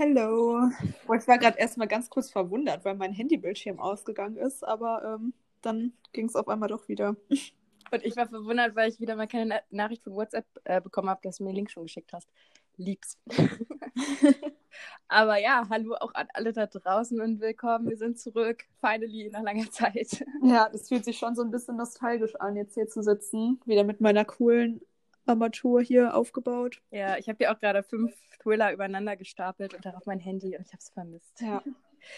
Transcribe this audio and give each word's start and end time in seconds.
Hello. 0.00 0.70
Ich 0.92 1.26
war 1.26 1.38
gerade 1.38 1.58
erstmal 1.58 1.88
ganz 1.88 2.08
kurz 2.08 2.30
verwundert, 2.30 2.84
weil 2.84 2.94
mein 2.94 3.12
Handybildschirm 3.12 3.80
ausgegangen 3.80 4.36
ist, 4.36 4.62
aber 4.62 5.16
ähm, 5.18 5.34
dann 5.60 5.92
ging 6.12 6.26
es 6.26 6.36
auf 6.36 6.46
einmal 6.46 6.68
doch 6.68 6.86
wieder. 6.86 7.16
Und 7.90 8.04
ich 8.04 8.16
war 8.16 8.28
verwundert, 8.28 8.76
weil 8.76 8.90
ich 8.90 9.00
wieder 9.00 9.16
mal 9.16 9.26
keine 9.26 9.46
Na 9.46 9.60
Nachricht 9.70 10.04
von 10.04 10.14
WhatsApp 10.14 10.46
äh, 10.62 10.80
bekommen 10.80 11.10
habe, 11.10 11.18
dass 11.24 11.38
du 11.38 11.42
mir 11.42 11.50
den 11.50 11.56
Link 11.56 11.72
schon 11.72 11.82
geschickt 11.82 12.12
hast. 12.12 12.28
Lieb's. 12.76 13.18
Aber 15.08 15.36
ja, 15.38 15.66
hallo 15.68 15.96
auch 15.96 16.14
an 16.14 16.28
alle 16.32 16.52
da 16.52 16.66
draußen 16.66 17.20
und 17.20 17.40
willkommen. 17.40 17.88
Wir 17.88 17.96
sind 17.96 18.20
zurück, 18.20 18.66
finally, 18.78 19.30
nach 19.32 19.42
langer 19.42 19.68
Zeit. 19.68 20.24
Ja, 20.44 20.68
das 20.68 20.86
fühlt 20.86 21.04
sich 21.04 21.18
schon 21.18 21.34
so 21.34 21.42
ein 21.42 21.50
bisschen 21.50 21.76
nostalgisch 21.76 22.36
an, 22.36 22.54
jetzt 22.54 22.74
hier 22.74 22.86
zu 22.86 23.02
sitzen. 23.02 23.60
Wieder 23.64 23.82
mit 23.82 24.00
meiner 24.00 24.24
coolen 24.24 24.80
Armatur 25.28 25.80
hier 25.82 26.14
aufgebaut. 26.14 26.80
Ja, 26.90 27.16
ich 27.18 27.28
habe 27.28 27.38
hier 27.38 27.52
auch 27.52 27.58
gerade 27.60 27.82
fünf 27.82 28.14
Thriller 28.42 28.72
übereinander 28.72 29.16
gestapelt 29.16 29.74
und 29.74 29.84
darauf 29.84 30.06
mein 30.06 30.20
Handy 30.20 30.56
und 30.56 30.66
ich 30.66 30.72
habe 30.72 30.80
es 30.80 30.90
vermisst. 30.90 31.40
Ja. 31.40 31.62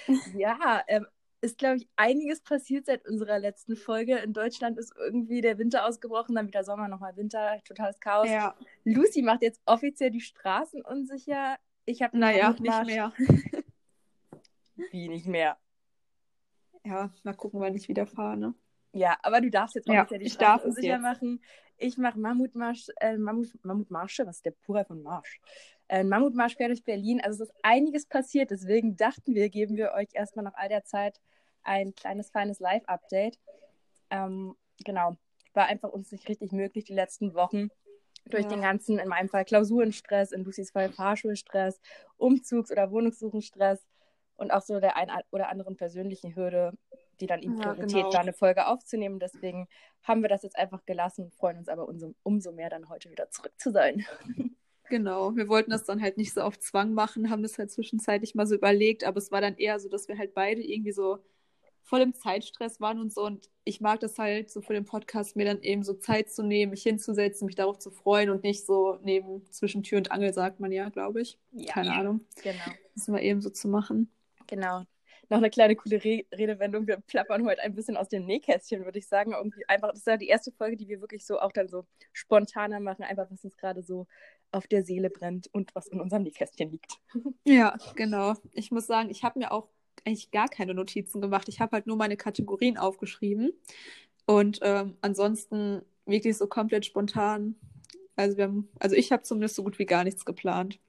ja, 0.37 0.83
ähm, 0.89 1.07
ist, 1.43 1.59
glaube 1.59 1.77
ich, 1.77 1.89
einiges 1.97 2.43
passiert 2.43 2.87
seit 2.87 3.07
unserer 3.09 3.39
letzten 3.39 3.77
Folge. 3.77 4.19
In 4.19 4.33
Deutschland 4.35 4.79
ist 4.79 4.93
irgendwie 4.97 5.41
der 5.41 5.57
Winter 5.59 5.87
ausgebrochen, 5.87 6.35
dann 6.35 6.47
wieder 6.47 6.65
Sommer, 6.65 6.89
nochmal 6.89 7.17
Winter, 7.17 7.59
totales 7.65 7.99
Chaos. 7.99 8.29
Ja. 8.29 8.55
Lucy 8.85 9.23
macht 9.23 9.43
jetzt 9.43 9.61
offiziell 9.65 10.11
die 10.11 10.21
Straßen 10.21 10.83
unsicher. 10.83 11.57
Ich 11.87 12.03
habe 12.03 12.19
Naja, 12.19 12.55
nicht 12.59 12.85
mehr. 12.87 13.13
Wie 14.91 15.09
nicht 15.09 15.27
mehr? 15.27 15.57
Ja, 16.85 17.11
mal 17.23 17.35
gucken, 17.35 17.61
wann 17.61 17.75
ich 17.75 17.89
wieder 17.89 18.07
fahre, 18.07 18.37
ne? 18.37 18.55
Ja, 18.93 19.17
aber 19.23 19.41
du 19.41 19.51
darfst 19.51 19.77
jetzt 19.77 19.89
Ja, 19.89 20.01
offiziell 20.01 20.21
die 20.21 20.27
ich 20.27 20.33
Straßen 20.33 20.71
unsicher 20.71 20.95
jetzt. 20.95 21.03
machen. 21.03 21.41
Ich 21.83 21.97
mache 21.97 22.19
Mammutmarsch, 22.19 22.89
äh, 23.01 23.17
Mammut, 23.17 23.49
Mammutmarsche, 23.65 24.27
was 24.27 24.37
ist 24.37 24.45
der 24.45 24.51
Plural 24.51 24.85
von 24.85 25.03
Marsch? 25.03 25.41
Äh, 25.89 26.05
Mammutmarsch 26.05 26.57
quer 26.57 26.69
durch 26.69 26.85
Berlin. 26.85 27.23
Also 27.23 27.43
es 27.43 27.49
ist 27.49 27.57
einiges 27.63 28.07
passiert, 28.07 28.51
deswegen 28.51 28.97
dachten 28.97 29.35
wir, 29.35 29.49
geben 29.49 29.77
wir 29.77 29.93
euch 29.93 30.09
erstmal 30.13 30.45
nach 30.45 30.55
all 30.55 30.69
der 30.69 30.85
Zeit 30.85 31.21
ein 31.63 31.95
kleines, 31.95 32.31
feines 32.31 32.61
Live-Update. 32.61 33.39
Ähm, 34.11 34.57
genau, 34.85 35.17
war 35.55 35.67
einfach 35.67 35.89
uns 35.89 36.13
nicht 36.13 36.29
richtig 36.29 36.53
möglich 36.53 36.85
die 36.85 36.95
letzten 36.95 37.35
Wochen. 37.35 37.71
Durch 38.27 38.45
Ja. 38.45 38.51
den 38.51 38.61
ganzen, 38.61 38.99
in 38.99 39.09
meinem 39.09 39.31
Fall 39.31 39.47
Klausurenstress, 39.47 40.33
in 40.33 40.45
Lucys 40.45 40.73
Fall 40.73 40.91
Fahrschulstress, 40.91 41.81
Umzugs- 42.19 42.71
oder 42.71 42.91
Wohnungssuchenstress 42.91 43.87
und 44.37 44.51
auch 44.51 44.61
so 44.61 44.81
der 44.81 44.97
ein 44.97 45.09
oder 45.31 45.49
anderen 45.49 45.77
persönlichen 45.77 46.37
Hürde, 46.37 46.75
die 47.21 47.27
dann 47.27 47.43
Ja, 47.43 47.51
Priorität 47.51 47.91
genau. 47.91 48.13
war, 48.13 48.21
eine 48.21 48.33
Folge 48.33 48.67
aufzunehmen. 48.67 49.19
Deswegen 49.19 49.69
haben 50.03 50.23
wir 50.23 50.29
das 50.29 50.43
jetzt 50.43 50.57
einfach 50.57 50.85
gelassen, 50.87 51.31
freuen 51.31 51.59
uns 51.59 51.69
aber 51.69 51.89
umso, 51.89 52.15
umso 52.23 52.53
mehr, 52.53 52.71
dann 52.71 52.89
heute 52.89 53.11
wieder 53.11 53.31
zurück 53.31 53.53
zu 53.59 53.71
sein. 53.71 54.05
Genau, 54.91 55.37
wir 55.37 55.47
wollten 55.47 55.71
das 55.71 55.85
dann 55.85 56.03
halt 56.03 56.17
nicht 56.17 56.35
so 56.35 56.41
auf 56.41 56.59
Zwang 56.59 56.95
machen, 56.95 57.31
haben 57.31 57.45
das 57.45 57.57
halt 57.59 57.71
zwischenzeitlich 57.71 58.35
mal 58.35 58.49
so 58.49 58.57
überlegt, 58.57 59.05
aber 59.05 59.19
es 59.19 59.31
war 59.31 59.41
dann 59.41 59.57
eher 59.57 59.79
so, 59.79 59.89
dass 59.89 60.09
wir 60.09 60.19
halt 60.19 60.35
beide 60.35 60.61
irgendwie 60.63 60.91
so 60.91 61.21
voll 61.83 62.01
im 62.01 62.13
Zeitstress 62.13 62.81
waren 62.81 62.99
und 62.99 63.13
so. 63.13 63.25
Und 63.25 63.51
ich 63.65 63.81
mag 63.81 64.01
das 64.01 64.19
halt 64.19 64.51
so 64.51 64.61
für 64.61 64.73
den 64.73 64.85
Podcast, 64.85 65.37
mir 65.37 65.45
dann 65.45 65.63
eben 65.63 65.85
so 65.85 65.95
Zeit 65.95 66.31
zu 66.31 66.43
nehmen, 66.43 66.71
mich 66.71 66.83
hinzusetzen, 66.83 67.47
mich 67.47 67.55
darauf 67.55 67.79
zu 67.79 67.91
freuen 67.91 68.31
und 68.31 68.43
nicht 68.43 68.67
so 68.67 68.99
neben 69.03 69.45
zwischen 69.51 69.83
Tür 69.83 69.99
und 69.99 70.11
Angel, 70.11 70.33
sagt 70.33 70.61
man 70.61 70.73
ja, 70.73 70.89
glaube 70.89 71.21
ich. 71.21 71.39
Ja. 71.53 71.73
Keine 71.73 71.93
Ahnung. 71.93 72.21
Genau. 72.43 72.59
Das 72.95 73.09
mal 73.09 73.23
eben 73.23 73.41
so 73.41 73.51
zu 73.51 73.69
machen. 73.69 74.11
Genau. 74.47 74.83
Noch 75.31 75.39
eine 75.39 75.51
kleine 75.51 75.77
coole 75.77 76.03
Re 76.03 76.25
Redewendung. 76.33 76.89
Wir 76.89 76.97
plappern 76.97 77.47
heute 77.47 77.63
ein 77.63 77.75
bisschen 77.75 77.97
aus 77.97 78.09
dem 78.09 78.27
Nähkästchen, 78.27 78.85
würde 78.85 78.99
ich 78.99 79.07
sagen. 79.07 79.33
Irgendwie 79.33 79.65
einfach, 79.69 79.91
das 79.91 80.01
ist 80.01 80.07
ja 80.09 80.17
die 80.17 80.27
erste 80.27 80.51
Folge, 80.51 80.77
die 80.77 80.89
wir 80.89 81.01
wirklich 81.01 81.25
so 81.25 81.39
auch 81.39 81.53
dann 81.53 81.69
so 81.69 81.87
spontaner 82.13 82.81
machen, 82.81 83.05
einfach 83.05 83.31
was 83.31 83.45
uns 83.45 83.57
gerade 83.57 83.83
so 83.83 84.09
auf 84.51 84.67
der 84.67 84.85
Seele 84.85 85.09
brennt 85.09 85.49
und 85.53 85.73
was 85.77 85.87
in 85.87 86.01
unserem 86.01 86.25
Nähkästchen 86.25 86.71
liegt. 86.71 86.99
Ja, 87.45 87.77
genau. 87.95 88.35
Ich 88.53 88.73
muss 88.73 88.87
sagen, 88.87 89.09
ich 89.09 89.23
habe 89.23 89.39
mir 89.39 89.53
auch 89.53 89.69
eigentlich 90.05 90.33
gar 90.33 90.49
keine 90.49 90.75
Notizen 90.75 91.21
gemacht. 91.21 91.49
Ich 91.49 91.61
habe 91.61 91.73
halt 91.73 91.87
nur 91.87 91.97
meine 91.97 92.17
Kategorien 92.17 92.77
aufgeschrieben. 92.77 93.53
Und 94.27 94.59
ähm, 94.63 94.97
ansonsten 95.01 95.83
wirklich 96.07 96.37
so 96.37 96.49
komplett 96.49 96.87
spontan. 96.87 97.55
Also 98.17 98.37
wir 98.37 98.45
haben, 98.45 98.69
also 98.81 98.97
ich 98.97 99.13
habe 99.13 99.23
zumindest 99.23 99.55
so 99.55 99.63
gut 99.63 99.79
wie 99.79 99.87
gar 99.87 100.03
nichts 100.03 100.25
geplant. 100.25 100.81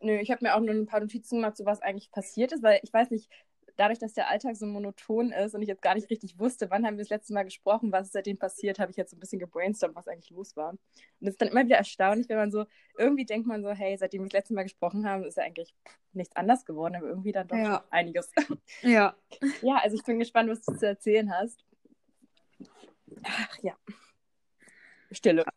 Nö, 0.00 0.18
ich 0.18 0.30
habe 0.30 0.44
mir 0.44 0.54
auch 0.54 0.60
nur 0.60 0.74
ein 0.74 0.86
paar 0.86 1.00
Notizen 1.00 1.36
gemacht, 1.36 1.56
so 1.56 1.64
was 1.64 1.80
eigentlich 1.80 2.10
passiert 2.10 2.52
ist, 2.52 2.62
weil 2.62 2.80
ich 2.82 2.92
weiß 2.92 3.10
nicht, 3.10 3.30
dadurch, 3.76 3.98
dass 3.98 4.12
der 4.12 4.28
Alltag 4.28 4.56
so 4.56 4.66
monoton 4.66 5.32
ist 5.32 5.54
und 5.54 5.62
ich 5.62 5.68
jetzt 5.68 5.82
gar 5.82 5.94
nicht 5.94 6.10
richtig 6.10 6.38
wusste, 6.38 6.70
wann 6.70 6.86
haben 6.86 6.96
wir 6.96 7.04
das 7.04 7.10
letzte 7.10 7.32
Mal 7.32 7.44
gesprochen, 7.44 7.92
was 7.92 8.06
ist 8.06 8.12
seitdem 8.12 8.38
passiert, 8.38 8.78
habe 8.78 8.90
ich 8.90 8.96
jetzt 8.96 9.10
so 9.10 9.16
ein 9.16 9.20
bisschen 9.20 9.38
gebrainstormt, 9.38 9.96
was 9.96 10.08
eigentlich 10.08 10.30
los 10.30 10.56
war. 10.56 10.70
Und 10.70 10.80
es 11.20 11.30
ist 11.30 11.40
dann 11.40 11.48
immer 11.48 11.64
wieder 11.64 11.76
erstaunlich, 11.76 12.28
wenn 12.28 12.36
man 12.36 12.50
so, 12.50 12.66
irgendwie 12.96 13.24
denkt 13.24 13.46
man 13.46 13.62
so, 13.62 13.70
hey, 13.70 13.96
seitdem 13.96 14.22
wir 14.22 14.28
das 14.28 14.34
letzte 14.34 14.54
Mal 14.54 14.62
gesprochen 14.62 15.08
haben, 15.08 15.24
ist 15.24 15.36
ja 15.36 15.44
eigentlich 15.44 15.74
nichts 16.12 16.36
anders 16.36 16.64
geworden, 16.64 16.96
aber 16.96 17.08
irgendwie 17.08 17.32
dann 17.32 17.48
doch 17.48 17.56
Ja. 17.56 17.84
einiges. 17.90 18.30
Ja. 18.82 19.14
ja, 19.62 19.76
also 19.76 19.96
ich 19.96 20.04
bin 20.04 20.18
gespannt, 20.18 20.50
was 20.50 20.60
du 20.62 20.76
zu 20.76 20.86
erzählen 20.86 21.32
hast. 21.32 21.64
Ach 23.22 23.58
ja. 23.62 23.76
Stille. 25.10 25.44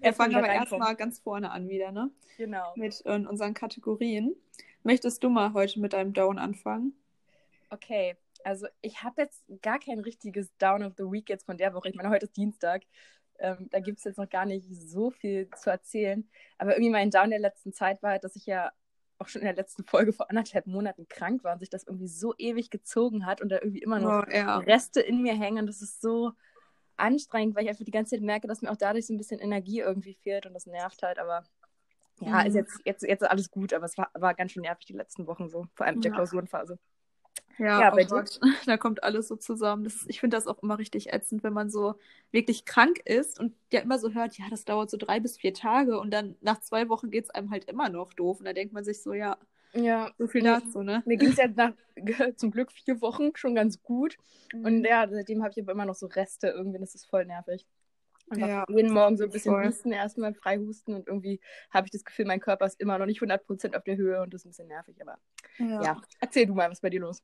Wir, 0.00 0.12
fangen 0.12 0.34
aber 0.34 0.48
erstmal 0.48 0.94
ganz 0.96 1.18
vorne 1.18 1.50
an 1.50 1.68
wieder, 1.68 1.90
ne? 1.90 2.10
Genau. 2.36 2.72
Mit 2.76 3.02
äh, 3.04 3.12
unseren 3.12 3.54
Kategorien. 3.54 4.34
Möchtest 4.82 5.22
du 5.22 5.28
mal 5.28 5.52
heute 5.52 5.80
mit 5.80 5.92
deinem 5.92 6.12
Down 6.12 6.38
anfangen? 6.38 6.94
Okay, 7.70 8.16
also 8.44 8.66
ich 8.80 9.02
habe 9.02 9.22
jetzt 9.22 9.44
gar 9.62 9.78
kein 9.78 10.00
richtiges 10.00 10.56
Down 10.58 10.82
of 10.82 10.94
the 10.96 11.04
Week 11.04 11.28
jetzt 11.28 11.46
von 11.46 11.58
der 11.58 11.74
Woche. 11.74 11.88
Ich 11.88 11.94
meine, 11.94 12.10
heute 12.10 12.26
ist 12.26 12.36
Dienstag. 12.36 12.82
Ähm, 13.38 13.68
da 13.70 13.80
gibt 13.80 13.98
es 13.98 14.04
jetzt 14.04 14.18
noch 14.18 14.28
gar 14.28 14.46
nicht 14.46 14.66
so 14.70 15.10
viel 15.10 15.48
zu 15.56 15.70
erzählen. 15.70 16.28
Aber 16.58 16.72
irgendwie 16.72 16.90
mein 16.90 17.10
Down 17.10 17.30
der 17.30 17.38
letzten 17.38 17.72
Zeit 17.72 18.02
war 18.02 18.10
halt, 18.10 18.24
dass 18.24 18.36
ich 18.36 18.46
ja 18.46 18.72
auch 19.18 19.28
schon 19.28 19.42
in 19.42 19.46
der 19.46 19.56
letzten 19.56 19.84
Folge 19.84 20.12
vor 20.12 20.30
anderthalb 20.30 20.66
Monaten 20.66 21.06
krank 21.08 21.44
war 21.44 21.52
und 21.52 21.60
sich 21.60 21.70
das 21.70 21.84
irgendwie 21.84 22.08
so 22.08 22.34
ewig 22.38 22.70
gezogen 22.70 23.26
hat 23.26 23.40
und 23.42 23.50
da 23.50 23.56
irgendwie 23.56 23.82
immer 23.82 24.00
noch 24.00 24.26
Oh, 24.26 24.30
ja. 24.30 24.58
Reste 24.58 25.00
in 25.00 25.22
mir 25.22 25.34
hängen. 25.38 25.58
Und 25.58 25.66
das 25.66 25.82
ist 25.82 26.00
so 26.00 26.32
anstrengend, 26.96 27.54
weil 27.54 27.64
ich 27.64 27.70
einfach 27.70 27.84
die 27.84 27.90
ganze 27.90 28.16
Zeit 28.16 28.22
merke, 28.22 28.46
dass 28.48 28.62
mir 28.62 28.70
auch 28.70 28.76
dadurch 28.76 29.06
so 29.06 29.14
ein 29.14 29.18
bisschen 29.18 29.40
Energie 29.40 29.80
irgendwie 29.80 30.14
fehlt 30.14 30.46
und 30.46 30.54
das 30.54 30.66
nervt 30.66 31.02
halt. 31.02 31.18
Aber 31.18 31.44
ja, 32.20 32.40
Mhm. 32.40 32.46
ist 32.46 32.54
jetzt, 32.54 32.80
jetzt, 32.84 33.02
jetzt 33.02 33.22
ist 33.22 33.28
alles 33.28 33.50
gut, 33.50 33.72
aber 33.72 33.86
es 33.86 33.96
war, 33.98 34.10
war 34.14 34.34
ganz 34.34 34.52
schön 34.52 34.62
nervig 34.62 34.86
die 34.86 34.92
letzten 34.92 35.26
Wochen 35.26 35.48
so, 35.48 35.66
vor 35.74 35.86
allem 35.86 35.96
mit 35.96 36.04
der 36.04 36.10
Ja. 36.10 36.16
Klausurenphase. 36.16 36.78
Ja, 37.58 37.80
Ja, 37.80 37.92
oh 37.92 37.96
bei 37.96 38.04
dir? 38.04 38.24
Da 38.66 38.76
kommt 38.78 39.02
alles 39.02 39.28
so 39.28 39.36
zusammen. 39.36 39.84
Das, 39.84 40.04
ich 40.08 40.20
finde 40.20 40.36
das 40.36 40.46
auch 40.46 40.62
immer 40.62 40.78
richtig 40.78 41.12
ätzend, 41.12 41.42
wenn 41.42 41.52
man 41.52 41.70
so 41.70 41.94
wirklich 42.32 42.64
krank 42.64 43.00
ist 43.04 43.38
und 43.38 43.54
ja 43.72 43.80
immer 43.80 43.98
so 43.98 44.12
hört, 44.14 44.38
ja, 44.38 44.46
das 44.50 44.64
dauert 44.64 44.90
so 44.90 44.96
drei 44.96 45.20
bis 45.20 45.36
vier 45.38 45.52
Tage 45.54 45.98
und 46.00 46.10
dann 46.10 46.36
nach 46.40 46.60
zwei 46.60 46.88
Wochen 46.88 47.10
geht 47.10 47.24
es 47.24 47.30
einem 47.30 47.50
halt 47.50 47.64
immer 47.66 47.88
noch 47.90 48.12
doof. 48.14 48.38
Und 48.38 48.46
da 48.46 48.52
denkt 48.52 48.72
man 48.72 48.84
sich 48.84 49.02
so, 49.02 49.12
ja, 49.12 49.36
Ja, 49.72 50.10
so 50.18 50.26
viel 50.26 50.42
dazu, 50.42 50.82
ne? 50.82 51.02
mir 51.06 51.16
ging 51.16 51.30
es 51.30 51.36
jetzt 51.38 51.56
nach 51.56 51.72
zum 52.36 52.50
Glück 52.50 52.72
vier 52.72 53.00
Wochen 53.00 53.30
schon 53.34 53.54
ganz 53.54 53.82
gut. 53.82 54.16
Und 54.52 54.84
ja, 54.84 55.06
seitdem 55.08 55.42
habe 55.42 55.52
ich 55.54 55.62
aber 55.62 55.72
immer 55.72 55.86
noch 55.86 55.94
so 55.94 56.06
Reste 56.06 56.48
irgendwie, 56.48 56.78
das 56.78 56.94
ist 56.94 57.06
voll 57.06 57.24
nervig. 57.26 57.66
Einfach 58.30 58.48
Ja, 58.48 58.64
jeden 58.68 58.92
Morgen 58.92 59.16
so 59.16 59.24
ein 59.24 59.30
bisschen 59.30 59.52
voll. 59.54 59.66
husten, 59.68 59.92
erstmal 59.92 60.34
frei 60.34 60.58
husten 60.58 60.94
und 60.94 61.06
irgendwie 61.08 61.40
habe 61.70 61.86
ich 61.86 61.90
das 61.90 62.04
Gefühl, 62.04 62.26
mein 62.26 62.40
Körper 62.40 62.66
ist 62.66 62.80
immer 62.80 62.98
noch 62.98 63.06
nicht 63.06 63.20
100% 63.20 63.76
auf 63.76 63.84
der 63.84 63.96
Höhe 63.96 64.22
und 64.22 64.32
das 64.32 64.42
ist 64.42 64.46
ein 64.46 64.50
bisschen 64.50 64.68
nervig, 64.68 64.96
aber 65.00 65.18
ja. 65.58 65.82
ja. 65.82 66.00
Erzähl 66.20 66.46
du 66.46 66.54
mal, 66.54 66.70
was 66.70 66.80
bei 66.80 66.90
dir 66.90 67.00
los? 67.00 67.22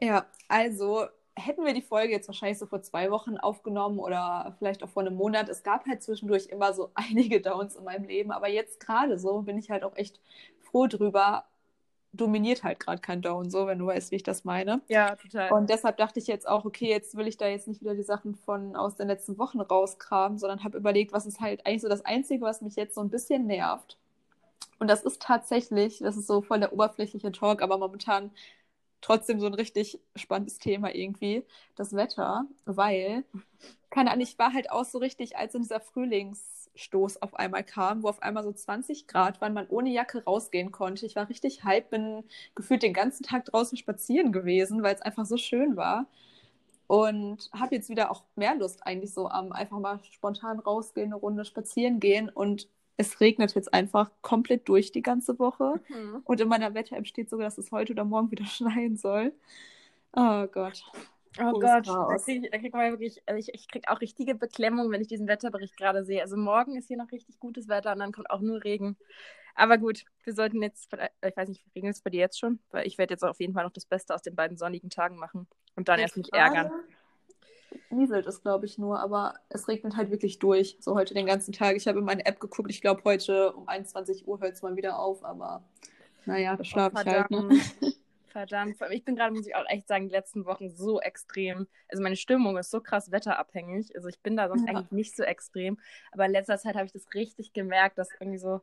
Ja, 0.00 0.26
also 0.48 1.06
hätten 1.36 1.64
wir 1.64 1.74
die 1.74 1.82
Folge 1.82 2.12
jetzt 2.12 2.28
wahrscheinlich 2.28 2.58
so 2.58 2.66
vor 2.66 2.82
zwei 2.82 3.10
Wochen 3.10 3.36
aufgenommen 3.38 3.98
oder 3.98 4.54
vielleicht 4.58 4.82
auch 4.82 4.88
vor 4.88 5.02
einem 5.02 5.16
Monat. 5.16 5.48
Es 5.48 5.62
gab 5.62 5.86
halt 5.86 6.02
zwischendurch 6.02 6.46
immer 6.46 6.72
so 6.74 6.90
einige 6.94 7.40
Downs 7.40 7.76
in 7.76 7.84
meinem 7.84 8.04
Leben, 8.04 8.30
aber 8.30 8.48
jetzt 8.48 8.80
gerade 8.80 9.18
so 9.18 9.42
bin 9.42 9.58
ich 9.58 9.70
halt 9.70 9.84
auch 9.84 9.96
echt 9.96 10.20
froh 10.60 10.86
drüber. 10.86 11.46
Dominiert 12.16 12.62
halt 12.62 12.80
gerade 12.80 13.00
kein 13.00 13.22
Down, 13.22 13.50
so, 13.50 13.66
wenn 13.66 13.78
du 13.78 13.86
weißt, 13.86 14.10
wie 14.10 14.16
ich 14.16 14.22
das 14.22 14.44
meine. 14.44 14.80
Ja, 14.88 15.16
total. 15.16 15.52
Und 15.52 15.68
deshalb 15.68 15.96
dachte 15.96 16.20
ich 16.20 16.26
jetzt 16.26 16.48
auch, 16.48 16.64
okay, 16.64 16.88
jetzt 16.88 17.16
will 17.16 17.26
ich 17.26 17.36
da 17.36 17.48
jetzt 17.48 17.66
nicht 17.66 17.80
wieder 17.80 17.94
die 17.94 18.02
Sachen 18.02 18.34
von 18.34 18.76
aus 18.76 18.96
den 18.96 19.08
letzten 19.08 19.36
Wochen 19.38 19.60
rauskramen, 19.60 20.38
sondern 20.38 20.62
habe 20.62 20.78
überlegt, 20.78 21.12
was 21.12 21.26
ist 21.26 21.40
halt 21.40 21.66
eigentlich 21.66 21.82
so 21.82 21.88
das 21.88 22.04
Einzige, 22.04 22.44
was 22.44 22.62
mich 22.62 22.76
jetzt 22.76 22.94
so 22.94 23.00
ein 23.00 23.10
bisschen 23.10 23.46
nervt. 23.46 23.98
Und 24.78 24.88
das 24.88 25.02
ist 25.02 25.22
tatsächlich, 25.22 25.98
das 25.98 26.16
ist 26.16 26.26
so 26.26 26.42
voll 26.42 26.60
der 26.60 26.72
oberflächliche 26.72 27.32
Talk, 27.32 27.62
aber 27.62 27.78
momentan 27.78 28.30
trotzdem 29.00 29.38
so 29.38 29.46
ein 29.46 29.54
richtig 29.54 30.00
spannendes 30.16 30.58
Thema 30.58 30.94
irgendwie, 30.94 31.44
das 31.76 31.94
Wetter, 31.94 32.46
weil, 32.64 33.24
keine 33.90 34.10
Ahnung, 34.10 34.22
ich 34.22 34.38
war 34.38 34.52
halt 34.52 34.70
auch 34.70 34.84
so 34.84 34.98
richtig, 34.98 35.36
als 35.36 35.54
in 35.54 35.62
dieser 35.62 35.80
Frühlingsstoß 36.74 37.22
auf 37.22 37.34
einmal 37.34 37.64
kam, 37.64 38.02
wo 38.02 38.08
auf 38.08 38.22
einmal 38.22 38.44
so 38.44 38.52
20 38.52 39.06
Grad 39.06 39.40
waren, 39.40 39.54
man 39.54 39.66
ohne 39.68 39.90
Jacke 39.90 40.24
rausgehen 40.24 40.72
konnte. 40.72 41.06
Ich 41.06 41.16
war 41.16 41.28
richtig 41.28 41.64
hype, 41.64 41.90
bin 41.90 42.24
gefühlt 42.54 42.82
den 42.82 42.92
ganzen 42.92 43.24
Tag 43.24 43.46
draußen 43.46 43.78
spazieren 43.78 44.32
gewesen, 44.32 44.82
weil 44.82 44.94
es 44.94 45.02
einfach 45.02 45.26
so 45.26 45.36
schön 45.36 45.76
war. 45.76 46.06
Und 46.86 47.50
habe 47.52 47.76
jetzt 47.76 47.88
wieder 47.88 48.10
auch 48.10 48.24
mehr 48.36 48.54
Lust 48.54 48.86
eigentlich 48.86 49.12
so 49.12 49.28
am 49.28 49.52
einfach 49.52 49.78
mal 49.78 50.00
spontan 50.12 50.58
rausgehen, 50.58 51.12
eine 51.12 51.16
Runde 51.16 51.44
spazieren 51.44 51.98
gehen. 51.98 52.28
Und 52.28 52.68
es 52.96 53.20
regnet 53.20 53.54
jetzt 53.54 53.72
einfach 53.72 54.10
komplett 54.20 54.68
durch 54.68 54.92
die 54.92 55.02
ganze 55.02 55.38
Woche. 55.38 55.80
Mhm. 55.88 56.20
Und 56.24 56.40
in 56.40 56.48
meiner 56.48 56.74
Wetter-App 56.74 57.06
steht 57.06 57.30
sogar, 57.30 57.46
dass 57.46 57.58
es 57.58 57.72
heute 57.72 57.92
oder 57.92 58.04
morgen 58.04 58.30
wieder 58.30 58.44
schneien 58.46 58.96
soll. 58.96 59.32
Oh 60.12 60.46
Gott. 60.46 60.84
Oh 61.40 61.52
Gott, 61.60 61.86
da 61.86 62.16
krieg, 62.24 62.48
ich- 62.52 62.72
man 62.72 62.82
ja 62.86 62.90
wirklich, 62.92 63.22
also 63.26 63.38
ich, 63.38 63.52
ich 63.54 63.68
krieg 63.68 63.84
auch 63.88 64.00
richtige 64.00 64.34
Beklemmung, 64.34 64.90
wenn 64.90 65.00
ich 65.00 65.08
diesen 65.08 65.26
Wetterbericht 65.26 65.76
gerade 65.76 66.04
sehe. 66.04 66.22
Also 66.22 66.36
morgen 66.36 66.76
ist 66.76 66.86
hier 66.88 66.96
noch 66.96 67.10
richtig 67.10 67.38
gutes 67.40 67.68
Wetter 67.68 67.92
und 67.92 67.98
dann 67.98 68.12
kommt 68.12 68.30
auch 68.30 68.40
nur 68.40 68.62
Regen. 68.62 68.96
Aber 69.56 69.78
gut, 69.78 70.04
wir 70.24 70.32
sollten 70.34 70.62
jetzt, 70.62 70.88
ich 70.92 71.36
weiß 71.36 71.48
nicht, 71.48 71.64
regnet 71.74 71.94
es 71.94 72.02
bei 72.02 72.10
dir 72.10 72.20
jetzt 72.20 72.38
schon? 72.38 72.58
Weil 72.70 72.86
ich 72.86 72.98
werde 72.98 73.14
jetzt 73.14 73.22
auf 73.24 73.40
jeden 73.40 73.52
Fall 73.54 73.64
noch 73.64 73.72
das 73.72 73.86
Beste 73.86 74.14
aus 74.14 74.22
den 74.22 74.34
beiden 74.34 74.56
sonnigen 74.56 74.90
Tagen 74.90 75.16
machen 75.16 75.46
und 75.76 75.88
dann 75.88 76.00
erst 76.00 76.16
mich 76.16 76.32
ärgern. 76.32 76.70
Nieselt 77.90 78.26
es, 78.26 78.40
glaube 78.42 78.66
ich, 78.66 78.78
nur, 78.78 79.00
aber 79.00 79.34
es 79.48 79.68
regnet 79.68 79.96
halt 79.96 80.10
wirklich 80.10 80.38
durch. 80.38 80.76
So 80.80 80.94
heute 80.94 81.14
den 81.14 81.26
ganzen 81.26 81.52
Tag. 81.52 81.76
Ich 81.76 81.86
habe 81.88 81.98
in 82.00 82.04
meine 82.04 82.24
App 82.26 82.40
geguckt. 82.40 82.70
Ich 82.70 82.80
glaube, 82.80 83.02
heute 83.04 83.52
um 83.52 83.68
21 83.68 84.26
Uhr 84.26 84.40
hört 84.40 84.54
es 84.54 84.62
mal 84.62 84.76
wieder 84.76 84.98
auf, 84.98 85.24
aber 85.24 85.62
naja, 86.26 86.56
da 86.56 86.64
schlafe 86.64 86.96
ich 87.00 87.06
halt. 87.06 87.30
Ne? 87.30 87.60
Verdammt. 88.34 88.74
Ich 88.90 89.04
bin 89.04 89.14
gerade, 89.14 89.32
muss 89.32 89.46
ich 89.46 89.54
auch 89.54 89.64
echt 89.68 89.86
sagen, 89.86 90.08
die 90.08 90.12
letzten 90.12 90.44
Wochen 90.44 90.68
so 90.68 91.00
extrem. 91.00 91.68
Also 91.88 92.02
meine 92.02 92.16
Stimmung 92.16 92.58
ist 92.58 92.68
so 92.72 92.80
krass 92.80 93.12
wetterabhängig. 93.12 93.94
Also 93.94 94.08
ich 94.08 94.18
bin 94.18 94.36
da 94.36 94.48
sonst 94.48 94.66
ja. 94.66 94.70
eigentlich 94.70 94.90
nicht 94.90 95.16
so 95.16 95.22
extrem. 95.22 95.78
Aber 96.10 96.26
in 96.26 96.32
letzter 96.32 96.58
Zeit 96.58 96.74
habe 96.74 96.86
ich 96.86 96.92
das 96.92 97.06
richtig 97.14 97.52
gemerkt, 97.52 97.96
dass 97.96 98.08
irgendwie 98.18 98.38
so, 98.38 98.60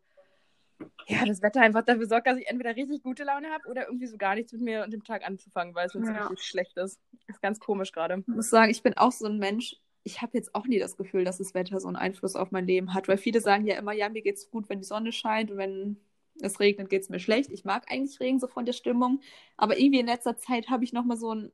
ja, 1.07 1.23
das 1.25 1.41
Wetter 1.41 1.61
einfach 1.61 1.85
dafür 1.85 2.05
sorgt, 2.05 2.27
dass 2.27 2.37
ich 2.37 2.49
entweder 2.49 2.75
richtig 2.75 3.01
gute 3.01 3.23
Laune 3.23 3.49
habe 3.49 3.69
oder 3.69 3.85
irgendwie 3.87 4.07
so 4.07 4.17
gar 4.17 4.35
nichts 4.35 4.51
mit 4.51 4.61
mir 4.61 4.83
und 4.83 4.91
dem 4.91 5.05
Tag 5.05 5.25
anzufangen, 5.25 5.73
weil 5.73 5.87
es 5.87 5.93
ja. 5.93 6.01
richtig 6.01 6.45
schlecht 6.45 6.75
ist. 6.75 6.99
Das 7.27 7.37
ist 7.37 7.41
ganz 7.41 7.61
komisch 7.61 7.93
gerade. 7.93 8.19
Ich 8.19 8.27
muss 8.27 8.49
sagen, 8.49 8.71
ich 8.71 8.83
bin 8.83 8.97
auch 8.97 9.13
so 9.13 9.25
ein 9.25 9.37
Mensch. 9.37 9.77
Ich 10.03 10.21
habe 10.21 10.37
jetzt 10.37 10.53
auch 10.53 10.67
nie 10.67 10.79
das 10.79 10.97
Gefühl, 10.97 11.23
dass 11.23 11.37
das 11.37 11.53
Wetter 11.53 11.79
so 11.79 11.87
einen 11.87 11.95
Einfluss 11.95 12.35
auf 12.35 12.51
mein 12.51 12.67
Leben 12.67 12.93
hat, 12.93 13.07
weil 13.07 13.17
viele 13.17 13.39
sagen 13.39 13.65
ja 13.65 13.77
immer, 13.77 13.93
ja, 13.93 14.09
mir 14.09 14.21
geht's 14.21 14.51
gut, 14.51 14.67
wenn 14.67 14.79
die 14.79 14.85
Sonne 14.85 15.13
scheint 15.13 15.49
und 15.49 15.57
wenn 15.57 15.97
es 16.39 16.59
regnet, 16.59 16.89
geht 16.89 17.03
es 17.03 17.09
mir 17.09 17.19
schlecht. 17.19 17.51
Ich 17.51 17.65
mag 17.65 17.91
eigentlich 17.91 18.19
Regen 18.19 18.39
so 18.39 18.47
von 18.47 18.65
der 18.65 18.73
Stimmung. 18.73 19.21
Aber 19.57 19.77
irgendwie 19.77 19.99
in 19.99 20.05
letzter 20.05 20.37
Zeit 20.37 20.69
habe 20.69 20.83
ich 20.83 20.93
nochmal 20.93 21.17
so 21.17 21.33
ein, 21.33 21.51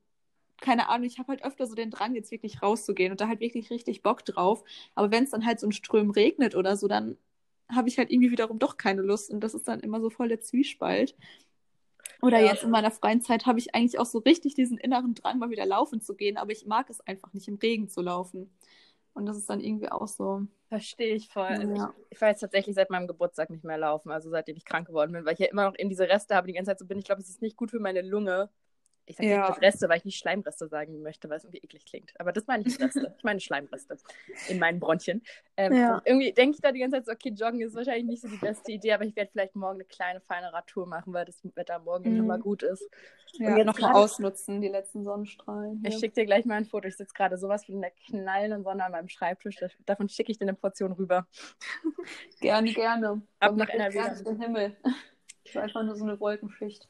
keine 0.60 0.90
Ahnung, 0.90 1.08
ich 1.08 1.20
habe 1.20 1.30
halt 1.30 1.44
öfter 1.44 1.68
so 1.68 1.76
den 1.76 1.92
Drang, 1.92 2.16
jetzt 2.16 2.32
wirklich 2.32 2.62
rauszugehen 2.62 3.12
und 3.12 3.22
da 3.22 3.28
halt 3.28 3.40
wirklich 3.40 3.70
richtig 3.70 4.02
Bock 4.02 4.26
drauf. 4.26 4.64
Aber 4.96 5.12
wenn 5.12 5.24
es 5.24 5.32
dann 5.32 5.46
halt 5.46 5.60
so 5.60 5.68
ein 5.68 5.72
Ström 5.72 6.12
regnet 6.12 6.56
oder 6.56 6.76
so, 6.78 6.88
dann 6.88 7.18
habe 7.70 7.90
ich 7.90 7.98
halt 7.98 8.12
irgendwie 8.12 8.32
wiederum 8.32 8.60
doch 8.60 8.78
keine 8.78 9.02
Lust. 9.02 9.32
Und 9.32 9.42
das 9.42 9.54
ist 9.54 9.68
dann 9.68 9.82
immer 9.82 10.02
so 10.02 10.10
voll 10.10 10.30
der 10.30 10.42
Zwiespalt. 10.42 11.16
Oder 12.22 12.40
ja. 12.40 12.48
jetzt 12.48 12.64
in 12.64 12.72
meiner 12.72 12.92
freien 12.92 13.22
Zeit 13.22 13.46
habe 13.46 13.60
ich 13.60 13.76
eigentlich 13.76 14.00
auch 14.00 14.06
so 14.06 14.20
richtig 14.20 14.56
diesen 14.56 14.78
inneren 14.78 15.14
Drang, 15.14 15.40
mal 15.40 15.50
wieder 15.50 15.66
laufen 15.66 16.02
zu 16.02 16.16
gehen, 16.16 16.38
aber 16.38 16.52
ich 16.52 16.66
mag 16.66 16.90
es 16.90 17.02
einfach 17.02 17.34
nicht, 17.34 17.48
im 17.48 17.56
Regen 17.56 17.90
zu 17.90 18.02
laufen. 18.02 18.50
Und 19.14 19.26
das 19.26 19.38
ist 19.38 19.50
dann 19.50 19.60
irgendwie 19.60 19.90
auch 19.90 20.08
so. 20.08 20.48
Verstehe 20.70 21.16
ich 21.16 21.30
voll. 21.30 21.46
Also 21.46 21.76
ja. 21.76 21.94
ich, 21.98 22.06
ich 22.12 22.22
war 22.22 22.30
jetzt 22.30 22.42
tatsächlich 22.42 22.76
seit 22.76 22.90
meinem 22.90 23.08
Geburtstag 23.08 23.50
nicht 23.50 23.64
mehr 23.64 23.78
laufen, 23.78 24.12
also 24.12 24.30
seitdem 24.30 24.58
ich 24.58 24.66
krank 24.66 24.88
geworden 24.88 25.14
bin, 25.14 25.26
weil 25.26 25.34
ich 25.34 25.40
ja 25.40 25.48
immer 25.48 25.66
noch 25.66 25.76
in 25.76 25.90
diese 25.90 26.10
Reste 26.10 26.36
habe 26.36 26.48
die 26.48 26.54
ganze 26.54 26.72
Zeit 26.72 26.80
so 26.80 26.86
bin. 26.86 27.00
Ich 27.00 27.06
glaube, 27.06 27.22
es 27.22 27.30
ist 27.30 27.42
nicht 27.42 27.56
gut 27.56 27.72
für 27.72 27.80
meine 27.80 28.02
Lunge. 28.02 28.50
Ich 29.10 29.16
sage 29.16 29.30
ja. 29.30 29.48
Reste, 29.54 29.88
weil 29.88 30.00
ich 30.00 30.06
nicht 30.06 30.20
Schleimreste 30.20 30.68
sagen 30.68 31.02
möchte, 31.02 31.30
weil 31.30 31.38
es 31.38 31.46
irgendwie 31.46 31.60
eklig 31.64 31.86
klingt. 31.86 32.14
Aber 32.20 32.34
das 32.34 32.46
meine 32.46 32.64
ich 32.68 32.78
Reste. 32.78 33.16
ich 33.18 33.24
meine 33.24 33.40
Schleimreste 33.40 33.98
in 34.50 34.60
meinen 34.60 34.82
Bronchien. 34.82 35.24
Ähm, 35.56 35.74
ja. 35.74 36.02
Irgendwie 36.04 36.34
denke 36.34 36.56
ich 36.56 36.62
da 36.62 36.74
die 36.74 36.80
ganze 36.80 36.98
Zeit 36.98 37.06
so, 37.06 37.12
okay, 37.14 37.30
Joggen 37.30 37.62
ist 37.62 37.74
wahrscheinlich 37.74 38.06
nicht 38.06 38.22
so 38.22 38.28
die 38.28 38.36
beste 38.36 38.74
Idee, 38.74 38.92
aber 38.92 39.06
ich 39.06 39.16
werde 39.16 39.32
vielleicht 39.32 39.56
morgen 39.56 39.76
eine 39.76 39.86
kleine, 39.86 40.20
feine 40.20 40.52
Radtour 40.52 40.88
machen, 40.88 41.14
weil 41.14 41.24
das 41.24 41.42
Wetter 41.56 41.80
morgen 41.80 42.12
mhm. 42.12 42.20
immer 42.20 42.38
gut 42.38 42.64
ist. 42.64 42.86
Ja, 43.34 43.52
und 43.52 43.58
jetzt 43.58 43.66
noch 43.68 43.80
mal 43.80 43.94
ausnutzen, 43.94 44.60
die 44.60 44.68
letzten 44.68 45.06
Sonnenstrahlen. 45.06 45.82
Ich 45.88 46.00
schicke 46.00 46.16
dir 46.16 46.26
gleich 46.26 46.44
mal 46.44 46.56
ein 46.56 46.66
Foto. 46.66 46.90
Ich 46.90 46.98
sitze 46.98 47.14
gerade 47.14 47.38
sowas 47.38 47.66
von 47.66 47.80
der 47.80 47.92
knallenden 48.08 48.64
Sonne 48.64 48.84
an 48.84 48.92
meinem 48.92 49.08
Schreibtisch. 49.08 49.58
Davon 49.86 50.10
schicke 50.10 50.34
ich 50.34 50.38
dir 50.38 50.46
eine 50.46 50.54
Portion 50.54 50.92
rüber. 50.92 51.28
gerne, 52.42 52.74
gerne. 52.74 53.22
Ab 53.40 53.56
nach 53.56 53.70
NRW. 53.70 54.24
Den 54.24 54.42
Himmel. 54.42 54.76
Ich 55.44 55.56
war 55.56 55.64
einfach 55.64 55.82
nur 55.82 55.96
so 55.96 56.04
eine 56.04 56.20
Wolkenschicht. 56.20 56.90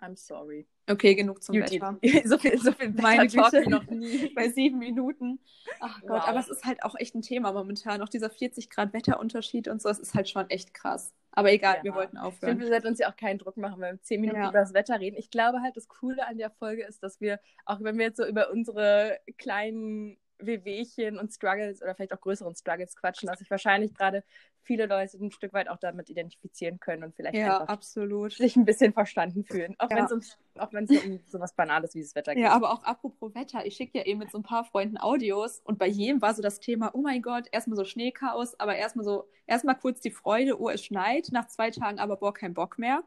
I'm 0.00 0.16
sorry. 0.16 0.66
Okay, 0.88 1.14
genug 1.14 1.42
zum 1.42 1.54
Beauty. 1.54 1.80
Wetter. 1.80 1.98
so 2.28 2.38
viel, 2.38 2.58
so 2.58 2.72
viel 2.72 2.90
Meine 2.90 3.28
Talk 3.28 3.66
noch 3.68 3.86
nie. 3.86 4.28
Bei 4.34 4.48
sieben 4.48 4.78
Minuten. 4.78 5.38
Ach 5.80 6.00
Gott, 6.00 6.10
wow. 6.10 6.28
aber 6.28 6.40
es 6.40 6.48
ist 6.48 6.64
halt 6.64 6.82
auch 6.82 6.96
echt 6.98 7.14
ein 7.14 7.22
Thema 7.22 7.52
momentan. 7.52 8.02
Auch 8.02 8.08
dieser 8.08 8.30
40 8.30 8.68
Grad 8.68 8.92
Wetterunterschied 8.92 9.68
und 9.68 9.80
so, 9.80 9.88
das 9.88 10.00
ist 10.00 10.14
halt 10.14 10.28
schon 10.28 10.50
echt 10.50 10.74
krass. 10.74 11.14
Aber 11.30 11.52
egal, 11.52 11.76
ja. 11.78 11.84
wir 11.84 11.94
wollten 11.94 12.18
aufhören. 12.18 12.32
Ich 12.32 12.48
finde, 12.48 12.64
wir 12.64 12.68
sollten 12.68 12.88
uns 12.88 12.98
ja 12.98 13.10
auch 13.10 13.16
keinen 13.16 13.38
Druck 13.38 13.56
machen, 13.56 13.80
wenn 13.80 13.96
wir 13.96 14.02
zehn 14.02 14.20
Minuten 14.20 14.40
ja. 14.40 14.50
über 14.50 14.58
das 14.58 14.74
Wetter 14.74 14.98
reden. 14.98 15.16
Ich 15.16 15.30
glaube 15.30 15.62
halt, 15.62 15.76
das 15.76 15.88
Coole 15.88 16.26
an 16.26 16.36
der 16.36 16.50
Folge 16.50 16.84
ist, 16.84 17.02
dass 17.02 17.20
wir, 17.20 17.38
auch 17.64 17.80
wenn 17.80 17.96
wir 17.96 18.06
jetzt 18.06 18.16
so 18.16 18.26
über 18.26 18.50
unsere 18.50 19.18
kleinen 19.38 20.18
Wehwehchen 20.38 21.18
und 21.18 21.32
Struggles 21.32 21.80
oder 21.80 21.94
vielleicht 21.94 22.12
auch 22.12 22.20
größeren 22.20 22.54
Struggles 22.54 22.96
quatschen, 22.96 23.28
dass 23.28 23.38
sich 23.38 23.50
wahrscheinlich 23.50 23.94
gerade 23.94 24.24
viele 24.62 24.86
Leute 24.86 25.18
ein 25.18 25.30
Stück 25.30 25.52
weit 25.52 25.68
auch 25.68 25.78
damit 25.78 26.08
identifizieren 26.10 26.80
können 26.80 27.04
und 27.04 27.14
vielleicht 27.14 27.36
ja, 27.36 27.62
absolut. 27.64 28.32
sich 28.32 28.56
ein 28.56 28.64
bisschen 28.64 28.92
verstanden 28.92 29.44
fühlen. 29.44 29.74
Auch 29.78 29.90
ja. 29.90 29.96
wenn 29.96 30.04
es 30.04 30.38
auch 30.58 30.72
wenn 30.72 30.84
es 30.84 31.04
um 31.04 31.20
sowas 31.26 31.54
Banales 31.54 31.94
wie 31.94 32.02
das 32.02 32.14
Wetter 32.14 32.34
geht. 32.34 32.44
Ja, 32.44 32.52
aber 32.52 32.72
auch 32.72 32.84
apropos 32.84 33.34
Wetter, 33.34 33.64
ich 33.64 33.76
schicke 33.76 33.98
ja 33.98 34.04
eben 34.04 34.18
mit 34.18 34.30
so 34.30 34.38
ein 34.38 34.42
paar 34.42 34.64
Freunden 34.64 34.98
Audios 34.98 35.60
und 35.64 35.78
bei 35.78 35.86
jedem 35.86 36.20
war 36.20 36.34
so 36.34 36.42
das 36.42 36.60
Thema, 36.60 36.90
oh 36.94 37.00
mein 37.00 37.22
Gott, 37.22 37.46
erstmal 37.52 37.76
so 37.76 37.84
Schneechaos, 37.84 38.58
aber 38.60 38.76
erstmal 38.76 39.04
so, 39.04 39.28
erstmal 39.46 39.76
kurz 39.76 40.00
die 40.00 40.10
Freude, 40.10 40.60
oh, 40.60 40.68
es 40.68 40.84
schneit, 40.84 41.28
nach 41.32 41.46
zwei 41.48 41.70
Tagen 41.70 41.98
aber 41.98 42.16
boah, 42.16 42.34
kein 42.34 42.54
Bock 42.54 42.78
mehr. 42.78 43.02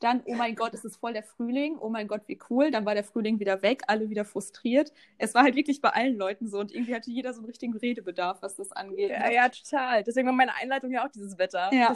Dann, 0.00 0.22
oh 0.26 0.34
mein 0.34 0.54
Gott, 0.54 0.74
es 0.74 0.84
ist 0.84 0.96
voll 0.96 1.12
der 1.12 1.22
Frühling, 1.22 1.76
oh 1.78 1.88
mein 1.88 2.06
Gott, 2.06 2.22
wie 2.26 2.38
cool. 2.50 2.70
Dann 2.70 2.84
war 2.84 2.94
der 2.94 3.04
Frühling 3.04 3.40
wieder 3.40 3.62
weg, 3.62 3.82
alle 3.86 4.10
wieder 4.10 4.24
frustriert. 4.24 4.92
Es 5.18 5.34
war 5.34 5.42
halt 5.42 5.56
wirklich 5.56 5.80
bei 5.80 5.90
allen 5.90 6.16
Leuten 6.16 6.48
so 6.48 6.58
und 6.58 6.72
irgendwie 6.72 6.94
hatte 6.94 7.10
jeder 7.10 7.32
so 7.32 7.40
einen 7.40 7.46
richtigen 7.46 7.76
Redebedarf, 7.76 8.42
was 8.42 8.54
das 8.54 8.70
angeht. 8.72 9.10
Ja, 9.10 9.30
ja 9.30 9.48
total. 9.48 10.04
Deswegen 10.04 10.26
war 10.26 10.34
meine 10.34 10.54
Einleitung 10.54 10.92
ja 10.92 10.97
auch 11.04 11.10
dieses 11.10 11.38
Wetter. 11.38 11.72
Ja. 11.72 11.94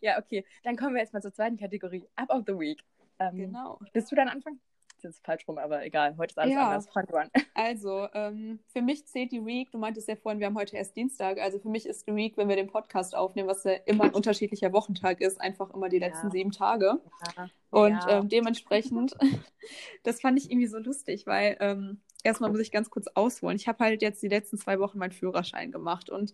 ja, 0.00 0.18
okay. 0.18 0.44
Dann 0.62 0.76
kommen 0.76 0.94
wir 0.94 1.02
jetzt 1.02 1.12
mal 1.12 1.22
zur 1.22 1.32
zweiten 1.32 1.56
Kategorie. 1.56 2.04
Up 2.16 2.30
of 2.30 2.44
the 2.46 2.58
Week. 2.58 2.82
Ähm, 3.18 3.36
genau. 3.36 3.78
Bist 3.92 4.10
du 4.10 4.16
dann 4.16 4.28
Anfang? 4.28 4.58
Das 5.02 5.14
ist 5.14 5.24
falsch 5.24 5.46
rum, 5.46 5.58
aber 5.58 5.84
egal. 5.84 6.16
Heute 6.16 6.32
ist 6.32 6.38
alles 6.38 6.54
ja. 6.54 6.66
anders. 6.66 6.88
Fang 6.88 7.08
an. 7.14 7.30
Also, 7.54 8.08
ähm, 8.14 8.60
für 8.68 8.82
mich 8.82 9.06
zählt 9.06 9.32
die 9.32 9.44
Week, 9.44 9.70
du 9.70 9.78
meintest 9.78 10.08
ja 10.08 10.16
vorhin, 10.16 10.40
wir 10.40 10.46
haben 10.46 10.56
heute 10.56 10.76
erst 10.76 10.96
Dienstag. 10.96 11.38
Also 11.38 11.58
für 11.58 11.68
mich 11.68 11.86
ist 11.86 12.06
die 12.06 12.14
Week, 12.14 12.36
wenn 12.36 12.48
wir 12.48 12.56
den 12.56 12.68
Podcast 12.68 13.16
aufnehmen, 13.16 13.48
was 13.48 13.64
ja 13.64 13.72
immer 13.86 14.04
ein 14.04 14.14
unterschiedlicher 14.14 14.72
Wochentag 14.72 15.20
ist, 15.20 15.40
einfach 15.40 15.70
immer 15.74 15.88
die 15.88 15.98
letzten 15.98 16.28
ja. 16.28 16.32
sieben 16.32 16.52
Tage. 16.52 17.00
Ja. 17.36 17.48
Und 17.70 17.98
ähm, 18.08 18.28
dementsprechend, 18.28 19.16
das 20.04 20.20
fand 20.20 20.38
ich 20.38 20.50
irgendwie 20.50 20.68
so 20.68 20.78
lustig, 20.78 21.26
weil 21.26 21.56
ähm, 21.60 22.00
erstmal 22.22 22.50
muss 22.50 22.60
ich 22.60 22.70
ganz 22.70 22.90
kurz 22.90 23.06
ausholen. 23.14 23.56
Ich 23.56 23.68
habe 23.68 23.84
halt 23.84 24.02
jetzt 24.02 24.22
die 24.22 24.28
letzten 24.28 24.58
zwei 24.58 24.78
Wochen 24.78 24.98
meinen 24.98 25.12
Führerschein 25.12 25.72
gemacht 25.72 26.10
und 26.10 26.32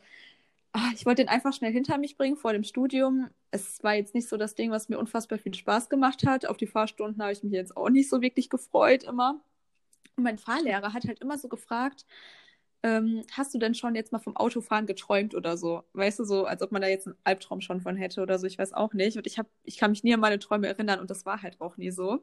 ach, 0.75 0.93
ich 0.93 1.07
wollte 1.07 1.23
den 1.23 1.29
einfach 1.29 1.53
schnell 1.53 1.73
hinter 1.73 1.99
mich 1.99 2.17
bringen 2.17 2.37
vor 2.37 2.53
dem 2.53 2.65
Studium. 2.65 3.31
Es 3.53 3.83
war 3.85 3.95
jetzt 3.95 4.13
nicht 4.13 4.29
so 4.29 4.37
das 4.37 4.57
Ding, 4.57 4.73
was 4.73 4.89
mir 4.89 4.99
unfassbar 4.99 5.39
viel 5.39 5.55
Spaß 5.55 5.89
gemacht 5.89 6.27
hat. 6.27 6.47
Auf 6.47 6.57
die 6.57 6.67
Fahrstunden 6.67 7.23
habe 7.23 7.33
ich 7.33 7.45
mich 7.45 7.53
jetzt 7.53 7.77
auch 7.77 7.89
nicht 7.91 8.11
so 8.11 8.21
wirklich 8.21 8.51
gefreut 8.51 9.05
immer. 9.05 9.41
Und 10.17 10.25
mein 10.25 10.37
Fahrlehrer 10.37 10.93
hat 10.93 11.07
halt 11.07 11.21
immer 11.21 11.39
so 11.39 11.49
gefragt, 11.49 12.05
ähm, 12.85 13.23
hast 13.33 13.55
du 13.55 13.59
denn 13.59 13.75
schon 13.75 13.95
jetzt 13.95 14.13
mal 14.13 14.19
vom 14.19 14.37
Autofahren 14.37 14.85
geträumt 14.87 15.35
oder 15.35 15.57
so? 15.57 15.85
Weißt 15.95 16.19
du, 16.19 16.25
so, 16.25 16.45
als 16.45 16.61
ob 16.61 16.71
man 16.71 16.83
da 16.83 16.89
jetzt 16.89 17.07
einen 17.07 17.17
Albtraum 17.25 17.63
schon 17.63 17.81
von 17.81 17.97
hätte 17.97 18.21
oder 18.23 18.39
so, 18.39 18.47
ich 18.47 18.59
weiß 18.59 18.75
auch 18.75 18.93
nicht. 18.93 19.17
Und 19.17 19.27
ich 19.27 19.39
habe, 19.39 19.49
ich 19.65 19.79
kann 19.79 19.91
mich 19.91 20.05
nie 20.05 20.13
an 20.13 20.21
meine 20.21 20.39
Träume 20.39 20.69
erinnern 20.69 21.01
und 21.01 21.09
das 21.11 21.25
war 21.25 21.41
halt 21.41 21.63
auch 21.63 21.79
nie 21.79 21.91
so. 21.91 22.23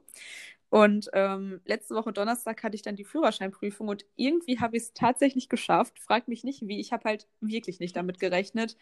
Und 0.70 1.10
ähm, 1.13 1.62
letzte 1.65 1.96
Woche 1.96 2.13
Donnerstag 2.13 2.63
hatte 2.63 2.75
ich 2.75 2.84
dann 2.84 2.96
die 2.96 3.06
Führerscheinprüfung 3.06 3.88
und 3.88 4.06
irgendwie 4.15 4.60
habe 4.60 4.77
ich 4.77 4.84
es 4.84 4.94
tatsächlich 4.94 5.50
geschafft. 5.50 6.00
Frag 6.00 6.27
mich 6.27 6.44
nicht 6.44 6.68
wie, 6.68 6.80
ich 6.80 6.94
habe 6.94 7.06
halt 7.06 7.27
wirklich 7.41 7.80
nicht 7.80 7.96
damit 7.96 8.20
gerechnet. 8.20 8.77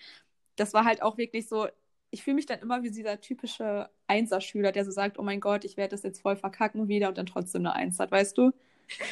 Das 0.57 0.73
war 0.73 0.83
halt 0.85 1.01
auch 1.01 1.17
wirklich 1.17 1.47
so, 1.47 1.67
ich 2.11 2.23
fühle 2.23 2.35
mich 2.35 2.45
dann 2.45 2.59
immer 2.59 2.83
wie 2.83 2.91
dieser 2.91 3.21
typische 3.21 3.89
Einserschüler, 4.07 4.73
der 4.73 4.85
so 4.85 4.91
sagt, 4.91 5.17
oh 5.19 5.23
mein 5.23 5.39
Gott, 5.39 5.63
ich 5.65 5.77
werde 5.77 5.91
das 5.91 6.03
jetzt 6.03 6.21
voll 6.21 6.35
verkacken 6.35 6.89
wieder 6.89 7.09
und 7.09 7.17
dann 7.17 7.25
trotzdem 7.27 7.61
eine 7.61 7.73
Eins 7.75 7.99
hat, 7.99 8.11
weißt 8.11 8.37
du? 8.37 8.51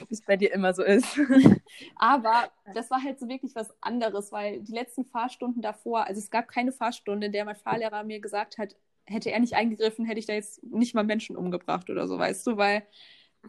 Wie 0.07 0.13
es 0.13 0.21
bei 0.21 0.37
dir 0.37 0.53
immer 0.53 0.73
so 0.73 0.83
ist. 0.83 1.19
Aber 1.95 2.49
das 2.73 2.89
war 2.89 3.03
halt 3.03 3.19
so 3.19 3.27
wirklich 3.27 3.55
was 3.55 3.73
anderes, 3.81 4.31
weil 4.31 4.61
die 4.61 4.73
letzten 4.73 5.05
Fahrstunden 5.05 5.61
davor, 5.61 6.05
also 6.05 6.19
es 6.19 6.29
gab 6.29 6.47
keine 6.47 6.71
Fahrstunde, 6.71 7.27
in 7.27 7.33
der 7.33 7.45
mein 7.45 7.55
Fahrlehrer 7.55 8.03
mir 8.03 8.19
gesagt 8.19 8.57
hat, 8.57 8.75
hätte 9.05 9.31
er 9.31 9.39
nicht 9.39 9.55
eingegriffen, 9.55 10.05
hätte 10.05 10.19
ich 10.19 10.25
da 10.25 10.33
jetzt 10.33 10.63
nicht 10.63 10.93
mal 10.93 11.03
Menschen 11.03 11.37
umgebracht 11.37 11.89
oder 11.89 12.07
so, 12.07 12.17
weißt 12.17 12.45
du, 12.47 12.57
weil 12.57 12.83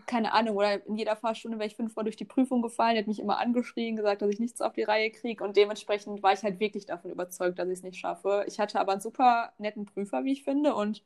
keine 0.07 0.33
Ahnung, 0.33 0.57
oder 0.57 0.87
in 0.87 0.97
jeder 0.97 1.17
Fahrstunde 1.17 1.59
wäre 1.59 1.67
ich 1.67 1.77
fünfmal 1.77 2.05
durch 2.05 2.17
die 2.17 2.25
Prüfung 2.25 2.63
gefallen, 2.63 2.97
hat 2.97 3.07
mich 3.07 3.19
immer 3.19 3.39
angeschrien, 3.39 3.97
gesagt, 3.97 4.23
dass 4.23 4.31
ich 4.31 4.39
nichts 4.39 4.61
auf 4.61 4.75
die 4.75 4.83
Reihe 4.83 5.11
kriege 5.11 5.43
und 5.43 5.57
dementsprechend 5.57 6.23
war 6.23 6.33
ich 6.33 6.43
halt 6.43 6.61
wirklich 6.61 6.87
davon 6.87 7.11
überzeugt, 7.11 7.59
dass 7.59 7.69
ich 7.69 7.79
es 7.79 7.83
nicht 7.83 7.99
schaffe. 7.99 8.45
Ich 8.47 8.61
hatte 8.61 8.79
aber 8.81 8.93
einen 8.93 9.01
super 9.01 9.53
netten 9.59 9.87
Prüfer, 9.87 10.25
wie 10.25 10.33
ich 10.33 10.45
finde, 10.45 10.75
und 10.75 11.03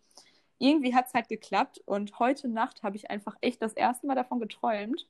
irgendwie 0.62 0.94
hat 0.94 1.08
es 1.08 1.14
halt 1.14 1.28
geklappt 1.28 1.82
und 1.84 2.18
heute 2.18 2.48
Nacht 2.48 2.82
habe 2.82 2.96
ich 2.96 3.10
einfach 3.10 3.36
echt 3.40 3.60
das 3.60 3.72
erste 3.72 4.06
Mal 4.06 4.14
davon 4.14 4.40
geträumt. 4.40 5.08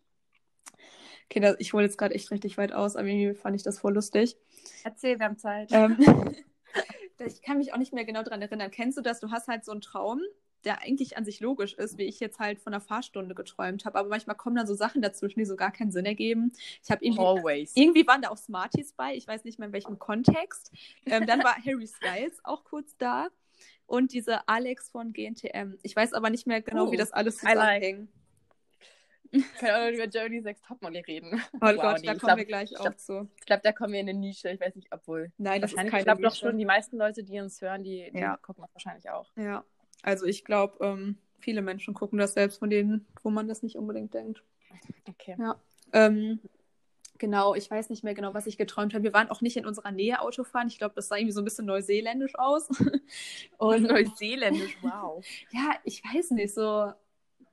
Okay, 1.31 1.55
ich 1.59 1.73
hole 1.73 1.85
jetzt 1.85 1.99
gerade 1.99 2.15
echt 2.15 2.31
richtig 2.31 2.59
weit 2.59 2.73
aus, 2.73 2.97
aber 2.97 3.07
irgendwie 3.07 3.35
fand 3.35 3.55
ich 3.57 3.63
das 3.63 3.79
voll 3.79 3.95
lustig. 3.95 4.37
Erzähl, 4.85 5.19
wir 5.19 5.27
haben 5.27 5.39
Zeit. 5.39 5.71
Ähm, 5.73 5.97
ich 7.27 7.43
kann 7.43 7.59
mich 7.59 7.73
auch 7.73 7.79
nicht 7.79 7.93
mehr 7.93 8.05
genau 8.05 8.23
daran 8.23 8.43
erinnern. 8.43 8.71
Kennst 8.71 8.99
du 8.99 9.03
das? 9.03 9.21
Du 9.21 9.31
hast 9.31 9.49
halt 9.49 9.65
so 9.65 9.73
einen 9.73 9.81
Traum, 9.81 10.21
der 10.65 10.83
eigentlich 10.83 11.17
an 11.17 11.25
sich 11.25 11.41
logisch 11.41 11.75
ist, 11.75 11.99
wie 11.99 12.05
ich 12.05 12.21
jetzt 12.21 12.39
halt 12.39 12.59
von 12.59 12.73
einer 12.73 12.81
Fahrstunde 12.81 13.35
geträumt 13.35 13.85
habe. 13.85 13.99
Aber 13.99 14.09
manchmal 14.09 14.37
kommen 14.37 14.57
dann 14.57 14.67
so 14.67 14.75
Sachen 14.75 15.03
dazwischen, 15.03 15.39
die 15.39 15.45
so 15.45 15.57
gar 15.57 15.73
keinen 15.73 15.93
Sinn 15.93 16.07
ergeben. 16.07 16.53
Ich 16.83 16.91
habe 16.91 17.05
irgendwie, 17.05 17.25
Always. 17.25 17.73
irgendwie 17.75 18.07
waren 18.07 18.23
da 18.23 18.31
auch 18.31 18.39
Smarties 18.39 18.93
bei. 18.93 19.15
Ich 19.15 19.27
weiß 19.27 19.45
nicht 19.45 19.59
mehr 19.59 19.69
in 19.69 19.73
welchem 19.73 19.99
Kontext. 19.99 20.73
Ähm, 21.07 21.27
dann 21.27 21.43
war 21.45 21.57
Harry 21.57 21.87
Styles 21.87 22.41
auch 22.45 22.65
kurz 22.65 22.97
da 22.97 23.29
und 23.87 24.13
diese 24.13 24.49
Alex 24.49 24.91
von 24.91 25.13
GNTM. 25.13 25.79
Ich 25.83 25.95
weiß 25.95 26.13
aber 26.13 26.31
nicht 26.31 26.47
mehr 26.47 26.63
genau, 26.63 26.89
oh, 26.89 26.93
wie 26.93 26.97
das 26.97 27.13
alles 27.13 27.39
zusammenhängt. 27.39 28.09
Können 29.59 29.73
auch 29.73 29.91
noch 29.91 29.95
über 29.95 30.05
Jodie 30.05 30.43
Sex 30.43 30.61
Topmodel 30.61 31.03
reden. 31.03 31.43
Oh 31.55 31.59
wow, 31.61 31.77
Gott, 31.77 32.01
nee, 32.01 32.07
da 32.07 32.13
kommen 32.15 32.19
glaub, 32.19 32.37
wir 32.37 32.45
gleich 32.45 32.79
auch 32.79 32.95
zu. 32.97 33.31
Ich 33.39 33.47
glaube, 33.47 33.63
da 33.65 33.73
kommen 33.73 33.95
wir 33.95 34.01
in 34.01 34.09
eine 34.09 34.19
Nische. 34.19 34.51
Ich 34.51 34.61
weiß 34.61 34.75
nicht, 34.75 34.89
obwohl. 34.91 35.33
Nein, 35.39 35.63
das 35.63 35.73
ist 35.73 35.77
keine 35.77 35.99
Ich 35.99 36.05
glaube 36.05 36.23
doch 36.23 36.35
schon, 36.35 36.59
die 36.59 36.67
meisten 36.67 36.99
Leute, 36.99 37.25
die 37.25 37.41
uns 37.41 37.61
hören, 37.63 37.83
die, 37.83 38.11
die 38.13 38.19
ja. 38.19 38.37
gucken 38.37 38.63
das 38.63 38.75
wahrscheinlich 38.75 39.09
auch. 39.09 39.31
Ja, 39.37 39.65
also 40.03 40.27
ich 40.27 40.45
glaube, 40.45 40.85
ähm, 40.85 41.17
viele 41.39 41.63
Menschen 41.63 41.95
gucken 41.95 42.19
das 42.19 42.35
selbst 42.35 42.59
von 42.59 42.69
denen, 42.69 43.07
wo 43.23 43.31
man 43.31 43.49
das 43.49 43.63
nicht 43.63 43.77
unbedingt 43.77 44.13
denkt. 44.13 44.43
Okay. 45.09 45.37
Ja. 45.39 45.57
Ähm, 45.95 46.41
genau, 47.23 47.55
ich 47.55 47.71
weiß 47.71 47.89
nicht 47.89 48.03
mehr 48.03 48.15
genau, 48.15 48.35
was 48.35 48.49
ich 48.49 48.59
geträumt 48.59 48.95
habe. 48.95 49.05
Wir 49.05 49.13
waren 49.13 49.31
auch 49.31 49.41
nicht 49.41 49.57
in 49.57 49.65
unserer 49.65 49.93
Nähe 49.93 50.21
Autofahren. 50.21 50.67
Ich 50.67 50.77
glaube, 50.77 50.95
das 50.97 51.07
sah 51.09 51.17
irgendwie 51.17 51.33
so 51.33 51.41
ein 51.41 51.45
bisschen 51.45 51.67
neuseeländisch 51.67 52.35
aus. 52.37 52.69
Und 53.59 53.85
neuseeländisch, 53.85 54.77
wow. 54.83 55.25
ja, 55.53 55.71
ich 55.85 56.03
weiß 56.05 56.33
nicht, 56.33 56.53
so 56.53 56.93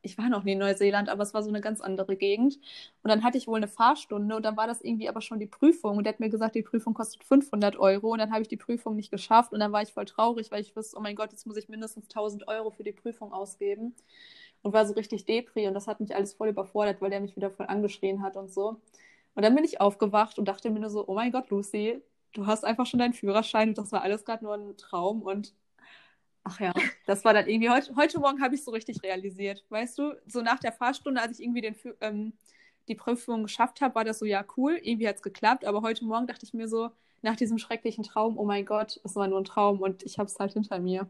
ich 0.01 0.17
war 0.17 0.29
noch 0.29 0.43
nie 0.43 0.53
in 0.53 0.59
Neuseeland, 0.59 1.09
aber 1.09 1.23
es 1.23 1.33
war 1.33 1.43
so 1.43 1.49
eine 1.49 1.61
ganz 1.61 1.81
andere 1.81 2.15
Gegend. 2.15 2.57
Und 3.03 3.09
dann 3.09 3.23
hatte 3.23 3.37
ich 3.37 3.47
wohl 3.47 3.57
eine 3.57 3.67
Fahrstunde 3.67 4.35
und 4.35 4.43
dann 4.43 4.55
war 4.57 4.65
das 4.67 4.81
irgendwie 4.81 5.09
aber 5.09 5.21
schon 5.21 5.39
die 5.39 5.45
Prüfung. 5.45 5.97
Und 5.97 6.05
der 6.05 6.13
hat 6.13 6.19
mir 6.19 6.29
gesagt, 6.29 6.55
die 6.55 6.61
Prüfung 6.61 6.93
kostet 6.93 7.23
500 7.23 7.75
Euro. 7.77 8.13
Und 8.13 8.19
dann 8.19 8.31
habe 8.31 8.41
ich 8.41 8.47
die 8.47 8.57
Prüfung 8.57 8.95
nicht 8.95 9.11
geschafft. 9.11 9.51
Und 9.53 9.59
dann 9.59 9.71
war 9.71 9.81
ich 9.81 9.93
voll 9.93 10.05
traurig, 10.05 10.51
weil 10.51 10.61
ich 10.61 10.75
wusste, 10.75 10.97
oh 10.97 11.01
mein 11.01 11.15
Gott, 11.15 11.31
jetzt 11.31 11.45
muss 11.45 11.57
ich 11.57 11.69
mindestens 11.69 12.05
1000 12.05 12.47
Euro 12.47 12.71
für 12.71 12.83
die 12.83 12.93
Prüfung 12.93 13.33
ausgeben. 13.33 13.93
Und 14.61 14.73
war 14.73 14.85
so 14.85 14.93
richtig 14.93 15.25
Depri. 15.25 15.67
Und 15.67 15.73
das 15.73 15.87
hat 15.87 15.99
mich 15.99 16.15
alles 16.15 16.33
voll 16.33 16.49
überfordert, 16.49 17.01
weil 17.01 17.09
der 17.09 17.21
mich 17.21 17.35
wieder 17.35 17.51
voll 17.51 17.67
angeschrien 17.67 18.23
hat 18.23 18.37
und 18.37 18.51
so. 18.53 18.77
Und 19.35 19.43
dann 19.43 19.55
bin 19.55 19.63
ich 19.63 19.81
aufgewacht 19.81 20.37
und 20.39 20.45
dachte 20.45 20.69
mir 20.69 20.79
nur 20.79 20.89
so, 20.89 21.07
oh 21.07 21.15
mein 21.15 21.31
Gott, 21.31 21.49
Lucy, 21.49 22.01
du 22.33 22.45
hast 22.45 22.65
einfach 22.65 22.85
schon 22.85 22.99
deinen 22.99 23.13
Führerschein 23.13 23.69
und 23.69 23.77
das 23.77 23.91
war 23.91 24.01
alles 24.03 24.25
gerade 24.25 24.43
nur 24.43 24.53
ein 24.53 24.77
Traum. 24.77 25.21
Und 25.21 25.53
Ach 26.43 26.59
ja, 26.59 26.73
das 27.05 27.23
war 27.25 27.33
dann 27.33 27.47
irgendwie 27.47 27.69
heute, 27.69 27.95
heute 27.95 28.19
Morgen 28.19 28.41
habe 28.41 28.55
ich 28.55 28.63
so 28.63 28.71
richtig 28.71 29.03
realisiert. 29.03 29.65
Weißt 29.69 29.97
du, 29.99 30.13
so 30.25 30.41
nach 30.41 30.59
der 30.59 30.71
Fahrstunde, 30.71 31.21
als 31.21 31.37
ich 31.37 31.45
irgendwie 31.45 31.61
den, 31.61 31.75
ähm, 32.01 32.33
die 32.87 32.95
Prüfung 32.95 33.43
geschafft 33.43 33.81
habe, 33.81 33.95
war 33.95 34.03
das 34.03 34.19
so, 34.19 34.25
ja, 34.25 34.43
cool, 34.57 34.79
irgendwie 34.81 35.07
hat 35.07 35.17
es 35.17 35.21
geklappt. 35.21 35.65
Aber 35.65 35.81
heute 35.81 36.05
Morgen 36.05 36.27
dachte 36.27 36.45
ich 36.45 36.53
mir 36.53 36.67
so, 36.67 36.91
nach 37.21 37.35
diesem 37.35 37.57
schrecklichen 37.59 38.03
Traum, 38.03 38.37
oh 38.37 38.45
mein 38.45 38.65
Gott, 38.65 38.99
es 39.03 39.15
war 39.15 39.27
nur 39.27 39.39
ein 39.39 39.45
Traum 39.45 39.81
und 39.81 40.03
ich 40.03 40.17
habe 40.17 40.27
es 40.27 40.39
halt 40.39 40.53
hinter 40.53 40.79
mir. 40.79 41.07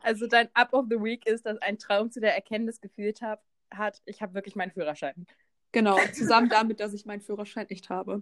Also 0.00 0.26
dein 0.26 0.48
Up 0.54 0.72
of 0.72 0.86
the 0.88 1.00
Week 1.02 1.26
ist, 1.26 1.46
dass 1.46 1.58
ein 1.58 1.78
Traum 1.78 2.10
zu 2.10 2.20
der 2.20 2.34
Erkenntnis 2.34 2.80
geführt 2.80 3.20
hat, 3.22 4.02
ich 4.06 4.22
habe 4.22 4.34
wirklich 4.34 4.56
meinen 4.56 4.70
Führerschein. 4.72 5.26
Genau, 5.74 5.98
zusammen 6.12 6.48
damit, 6.48 6.78
dass 6.78 6.94
ich 6.94 7.04
meinen 7.04 7.20
Führerschein 7.20 7.66
nicht 7.68 7.90
habe. 7.90 8.20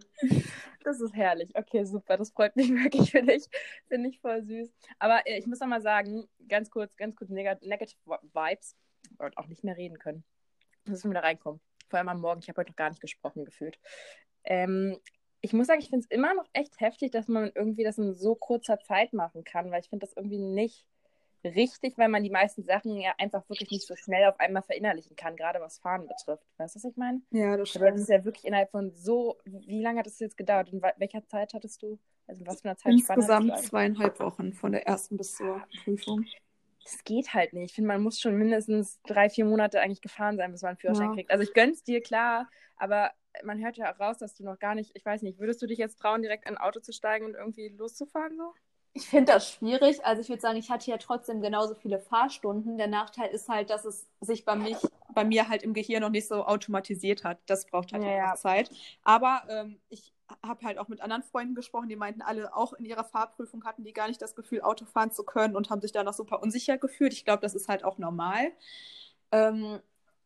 Das 0.85 1.02
ist 1.02 1.14
herrlich. 1.14 1.50
Okay, 1.54 1.85
super. 1.85 2.16
Das 2.16 2.30
freut 2.30 2.56
mich 2.56 2.71
wirklich 2.71 3.11
für 3.11 3.23
dich. 3.23 3.44
Finde 3.88 4.09
ich 4.09 4.21
voll 4.21 4.42
süß. 4.42 4.73
Aber 4.99 5.26
äh, 5.26 5.38
ich 5.38 5.47
muss 5.47 5.61
noch 5.61 5.68
mal 5.68 5.82
sagen, 5.82 6.26
ganz 6.49 6.71
kurz, 6.71 6.97
ganz 6.97 7.14
kurz 7.14 7.28
Neg 7.28 7.62
Negative 7.62 7.99
Vibes. 8.06 8.75
Ich 9.11 9.18
wollte 9.18 9.37
auch 9.37 9.49
nicht 9.49 9.64
mehr 9.64 9.76
reden 9.76 9.99
können. 9.99 10.25
Müssen 10.87 11.04
wir 11.04 11.11
wieder 11.11 11.25
reinkommen. 11.25 11.61
Vor 11.90 11.99
allem 11.99 12.09
am 12.09 12.23
Morgen. 12.23 12.40
Ich 12.40 12.49
habe 12.49 12.59
heute 12.59 12.71
noch 12.71 12.76
gar 12.76 12.88
nicht 12.88 13.02
gesprochen 13.02 13.44
gefühlt. 13.44 13.78
Ähm, 14.44 14.99
ich 15.42 15.52
muss 15.52 15.66
sagen, 15.66 15.80
ich 15.80 15.90
finde 15.90 16.06
es 16.09 16.11
immer 16.11 16.32
noch 16.32 16.49
echt 16.54 16.80
heftig, 16.80 17.11
dass 17.11 17.28
man 17.28 17.52
irgendwie 17.54 17.85
das 17.85 17.99
in 17.99 18.14
so 18.14 18.35
kurzer 18.35 18.80
Zeit 18.80 19.12
machen 19.12 19.44
kann, 19.44 19.71
weil 19.71 19.82
ich 19.82 19.90
finde 19.90 20.06
das 20.06 20.16
irgendwie 20.16 20.38
nicht 20.38 20.87
richtig, 21.44 21.99
weil 21.99 22.08
man 22.08 22.22
die 22.22 22.30
meisten 22.30 22.62
Sachen 22.64 22.96
ja 22.96 23.12
einfach 23.18 23.49
wirklich 23.49 23.70
nicht 23.70 23.87
so 23.87 23.96
schnell 23.96 24.28
auf 24.28 24.38
einmal 24.40 24.62
verinnerlichen 24.62 25.16
kann, 25.16 25.37
gerade 25.37 25.61
was 25.61 25.78
Fahren 25.78 26.06
betrifft. 26.06 26.46
Weißt 26.58 26.75
du, 26.75 26.78
was 26.78 26.84
ich 26.84 26.96
meine? 26.96 27.22
Ja, 27.30 27.56
das 27.56 27.70
stimmt. 27.70 27.84
Aber 27.84 27.92
das 27.92 28.02
ist 28.02 28.11
ja 28.11 28.25
wirklich 28.25 28.44
innerhalb 28.44 28.70
von 28.70 28.92
so, 28.94 29.38
wie 29.44 29.82
lange 29.82 30.00
hat 30.00 30.06
das 30.06 30.18
jetzt 30.18 30.37
gedauert? 30.37 30.72
In 30.72 30.82
welcher 30.82 31.26
Zeit 31.26 31.54
hattest 31.54 31.82
du? 31.82 31.99
Also 32.26 32.46
was 32.46 32.62
für 32.62 32.68
eine 32.68 32.76
Zeit? 32.76 32.92
Insgesamt 32.92 33.58
zweieinhalb 33.58 34.20
Wochen 34.20 34.52
von 34.52 34.72
der 34.72 34.87
ersten 34.87 35.16
bis 35.16 35.37
zur 35.37 35.62
Prüfung. 35.84 36.25
Das 36.84 37.04
geht 37.04 37.32
halt 37.32 37.52
nicht. 37.52 37.70
Ich 37.70 37.75
finde, 37.75 37.88
man 37.88 38.02
muss 38.02 38.20
schon 38.20 38.37
mindestens 38.37 39.00
drei, 39.02 39.28
vier 39.28 39.44
Monate 39.44 39.80
eigentlich 39.80 40.00
gefahren 40.00 40.37
sein, 40.37 40.50
bis 40.50 40.62
man 40.62 40.70
einen 40.70 40.78
Führerschein 40.78 41.08
ja. 41.08 41.14
kriegt. 41.14 41.30
Also 41.30 41.44
ich 41.44 41.52
gönn's 41.52 41.84
dir, 41.84 42.00
klar, 42.00 42.49
aber 42.76 43.12
man 43.44 43.62
hört 43.62 43.76
ja 43.76 43.92
auch 43.92 44.00
raus, 44.00 44.18
dass 44.18 44.34
du 44.34 44.44
noch 44.44 44.58
gar 44.58 44.75
nicht, 44.75 44.90
ich 44.94 45.04
weiß 45.04 45.22
nicht, 45.22 45.38
würdest 45.38 45.62
du 45.62 45.66
dich 45.66 45.78
jetzt 45.78 46.00
trauen, 46.00 46.22
direkt 46.22 46.49
in 46.49 46.56
ein 46.56 46.62
Auto 46.62 46.80
zu 46.80 46.92
steigen 46.92 47.25
und 47.25 47.34
irgendwie 47.34 47.68
loszufahren 47.68 48.37
so? 48.37 48.52
Ich 48.94 49.08
finde 49.08 49.32
das 49.32 49.50
schwierig. 49.50 50.04
Also 50.04 50.20
ich 50.20 50.28
würde 50.28 50.42
sagen, 50.42 50.58
ich 50.58 50.70
hatte 50.70 50.90
ja 50.90 50.99
trotzdem 50.99 51.40
genauso 51.40 51.75
viele 51.75 51.99
Fahrstunden. 51.99 52.76
Der 52.76 52.88
Nachteil 52.88 53.30
ist 53.30 53.49
halt, 53.49 53.70
dass 53.70 53.87
es 53.87 54.06
sich 54.20 54.44
bei, 54.44 54.54
mich, 54.54 54.76
bei 55.14 55.25
mir 55.25 55.49
halt 55.49 55.62
im 55.62 55.72
Gehirn 55.72 56.02
noch 56.02 56.11
nicht 56.11 56.28
so 56.28 56.44
automatisiert 56.44 57.25
hat. 57.25 57.38
Das 57.46 57.66
braucht 57.66 57.92
halt 57.92 58.04
ja, 58.04 58.32
auch 58.32 58.37
Zeit. 58.37 58.70
Aber 59.02 59.44
ähm, 59.49 59.80
ich 59.88 60.12
habe 60.46 60.66
halt 60.66 60.78
auch 60.78 60.88
mit 60.88 61.00
anderen 61.00 61.22
Freunden 61.22 61.54
gesprochen, 61.54 61.88
die 61.88 61.96
meinten 61.96 62.20
alle 62.20 62.54
auch 62.54 62.75
in 62.75 62.84
ihrer 62.84 63.04
Fahrprüfung 63.04 63.64
hatten 63.64 63.84
die 63.84 63.92
gar 63.92 64.08
nicht 64.08 64.20
das 64.20 64.34
Gefühl, 64.34 64.61
Auto 64.61 64.84
fahren 64.84 65.11
zu 65.11 65.25
können 65.25 65.56
und 65.56 65.70
haben 65.70 65.80
sich 65.80 65.92
danach 65.92 66.14
super 66.14 66.42
unsicher 66.42 66.76
gefühlt. 66.76 67.14
Ich 67.14 67.25
glaube, 67.25 67.40
das 67.40 67.54
ist 67.54 67.68
halt 67.68 67.84
auch 67.84 67.96
normal. 67.99 68.52
Ähm, 69.30 69.80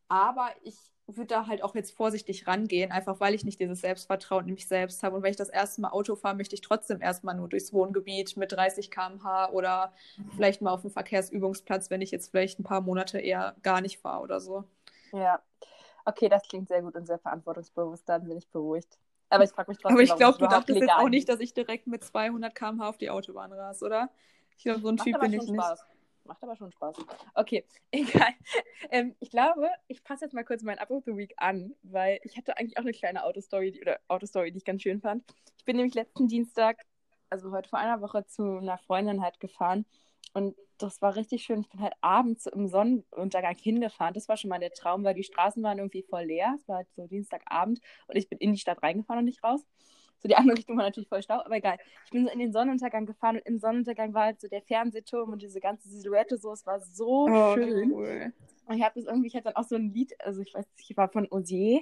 aber 0.09 0.49
ich 0.63 0.75
würde 1.15 1.27
da 1.27 1.47
halt 1.47 1.63
auch 1.63 1.75
jetzt 1.75 1.95
vorsichtig 1.95 2.47
rangehen, 2.47 2.91
einfach 2.91 3.19
weil 3.19 3.33
ich 3.33 3.45
nicht 3.45 3.59
dieses 3.59 3.81
Selbstvertrauen 3.81 4.47
in 4.47 4.53
mich 4.55 4.67
selbst 4.67 5.03
habe. 5.03 5.15
Und 5.15 5.23
wenn 5.23 5.31
ich 5.31 5.37
das 5.37 5.49
erste 5.49 5.81
Mal 5.81 5.89
Auto 5.89 6.15
fahre, 6.15 6.35
möchte 6.35 6.55
ich 6.55 6.61
trotzdem 6.61 7.01
erstmal 7.01 7.35
nur 7.35 7.47
durchs 7.47 7.71
Wohngebiet 7.73 8.35
mit 8.37 8.51
30 8.51 8.91
km/h 8.91 9.51
oder 9.51 9.93
vielleicht 10.35 10.61
mal 10.61 10.71
auf 10.71 10.81
dem 10.81 10.91
Verkehrsübungsplatz, 10.91 11.89
wenn 11.89 12.01
ich 12.01 12.11
jetzt 12.11 12.29
vielleicht 12.31 12.59
ein 12.59 12.63
paar 12.63 12.81
Monate 12.81 13.19
eher 13.19 13.55
gar 13.63 13.81
nicht 13.81 13.99
fahre 13.99 14.21
oder 14.23 14.39
so. 14.41 14.65
Ja, 15.13 15.41
okay, 16.05 16.29
das 16.29 16.43
klingt 16.47 16.67
sehr 16.67 16.81
gut 16.81 16.95
und 16.95 17.05
sehr 17.05 17.19
verantwortungsbewusst, 17.19 18.07
dann 18.09 18.27
bin 18.27 18.37
ich 18.37 18.47
beruhigt. 18.49 18.97
Aber 19.29 19.43
ich 19.43 19.51
frage 19.51 19.71
mich 19.71 19.77
trotzdem, 19.77 19.95
Aber 19.95 20.03
ich 20.03 20.15
glaube, 20.15 20.37
du 20.37 20.47
dachtest 20.47 20.81
jetzt 20.81 20.91
auch 20.91 21.09
nicht, 21.09 21.29
dass 21.29 21.39
ich 21.39 21.53
direkt 21.53 21.87
mit 21.87 22.03
200 22.03 22.53
km/h 22.55 22.89
auf 22.89 22.97
die 22.97 23.09
Autobahn 23.09 23.51
ras, 23.53 23.83
oder? 23.83 24.09
Ich 24.57 24.63
glaube, 24.63 24.81
so 24.81 24.89
ein 24.89 24.97
Macht 24.97 25.05
Typ 25.05 25.19
bin 25.19 25.33
ich 25.33 25.43
Spaß. 25.43 25.85
nicht. 25.85 25.96
Macht 26.27 26.43
aber 26.43 26.55
schon 26.55 26.71
Spaß. 26.71 26.97
Okay, 27.35 27.65
egal. 27.91 28.33
Ähm, 28.89 29.15
ich 29.19 29.31
glaube, 29.31 29.69
ich 29.87 30.03
passe 30.03 30.25
jetzt 30.25 30.33
mal 30.33 30.43
kurz 30.43 30.63
mein 30.63 30.79
Up 30.79 30.91
of 30.91 31.03
the 31.05 31.15
Week 31.15 31.33
an, 31.37 31.73
weil 31.83 32.19
ich 32.23 32.37
hatte 32.37 32.57
eigentlich 32.57 32.77
auch 32.77 32.83
eine 32.83 32.91
kleine 32.91 33.23
Autostory 33.23 33.79
oder 33.81 33.99
Autostory, 34.07 34.51
die 34.51 34.57
ich 34.57 34.65
ganz 34.65 34.81
schön 34.81 35.01
fand. 35.01 35.23
Ich 35.57 35.65
bin 35.65 35.77
nämlich 35.77 35.95
letzten 35.95 36.27
Dienstag, 36.27 36.77
also 37.29 37.51
heute 37.51 37.69
vor 37.69 37.79
einer 37.79 38.01
Woche, 38.01 38.25
zu 38.25 38.57
einer 38.57 38.77
Freundin 38.77 39.21
halt 39.21 39.39
gefahren 39.39 39.85
und 40.33 40.55
das 40.77 41.01
war 41.01 41.15
richtig 41.15 41.43
schön. 41.43 41.61
Ich 41.61 41.69
bin 41.69 41.81
halt 41.81 41.93
abends 42.01 42.45
im 42.45 42.67
Sonnenuntergang 42.67 43.55
hingefahren. 43.55 44.13
Das 44.13 44.29
war 44.29 44.37
schon 44.37 44.49
mal 44.49 44.59
der 44.59 44.71
Traum, 44.71 45.03
weil 45.03 45.15
die 45.15 45.23
Straßen 45.23 45.63
waren 45.63 45.79
irgendwie 45.79 46.03
voll 46.03 46.25
leer. 46.25 46.55
Es 46.59 46.67
war 46.67 46.77
halt 46.77 46.87
so 46.95 47.07
Dienstagabend 47.07 47.79
und 48.07 48.15
ich 48.15 48.29
bin 48.29 48.37
in 48.37 48.53
die 48.53 48.59
Stadt 48.59 48.83
reingefahren 48.83 49.19
und 49.19 49.25
nicht 49.25 49.43
raus. 49.43 49.65
So 50.19 50.27
die 50.27 50.35
andere 50.35 50.57
Richtung 50.57 50.77
war 50.77 50.85
natürlich 50.85 51.09
voll 51.09 51.21
Stau, 51.21 51.41
aber 51.43 51.55
egal. 51.55 51.77
Ich 52.05 52.11
bin 52.11 52.25
so 52.25 52.31
in 52.31 52.39
den 52.39 52.51
Sonnenuntergang 52.51 53.05
gefahren 53.05 53.35
und 53.37 53.45
im 53.45 53.59
Sonnenuntergang 53.59 54.13
war 54.13 54.25
halt 54.25 54.41
so 54.41 54.47
der 54.47 54.61
Fernsehturm 54.61 55.31
und 55.31 55.41
diese 55.41 55.59
ganze 55.59 55.89
Silhouette 55.89 56.37
so. 56.37 56.51
Es 56.51 56.65
war 56.65 56.79
so 56.79 57.27
oh, 57.29 57.53
schön. 57.55 57.91
Cool. 57.91 58.33
Und 58.65 58.77
ich 58.77 58.83
habe 58.83 58.99
das 58.99 59.05
irgendwie, 59.05 59.27
ich 59.27 59.35
hatte 59.35 59.45
dann 59.45 59.55
auch 59.55 59.67
so 59.67 59.75
ein 59.75 59.93
Lied, 59.93 60.13
also 60.19 60.41
ich 60.41 60.53
weiß 60.53 60.65
nicht, 60.75 60.89
ich 60.89 60.97
war 60.97 61.09
von 61.09 61.27
Osier. 61.31 61.81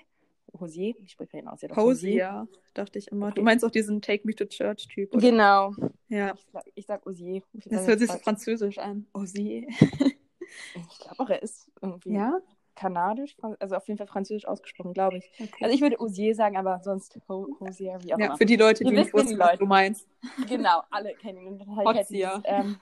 Osier? 0.52 0.94
Ich 1.04 1.12
spreche 1.12 1.38
ihn 1.38 1.48
aus. 1.48 1.62
Ja, 1.62 1.76
Hosier, 1.76 2.48
dachte 2.74 3.00
ich 3.00 3.08
immer. 3.10 3.28
Okay. 3.28 3.36
Du 3.36 3.42
meinst 3.42 3.66
auch 3.66 3.72
diesen 3.72 4.02
Take 4.02 4.26
Me 4.26 4.36
to 4.36 4.46
Church 4.46 4.88
Typ, 4.88 5.14
oder? 5.14 5.22
Genau. 5.22 5.74
Ja. 6.08 6.34
Ich 6.34 6.46
sag, 6.52 6.64
ich 6.76 6.86
sag 6.86 7.08
Osier. 7.08 7.42
Ich 7.54 7.66
das 7.66 7.88
hört 7.88 8.00
sich 8.00 8.12
so 8.12 8.18
französisch 8.20 8.78
an. 8.78 9.08
Osier. 9.14 9.68
ich 9.70 11.00
glaube 11.00 11.20
auch, 11.20 11.30
er 11.30 11.42
ist 11.42 11.70
irgendwie. 11.82 12.14
Ja? 12.14 12.40
Kanadisch, 12.76 13.36
also 13.60 13.76
auf 13.76 13.88
jeden 13.88 13.98
Fall 13.98 14.08
französisch 14.08 14.48
ausgesprochen, 14.48 14.94
glaube 14.94 15.18
ich. 15.18 15.32
Okay. 15.40 15.64
Also 15.64 15.76
ich 15.76 15.82
würde 15.82 16.00
Osier 16.00 16.36
sagen, 16.36 16.58
aber 16.58 16.82
sonst 16.84 17.20
Hosier, 17.28 17.98
wie 18.02 18.14
auch 18.14 18.20
ja, 18.20 18.28
immer. 18.28 18.38
Für 18.38 18.46
die 18.46 18.56
Leute, 18.56 18.84
die 18.84 18.92
nicht 18.92 19.14
wissen, 19.14 19.40
was 19.40 19.58
du 19.58 19.66
meinst. 19.66 20.08
Genau, 20.50 20.82
alle 20.90 21.14
kennen 21.14 21.40
ihn. 21.40 21.76
Halt 21.76 22.10
dieses, 22.10 22.42
ähm, 22.46 22.78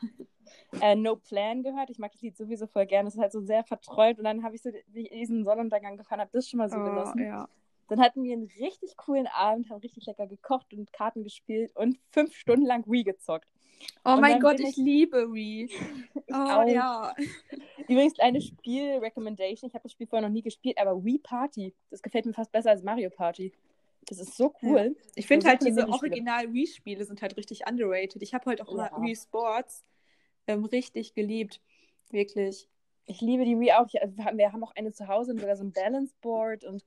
äh, 0.82 0.96
No 0.96 1.16
Plan 1.16 1.64
gehört. 1.64 1.90
Ich 1.90 2.00
mag 2.00 2.12
das 2.12 2.22
Lied 2.22 2.38
sowieso 2.38 2.68
voll 2.68 2.86
gerne. 2.86 3.10
Es 3.10 3.16
ist 3.16 3.22
halt 3.22 3.32
so 3.32 3.42
sehr 3.42 3.64
vertreut 3.64 4.18
und 4.18 4.24
dann 4.24 4.44
habe 4.44 4.56
ich 4.56 4.62
so 4.62 4.70
diesen 4.88 5.44
Sonnenuntergang 5.44 5.98
gefahren, 5.98 6.22
habe 6.22 6.32
das 6.34 6.50
schon 6.50 6.60
mal 6.60 6.70
so 6.70 6.78
oh, 6.78 6.84
genossen. 6.84 7.24
Ja. 7.24 7.48
Dann 7.90 8.00
hatten 8.00 8.24
wir 8.24 8.34
einen 8.34 8.50
richtig 8.60 8.96
coolen 8.98 9.28
Abend, 9.28 9.70
haben 9.70 9.80
richtig 9.82 10.06
lecker 10.06 10.28
gekocht 10.28 10.74
und 10.74 10.92
Karten 10.94 11.24
gespielt 11.24 11.76
und 11.76 12.00
fünf 12.12 12.34
Stunden 12.34 12.66
lang 12.66 12.86
Wii 12.88 13.04
gezockt. 13.04 13.48
Oh 14.06 14.14
und 14.14 14.22
mein 14.22 14.40
Gott, 14.40 14.60
ich, 14.60 14.70
ich, 14.70 14.78
liebe 14.78 15.34
Wii. 15.34 15.70
oh 16.30 16.34
auch. 16.34 16.68
ja. 16.68 17.14
Übrigens, 17.88 18.20
eine 18.20 18.42
Spiel-Recommendation. 18.42 19.70
Ich 19.70 19.74
habe 19.74 19.84
das 19.84 19.92
Spiel 19.92 20.08
vorher 20.08 20.28
noch 20.28 20.34
nie 20.34 20.42
gespielt, 20.42 20.78
aber 20.78 21.04
Wii 21.04 21.20
Party, 21.20 21.74
das 21.90 22.02
gefällt 22.02 22.26
mir 22.26 22.34
fast 22.34 22.52
besser 22.52 22.72
als 22.72 22.84
Mario 22.84 23.10
Party. 23.10 23.54
Das 24.08 24.20
ist 24.20 24.36
so 24.36 24.54
cool. 24.62 24.96
Ja. 24.96 25.12
Ich 25.16 25.28
finde 25.28 25.48
halt, 25.48 25.66
diese 25.66 25.88
Original-Wii-Spiele 25.88 27.06
sind 27.06 27.22
halt 27.22 27.38
richtig 27.38 27.68
underrated. 27.68 28.22
Ich 28.22 28.34
habe 28.34 28.46
halt 28.46 28.62
auch 28.62 28.70
immer 28.70 28.92
ja. 28.92 29.02
Wii 29.02 29.16
Sports 29.16 29.86
ähm, 30.48 30.66
richtig 30.66 31.14
geliebt. 31.14 31.62
Wirklich. 32.10 32.68
Ich 33.06 33.22
liebe 33.22 33.46
die 33.46 33.60
Wii 33.60 33.74
auch. 33.74 33.88
Wir 33.88 34.52
haben 34.52 34.64
auch 34.64 34.76
eine 34.76 34.92
zu 34.94 35.08
Hause 35.08 35.32
und 35.32 35.40
sogar 35.40 35.56
so 35.56 35.64
ein 35.64 35.74
Balance 35.74 36.14
Board 36.22 36.64
und 36.64 36.84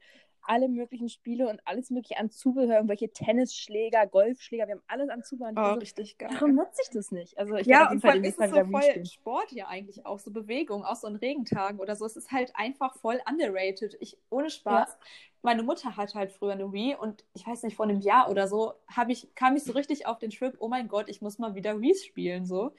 alle 0.47 0.69
möglichen 0.69 1.09
Spiele 1.09 1.49
und 1.49 1.61
alles 1.65 1.91
mögliche 1.91 2.19
an 2.19 2.31
Zubehör, 2.31 2.77
irgendwelche 2.77 3.11
Tennisschläger, 3.11 4.07
Golfschläger, 4.07 4.67
wir 4.67 4.77
haben 4.77 4.83
alles 4.87 5.09
an 5.09 5.23
Zubehör. 5.23 5.53
Oh, 5.57 5.75
so, 5.75 5.81
richtig 5.81 6.19
geil. 6.19 6.31
Warum 6.33 6.55
nutze 6.55 6.81
ich 6.83 6.91
das 6.91 7.11
nicht? 7.11 7.37
Also 7.39 7.57
ich 7.57 7.67
ja, 7.67 7.91
und 7.91 8.01
vor 8.01 8.11
allem 8.11 8.25
ist 8.25 8.39
es 8.39 8.51
so 8.51 8.65
voll 8.65 9.07
Sport 9.07 9.53
ja 9.53 9.67
eigentlich 9.69 10.07
auch, 10.07 10.19
so 10.19 10.31
Bewegung, 10.31 10.85
auch 10.85 10.97
so 10.97 11.07
in 11.07 11.17
Regentagen 11.17 11.79
oder 11.79 11.97
so. 11.97 12.05
Es 12.07 12.17
ist 12.17 12.33
halt 12.33 12.53
einfach 12.55 12.97
voll 12.97 13.21
underrated. 13.29 13.97
Ich, 14.01 14.19
ohne 14.31 14.51
Spaß. 14.51 14.89
Ja. 14.89 14.99
Meine 15.43 15.63
Mutter 15.63 15.97
hat 15.97 16.15
halt 16.15 16.33
früher 16.33 16.53
eine 16.53 16.73
Wii 16.73 16.97
und 16.97 17.25
ich 17.35 17.47
weiß 17.47 17.63
nicht, 17.63 17.77
vor 17.77 17.87
einem 17.87 18.01
Jahr 18.01 18.31
oder 18.31 18.49
so, 18.49 18.75
ich, 19.09 19.33
kam 19.37 19.55
ich 19.55 19.63
so 19.63 19.73
richtig 19.73 20.07
auf 20.07 20.19
den 20.19 20.31
Trip, 20.31 20.57
oh 20.59 20.69
mein 20.69 20.89
Gott, 20.89 21.09
ich 21.09 21.23
muss 21.23 21.39
mal 21.39 21.55
wieder 21.55 21.81
Wii 21.81 21.95
spielen, 21.95 22.47
so. 22.47 22.73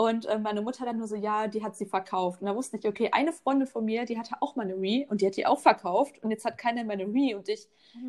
Und 0.00 0.24
äh, 0.24 0.38
meine 0.38 0.62
Mutter 0.62 0.86
dann 0.86 0.96
nur 0.96 1.06
so, 1.06 1.14
ja, 1.14 1.46
die 1.46 1.62
hat 1.62 1.76
sie 1.76 1.84
verkauft. 1.84 2.40
Und 2.40 2.46
da 2.46 2.56
wusste 2.56 2.78
ich, 2.78 2.88
okay, 2.88 3.10
eine 3.12 3.34
Freundin 3.34 3.66
von 3.66 3.84
mir, 3.84 4.06
die 4.06 4.18
hatte 4.18 4.34
auch 4.40 4.56
mal 4.56 4.62
eine 4.62 4.80
Wii 4.80 5.06
und 5.10 5.20
die 5.20 5.26
hat 5.26 5.36
die 5.36 5.44
auch 5.44 5.58
verkauft 5.58 6.14
und 6.22 6.30
jetzt 6.30 6.46
hat 6.46 6.56
keiner 6.56 6.84
mehr 6.84 6.94
eine 6.94 7.12
Wii. 7.12 7.34
Und 7.34 7.50
ich 7.50 7.68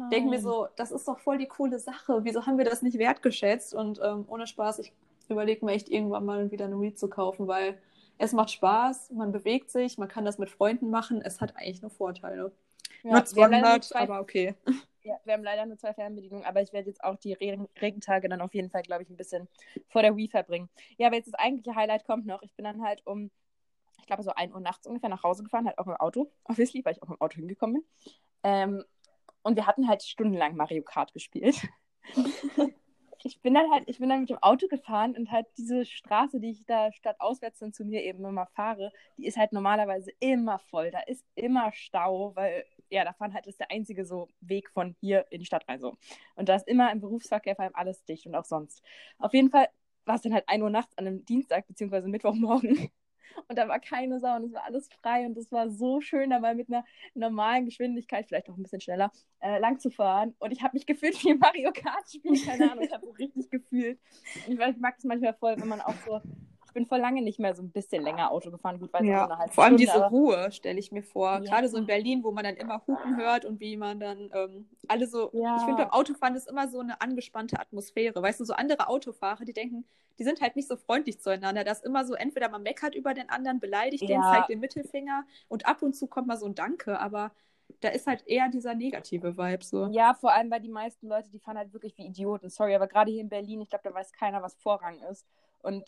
denke 0.09 0.29
mir 0.29 0.39
so, 0.39 0.67
das 0.77 0.93
ist 0.93 1.05
doch 1.05 1.19
voll 1.19 1.37
die 1.37 1.47
coole 1.47 1.79
Sache. 1.79 2.23
Wieso 2.23 2.45
haben 2.45 2.57
wir 2.57 2.63
das 2.63 2.81
nicht 2.81 2.97
wertgeschätzt? 2.97 3.73
Und 3.73 3.99
ähm, 4.01 4.23
ohne 4.29 4.47
Spaß, 4.47 4.79
ich 4.79 4.93
überlege 5.27 5.65
mir 5.65 5.73
echt 5.73 5.89
irgendwann 5.89 6.23
mal 6.23 6.49
wieder 6.49 6.63
eine 6.63 6.79
Wii 6.79 6.93
zu 6.93 7.09
kaufen, 7.09 7.49
weil 7.49 7.77
es 8.17 8.31
macht 8.31 8.51
Spaß, 8.51 9.11
man 9.11 9.33
bewegt 9.33 9.69
sich, 9.69 9.97
man 9.97 10.07
kann 10.07 10.23
das 10.23 10.37
mit 10.37 10.49
Freunden 10.49 10.91
machen. 10.91 11.21
Es 11.21 11.41
hat 11.41 11.57
eigentlich 11.57 11.81
nur 11.81 11.91
Vorteile. 11.91 12.53
Ja, 13.03 13.11
nur 13.11 13.25
200, 13.25 13.93
aber 13.97 14.21
okay. 14.21 14.55
Ja, 15.03 15.19
wir 15.23 15.33
haben 15.33 15.43
leider 15.43 15.65
nur 15.65 15.77
zwei 15.77 15.93
Fernbedienungen, 15.93 16.45
aber 16.45 16.61
ich 16.61 16.73
werde 16.73 16.89
jetzt 16.89 17.03
auch 17.03 17.15
die 17.15 17.33
Regen 17.33 17.67
Regentage 17.81 18.29
dann 18.29 18.41
auf 18.41 18.53
jeden 18.53 18.69
Fall, 18.69 18.83
glaube 18.83 19.03
ich, 19.03 19.09
ein 19.09 19.17
bisschen 19.17 19.47
vor 19.87 20.03
der 20.03 20.15
Wii 20.15 20.27
verbringen. 20.27 20.69
Ja, 20.97 21.07
aber 21.07 21.15
jetzt 21.15 21.27
das 21.27 21.39
eigentliche 21.39 21.75
Highlight 21.75 22.05
kommt 22.05 22.25
noch. 22.25 22.43
Ich 22.43 22.53
bin 22.55 22.65
dann 22.65 22.83
halt 22.83 23.05
um, 23.07 23.31
ich 23.99 24.05
glaube, 24.05 24.21
so 24.21 24.31
1 24.31 24.53
Uhr 24.53 24.59
nachts 24.59 24.85
ungefähr 24.85 25.09
nach 25.09 25.23
Hause 25.23 25.43
gefahren, 25.43 25.65
halt 25.65 25.79
auch 25.79 25.87
im 25.87 25.95
Auto, 25.95 26.31
obviously, 26.43 26.85
weil 26.85 26.93
ich 26.93 27.01
auch 27.01 27.09
im 27.09 27.19
Auto 27.19 27.37
hingekommen 27.37 27.81
bin. 27.81 28.11
Ähm, 28.43 28.83
und 29.43 29.55
wir 29.55 29.65
hatten 29.65 29.87
halt 29.87 30.03
stundenlang 30.03 30.55
Mario 30.55 30.83
Kart 30.83 31.13
gespielt. 31.13 31.67
ich 33.23 33.41
bin 33.41 33.53
dann 33.53 33.71
halt, 33.71 33.83
ich 33.87 33.99
bin 33.99 34.09
dann 34.09 34.21
mit 34.21 34.29
dem 34.29 34.37
Auto 34.37 34.67
gefahren 34.67 35.15
und 35.15 35.31
halt 35.31 35.47
diese 35.57 35.85
Straße, 35.85 36.39
die 36.39 36.51
ich 36.51 36.65
da 36.65 36.91
statt 36.91 37.15
auswärts 37.19 37.59
dann 37.59 37.73
zu 37.73 37.85
mir 37.85 38.03
eben 38.03 38.23
immer 38.25 38.47
fahre, 38.47 38.91
die 39.17 39.25
ist 39.25 39.37
halt 39.37 39.51
normalerweise 39.51 40.11
immer 40.19 40.59
voll. 40.59 40.91
Da 40.91 40.99
ist 41.01 41.25
immer 41.35 41.71
Stau, 41.73 42.35
weil 42.35 42.65
ja, 42.91 43.05
da 43.05 43.13
fahren 43.13 43.33
halt, 43.33 43.45
das 43.45 43.53
ist 43.53 43.59
der 43.59 43.71
einzige 43.71 44.05
so 44.05 44.27
Weg 44.41 44.69
von 44.69 44.95
hier 44.99 45.25
in 45.29 45.39
die 45.39 45.45
Stadt 45.45 45.67
rein 45.67 45.79
so. 45.79 45.97
Und 46.35 46.49
da 46.49 46.55
ist 46.55 46.67
immer 46.67 46.91
im 46.91 46.99
Berufsverkehr 46.99 47.55
vor 47.55 47.63
allem 47.63 47.75
alles 47.75 48.03
dicht 48.03 48.27
und 48.27 48.35
auch 48.35 48.45
sonst. 48.45 48.83
Auf 49.17 49.33
jeden 49.33 49.49
Fall 49.49 49.69
war 50.05 50.15
es 50.15 50.21
dann 50.21 50.33
halt 50.33 50.47
1 50.47 50.61
Uhr 50.61 50.69
nachts 50.69 50.97
an 50.97 51.07
einem 51.07 51.25
Dienstag 51.25 51.67
beziehungsweise 51.67 52.07
Mittwochmorgen. 52.07 52.89
Und 53.47 53.57
da 53.57 53.65
war 53.69 53.79
keine 53.79 54.19
Sau 54.19 54.35
und 54.35 54.43
es 54.43 54.53
war 54.53 54.65
alles 54.65 54.89
frei 54.89 55.25
und 55.25 55.37
es 55.37 55.53
war 55.53 55.69
so 55.69 56.01
schön, 56.01 56.31
dabei 56.31 56.53
mit 56.53 56.67
einer 56.67 56.83
normalen 57.13 57.63
Geschwindigkeit, 57.63 58.27
vielleicht 58.27 58.49
auch 58.49 58.57
ein 58.57 58.63
bisschen 58.63 58.81
schneller, 58.81 59.09
äh, 59.39 59.57
lang 59.57 59.79
zu 59.79 59.89
fahren. 59.89 60.35
Und 60.39 60.51
ich 60.51 60.61
habe 60.61 60.75
mich 60.75 60.85
gefühlt 60.85 61.23
wie 61.23 61.33
Mario 61.33 61.71
Kart 61.71 62.11
spielen, 62.11 62.35
keine 62.35 62.69
Ahnung, 62.69 62.83
ich 62.83 62.91
habe 62.91 63.05
so 63.05 63.11
richtig 63.13 63.49
gefühlt. 63.49 63.99
Ich, 64.49 64.57
weiß, 64.57 64.75
ich 64.75 64.81
mag 64.81 64.95
es 64.97 65.05
manchmal 65.05 65.33
voll, 65.33 65.55
wenn 65.57 65.69
man 65.69 65.79
auch 65.79 65.95
so 66.05 66.21
ich 66.71 66.73
bin 66.73 66.85
vor 66.85 66.99
lange 66.99 67.21
nicht 67.21 67.37
mehr 67.37 67.53
so 67.53 67.61
ein 67.61 67.69
bisschen 67.69 68.01
länger 68.01 68.31
Auto 68.31 68.49
gefahren. 68.49 68.79
Gut, 68.79 68.93
weil 68.93 69.05
ja, 69.05 69.27
eine 69.27 69.51
vor 69.51 69.65
allem 69.65 69.77
Stunde, 69.77 69.91
diese. 69.91 70.09
Ruhe 70.09 70.51
stelle 70.53 70.79
ich 70.79 70.89
mir 70.93 71.03
vor. 71.03 71.33
Ja. 71.33 71.39
Gerade 71.39 71.67
so 71.67 71.75
in 71.75 71.85
Berlin, 71.85 72.23
wo 72.23 72.31
man 72.31 72.45
dann 72.45 72.55
immer 72.55 72.81
Hupen 72.87 73.17
hört 73.17 73.43
und 73.43 73.59
wie 73.59 73.75
man 73.75 73.99
dann 73.99 74.31
ähm, 74.33 74.69
alle 74.87 75.05
so. 75.05 75.31
Ja. 75.33 75.57
Ich 75.57 75.63
finde, 75.63 75.83
beim 75.83 75.91
Autofahren 75.91 76.33
ist 76.33 76.49
immer 76.49 76.69
so 76.69 76.79
eine 76.79 77.01
angespannte 77.01 77.59
Atmosphäre. 77.59 78.21
Weißt 78.21 78.39
du, 78.39 78.45
so 78.45 78.53
andere 78.53 78.87
Autofahrer, 78.87 79.43
die 79.43 79.51
denken, 79.51 79.83
die 80.17 80.23
sind 80.23 80.39
halt 80.39 80.55
nicht 80.55 80.69
so 80.69 80.77
freundlich 80.77 81.19
zueinander. 81.19 81.65
Das 81.65 81.79
ist 81.79 81.85
immer 81.85 82.05
so, 82.05 82.13
entweder 82.13 82.47
man 82.47 82.63
meckert 82.63 82.95
über 82.95 83.13
den 83.13 83.29
anderen, 83.29 83.59
beleidigt 83.59 84.03
ja. 84.03 84.07
den, 84.07 84.21
zeigt 84.21 84.47
den 84.47 84.61
Mittelfinger 84.61 85.25
und 85.49 85.65
ab 85.65 85.81
und 85.81 85.93
zu 85.93 86.07
kommt 86.07 86.27
mal 86.27 86.37
so 86.37 86.45
ein 86.45 86.55
Danke, 86.55 87.01
aber 87.01 87.31
da 87.81 87.89
ist 87.89 88.07
halt 88.07 88.25
eher 88.27 88.47
dieser 88.47 88.75
negative 88.75 89.37
Vibe 89.37 89.65
so. 89.65 89.87
Ja, 89.91 90.13
vor 90.13 90.31
allem, 90.31 90.49
weil 90.49 90.61
die 90.61 90.69
meisten 90.69 91.09
Leute, 91.09 91.29
die 91.31 91.39
fahren 91.39 91.57
halt 91.57 91.73
wirklich 91.73 91.97
wie 91.97 92.05
Idioten. 92.05 92.49
Sorry, 92.49 92.75
aber 92.75 92.87
gerade 92.87 93.11
hier 93.11 93.19
in 93.19 93.27
Berlin, 93.27 93.59
ich 93.59 93.69
glaube, 93.69 93.83
da 93.83 93.93
weiß 93.93 94.13
keiner, 94.13 94.41
was 94.41 94.55
Vorrang 94.55 95.01
ist. 95.11 95.25
Und 95.63 95.83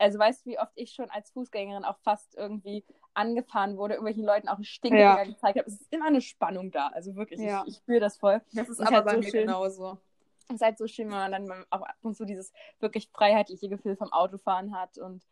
also 0.00 0.18
weißt 0.18 0.46
du, 0.46 0.50
wie 0.50 0.58
oft 0.58 0.72
ich 0.76 0.92
schon 0.92 1.10
als 1.10 1.30
Fußgängerin 1.30 1.84
auch 1.84 1.98
fast 1.98 2.34
irgendwie 2.36 2.84
angefahren 3.14 3.76
wurde, 3.76 3.94
irgendwelchen 3.94 4.24
Leuten 4.24 4.48
auch 4.48 4.54
einen 4.54 4.64
Stinkefinger 4.64 5.18
ja. 5.18 5.24
gezeigt 5.24 5.58
habe. 5.58 5.68
Es 5.68 5.80
ist 5.80 5.92
immer 5.92 6.06
eine 6.06 6.20
Spannung 6.20 6.70
da. 6.70 6.88
Also 6.88 7.14
wirklich, 7.16 7.40
ja. 7.40 7.62
ich, 7.66 7.74
ich 7.74 7.76
spüre 7.78 8.00
das 8.00 8.16
voll. 8.16 8.40
Das 8.52 8.68
ist, 8.68 8.80
ist 8.80 8.86
aber 8.86 8.96
halt 8.96 9.04
bei 9.04 9.14
so 9.14 9.20
mir 9.20 9.30
schön. 9.30 9.40
genauso. 9.46 9.98
Es 10.48 10.56
ist 10.56 10.62
halt 10.62 10.78
so 10.78 10.86
schön, 10.86 11.10
wenn 11.10 11.18
man 11.18 11.32
dann 11.32 11.64
auch 11.70 11.82
ab 11.82 11.96
und 12.02 12.16
zu 12.16 12.24
dieses 12.24 12.52
wirklich 12.80 13.10
freiheitliche 13.12 13.68
Gefühl 13.68 13.96
vom 13.96 14.12
Autofahren 14.12 14.74
hat 14.74 14.98
und 14.98 15.22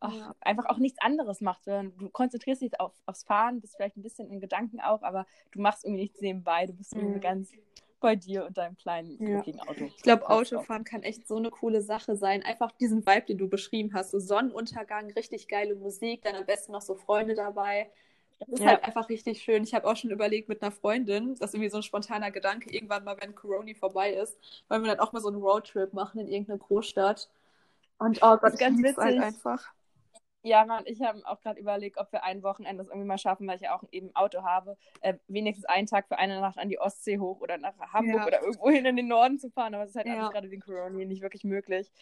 ach, 0.00 0.14
ja. 0.14 0.34
einfach 0.40 0.66
auch 0.66 0.78
nichts 0.78 1.00
anderes 1.00 1.40
macht. 1.40 1.66
Du 1.66 2.08
konzentrierst 2.10 2.62
dich 2.62 2.78
auf, 2.80 2.92
aufs 3.06 3.24
Fahren, 3.24 3.60
bist 3.60 3.76
vielleicht 3.76 3.96
ein 3.96 4.02
bisschen 4.02 4.30
in 4.30 4.40
Gedanken 4.40 4.80
auch, 4.80 5.02
aber 5.02 5.26
du 5.50 5.60
machst 5.60 5.84
irgendwie 5.84 6.02
nichts 6.02 6.20
nebenbei. 6.20 6.66
Du 6.66 6.74
bist 6.74 6.94
irgendwie 6.94 7.16
mhm. 7.16 7.22
ganz 7.22 7.52
bei 8.02 8.16
dir 8.16 8.44
und 8.44 8.58
deinem 8.58 8.76
kleinen, 8.76 9.16
glücklichen 9.16 9.60
ja. 9.64 9.68
Auto. 9.68 9.84
Ich 9.84 10.02
glaube, 10.02 10.28
Autofahren 10.28 10.84
kann 10.84 11.02
echt 11.02 11.26
so 11.26 11.36
eine 11.36 11.50
coole 11.50 11.80
Sache 11.80 12.16
sein. 12.16 12.42
Einfach 12.42 12.72
diesen 12.72 13.06
Vibe, 13.06 13.26
den 13.28 13.38
du 13.38 13.48
beschrieben 13.48 13.94
hast. 13.94 14.10
So 14.10 14.18
Sonnenuntergang, 14.18 15.10
richtig 15.12 15.48
geile 15.48 15.74
Musik, 15.74 16.22
dann 16.22 16.34
am 16.34 16.44
besten 16.44 16.72
noch 16.72 16.82
so 16.82 16.94
Freunde 16.94 17.34
dabei. 17.34 17.90
Das 18.40 18.48
ist 18.48 18.60
ja. 18.60 18.70
halt 18.70 18.84
einfach 18.84 19.08
richtig 19.08 19.42
schön. 19.42 19.62
Ich 19.62 19.72
habe 19.72 19.88
auch 19.88 19.96
schon 19.96 20.10
überlegt 20.10 20.48
mit 20.48 20.62
einer 20.62 20.72
Freundin, 20.72 21.36
das 21.38 21.50
ist 21.50 21.54
irgendwie 21.54 21.70
so 21.70 21.76
ein 21.78 21.82
spontaner 21.82 22.30
Gedanke, 22.30 22.70
irgendwann 22.70 23.04
mal, 23.04 23.16
wenn 23.20 23.34
Corona 23.34 23.72
vorbei 23.74 24.12
ist, 24.12 24.36
wollen 24.68 24.82
wir 24.82 24.90
dann 24.90 25.00
auch 25.00 25.12
mal 25.12 25.20
so 25.20 25.28
einen 25.28 25.40
Roadtrip 25.40 25.92
machen 25.92 26.20
in 26.20 26.28
irgendeine 26.28 26.58
Großstadt. 26.58 27.30
Und 27.98 28.18
oh 28.20 28.36
Gott, 28.36 28.58
ganz 28.58 28.62
halt 28.62 28.78
witzig. 28.78 28.96
Halt 28.98 29.20
einfach. 29.20 29.72
Ja, 30.44 30.64
Mann, 30.64 30.82
ich 30.86 31.00
habe 31.00 31.24
auch 31.24 31.40
gerade 31.40 31.60
überlegt, 31.60 31.98
ob 31.98 32.10
wir 32.12 32.24
ein 32.24 32.42
Wochenende 32.42 32.82
das 32.82 32.88
irgendwie 32.88 33.06
mal 33.06 33.18
schaffen, 33.18 33.46
weil 33.46 33.56
ich 33.56 33.62
ja 33.62 33.76
auch 33.76 33.84
eben 33.92 34.08
ein 34.08 34.16
Auto 34.16 34.42
habe, 34.42 34.76
äh, 35.00 35.14
wenigstens 35.28 35.66
einen 35.66 35.86
Tag 35.86 36.08
für 36.08 36.18
eine 36.18 36.40
Nacht 36.40 36.58
an 36.58 36.68
die 36.68 36.80
Ostsee 36.80 37.18
hoch 37.18 37.40
oder 37.40 37.58
nach 37.58 37.78
Hamburg 37.92 38.22
ja. 38.22 38.26
oder 38.26 38.42
irgendwo 38.42 38.68
hin 38.68 38.84
in 38.84 38.96
den 38.96 39.06
Norden 39.06 39.38
zu 39.38 39.50
fahren. 39.50 39.74
Aber 39.74 39.84
es 39.84 39.90
ist 39.90 39.96
halt 39.96 40.06
ja. 40.08 40.18
alles 40.18 40.32
gerade 40.32 40.50
wegen 40.50 40.62
Corona 40.62 40.90
nicht 40.90 41.22
wirklich 41.22 41.44
möglich. 41.44 41.92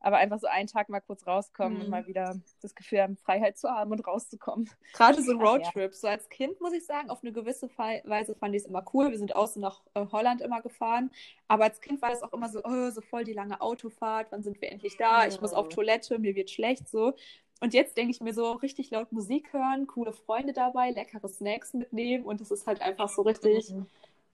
Aber 0.00 0.18
einfach 0.18 0.38
so 0.38 0.46
einen 0.46 0.68
Tag 0.68 0.88
mal 0.88 1.00
kurz 1.00 1.26
rauskommen 1.26 1.78
mhm. 1.78 1.84
und 1.84 1.90
mal 1.90 2.06
wieder 2.06 2.36
das 2.62 2.76
Gefühl 2.76 3.02
haben, 3.02 3.16
Freiheit 3.16 3.58
zu 3.58 3.68
haben 3.68 3.90
und 3.90 4.06
rauszukommen. 4.06 4.70
Gerade 4.92 5.20
so 5.20 5.32
Roadtrips. 5.32 6.00
So 6.00 6.06
als 6.06 6.28
Kind 6.28 6.60
muss 6.60 6.72
ich 6.72 6.86
sagen, 6.86 7.10
auf 7.10 7.22
eine 7.22 7.32
gewisse 7.32 7.68
Weise 7.76 8.36
fand 8.36 8.54
ich 8.54 8.62
es 8.62 8.68
immer 8.68 8.84
cool. 8.94 9.10
Wir 9.10 9.18
sind 9.18 9.34
außen 9.34 9.60
nach 9.60 9.82
äh, 9.94 10.06
Holland 10.12 10.40
immer 10.40 10.62
gefahren. 10.62 11.10
Aber 11.48 11.64
als 11.64 11.80
Kind 11.80 12.00
war 12.00 12.12
es 12.12 12.22
auch 12.22 12.32
immer 12.32 12.48
so, 12.48 12.62
oh, 12.62 12.90
so 12.90 13.00
voll 13.00 13.24
die 13.24 13.32
lange 13.32 13.60
Autofahrt. 13.60 14.28
Wann 14.30 14.44
sind 14.44 14.60
wir 14.60 14.70
endlich 14.70 14.96
da? 14.96 15.26
Ich 15.26 15.40
muss 15.40 15.52
auf 15.52 15.68
Toilette, 15.68 16.20
mir 16.20 16.36
wird 16.36 16.50
schlecht 16.50 16.88
so. 16.88 17.14
Und 17.60 17.74
jetzt 17.74 17.96
denke 17.96 18.12
ich 18.12 18.20
mir 18.20 18.32
so, 18.32 18.52
richtig 18.52 18.90
laut 18.90 19.10
Musik 19.12 19.52
hören, 19.52 19.86
coole 19.86 20.12
Freunde 20.12 20.52
dabei, 20.52 20.90
leckere 20.90 21.28
Snacks 21.28 21.74
mitnehmen 21.74 22.24
und 22.24 22.40
es 22.40 22.50
ist 22.50 22.66
halt 22.66 22.80
einfach 22.80 23.08
so 23.08 23.22
richtig 23.22 23.70
mhm. 23.70 23.86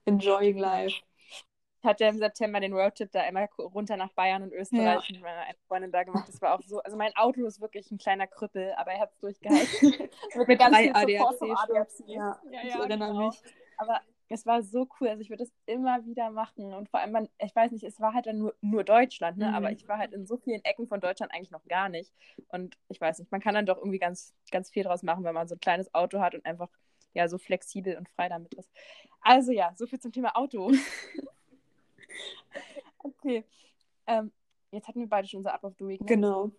enjoying 0.05 0.57
life. 0.57 1.01
Ich 1.81 1.87
hatte 1.87 2.05
im 2.05 2.17
September 2.17 2.59
den 2.59 2.73
Roadtrip 2.73 3.11
da 3.11 3.21
einmal 3.21 3.47
runter 3.59 3.95
nach 3.95 4.11
Bayern 4.13 4.43
und 4.43 4.53
Österreich 4.53 5.07
ja. 5.07 5.13
mit 5.13 5.21
meiner 5.21 5.43
Freundin 5.67 5.91
da 5.91 6.03
gemacht. 6.03 6.27
Das 6.27 6.41
war 6.41 6.55
auch 6.55 6.61
so, 6.65 6.79
also 6.79 6.97
mein 6.97 7.15
Auto 7.15 7.45
ist 7.45 7.61
wirklich 7.61 7.91
ein 7.91 7.99
kleiner 7.99 8.25
Krüppel, 8.25 8.73
aber 8.77 8.91
er 8.91 9.01
hat 9.01 9.11
es 9.11 9.19
durchgehalten. 9.19 10.09
mit 10.47 10.59
ganz 10.59 10.77
viel 10.77 10.91
ADAC, 10.91 11.41
ADAC. 11.41 11.87
Ja, 12.07 12.15
ja, 12.15 12.39
ja, 12.51 12.61
ich 12.63 12.75
erinnere 12.75 13.09
genau. 13.09 13.27
mich. 13.27 13.41
Aber 13.77 14.01
es 14.29 14.45
war 14.45 14.63
so 14.63 14.87
cool. 14.99 15.09
Also 15.09 15.21
ich 15.21 15.29
würde 15.29 15.43
das 15.43 15.53
immer 15.65 16.05
wieder 16.05 16.31
machen. 16.31 16.73
Und 16.73 16.89
vor 16.89 16.99
allem, 16.99 17.11
man, 17.11 17.29
ich 17.43 17.55
weiß 17.55 17.71
nicht, 17.71 17.83
es 17.83 17.99
war 17.99 18.13
halt 18.13 18.25
dann 18.25 18.39
nur, 18.39 18.55
nur 18.61 18.83
Deutschland, 18.83 19.37
ne? 19.37 19.49
Mhm. 19.49 19.55
aber 19.55 19.71
ich 19.71 19.87
war 19.87 19.97
halt 19.97 20.13
in 20.13 20.25
so 20.25 20.37
vielen 20.37 20.63
Ecken 20.63 20.87
von 20.87 20.99
Deutschland 20.99 21.33
eigentlich 21.33 21.51
noch 21.51 21.65
gar 21.65 21.89
nicht. 21.89 22.11
Und 22.49 22.77
ich 22.89 22.99
weiß 22.99 23.19
nicht, 23.19 23.31
man 23.31 23.41
kann 23.41 23.53
dann 23.53 23.65
doch 23.65 23.77
irgendwie 23.77 23.99
ganz, 23.99 24.33
ganz 24.51 24.69
viel 24.69 24.83
draus 24.83 25.03
machen, 25.03 25.23
wenn 25.23 25.33
man 25.33 25.47
so 25.47 25.55
ein 25.55 25.59
kleines 25.59 25.93
Auto 25.93 26.19
hat 26.19 26.33
und 26.33 26.45
einfach 26.45 26.69
ja 27.13 27.27
so 27.27 27.37
flexibel 27.37 27.97
und 27.97 28.09
frei 28.09 28.29
damit 28.29 28.53
ist. 28.55 28.69
Also 29.21 29.51
ja, 29.51 29.73
so 29.75 29.87
viel 29.87 29.99
zum 29.99 30.11
Thema 30.11 30.35
Auto. 30.35 30.71
okay. 32.99 33.45
Ähm, 34.07 34.31
jetzt 34.71 34.87
hatten 34.87 34.99
wir 34.99 35.07
beide 35.07 35.27
schon 35.27 35.39
unser 35.39 35.53
Up 35.53 35.63
of 35.63 35.75
the 35.77 35.87
Week. 35.87 36.01
Ne? 36.01 36.07
Genau. 36.07 36.51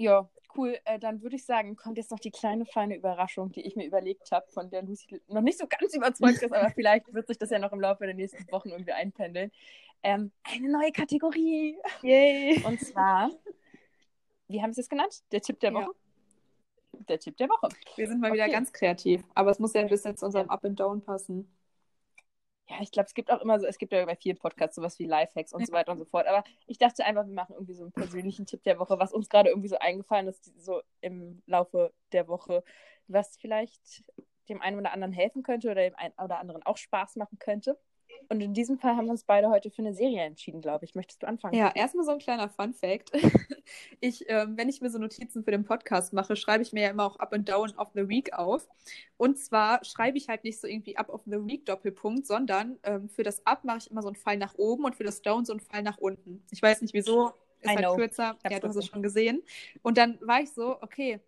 Ja, 0.00 0.26
cool. 0.56 0.78
Äh, 0.86 0.98
dann 0.98 1.20
würde 1.20 1.36
ich 1.36 1.44
sagen, 1.44 1.76
kommt 1.76 1.98
jetzt 1.98 2.10
noch 2.10 2.18
die 2.18 2.30
kleine 2.30 2.64
feine 2.64 2.96
Überraschung, 2.96 3.52
die 3.52 3.60
ich 3.60 3.76
mir 3.76 3.86
überlegt 3.86 4.32
habe, 4.32 4.46
von 4.48 4.70
der 4.70 4.82
Lucy 4.82 5.20
noch 5.28 5.42
nicht 5.42 5.58
so 5.58 5.66
ganz 5.68 5.94
überzeugt 5.94 6.42
ist, 6.42 6.54
aber 6.54 6.70
vielleicht 6.74 7.12
wird 7.12 7.26
sich 7.26 7.36
das 7.36 7.50
ja 7.50 7.58
noch 7.58 7.72
im 7.72 7.82
Laufe 7.82 8.06
der 8.06 8.14
nächsten 8.14 8.50
Wochen 8.50 8.70
irgendwie 8.70 8.92
einpendeln. 8.92 9.52
Ähm, 10.02 10.32
eine 10.42 10.70
neue 10.70 10.90
Kategorie. 10.90 11.76
Yay. 12.00 12.64
Und 12.64 12.80
zwar, 12.80 13.30
wie 14.48 14.62
haben 14.62 14.72
Sie 14.72 14.80
es 14.80 14.88
genannt? 14.88 15.22
Der 15.32 15.42
Tipp 15.42 15.60
der 15.60 15.74
Woche? 15.74 15.90
Ja. 16.94 17.00
Der 17.06 17.18
Tipp 17.18 17.36
der 17.36 17.50
Woche. 17.50 17.68
Wir 17.96 18.08
sind 18.08 18.22
mal 18.22 18.30
okay. 18.30 18.36
wieder 18.36 18.48
ganz 18.48 18.72
kreativ, 18.72 19.22
aber 19.34 19.50
es 19.50 19.58
muss 19.58 19.74
ja 19.74 19.82
ein 19.82 19.88
bisschen 19.88 20.16
zu 20.16 20.24
unserem 20.24 20.48
Up 20.48 20.64
and 20.64 20.80
Down 20.80 21.02
passen 21.02 21.46
ja, 22.70 22.76
ich 22.80 22.92
glaube, 22.92 23.06
es 23.06 23.14
gibt 23.14 23.32
auch 23.32 23.40
immer 23.40 23.58
so, 23.58 23.66
es 23.66 23.78
gibt 23.78 23.92
ja 23.92 24.04
bei 24.04 24.14
vielen 24.14 24.38
Podcasts 24.38 24.76
sowas 24.76 24.98
wie 25.00 25.04
Lifehacks 25.04 25.52
und 25.52 25.66
so 25.66 25.72
weiter 25.72 25.90
und 25.90 25.98
so 25.98 26.04
fort. 26.04 26.26
Aber 26.28 26.44
ich 26.66 26.78
dachte 26.78 27.04
einfach, 27.04 27.26
wir 27.26 27.34
machen 27.34 27.54
irgendwie 27.54 27.74
so 27.74 27.82
einen 27.82 27.92
persönlichen 27.92 28.46
Tipp 28.46 28.62
der 28.62 28.78
Woche, 28.78 28.98
was 28.98 29.12
uns 29.12 29.28
gerade 29.28 29.48
irgendwie 29.48 29.68
so 29.68 29.78
eingefallen 29.78 30.28
ist, 30.28 30.52
so 30.62 30.80
im 31.00 31.42
Laufe 31.46 31.92
der 32.12 32.28
Woche, 32.28 32.62
was 33.08 33.36
vielleicht 33.36 34.04
dem 34.48 34.62
einen 34.62 34.78
oder 34.78 34.92
anderen 34.92 35.12
helfen 35.12 35.42
könnte 35.42 35.68
oder 35.68 35.82
dem 35.82 35.96
einen 35.96 36.14
oder 36.22 36.38
anderen 36.38 36.62
auch 36.62 36.76
Spaß 36.76 37.16
machen 37.16 37.38
könnte. 37.40 37.76
Und 38.28 38.40
in 38.40 38.54
diesem 38.54 38.78
Fall 38.78 38.96
haben 38.96 39.06
wir 39.06 39.12
uns 39.12 39.24
beide 39.24 39.50
heute 39.50 39.70
für 39.70 39.82
eine 39.82 39.92
Serie 39.92 40.22
entschieden, 40.22 40.60
glaube 40.60 40.84
ich. 40.84 40.94
Möchtest 40.94 41.22
du 41.22 41.26
anfangen? 41.26 41.54
Ja, 41.54 41.72
erstmal 41.74 42.04
so 42.04 42.12
ein 42.12 42.18
kleiner 42.18 42.48
Fun-Fact. 42.48 43.12
Ich, 44.00 44.24
ähm, 44.28 44.56
wenn 44.56 44.68
ich 44.68 44.80
mir 44.80 44.90
so 44.90 44.98
Notizen 44.98 45.44
für 45.44 45.52
den 45.52 45.64
Podcast 45.64 46.12
mache, 46.12 46.34
schreibe 46.34 46.62
ich 46.62 46.72
mir 46.72 46.82
ja 46.82 46.90
immer 46.90 47.04
auch 47.04 47.16
Up 47.20 47.32
and 47.32 47.48
Down 47.48 47.70
of 47.76 47.90
the 47.94 48.08
Week 48.08 48.32
auf. 48.32 48.66
Und 49.16 49.38
zwar 49.38 49.84
schreibe 49.84 50.18
ich 50.18 50.28
halt 50.28 50.42
nicht 50.42 50.60
so 50.60 50.66
irgendwie 50.66 50.96
Up 50.96 51.08
of 51.08 51.22
the 51.26 51.44
Week 51.46 51.64
Doppelpunkt, 51.66 52.26
sondern 52.26 52.78
ähm, 52.82 53.08
für 53.08 53.22
das 53.22 53.46
Up 53.46 53.62
mache 53.62 53.78
ich 53.78 53.90
immer 53.90 54.02
so 54.02 54.08
einen 54.08 54.16
Pfeil 54.16 54.38
nach 54.38 54.54
oben 54.56 54.84
und 54.84 54.96
für 54.96 55.04
das 55.04 55.22
Down 55.22 55.44
so 55.44 55.52
einen 55.52 55.60
Pfeil 55.60 55.82
nach 55.82 55.98
unten. 55.98 56.42
Ich 56.50 56.60
weiß 56.60 56.82
nicht 56.82 56.94
wieso, 56.94 57.32
ist 57.60 57.70
I 57.70 57.76
halt 57.76 57.78
know. 57.78 57.96
kürzer. 57.96 58.38
Ja, 58.48 58.58
du 58.58 58.68
hast 58.68 58.76
es 58.76 58.86
schon 58.86 59.02
gesehen. 59.02 59.42
Und 59.82 59.98
dann 59.98 60.18
war 60.22 60.40
ich 60.40 60.50
so, 60.50 60.80
okay, 60.82 61.20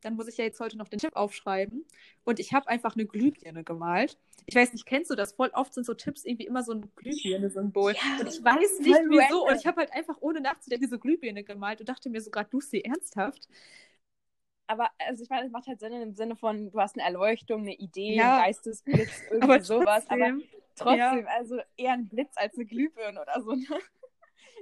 dann 0.00 0.14
muss 0.14 0.28
ich 0.28 0.36
ja 0.36 0.44
jetzt 0.44 0.60
heute 0.60 0.76
noch 0.76 0.88
den 0.88 0.98
Tipp 0.98 1.16
aufschreiben. 1.16 1.84
Und 2.24 2.38
ich 2.40 2.52
habe 2.52 2.68
einfach 2.68 2.94
eine 2.94 3.06
Glühbirne 3.06 3.64
gemalt. 3.64 4.18
Ich 4.46 4.54
weiß 4.54 4.72
nicht, 4.72 4.86
kennst 4.86 5.10
du 5.10 5.14
das? 5.14 5.32
Voll 5.32 5.50
oft 5.54 5.74
sind 5.74 5.84
so 5.84 5.94
Tipps 5.94 6.24
irgendwie 6.24 6.46
immer 6.46 6.62
so 6.62 6.72
ein 6.72 6.90
Glühbirne-Symbol. 6.96 7.92
Ja, 7.92 8.20
und 8.20 8.28
ich 8.28 8.42
weiß 8.44 8.80
nicht 8.80 9.00
wieso. 9.08 9.46
Und 9.46 9.56
ich 9.56 9.66
habe 9.66 9.80
halt 9.80 9.92
einfach 9.92 10.16
ohne 10.20 10.40
nachzudenken 10.40 10.84
diese 10.86 10.98
Glühbirne 10.98 11.42
gemalt 11.44 11.80
und 11.80 11.88
dachte 11.88 12.10
mir 12.10 12.20
so 12.20 12.30
gerade, 12.30 12.48
Lucy, 12.52 12.80
ernsthaft? 12.80 13.48
Aber 14.68 14.90
also 14.98 15.22
ich 15.22 15.30
meine, 15.30 15.46
es 15.46 15.52
macht 15.52 15.66
halt 15.68 15.80
Sinn 15.80 15.92
im 15.92 16.12
Sinne 16.14 16.36
von, 16.36 16.70
du 16.70 16.80
hast 16.80 16.96
eine 16.96 17.04
Erleuchtung, 17.04 17.62
eine 17.62 17.74
Idee, 17.74 18.16
Ja. 18.16 18.36
ein 18.38 18.42
Geistesblitz, 18.44 19.22
irgendwie 19.30 19.44
Aber 19.44 19.60
sowas. 19.62 20.04
Aber 20.08 20.18
trotzdem, 20.18 20.42
trotzdem, 20.76 21.26
also 21.28 21.60
eher 21.76 21.92
ein 21.92 22.08
Blitz 22.08 22.36
als 22.36 22.54
eine 22.56 22.66
Glühbirne 22.66 23.20
oder 23.20 23.40
so. 23.42 23.52
Ne? 23.54 23.66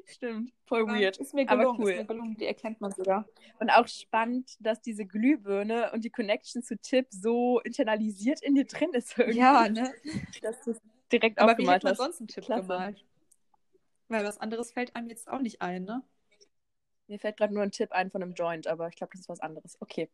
Stimmt, 0.06 0.52
voll 0.66 0.86
weird. 0.86 1.16
Ist 1.16 1.34
mir 1.34 1.48
Aber 1.48 1.62
gelungen, 1.62 1.80
cool. 1.82 1.90
ist 1.92 1.98
mir 1.98 2.04
gelungen, 2.04 2.36
die 2.36 2.46
erkennt 2.46 2.80
man 2.80 2.92
sogar. 2.92 3.26
Und 3.58 3.70
auch 3.70 3.88
spannend, 3.88 4.56
dass 4.60 4.80
diese 4.80 5.06
Glühbirne 5.06 5.90
und 5.92 6.04
die 6.04 6.10
Connection 6.10 6.62
zu 6.62 6.76
Tipp 6.78 7.06
so 7.10 7.60
internalisiert 7.60 8.42
in 8.42 8.54
dir 8.54 8.64
drin 8.66 8.90
ist. 8.92 9.18
Irgendwie, 9.18 9.38
Ja, 9.38 9.68
ne? 9.68 9.92
Dass 10.42 10.60
du 10.62 10.72
es 10.72 10.80
direkt 11.10 11.38
Aber 11.38 11.52
wie 11.52 11.52
aufgemalt 11.52 11.76
hätte 11.84 11.86
man 11.86 11.92
hast. 11.92 11.98
sonst 11.98 12.20
einen 12.20 12.28
Tipp 12.28 12.44
Klasse. 12.44 12.62
gemalt? 12.68 13.04
Weil 14.08 14.24
was 14.24 14.38
anderes 14.38 14.72
fällt 14.72 14.94
einem 14.94 15.08
jetzt 15.08 15.28
auch 15.28 15.40
nicht 15.40 15.62
ein, 15.62 15.84
ne? 15.84 16.02
Mir 17.06 17.18
fällt 17.18 17.36
gerade 17.36 17.52
nur 17.52 17.62
ein 17.62 17.70
Tipp 17.70 17.92
ein 17.92 18.10
von 18.10 18.22
einem 18.22 18.34
Joint, 18.34 18.66
aber 18.66 18.88
ich 18.88 18.96
glaube, 18.96 19.10
das 19.12 19.20
ist 19.22 19.28
was 19.28 19.40
anderes. 19.40 19.76
Okay. 19.80 20.08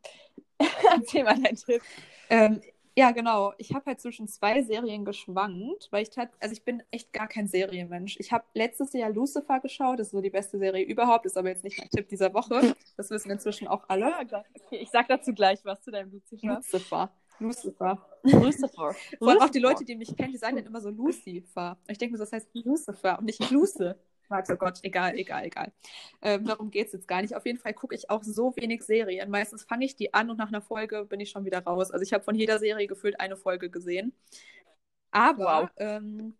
Erzähl 0.94 1.24
mal 1.24 1.40
deinen 1.40 1.56
Tipp. 1.56 1.82
Ähm, 2.28 2.60
ja, 3.00 3.12
genau. 3.12 3.54
Ich 3.56 3.72
habe 3.72 3.86
halt 3.86 3.98
zwischen 3.98 4.28
zwei 4.28 4.62
Serien 4.62 5.06
geschwankt, 5.06 5.88
weil 5.90 6.02
ich 6.02 6.10
tat, 6.10 6.28
also 6.38 6.52
ich 6.52 6.64
bin 6.64 6.82
echt 6.90 7.14
gar 7.14 7.28
kein 7.28 7.48
Serienmensch. 7.48 8.18
Ich 8.20 8.30
habe 8.30 8.44
letztes 8.52 8.92
Jahr 8.92 9.08
Lucifer 9.08 9.58
geschaut, 9.60 9.98
das 9.98 10.08
ist 10.08 10.12
so 10.12 10.20
die 10.20 10.28
beste 10.28 10.58
Serie 10.58 10.84
überhaupt, 10.84 11.24
ist 11.24 11.38
aber 11.38 11.48
jetzt 11.48 11.64
nicht 11.64 11.78
mein 11.78 11.88
Tipp 11.88 12.08
dieser 12.08 12.34
Woche. 12.34 12.76
Das 12.98 13.08
wissen 13.08 13.30
inzwischen 13.30 13.66
auch 13.68 13.84
alle. 13.88 14.12
Gott. 14.28 14.44
Okay, 14.66 14.76
ich 14.76 14.90
sag 14.90 15.08
dazu 15.08 15.32
gleich 15.32 15.64
was 15.64 15.80
zu 15.80 15.90
deinem 15.90 16.10
Lucifer. 16.10 16.56
Lucifer. 16.56 17.10
Lucifer. 17.38 18.06
Lucifer. 18.22 18.94
Vor 19.18 19.28
allem 19.28 19.40
auch 19.40 19.48
die 19.48 19.58
Leute, 19.58 19.86
die 19.86 19.96
mich 19.96 20.14
kennen, 20.14 20.32
die 20.32 20.38
sagen 20.38 20.56
dann 20.56 20.66
immer 20.66 20.82
so 20.82 20.90
Lucifer. 20.90 21.78
Und 21.80 21.92
ich 21.92 21.96
denke 21.96 22.12
mir, 22.12 22.18
so, 22.18 22.24
das 22.24 22.32
heißt 22.32 22.50
Lucifer 22.52 23.18
und 23.18 23.24
nicht 23.24 23.50
Luce. 23.50 23.94
Max, 24.30 24.50
oh 24.50 24.56
Gott, 24.56 24.80
egal, 24.84 25.16
egal, 25.18 25.44
egal. 25.46 25.72
Ähm, 26.22 26.46
darum 26.46 26.70
geht 26.70 26.86
es 26.88 26.92
jetzt 26.94 27.08
gar 27.08 27.22
nicht. 27.22 27.36
Auf 27.36 27.46
jeden 27.46 27.58
Fall 27.58 27.74
gucke 27.74 27.94
ich 27.96 28.10
auch 28.10 28.22
so 28.24 28.54
wenig 28.56 28.82
Serien. 28.84 29.30
Meistens 29.30 29.64
fange 29.64 29.84
ich 29.86 29.96
die 29.96 30.14
an 30.14 30.30
und 30.30 30.38
nach 30.38 30.48
einer 30.48 30.62
Folge 30.62 31.04
bin 31.06 31.20
ich 31.20 31.30
schon 31.30 31.44
wieder 31.44 31.64
raus. 31.64 31.90
Also 31.90 32.04
ich 32.04 32.12
habe 32.12 32.24
von 32.24 32.36
jeder 32.36 32.58
Serie 32.60 32.86
gefühlt 32.86 33.20
eine 33.20 33.36
Folge 33.36 33.70
gesehen. 33.70 34.14
Aber 35.10 35.66
Wow. 35.66 35.70
ähm, 35.76 36.34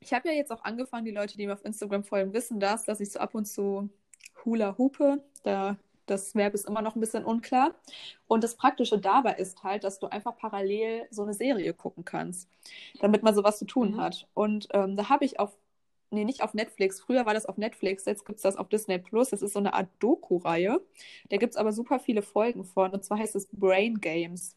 ich 0.00 0.12
habe 0.14 0.28
ja 0.28 0.34
jetzt 0.34 0.52
auch 0.52 0.64
angefangen, 0.64 1.04
die 1.06 1.12
Leute, 1.12 1.36
die 1.38 1.46
mir 1.46 1.54
auf 1.54 1.64
Instagram 1.64 2.04
folgen, 2.04 2.32
wissen 2.34 2.60
das, 2.60 2.84
dass 2.84 3.00
ich 3.00 3.12
so 3.12 3.20
ab 3.20 3.34
und 3.34 3.46
zu 3.46 3.90
Hula 4.44 4.76
hupe. 4.78 5.24
Da, 5.44 5.76
das 6.06 6.34
Verb 6.34 6.54
ist 6.54 6.66
immer 6.68 6.82
noch 6.82 6.96
ein 6.96 7.00
bisschen 7.00 7.24
unklar. 7.24 7.74
Und 8.28 8.44
das 8.44 8.56
Praktische 8.56 8.98
dabei 9.00 9.34
ist 9.34 9.62
halt, 9.64 9.84
dass 9.84 9.98
du 9.98 10.08
einfach 10.08 10.36
parallel 10.36 11.06
so 11.10 11.22
eine 11.22 11.34
Serie 11.34 11.74
gucken 11.74 12.04
kannst, 12.04 12.48
damit 13.00 13.22
man 13.22 13.34
sowas 13.34 13.58
zu 13.58 13.64
tun 13.66 13.96
Mhm. 13.96 13.98
hat. 13.98 14.28
Und 14.34 14.68
ähm, 14.72 14.96
da 14.96 15.08
habe 15.08 15.24
ich 15.24 15.40
auf, 15.40 15.56
nee, 16.16 16.24
nicht 16.24 16.42
auf 16.42 16.54
Netflix, 16.54 17.00
früher 17.00 17.26
war 17.26 17.34
das 17.34 17.46
auf 17.46 17.58
Netflix, 17.58 18.04
jetzt 18.06 18.26
gibt 18.26 18.38
es 18.38 18.42
das 18.42 18.56
auf 18.56 18.68
Disney 18.68 18.98
Plus. 18.98 19.30
Das 19.30 19.42
ist 19.42 19.52
so 19.52 19.58
eine 19.60 19.74
Art 19.74 19.88
Doku-Reihe. 20.00 20.80
Da 21.30 21.36
gibt 21.36 21.52
es 21.52 21.56
aber 21.56 21.72
super 21.72 22.00
viele 22.00 22.22
Folgen 22.22 22.64
von. 22.64 22.92
Und 22.92 23.04
zwar 23.04 23.18
heißt 23.18 23.36
es 23.36 23.48
Brain 23.52 24.00
Games. 24.00 24.56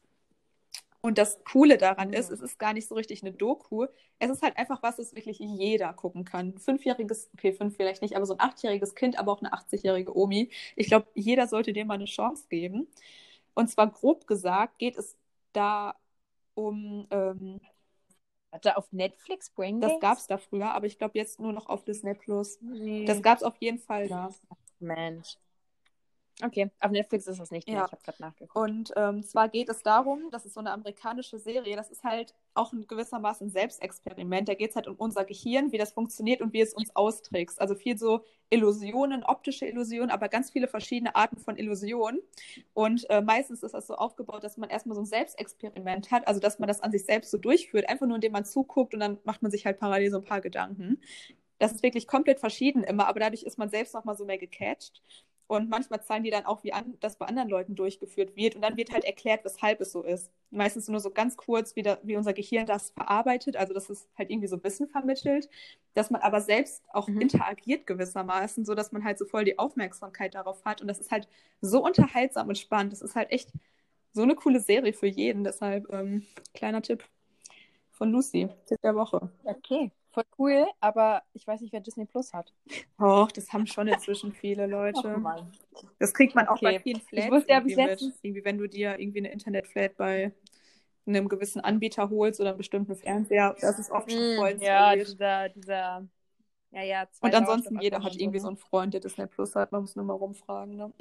Und 1.01 1.17
das 1.17 1.43
Coole 1.45 1.77
daran 1.77 2.11
ist, 2.11 2.29
es 2.29 2.41
ist 2.41 2.59
gar 2.59 2.73
nicht 2.73 2.87
so 2.87 2.95
richtig 2.95 3.21
eine 3.23 3.31
Doku. 3.31 3.85
Es 4.19 4.29
ist 4.29 4.41
halt 4.41 4.57
einfach 4.57 4.83
was, 4.83 4.97
das 4.97 5.15
wirklich 5.15 5.39
jeder 5.39 5.93
gucken 5.93 6.25
kann. 6.25 6.49
Ein 6.49 6.59
Fünfjähriges, 6.59 7.29
okay, 7.33 7.53
fünf 7.53 7.75
vielleicht 7.77 8.01
nicht, 8.01 8.15
aber 8.17 8.25
so 8.25 8.33
ein 8.33 8.41
achtjähriges 8.41 8.95
Kind, 8.95 9.17
aber 9.17 9.31
auch 9.31 9.41
eine 9.41 9.53
80-jährige 9.53 10.15
Omi. 10.17 10.49
Ich 10.75 10.87
glaube, 10.87 11.07
jeder 11.15 11.47
sollte 11.47 11.71
dem 11.73 11.87
mal 11.87 11.93
eine 11.95 12.05
Chance 12.05 12.45
geben. 12.49 12.87
Und 13.53 13.69
zwar 13.69 13.89
grob 13.91 14.27
gesagt 14.27 14.77
geht 14.79 14.97
es 14.97 15.17
da 15.53 15.95
um, 16.55 17.07
ähm, 17.11 17.61
Warte, 18.51 18.77
auf 18.77 18.91
Netflix 18.91 19.49
Brain 19.51 19.79
das 19.79 19.91
Games? 19.91 20.01
gab 20.01 20.17
es 20.17 20.27
da 20.27 20.37
früher, 20.37 20.73
aber 20.73 20.87
ich 20.87 20.97
glaube 20.97 21.17
jetzt 21.17 21.39
nur 21.39 21.53
noch 21.53 21.67
auf 21.67 21.83
Disney 21.83 22.13
Plus. 22.15 22.59
Nee. 22.61 23.05
Das 23.05 23.21
gab 23.21 23.37
es 23.37 23.43
auf 23.43 23.55
jeden 23.57 23.79
Fall 23.79 24.07
da. 24.07 24.29
Mensch. 24.79 25.37
Okay, 26.41 26.71
auf 26.79 26.91
Netflix 26.91 27.27
ist 27.27 27.39
das 27.39 27.51
nicht 27.51 27.67
mehr. 27.67 27.79
Ja. 27.79 27.85
Ich 27.85 27.91
habe 27.91 28.01
gerade 28.01 28.21
nachgeguckt. 28.21 28.55
Und 28.55 28.93
ähm, 28.95 29.23
zwar 29.23 29.49
geht 29.49 29.67
es 29.67 29.83
darum, 29.83 30.29
das 30.31 30.45
ist 30.45 30.53
so 30.53 30.61
eine 30.61 30.71
amerikanische 30.71 31.37
Serie, 31.37 31.75
das 31.75 31.91
ist 31.91 32.03
halt 32.03 32.33
auch 32.53 32.71
ein 32.71 32.87
gewissermaßen 32.87 33.47
ein 33.47 33.49
Selbstexperiment. 33.49 34.47
Da 34.47 34.53
geht 34.53 34.69
es 34.69 34.75
halt 34.75 34.87
um 34.87 34.95
unser 34.95 35.25
Gehirn, 35.25 35.71
wie 35.71 35.77
das 35.77 35.91
funktioniert 35.91 36.41
und 36.41 36.53
wie 36.53 36.61
es 36.61 36.73
uns 36.73 36.95
austrickst. 36.95 37.59
Also 37.59 37.75
viel 37.75 37.97
so 37.97 38.23
Illusionen, 38.49 39.23
optische 39.23 39.65
Illusionen, 39.65 40.11
aber 40.11 40.29
ganz 40.29 40.51
viele 40.51 40.67
verschiedene 40.67 41.15
Arten 41.15 41.37
von 41.37 41.57
Illusionen. 41.57 42.19
Und 42.73 43.09
äh, 43.09 43.21
meistens 43.21 43.63
ist 43.63 43.73
das 43.73 43.87
so 43.87 43.95
aufgebaut, 43.95 44.43
dass 44.43 44.57
man 44.57 44.69
erstmal 44.69 44.95
so 44.95 45.01
ein 45.01 45.05
Selbstexperiment 45.05 46.11
hat, 46.11 46.27
also 46.27 46.39
dass 46.39 46.59
man 46.59 46.67
das 46.67 46.81
an 46.81 46.91
sich 46.91 47.05
selbst 47.05 47.31
so 47.31 47.37
durchführt, 47.37 47.89
einfach 47.89 48.07
nur 48.07 48.15
indem 48.15 48.31
man 48.31 48.45
zuguckt 48.45 48.93
und 48.93 48.99
dann 49.01 49.17
macht 49.23 49.41
man 49.41 49.51
sich 49.51 49.65
halt 49.65 49.79
parallel 49.79 50.11
so 50.11 50.17
ein 50.17 50.23
paar 50.23 50.41
Gedanken. 50.41 51.01
Das 51.59 51.73
ist 51.73 51.83
wirklich 51.83 52.07
komplett 52.07 52.39
verschieden 52.39 52.83
immer, 52.83 53.07
aber 53.07 53.19
dadurch 53.19 53.43
ist 53.43 53.57
man 53.57 53.69
selbst 53.69 53.93
nochmal 53.93 54.15
so 54.15 54.25
mehr 54.25 54.37
gecatcht. 54.37 55.01
Und 55.49 55.69
manchmal 55.69 56.01
zeigen 56.03 56.23
die 56.25 56.31
dann 56.31 56.45
auch, 56.45 56.63
wie 56.63 56.73
an, 56.73 56.95
das 57.01 57.17
bei 57.17 57.27
anderen 57.27 57.49
Leuten 57.49 57.75
durchgeführt 57.75 58.37
wird. 58.37 58.55
Und 58.55 58.61
dann 58.61 58.77
wird 58.77 58.93
halt 58.93 59.03
erklärt, 59.05 59.45
weshalb 59.45 59.81
es 59.81 59.91
so 59.91 60.03
ist. 60.03 60.31
Meistens 60.51 60.87
nur 60.89 61.01
so 61.01 61.11
ganz 61.11 61.37
kurz, 61.37 61.75
wie, 61.75 61.83
da, 61.83 61.99
wie 62.03 62.17
unser 62.17 62.33
Gehirn 62.33 62.67
das 62.67 62.91
verarbeitet. 62.91 63.57
Also, 63.57 63.73
dass 63.73 63.89
es 63.89 64.07
halt 64.17 64.31
irgendwie 64.31 64.47
so 64.47 64.63
Wissen 64.63 64.87
vermittelt, 64.89 65.49
dass 65.95 66.11
man 66.11 66.21
aber 66.21 66.41
selbst 66.41 66.83
auch 66.93 67.09
Mhm. 67.09 67.21
interagiert 67.21 67.87
gewissermaßen, 67.87 68.65
so 68.65 68.75
dass 68.75 68.91
man 68.93 69.03
halt 69.03 69.19
so 69.19 69.25
voll 69.25 69.45
die 69.45 69.59
Aufmerksamkeit 69.59 70.35
darauf 70.35 70.65
hat. 70.65 70.81
Und 70.81 70.87
das 70.87 70.99
ist 70.99 71.11
halt 71.11 71.27
so 71.61 71.83
unterhaltsam 71.83 72.47
und 72.49 72.57
spannend. 72.57 72.93
Das 72.93 73.01
ist 73.01 73.15
halt 73.15 73.31
echt 73.31 73.51
so 74.13 74.23
eine 74.23 74.35
coole 74.35 74.59
Serie 74.61 74.93
für 74.93 75.07
jeden. 75.07 75.43
Deshalb 75.45 75.91
ähm, 75.93 76.25
kleiner 76.53 76.81
Tipp 76.83 77.03
von 77.91 78.11
Lucy, 78.11 78.49
Tipp 78.67 78.81
der 78.83 78.95
Woche. 78.95 79.31
Okay, 79.43 79.91
voll 80.11 80.23
cool, 80.37 80.65
aber 80.79 81.23
ich 81.33 81.45
weiß 81.45 81.61
nicht, 81.61 81.71
wer 81.73 81.79
Disney 81.81 82.05
Plus 82.05 82.33
hat. 82.33 82.53
Och, 82.99 83.31
das 83.31 83.51
haben 83.53 83.67
schon 83.67 83.87
inzwischen 83.87 84.33
viele 84.33 84.67
Leute. 84.67 85.17
Mann. 85.17 85.51
Das 85.99 86.13
kriegt 86.13 86.35
man 86.35 86.47
auch 86.47 86.55
Okay. 86.55 86.65
bei 86.65 86.79
vielen 86.79 87.01
Flats. 87.01 87.25
Ich 87.25 87.31
wusste 87.31 87.51
ja 87.51 87.59
bis 87.59 87.75
letztens- 87.75 88.15
mit. 88.15 88.23
Irgendwie, 88.23 88.45
wenn 88.45 88.57
du 88.57 88.67
dir 88.67 88.99
irgendwie 88.99 89.19
eine 89.19 89.31
Internetflat 89.31 89.95
bei 89.97 90.31
einem 91.05 91.27
gewissen 91.29 91.59
Anbieter 91.61 92.09
holst 92.09 92.39
oder 92.39 92.49
einem 92.49 92.57
bestimmten 92.57 92.95
Fernseher, 92.95 93.55
das 93.59 93.79
ist 93.79 93.91
oft 93.91 94.11
schon 94.11 94.35
voll 94.35 94.55
Mm, 94.55 94.61
ja, 94.61 94.95
dieser, 94.95 95.49
dieser, 95.49 96.07
ja, 96.71 96.83
ja. 96.83 97.07
Und 97.21 97.33
ansonsten, 97.33 97.79
jeder 97.79 98.03
hat 98.03 98.15
irgendwie 98.15 98.39
so 98.39 98.45
ne? 98.45 98.49
einen 98.49 98.57
Freund, 98.57 98.93
der 98.93 99.01
Disney 99.01 99.25
Plus 99.25 99.55
hat. 99.55 99.71
Man 99.71 99.81
muss 99.81 99.95
nur 99.95 100.05
mal 100.05 100.13
rumfragen. 100.13 100.75
Ne? 100.75 100.93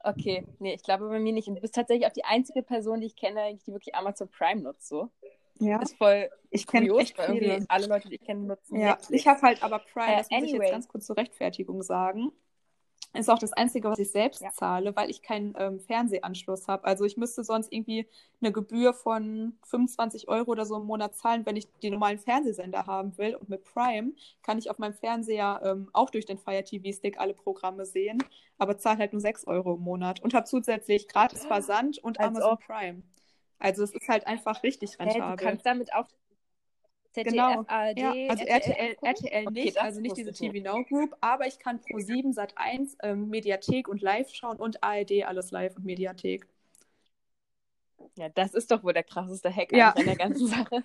Okay, 0.00 0.46
nee, 0.58 0.74
ich 0.74 0.82
glaube 0.82 1.08
bei 1.08 1.18
mir 1.18 1.32
nicht. 1.32 1.48
Und 1.48 1.56
du 1.56 1.60
bist 1.60 1.74
tatsächlich 1.74 2.06
auch 2.06 2.12
die 2.12 2.24
einzige 2.24 2.62
Person, 2.62 3.00
die 3.00 3.06
ich 3.06 3.16
kenne, 3.16 3.58
die 3.66 3.72
wirklich 3.72 3.94
Amazon 3.94 4.28
Prime 4.28 4.62
nutzt, 4.62 4.88
so. 4.88 5.10
Ja, 5.60 5.80
Ist 5.82 5.96
voll 5.96 6.28
ich 6.50 6.66
kenne 6.66 6.86
echt 6.98 7.18
viele. 7.20 7.64
alle 7.68 7.86
Leute, 7.86 8.08
die 8.08 8.14
ich 8.16 8.24
kenne, 8.24 8.46
nutzen 8.46 8.78
Ja, 8.78 8.90
Netflix. 8.90 9.22
ich 9.22 9.26
habe 9.28 9.42
halt 9.42 9.62
aber 9.62 9.80
Prime, 9.80 10.12
Äh, 10.14 10.16
das 10.18 10.30
muss 10.30 10.44
ich 10.44 10.52
anyway. 10.52 10.64
jetzt 10.64 10.72
ganz 10.72 10.88
kurz 10.88 11.06
zur 11.06 11.16
Rechtfertigung 11.16 11.82
sagen. 11.82 12.32
Ist 13.14 13.30
auch 13.30 13.38
das 13.38 13.52
Einzige, 13.54 13.88
was 13.90 13.98
ich 13.98 14.10
selbst 14.10 14.42
Ja. 14.42 14.50
zahle, 14.52 14.94
weil 14.94 15.08
ich 15.10 15.22
keinen 15.22 15.54
ähm, 15.58 15.80
Fernsehanschluss 15.80 16.68
habe. 16.68 16.84
Also 16.84 17.04
ich 17.04 17.16
müsste 17.16 17.42
sonst 17.42 17.72
irgendwie 17.72 18.06
eine 18.40 18.52
Gebühr 18.52 18.92
von 18.92 19.58
25 19.64 20.28
Euro 20.28 20.50
oder 20.52 20.66
so 20.66 20.76
im 20.76 20.84
Monat 20.86 21.16
zahlen, 21.16 21.44
wenn 21.46 21.56
ich 21.56 21.66
die 21.82 21.90
normalen 21.90 22.18
Fernsehsender 22.18 22.86
haben 22.86 23.16
will. 23.16 23.34
Und 23.34 23.48
mit 23.48 23.64
Prime 23.64 24.12
kann 24.42 24.58
ich 24.58 24.70
auf 24.70 24.78
meinem 24.78 24.92
Fernseher 24.94 25.60
ähm, 25.64 25.88
auch 25.94 26.10
durch 26.10 26.26
den 26.26 26.38
Fire 26.38 26.62
TV 26.62 26.92
Stick 26.96 27.18
alle 27.18 27.34
Programme 27.34 27.86
sehen, 27.86 28.22
aber 28.58 28.76
zahle 28.78 28.98
halt 28.98 29.12
nur 29.12 29.20
6 29.22 29.46
Euro 29.46 29.74
im 29.74 29.80
Monat 29.80 30.20
und 30.22 30.34
habe 30.34 30.44
zusätzlich 30.46 31.08
gratis 31.08 31.44
Versand 31.46 31.98
und 31.98 32.20
Als 32.20 32.28
Amazon. 32.28 32.58
Prime. 32.58 33.02
Also 33.58 33.82
es 33.82 33.92
ist 33.92 34.08
halt 34.08 34.26
einfach 34.26 34.62
richtig 34.62 34.98
du 34.98 35.00
rentabel. 35.00 35.46
kannst 35.46 35.66
damit 35.66 35.92
auch 35.94 36.08
ZDF, 37.12 37.30
Genau. 37.34 37.64
ARD, 37.66 37.98
Ja, 38.00 38.14
also 38.28 38.44
RTL? 38.44 38.96
RTL 39.02 39.46
Okay, 39.46 39.52
nicht, 39.52 39.76
das 39.76 39.84
also 39.84 40.00
nicht 40.00 40.16
diese. 40.16 40.32
TV 40.32 40.58
Now 40.62 40.84
Group, 40.84 41.16
aber 41.20 41.46
ich 41.46 41.58
kann 41.58 41.80
pro 41.80 41.98
7 41.98 42.32
Sat 42.32 42.56
1 42.56 42.96
ähm, 43.02 43.28
Mediathek 43.28 43.88
und 43.88 44.02
Live 44.02 44.32
schauen 44.34 44.58
und 44.58 44.82
ARD 44.84 45.24
alles 45.24 45.50
live 45.50 45.76
und 45.76 45.84
Mediathek. 45.84 46.46
Ja, 48.16 48.28
das 48.28 48.52
ist 48.54 48.70
doch 48.70 48.82
wohl 48.84 48.92
der 48.92 49.04
krasseste 49.04 49.54
Hack 49.54 49.72
Ja. 49.72 49.90
an 49.96 50.04
der 50.06 50.16
ganzen 50.16 50.46
Sache. 50.48 50.84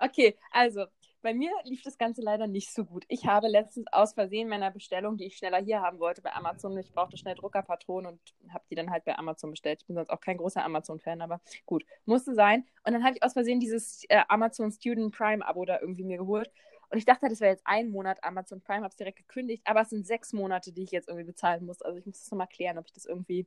Okay, 0.00 0.36
also 0.52 0.86
bei 1.24 1.34
mir 1.34 1.50
lief 1.64 1.82
das 1.82 1.96
Ganze 1.98 2.20
leider 2.22 2.46
nicht 2.46 2.70
so 2.72 2.84
gut. 2.84 3.04
Ich 3.08 3.26
habe 3.26 3.48
letztens 3.48 3.86
aus 3.90 4.12
Versehen 4.12 4.46
meiner 4.48 4.70
Bestellung, 4.70 5.16
die 5.16 5.24
ich 5.24 5.36
schneller 5.38 5.58
hier 5.60 5.80
haben 5.80 5.98
wollte, 5.98 6.20
bei 6.22 6.32
Amazon, 6.34 6.76
ich 6.78 6.92
brauchte 6.92 7.16
schnell 7.16 7.34
Druckerpatronen 7.34 8.12
und 8.12 8.52
habe 8.52 8.62
die 8.70 8.74
dann 8.74 8.90
halt 8.90 9.04
bei 9.04 9.16
Amazon 9.18 9.50
bestellt. 9.50 9.80
Ich 9.80 9.86
bin 9.86 9.96
sonst 9.96 10.10
auch 10.10 10.20
kein 10.20 10.36
großer 10.36 10.62
Amazon-Fan, 10.62 11.22
aber 11.22 11.40
gut, 11.64 11.84
musste 12.04 12.34
sein. 12.34 12.66
Und 12.86 12.92
dann 12.92 13.02
habe 13.02 13.16
ich 13.16 13.22
aus 13.22 13.32
Versehen 13.32 13.58
dieses 13.58 14.04
äh, 14.10 14.22
Amazon 14.28 14.70
Student 14.70 15.14
Prime-Abo 15.16 15.64
da 15.64 15.80
irgendwie 15.80 16.04
mir 16.04 16.18
geholt. 16.18 16.50
Und 16.90 16.98
ich 16.98 17.06
dachte, 17.06 17.26
das 17.28 17.40
wäre 17.40 17.52
jetzt 17.52 17.66
ein 17.66 17.88
Monat 17.88 18.22
Amazon 18.22 18.60
Prime, 18.60 18.80
habe 18.82 18.90
es 18.90 18.96
direkt 18.96 19.16
gekündigt, 19.16 19.62
aber 19.66 19.80
es 19.80 19.88
sind 19.90 20.06
sechs 20.06 20.32
Monate, 20.34 20.72
die 20.72 20.82
ich 20.82 20.90
jetzt 20.90 21.08
irgendwie 21.08 21.24
bezahlen 21.26 21.64
muss. 21.64 21.80
Also 21.80 21.98
ich 21.98 22.04
muss 22.06 22.20
das 22.20 22.30
nochmal 22.30 22.48
klären, 22.48 22.76
ob 22.78 22.84
ich 22.86 22.92
das 22.92 23.06
irgendwie 23.06 23.46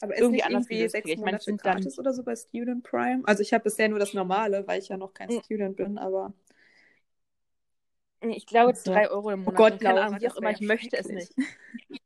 Aber 0.00 0.16
Irgendwie 0.18 0.38
ist 0.38 0.44
nicht 0.46 0.46
anders 0.46 0.64
irgendwie 0.70 0.88
sechs 0.88 1.04
kriege. 1.04 1.12
Ich 1.14 1.18
meine, 1.18 1.26
Monate 1.32 1.36
es 1.40 1.44
sind 1.44 1.64
dann- 1.64 1.72
gratis 1.76 1.98
oder 1.98 2.12
so 2.12 2.24
bei 2.24 2.34
Student 2.34 2.82
Prime? 2.82 3.22
Also 3.24 3.42
ich 3.42 3.52
habe 3.52 3.62
bisher 3.62 3.88
nur 3.88 4.00
das 4.00 4.14
Normale, 4.14 4.66
weil 4.66 4.80
ich 4.80 4.88
ja 4.88 4.96
noch 4.96 5.14
kein 5.14 5.28
Mhm. 5.28 5.42
Student 5.44 5.76
bin, 5.76 5.96
aber 5.98 6.32
Ich 8.22 8.46
glaube, 8.46 8.74
so. 8.74 8.92
drei 8.92 9.10
Euro 9.10 9.30
im 9.30 9.40
Monat. 9.40 9.56
Gott, 9.56 9.80
keine 9.80 10.02
Ahnung, 10.02 10.20
wie 10.20 10.28
auch 10.28 10.36
immer, 10.36 10.50
ich 10.50 10.60
möchte 10.60 10.96
es 10.96 11.08
nicht. 11.08 11.32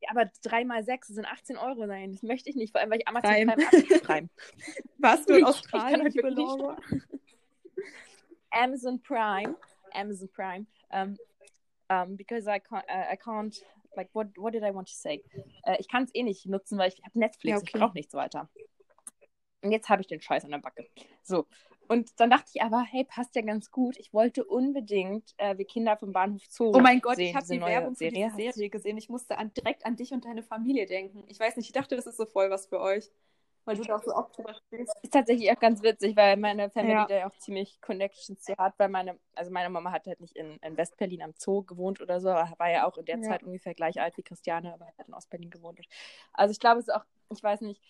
Ja, 0.00 0.10
aber 0.10 0.30
3 0.42 0.66
mal 0.66 0.84
6 0.84 1.08
sind 1.08 1.24
18 1.24 1.56
Euro 1.56 1.86
sein. 1.86 2.12
Das 2.12 2.22
möchte 2.22 2.50
ich 2.50 2.56
nicht, 2.56 2.72
vor 2.72 2.82
allem, 2.82 2.90
weil 2.90 2.98
ich 2.98 3.08
Amazon 3.08 3.30
Prime. 3.30 3.56
Prime. 4.02 4.28
Warst 4.98 5.26
du 5.30 5.32
in 5.32 5.38
Ich- 5.38 5.42
ich 5.44 5.48
Australien, 5.48 6.12
kann 6.12 6.32
Laura? 6.34 6.76
Amazon 8.50 9.00
Prime, 9.00 9.56
Amazon 9.94 10.28
Prime, 10.28 10.66
um, 10.90 11.16
um, 11.88 12.16
because 12.18 12.46
I 12.46 12.60
can't, 12.60 12.84
uh, 12.86 13.10
I 13.12 13.16
can't, 13.16 13.56
like, 13.96 14.10
what, 14.12 14.28
what 14.36 14.52
did 14.52 14.62
I 14.62 14.74
want 14.74 14.88
to 14.88 14.94
say? 14.94 15.22
Äh, 15.64 15.76
ich 15.80 15.88
kann 15.88 16.04
es 16.04 16.14
eh 16.14 16.22
nicht 16.22 16.44
nutzen, 16.44 16.76
weil 16.76 16.88
ich 16.88 17.02
habe 17.02 17.18
Netflix, 17.18 17.50
Ja, 17.50 17.56
ich 17.56 17.70
okay. 17.70 17.78
brauche 17.78 17.94
nichts 17.94 18.12
weiter. 18.12 18.50
Und 19.62 19.72
jetzt 19.72 19.88
habe 19.88 20.02
ich 20.02 20.06
den 20.08 20.20
Scheiß 20.20 20.44
an 20.44 20.50
der 20.50 20.58
Backe. 20.58 20.86
So. 21.22 21.46
Und 21.88 22.18
dann 22.20 22.30
dachte 22.30 22.50
ich 22.54 22.62
aber, 22.62 22.82
hey, 22.82 23.04
passt 23.04 23.34
ja 23.36 23.42
ganz 23.42 23.70
gut. 23.70 23.96
Ich 23.98 24.12
wollte 24.12 24.44
unbedingt 24.44 25.34
äh, 25.36 25.56
wie 25.58 25.64
Kinder 25.64 25.96
vom 25.96 26.12
Bahnhof 26.12 26.42
Zoo 26.48 26.72
Oh 26.74 26.80
mein 26.80 27.00
Gott, 27.00 27.16
sehen, 27.16 27.28
ich 27.30 27.36
habe 27.36 27.46
die 27.46 27.60
Werbung 27.60 27.94
für 27.94 28.10
Serie. 28.10 28.30
diese 28.36 28.36
Serie 28.52 28.70
gesehen. 28.70 28.96
Ich 28.98 29.08
musste 29.08 29.38
an, 29.38 29.52
direkt 29.54 29.84
an 29.86 29.96
dich 29.96 30.12
und 30.12 30.24
deine 30.24 30.42
Familie 30.42 30.86
denken. 30.86 31.24
Ich 31.28 31.38
weiß 31.38 31.56
nicht, 31.56 31.66
ich 31.66 31.72
dachte, 31.72 31.96
das 31.96 32.06
ist 32.06 32.16
so 32.16 32.26
voll 32.26 32.50
was 32.50 32.66
für 32.66 32.80
euch. 32.80 33.10
Weil 33.66 33.76
du 33.76 33.82
da 33.84 33.96
auch 33.96 34.02
so 34.02 34.14
oft 34.14 34.36
drüber 34.36 34.52
sprichst. 34.52 34.94
Ist 35.02 35.12
tatsächlich 35.14 35.50
auch 35.50 35.58
ganz 35.58 35.82
witzig, 35.82 36.16
weil 36.16 36.36
meine 36.36 36.68
Family 36.68 36.92
Ja. 36.92 37.06
da 37.06 37.14
ja 37.16 37.26
auch 37.28 37.38
ziemlich 37.38 37.80
Connections 37.80 38.42
zu 38.42 38.54
hat, 38.58 38.74
weil 38.78 38.90
meine, 38.90 39.18
also 39.34 39.50
meine 39.50 39.70
Mama 39.70 39.90
hat 39.90 40.06
halt 40.06 40.20
nicht 40.20 40.36
in, 40.36 40.58
in 40.58 40.76
West-Berlin 40.76 41.22
am 41.22 41.32
Zoo 41.38 41.62
gewohnt 41.62 42.02
oder 42.02 42.20
so, 42.20 42.28
aber 42.28 42.52
war 42.58 42.70
ja 42.70 42.86
auch 42.86 42.98
in 42.98 43.06
der 43.06 43.16
Ja. 43.16 43.22
Zeit 43.22 43.42
ungefähr 43.42 43.74
gleich 43.74 43.98
alt 44.02 44.18
wie 44.18 44.22
Christiane, 44.22 44.74
aber 44.74 44.84
hat 44.98 45.08
in 45.08 45.14
Ostberlin 45.14 45.48
gewohnt. 45.48 45.80
Also 46.34 46.52
ich 46.52 46.60
glaube, 46.60 46.80
es 46.80 46.88
ist 46.88 46.94
auch, 46.94 47.04
ich 47.30 47.42
weiß 47.42 47.62
nicht, 47.62 47.80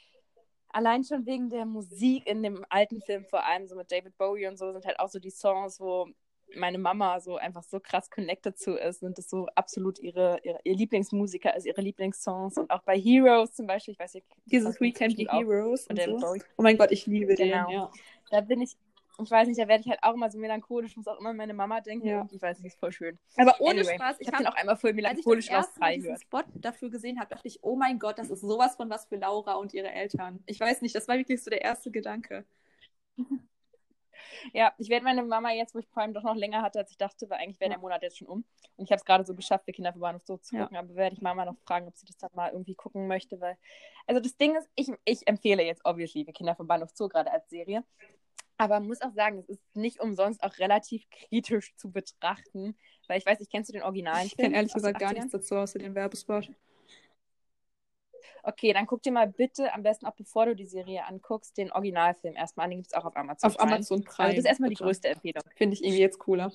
allein 0.75 1.05
schon 1.05 1.25
wegen 1.25 1.49
der 1.51 1.65
Musik 1.65 2.27
in 2.27 2.43
dem 2.43 2.65
alten 2.69 3.01
Film, 3.01 3.25
vor 3.25 3.45
allem 3.47 3.67
so 3.67 3.77
mit 3.77 3.91
David 3.91 4.17
Bowie 4.19 4.47
und 4.47 4.59
so, 4.59 4.73
sind 4.73 4.85
halt 4.85 4.99
auch 4.99 5.09
so 5.09 5.19
die 5.19 5.31
Songs, 5.31 5.81
wo 5.81 6.09
meine 6.57 6.79
Mama 6.79 7.21
so 7.21 7.37
einfach 7.37 7.63
so 7.63 7.81
krass 7.81 8.11
connected 8.11 8.59
zu 8.59 8.75
ist 8.77 9.03
und 9.03 9.17
das 9.19 9.29
so 9.29 9.47
absolut 9.55 9.99
ihre, 9.99 10.39
ihre 10.43 10.61
ihr 10.63 10.77
Lieblingsmusiker 10.77 11.57
ist, 11.57 11.67
ihre 11.67 11.81
Lieblingssongs 11.81 12.59
und 12.59 12.71
auch 12.71 12.83
bei 12.83 12.99
Heroes 12.99 13.53
zum 13.55 13.67
Beispiel, 13.67 13.93
ich 13.93 13.99
weiß 13.99 14.15
nicht, 14.15 14.27
Dieses 14.47 14.81
Weekend 14.81 15.19
auch 15.31 15.41
Heroes 15.41 15.87
und 15.87 15.99
David 15.99 16.21
so. 16.21 16.35
Oh 16.57 16.63
mein 16.63 16.77
Gott, 16.77 16.93
ich 16.93 17.07
liebe 17.07 17.35
Genau. 17.35 17.67
den. 17.67 17.75
Ja. 17.75 17.91
Da 18.31 18.41
bin 18.41 18.61
ich, 18.61 18.77
ich 19.23 19.31
weiß 19.31 19.47
nicht, 19.49 19.61
da 19.61 19.69
werde 19.69 19.83
ich 19.83 19.89
halt 19.89 20.03
auch 20.03 20.15
immer 20.15 20.31
so 20.31 20.39
melancholisch, 20.39 20.97
muss 20.97 21.07
auch 21.07 21.19
immer 21.21 21.31
an 21.31 21.37
meine 21.37 21.55
Mama 21.55 21.81
denken. 21.81 22.07
Ja. 22.07 22.29
Ich 22.33 22.43
weiß 22.43 22.59
nicht, 22.59 22.73
ist 22.73 22.79
voll 22.81 22.93
schön. 22.93 23.19
Aber 23.37 23.55
ohne 23.61 23.81
Anyway, 23.81 23.95
Spaß, 23.95 24.17
ich 24.21 24.29
habe 24.29 24.39
den 24.39 24.47
auch 24.49 24.55
einmal 24.55 24.77
voll 24.77 24.91
als 24.91 24.97
ich 24.99 25.03
melancholisch 25.03 25.47
das 25.47 25.55
erste 25.67 25.81
Mal 25.81 25.87
3 25.87 25.95
diesen 25.95 26.05
gehört. 26.07 26.23
Spot 26.23 26.43
dafür 26.55 26.91
gesehen 26.91 27.21
habe, 27.21 27.29
dachte 27.31 27.47
ich, 27.49 27.63
oh 27.63 27.77
mein 27.77 27.99
Gott, 27.99 28.19
das 28.19 28.31
ist 28.31 28.41
sowas 28.41 28.77
von 28.77 28.91
was 28.91 29.07
für 29.07 29.17
Laura 29.17 29.55
und 29.55 29.73
ihre 29.73 29.91
Eltern. 29.91 30.43
Ich 30.47 30.59
weiß 30.59 30.83
nicht, 30.83 30.95
das 30.95 31.07
war 31.09 31.17
wirklich 31.17 31.43
so 31.43 31.51
der 31.51 31.63
erste 31.63 31.91
Gedanke. 31.91 32.45
Ja, 34.53 34.73
ich 34.79 34.89
werde 34.89 35.05
meine 35.05 35.23
Mama 35.23 35.53
jetzt, 35.53 35.75
wo 35.75 35.79
ich 35.79 35.91
Prime 35.91 36.13
doch 36.13 36.23
noch 36.23 36.35
länger 36.35 36.63
hatte, 36.63 36.79
als 36.79 36.91
ich 36.91 36.97
dachte, 36.99 37.29
weil 37.31 37.39
eigentlich 37.39 37.61
wäre 37.61 37.71
Ja. 37.71 37.77
der 37.77 37.81
Monat 37.81 38.03
jetzt 38.03 38.19
schon 38.19 38.29
um. 38.29 38.45
Und 38.77 38.85
ich 38.85 38.91
habe 38.91 38.99
es 38.99 39.05
gerade 39.05 39.25
so 39.25 39.35
geschafft, 39.35 39.65
für 39.65 39.73
Kinder 39.73 39.93
vom 39.93 40.01
Bahnhof 40.03 40.23
so 40.25 40.37
zu 40.37 40.55
Ja. 40.55 40.63
gucken, 40.63 40.77
aber 40.77 40.95
werde 40.95 41.15
ich 41.17 41.23
Mama 41.23 41.45
noch 41.45 41.57
fragen, 41.67 41.87
ob 41.89 41.97
sie 41.97 42.07
das 42.07 42.17
dann 42.19 42.31
mal 42.35 42.51
irgendwie 42.53 42.75
gucken 42.75 43.07
möchte, 43.07 43.41
weil, 43.41 43.57
also 44.07 44.21
das 44.21 44.37
Ding 44.37 44.55
ist, 44.57 44.69
ich, 44.77 44.91
ich 45.05 45.27
empfehle 45.27 45.63
jetzt 45.65 45.83
obviously 45.85 46.25
für 46.25 46.33
Kinder 46.33 46.55
vom 46.55 46.67
Bahnhof 46.67 46.91
Zoo 46.95 47.09
gerade 47.09 47.31
als 47.31 47.49
Serie. 47.49 47.85
Aber 48.57 48.81
muss 48.81 49.03
auch 49.03 49.13
sagen, 49.15 49.39
es 49.39 49.49
ist 49.49 49.63
nicht 49.77 50.01
umsonst 50.01 50.43
auch 50.43 50.59
relativ 50.59 51.05
kritisch 51.11 51.75
zu 51.77 51.91
betrachten, 51.91 52.77
weil 53.09 53.19
ich 53.19 53.27
weiß, 53.27 53.41
ich 53.41 53.51
kennst 53.51 53.69
du 53.69 53.73
den 53.73 53.83
originalen 53.83 54.27
Ich 54.27 54.37
kenne 54.37 54.55
ehrlich 54.55 54.73
gesagt 54.73 54.99
gar 54.99 55.11
80ern? 55.11 55.15
nichts 55.15 55.33
dazu, 55.33 55.57
außer 55.57 55.79
den 55.79 55.95
Werbespot. 55.95 56.51
Okay, 58.43 58.73
dann 58.73 58.87
guck 58.87 59.03
dir 59.03 59.13
mal 59.13 59.27
bitte, 59.27 59.73
am 59.73 59.83
besten 59.83 60.07
auch 60.07 60.15
bevor 60.15 60.47
du 60.47 60.55
die 60.55 60.67
Serie 60.67 61.05
anguckst, 61.07 61.57
den 61.57 61.73
Originalfilm 61.73 62.37
erstmal 62.37 62.65
an. 62.65 62.71
Den 62.71 62.79
gibt 62.81 62.93
es 62.93 62.95
auch 62.95 63.05
auf 63.05 63.17
Amazon. 63.17 63.51
Auf 63.51 63.61
Amazon 63.61 64.05
Prime. 64.05 64.29
Also 64.29 64.37
das 64.37 64.45
ist 64.45 64.49
erstmal 64.49 64.71
die 64.71 64.77
größte 64.77 65.09
Empfehlung. 65.09 65.43
Finde 65.57 65.75
ich 65.75 65.83
irgendwie 65.83 66.01
jetzt 66.01 66.19
cooler. 66.19 66.53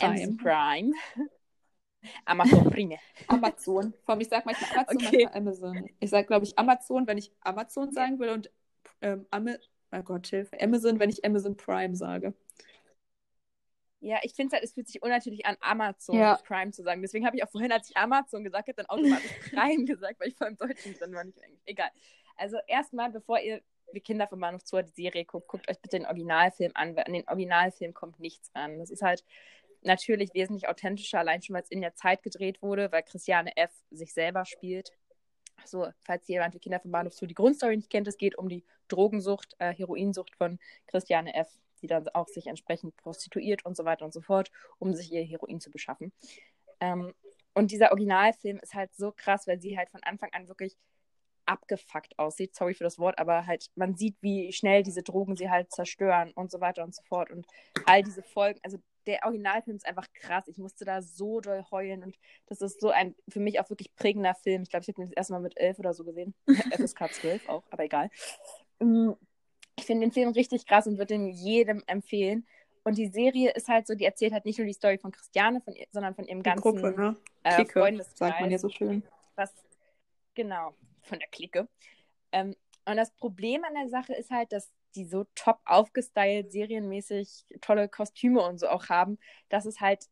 Amazon 0.00 0.36
Prime. 0.36 0.36
Prime. 0.36 0.92
Amazon 2.24 2.70
Prime. 2.70 2.98
Amazon. 3.28 3.94
Vor 4.04 4.12
allem, 4.14 4.20
ich 4.20 4.28
sage 4.28 4.42
manchmal 4.44 4.70
Amazon, 4.70 4.96
Okay. 4.96 5.22
manchmal 5.24 5.36
Amazon. 5.42 5.88
Ich 6.00 6.10
sage, 6.10 6.26
glaube 6.26 6.44
ich, 6.44 6.58
Amazon, 6.58 7.06
wenn 7.06 7.18
ich 7.18 7.32
Amazon 7.40 7.92
sagen 7.92 8.18
will 8.18 8.30
und 8.30 8.50
ähm, 9.00 9.26
Am 9.30 9.48
oh 9.92 10.02
Gott, 10.02 10.26
Hilfe. 10.28 10.60
Amazon, 10.60 10.98
wenn 10.98 11.10
ich 11.10 11.24
Amazon 11.24 11.56
Prime 11.56 11.96
sage. 11.96 12.34
Ja, 14.00 14.18
ich 14.22 14.34
finde 14.34 14.54
halt, 14.54 14.64
es 14.64 14.72
fühlt 14.72 14.88
sich 14.88 15.00
unnatürlich 15.00 15.46
an, 15.46 15.56
Amazon 15.60 16.16
Ja. 16.16 16.36
Prime 16.44 16.72
zu 16.72 16.82
sagen. 16.82 17.02
Deswegen 17.02 17.24
habe 17.24 17.36
ich 17.36 17.44
auch 17.44 17.50
vorhin, 17.50 17.70
als 17.70 17.88
ich 17.88 17.96
Amazon 17.96 18.42
gesagt 18.42 18.66
habe, 18.66 18.74
dann 18.74 18.86
automatisch 18.86 19.30
Prime 19.54 19.84
gesagt, 19.84 20.18
weil 20.18 20.28
ich 20.28 20.36
vor 20.36 20.48
im 20.48 20.56
Deutschen 20.56 20.94
drin 20.94 21.14
war, 21.14 21.22
nicht 21.22 21.36
im 21.38 21.44
Englisch. 21.44 21.62
Egal. 21.66 21.90
Also 22.36 22.58
erstmal, 22.66 23.10
bevor 23.10 23.38
ihr 23.38 23.62
wie 23.92 24.00
Kinder 24.00 24.26
vom 24.26 24.40
Bahnhof 24.40 24.62
Zoo 24.64 24.82
die 24.82 24.90
Serie 24.90 25.24
guckt, 25.24 25.46
guckt 25.46 25.68
euch 25.70 25.78
bitte 25.80 25.98
den 25.98 26.06
Originalfilm 26.06 26.72
an, 26.74 26.96
weil 26.96 27.04
an 27.04 27.12
den 27.12 27.28
Originalfilm 27.28 27.94
kommt 27.94 28.18
nichts 28.18 28.50
ran. 28.54 28.78
Das 28.78 28.90
ist 28.90 29.02
halt 29.02 29.22
natürlich 29.82 30.34
wesentlich 30.34 30.68
authentischer, 30.68 31.18
allein 31.18 31.42
schon, 31.42 31.54
weil 31.54 31.62
es 31.62 31.70
in 31.70 31.80
der 31.80 31.94
Zeit 31.94 32.22
gedreht 32.22 32.62
wurde, 32.62 32.90
weil 32.90 33.02
Christiane 33.02 33.56
F. 33.56 33.70
sich 33.90 34.12
selber 34.14 34.44
spielt. 34.44 34.92
So, 35.64 35.88
falls 36.00 36.26
jemand 36.28 36.54
wie 36.54 36.58
Kinder 36.58 36.80
vom 36.80 36.90
Bahnhof 36.90 37.14
Zoo 37.14 37.26
die 37.26 37.34
Grundstory 37.34 37.76
nicht 37.76 37.90
kennt, 37.90 38.08
es 38.08 38.18
geht 38.18 38.36
um 38.36 38.48
die 38.48 38.64
Drogensucht, 38.88 39.54
äh, 39.58 39.72
Heroinsucht 39.72 40.34
von 40.36 40.58
Christiane 40.86 41.34
F., 41.34 41.48
die 41.80 41.86
dann 41.86 42.08
auch 42.10 42.28
sich 42.28 42.46
entsprechend 42.46 42.96
prostituiert 42.96 43.64
und 43.64 43.76
so 43.76 43.84
weiter 43.84 44.04
und 44.04 44.12
so 44.12 44.20
fort, 44.20 44.50
um 44.78 44.94
sich 44.94 45.12
ihr 45.12 45.24
Heroin 45.24 45.60
zu 45.60 45.70
beschaffen. 45.70 46.12
Ähm, 46.80 47.12
und 47.54 47.70
dieser 47.70 47.90
Originalfilm 47.90 48.58
ist 48.60 48.74
halt 48.74 48.94
so 48.94 49.12
krass, 49.12 49.46
weil 49.46 49.60
sie 49.60 49.76
halt 49.76 49.90
von 49.90 50.02
Anfang 50.02 50.30
an 50.32 50.48
wirklich 50.48 50.76
abgefuckt 51.44 52.18
aussieht. 52.18 52.54
Sorry 52.54 52.74
für 52.74 52.84
das 52.84 52.98
Wort, 52.98 53.18
aber 53.18 53.46
halt, 53.46 53.70
man 53.74 53.96
sieht, 53.96 54.16
wie 54.20 54.52
schnell 54.52 54.82
diese 54.82 55.02
Drogen 55.02 55.36
sie 55.36 55.50
halt 55.50 55.72
zerstören 55.72 56.32
und 56.32 56.50
so 56.50 56.60
weiter 56.60 56.84
und 56.84 56.94
so 56.94 57.02
fort. 57.02 57.30
Und 57.30 57.46
all 57.84 58.02
diese 58.02 58.22
Folgen, 58.22 58.60
also 58.62 58.78
der 59.06 59.20
Originalfilm 59.24 59.76
ist 59.76 59.86
einfach 59.86 60.06
krass. 60.12 60.46
Ich 60.48 60.58
musste 60.58 60.84
da 60.84 61.02
so 61.02 61.40
doll 61.40 61.64
heulen 61.70 62.02
und 62.02 62.16
das 62.46 62.60
ist 62.60 62.80
so 62.80 62.90
ein 62.90 63.14
für 63.28 63.40
mich 63.40 63.60
auch 63.60 63.68
wirklich 63.70 63.94
prägender 63.96 64.34
Film. 64.34 64.62
Ich 64.62 64.70
glaube, 64.70 64.82
ich 64.82 64.88
habe 64.88 64.96
den 64.96 65.06
das 65.06 65.16
erste 65.16 65.32
Mal 65.32 65.40
mit 65.40 65.56
elf 65.58 65.78
oder 65.78 65.94
so 65.94 66.04
gesehen. 66.04 66.34
FSK 66.70 67.12
12 67.12 67.48
auch, 67.48 67.64
aber 67.70 67.84
egal. 67.84 68.10
Mm, 68.80 69.12
Ich 69.76 69.84
finde 69.86 70.06
den 70.06 70.12
Film 70.12 70.30
richtig 70.30 70.66
krass 70.66 70.86
und 70.86 70.98
würde 70.98 71.14
ihn 71.14 71.28
jedem 71.28 71.82
empfehlen. 71.86 72.46
Und 72.84 72.98
die 72.98 73.06
Serie 73.08 73.52
ist 73.52 73.68
halt 73.68 73.86
so, 73.86 73.94
die 73.94 74.04
erzählt 74.04 74.32
halt 74.32 74.44
nicht 74.44 74.58
nur 74.58 74.66
die 74.66 74.72
Story 74.72 74.98
von 74.98 75.12
Christiane, 75.12 75.60
von 75.60 75.74
sondern 75.92 76.14
von 76.14 76.26
ihrem 76.26 76.40
Die 76.42 76.50
ganzen 76.50 76.62
Gruppe, 76.62 76.90
ne? 76.96 77.16
äh, 77.44 77.54
Clique, 77.54 77.72
Freundeskreis 77.80 78.18
sagt 78.18 78.40
man 78.40 78.50
ja 78.50 78.58
so 78.58 78.68
schön. 78.68 79.02
was 79.36 79.52
genau 80.34 80.74
von 81.02 81.18
der 81.18 81.28
Clique. 81.28 81.68
Ähm, 82.32 82.56
und 82.84 82.96
das 82.96 83.12
Problem 83.12 83.62
an 83.64 83.74
der 83.74 83.88
Sache 83.88 84.14
ist 84.14 84.30
halt, 84.30 84.50
dass 84.52 84.72
die 84.92 85.04
so 85.06 85.24
top 85.34 85.60
aufgestylt, 85.64 86.52
serienmäßig 86.52 87.46
tolle 87.60 87.88
Kostüme 87.88 88.42
und 88.42 88.58
so 88.58 88.68
auch 88.68 88.88
haben, 88.88 89.18
dass 89.48 89.66
es 89.66 89.80
halt 89.80 90.06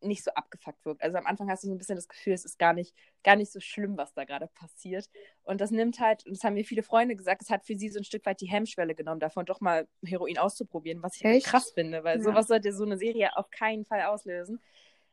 nicht 0.00 0.22
so 0.22 0.30
abgefuckt 0.32 0.84
wirkt. 0.84 1.02
Also 1.02 1.16
am 1.16 1.26
Anfang 1.26 1.48
hast 1.50 1.64
du 1.64 1.68
so 1.68 1.74
ein 1.74 1.78
bisschen 1.78 1.96
das 1.96 2.08
Gefühl, 2.08 2.34
es 2.34 2.44
ist 2.44 2.58
gar 2.58 2.74
nicht, 2.74 2.94
gar 3.24 3.36
nicht 3.36 3.50
so 3.50 3.58
schlimm, 3.60 3.96
was 3.96 4.12
da 4.12 4.24
gerade 4.24 4.48
passiert. 4.48 5.08
Und 5.44 5.60
das 5.60 5.70
nimmt 5.70 5.98
halt, 5.98 6.26
und 6.26 6.36
das 6.36 6.44
haben 6.44 6.54
mir 6.54 6.64
viele 6.64 6.82
Freunde 6.82 7.16
gesagt, 7.16 7.42
es 7.42 7.48
hat 7.50 7.64
für 7.64 7.76
sie 7.76 7.88
so 7.88 7.98
ein 7.98 8.04
Stück 8.04 8.26
weit 8.26 8.40
die 8.40 8.50
Hemmschwelle 8.50 8.94
genommen, 8.94 9.20
davon 9.20 9.46
doch 9.46 9.60
mal 9.60 9.88
Heroin 10.04 10.36
auszuprobieren, 10.38 11.02
was 11.02 11.16
ich 11.16 11.24
Echt? 11.24 11.46
krass 11.46 11.70
finde, 11.70 12.04
weil 12.04 12.20
Ja. 12.22 12.24
sowas 12.24 12.48
sollte 12.48 12.72
so 12.72 12.84
eine 12.84 12.98
Serie 12.98 13.34
auf 13.36 13.50
keinen 13.50 13.84
Fall 13.86 14.02
auslösen. 14.02 14.60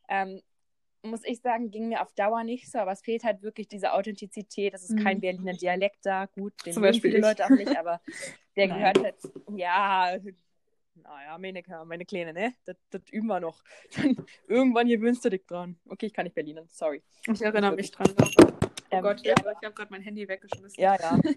Ähm, 0.10 0.42
muss 1.04 1.24
ich 1.24 1.42
sagen, 1.42 1.72
ging 1.72 1.90
mir 1.90 2.02
auf 2.02 2.12
Dauer 2.14 2.44
nicht 2.44 2.70
so, 2.70 2.80
aber 2.80 2.92
es 2.92 3.02
fehlt 3.02 3.24
halt 3.24 3.42
wirklich 3.42 3.68
diese 3.68 3.94
Authentizität. 3.94 4.74
Es 4.74 4.84
ist 4.84 4.92
Mhm. 4.92 5.04
kein 5.04 5.22
Berliner 5.22 5.54
Dialekt 5.54 6.06
da. 6.06 6.26
Gut, 6.26 6.54
den 6.66 6.74
Zum 6.74 6.84
Beispiel 6.84 7.12
viele. 7.12 7.28
Leute 7.28 7.46
auch 7.46 7.50
nicht, 7.50 7.76
aber 7.78 8.02
der 8.56 8.68
Nein. 8.68 8.80
gehört 8.80 9.04
halt, 9.04 9.16
ja, 9.56 10.18
naja, 10.96 11.38
meine, 11.38 11.64
meine 11.86 12.06
Kleine, 12.06 12.34
ne? 12.34 12.54
Das, 12.66 12.76
das 12.90 13.02
üben 13.12 13.28
wir 13.28 13.40
noch. 13.40 13.64
Irgendwann 14.48 14.88
gewöhnst 14.88 15.24
du 15.24 15.30
dich 15.30 15.46
dran. 15.46 15.80
Okay, 15.88 16.08
ich 16.08 16.14
kann 16.14 16.26
nicht 16.26 16.36
Berliner, 16.36 16.66
sorry. 16.68 17.02
Ich 17.32 17.42
erinnere 17.42 17.76
mich 17.76 17.92
dran. 17.92 18.14
Oh 18.92 18.92
Ähm, 18.92 19.04
Gott, 19.04 19.22
ja, 19.26 19.36
Hilfe, 19.36 19.56
ich 19.60 19.66
habe 19.66 19.76
gerade 19.76 19.92
mein 19.92 20.02
Handy 20.02 20.28
weggeschmissen. 20.28 20.82
ja, 20.82 20.96
ja. 21.00 21.20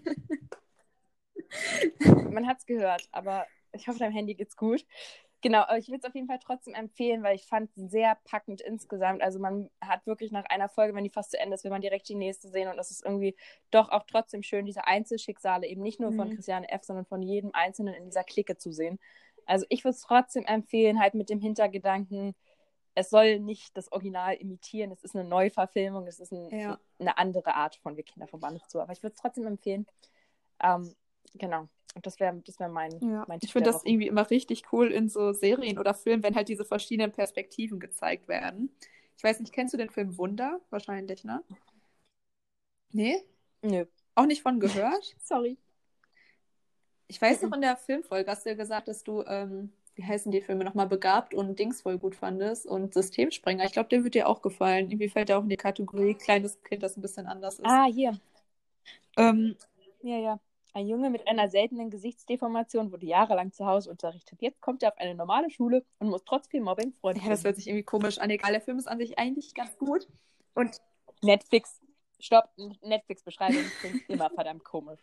Man 2.30 2.46
hat's 2.46 2.66
gehört, 2.66 3.08
aber 3.12 3.46
ich 3.72 3.86
hoffe, 3.86 3.98
deinem 3.98 4.12
Handy 4.12 4.34
geht's 4.34 4.56
gut. 4.56 4.84
Genau, 5.42 5.62
aber 5.62 5.76
ich 5.76 5.88
würde 5.88 5.98
es 5.98 6.04
auf 6.04 6.14
jeden 6.14 6.28
Fall 6.28 6.38
trotzdem 6.38 6.72
empfehlen, 6.74 7.24
weil 7.24 7.34
ich 7.34 7.46
fand 7.46 7.68
es 7.76 7.90
sehr 7.90 8.16
packend 8.24 8.60
insgesamt. 8.60 9.22
Also 9.22 9.40
man 9.40 9.68
hat 9.80 10.06
wirklich 10.06 10.30
nach 10.30 10.44
einer 10.44 10.68
Folge, 10.68 10.94
wenn 10.94 11.02
die 11.02 11.10
fast 11.10 11.32
zu 11.32 11.38
Ende 11.38 11.56
ist, 11.56 11.64
will 11.64 11.72
man 11.72 11.80
direkt 11.80 12.08
die 12.08 12.14
nächste 12.14 12.48
sehen 12.48 12.68
und 12.68 12.78
es 12.78 12.92
ist 12.92 13.04
irgendwie 13.04 13.36
doch 13.72 13.90
auch 13.90 14.04
trotzdem 14.06 14.44
schön, 14.44 14.66
diese 14.66 14.86
Einzelschicksale 14.86 15.66
eben 15.66 15.82
nicht 15.82 15.98
nur 15.98 16.12
von 16.12 16.28
Mhm. 16.28 16.34
Christiane 16.36 16.70
F., 16.70 16.84
sondern 16.84 17.06
von 17.06 17.22
jedem 17.22 17.50
Einzelnen 17.54 17.92
in 17.94 18.04
dieser 18.04 18.22
Clique 18.22 18.56
zu 18.56 18.70
sehen. 18.72 19.00
Also 19.44 19.66
ich 19.68 19.82
würde 19.82 19.96
es 19.96 20.02
trotzdem 20.02 20.44
empfehlen, 20.44 21.00
halt 21.00 21.14
mit 21.14 21.28
dem 21.28 21.40
Hintergedanken, 21.40 22.36
es 22.94 23.10
soll 23.10 23.40
nicht 23.40 23.76
das 23.76 23.90
Original 23.90 24.34
imitieren, 24.34 24.92
es 24.92 25.02
ist 25.02 25.16
eine 25.16 25.24
Neuverfilmung, 25.28 26.06
es 26.06 26.20
ist 26.20 26.30
ein, 26.30 26.50
Ja. 26.50 26.78
eine 27.00 27.18
andere 27.18 27.54
Art 27.56 27.74
von 27.76 27.96
Wir 27.96 28.04
Kinder 28.04 28.28
vom 28.28 28.38
Bahnhof 28.38 28.68
zu. 28.68 28.80
Aber 28.80 28.92
ich 28.92 29.02
würde 29.02 29.14
es 29.14 29.20
trotzdem 29.20 29.46
empfehlen. 29.46 29.86
Ähm, 30.62 30.94
genau. 31.34 31.68
Und 31.94 32.06
das 32.06 32.18
wäre 32.20 32.34
das 32.44 32.58
wär 32.58 32.68
mein, 32.68 32.90
Ja, 33.00 33.24
mein 33.28 33.40
Tipp 33.40 33.48
ich 33.48 33.52
finde 33.52 33.70
das 33.70 33.84
irgendwie 33.84 34.06
immer 34.06 34.28
richtig 34.30 34.64
cool 34.72 34.90
in 34.90 35.08
so 35.08 35.32
Serien 35.32 35.78
oder 35.78 35.94
Filmen, 35.94 36.22
wenn 36.22 36.34
halt 36.34 36.48
diese 36.48 36.64
verschiedenen 36.64 37.12
Perspektiven 37.12 37.80
gezeigt 37.80 38.28
werden. 38.28 38.70
Ich 39.16 39.24
weiß 39.24 39.40
nicht, 39.40 39.52
kennst 39.52 39.74
du 39.74 39.78
den 39.78 39.90
Film 39.90 40.16
Wunder? 40.18 40.60
Wahrscheinlich, 40.70 41.24
ne? 41.24 41.42
Nee? 42.92 43.22
Nö. 43.62 43.84
Auch 44.14 44.26
nicht 44.26 44.42
von 44.42 44.60
gehört? 44.60 45.16
Sorry. 45.22 45.58
Ich 47.08 47.20
weiß 47.20 47.42
noch 47.42 47.52
in 47.52 47.60
der 47.60 47.76
Filmfolge 47.76 48.30
hast 48.30 48.46
du 48.46 48.50
ja 48.50 48.56
gesagt, 48.56 48.88
dass 48.88 49.04
du 49.04 49.22
ähm, 49.26 49.70
wie 49.94 50.04
heißen 50.04 50.32
die 50.32 50.40
Filme 50.40 50.64
nochmal, 50.64 50.86
Begabt 50.86 51.34
und 51.34 51.58
Dings 51.58 51.82
voll 51.82 51.98
gut 51.98 52.14
fandest 52.14 52.66
und 52.66 52.94
Systemsprenger. 52.94 53.64
Ich 53.64 53.72
glaube, 53.72 53.88
der 53.90 54.04
wird 54.04 54.14
dir 54.14 54.28
auch 54.28 54.40
gefallen. 54.42 54.90
Irgendwie 54.90 55.08
fällt 55.08 55.28
der 55.28 55.38
auch 55.38 55.42
in 55.42 55.48
die 55.50 55.56
Kategorie 55.56 56.14
kleines 56.14 56.62
Kind, 56.62 56.82
das 56.82 56.96
ein 56.96 57.02
bisschen 57.02 57.26
anders 57.26 57.58
ist. 57.58 57.66
Ah, 57.66 57.86
hier. 57.86 58.18
Ähm, 59.16 59.56
Ja, 60.02 60.18
ja. 60.18 60.40
Ein 60.74 60.88
Junge 60.88 61.10
mit 61.10 61.28
einer 61.28 61.50
seltenen 61.50 61.90
Gesichtsdeformation 61.90 62.92
wurde 62.92 63.04
jahrelang 63.04 63.52
zu 63.52 63.66
Hause 63.66 63.90
unterrichtet. 63.90 64.40
Jetzt 64.40 64.60
kommt 64.62 64.82
er 64.82 64.92
auf 64.92 64.98
eine 64.98 65.14
normale 65.14 65.50
Schule 65.50 65.84
und 65.98 66.08
muss 66.08 66.24
trotz 66.24 66.48
viel 66.48 66.62
Mobbing 66.62 66.94
Freunde 67.00 67.20
ja, 67.22 67.28
das 67.28 67.44
hört 67.44 67.56
sich 67.56 67.68
irgendwie 67.68 67.82
komisch 67.82 68.18
an. 68.18 68.30
Egal, 68.30 68.52
der 68.52 68.62
Film 68.62 68.78
ist 68.78 68.88
an 68.88 68.98
sich 68.98 69.18
eigentlich 69.18 69.54
ganz 69.54 69.76
gut. 69.76 70.08
Und 70.54 70.80
Netflix. 71.22 71.80
Stopp. 72.20 72.48
Netflix-Beschreibung 72.82 73.64
klingt 73.80 74.08
immer 74.08 74.30
verdammt 74.30 74.64
komisch. 74.64 75.00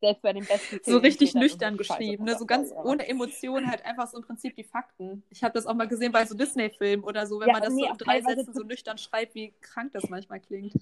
Selbst 0.00 0.22
bei 0.22 0.32
den 0.32 0.44
besten 0.44 0.80
so 0.82 0.98
richtig 0.98 1.30
Filmen 1.30 1.48
steht 1.48 1.62
da 1.62 1.70
nüchtern 1.70 1.76
geschrieben, 1.76 2.24
ne? 2.24 2.36
so 2.36 2.44
ganz 2.44 2.70
Ja. 2.70 2.84
ohne 2.84 3.06
Emotionen, 3.08 3.70
halt 3.70 3.84
einfach 3.84 4.08
so 4.08 4.18
im 4.18 4.24
Prinzip 4.24 4.56
die 4.56 4.64
Fakten. 4.64 5.22
Ich 5.30 5.44
habe 5.44 5.54
das 5.54 5.66
auch 5.66 5.74
mal 5.74 5.86
gesehen 5.86 6.10
bei 6.10 6.26
so 6.26 6.34
Disney-Filmen 6.34 7.04
oder 7.04 7.26
so, 7.26 7.38
wenn 7.38 7.48
Ja, 7.48 7.52
man 7.54 7.62
das 7.62 7.72
nee, 7.72 7.82
so 7.82 7.92
in 7.92 7.98
drei 7.98 8.20
Sätzen 8.20 8.52
so 8.52 8.64
nüchtern 8.64 8.98
schreibt, 8.98 9.36
wie 9.36 9.54
krank 9.60 9.92
das 9.92 10.10
manchmal 10.10 10.40
klingt. 10.40 10.74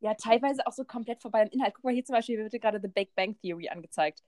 Ja, 0.00 0.14
teilweise 0.14 0.66
auch 0.66 0.72
so 0.72 0.84
komplett 0.84 1.22
vorbei 1.22 1.42
im 1.42 1.48
Inhalt. 1.50 1.74
Guck 1.74 1.84
mal, 1.84 1.94
hier 1.94 2.04
zum 2.04 2.14
Beispiel 2.14 2.38
wird 2.38 2.62
gerade 2.62 2.80
The 2.80 2.88
Big 2.88 3.14
Bang 3.14 3.36
Theory 3.40 3.68
angezeigt. 3.68 4.22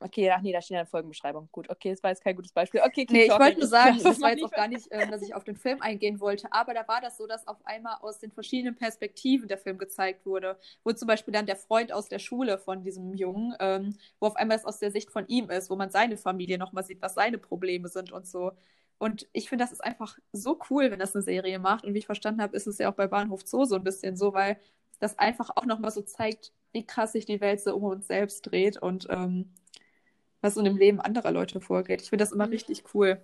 Okay, 0.00 0.30
ach 0.30 0.40
nee, 0.42 0.52
da 0.52 0.62
steht 0.62 0.76
eine 0.76 0.86
Folgenbeschreibung. 0.86 1.48
Gut, 1.50 1.68
okay, 1.70 1.90
das 1.90 2.00
war 2.04 2.10
jetzt 2.10 2.22
kein 2.22 2.36
gutes 2.36 2.52
Beispiel. 2.52 2.80
Okay, 2.84 3.04
Nee, 3.10 3.24
ich 3.24 3.30
wollte 3.30 3.58
nur 3.58 3.66
sagen, 3.66 3.98
das 4.02 4.18
mal 4.18 4.26
war 4.26 4.30
jetzt 4.30 4.44
auch 4.44 4.52
gar 4.52 4.68
nicht, 4.68 4.86
ähm, 4.92 5.10
dass 5.10 5.22
ich 5.22 5.34
auf 5.34 5.42
den 5.42 5.56
Film 5.56 5.82
eingehen 5.82 6.20
wollte, 6.20 6.52
aber 6.52 6.72
da 6.72 6.86
war 6.86 7.00
das 7.00 7.16
so, 7.16 7.26
dass 7.26 7.48
auf 7.48 7.56
einmal 7.66 7.96
aus 8.00 8.20
den 8.20 8.30
verschiedenen 8.30 8.76
Perspektiven 8.76 9.48
der 9.48 9.58
Film 9.58 9.76
gezeigt 9.76 10.24
wurde. 10.24 10.56
Wo 10.84 10.92
zum 10.92 11.08
Beispiel 11.08 11.34
dann 11.34 11.46
der 11.46 11.56
Freund 11.56 11.90
aus 11.92 12.08
der 12.08 12.20
Schule 12.20 12.58
von 12.58 12.82
diesem 12.84 13.12
Jungen, 13.14 13.56
ähm, 13.58 13.96
wo 14.20 14.26
auf 14.26 14.36
einmal 14.36 14.56
es 14.56 14.64
aus 14.64 14.78
der 14.78 14.92
Sicht 14.92 15.10
von 15.10 15.26
ihm 15.26 15.50
ist, 15.50 15.68
wo 15.68 15.74
man 15.74 15.90
seine 15.90 16.16
Familie 16.16 16.58
nochmal 16.58 16.84
sieht, 16.84 17.02
was 17.02 17.14
seine 17.14 17.38
Probleme 17.38 17.88
sind 17.88 18.12
und 18.12 18.26
so. 18.28 18.52
Und 18.98 19.28
ich 19.32 19.48
finde, 19.48 19.64
das 19.64 19.72
ist 19.72 19.82
einfach 19.84 20.18
so 20.32 20.58
cool, 20.70 20.90
wenn 20.90 20.98
das 20.98 21.14
eine 21.14 21.22
Serie 21.22 21.58
macht. 21.58 21.84
Und 21.84 21.94
wie 21.94 21.98
ich 21.98 22.06
verstanden 22.06 22.42
habe, 22.42 22.56
ist 22.56 22.66
es 22.66 22.78
ja 22.78 22.90
auch 22.90 22.94
bei 22.96 23.06
Bahnhof 23.06 23.42
Zoo 23.46 23.64
so 23.64 23.76
ein 23.76 23.84
bisschen 23.84 24.16
so, 24.16 24.32
weil 24.32 24.58
das 24.98 25.18
einfach 25.18 25.50
auch 25.54 25.64
nochmal 25.66 25.92
so 25.92 26.02
zeigt, 26.02 26.52
wie 26.72 26.84
krass 26.84 27.12
sich 27.12 27.24
die 27.24 27.40
Welt 27.40 27.60
so 27.60 27.76
um 27.76 27.84
uns 27.84 28.08
selbst 28.08 28.42
dreht 28.42 28.76
und 28.82 29.06
ähm, 29.08 29.52
was 30.40 30.54
so 30.54 30.60
in 30.60 30.64
dem 30.66 30.76
Leben 30.76 31.00
anderer 31.00 31.30
Leute 31.30 31.60
vorgeht. 31.60 32.02
Ich 32.02 32.10
finde 32.10 32.24
das 32.24 32.32
immer 32.32 32.46
Mhm. 32.46 32.52
richtig 32.52 32.82
cool. 32.94 33.20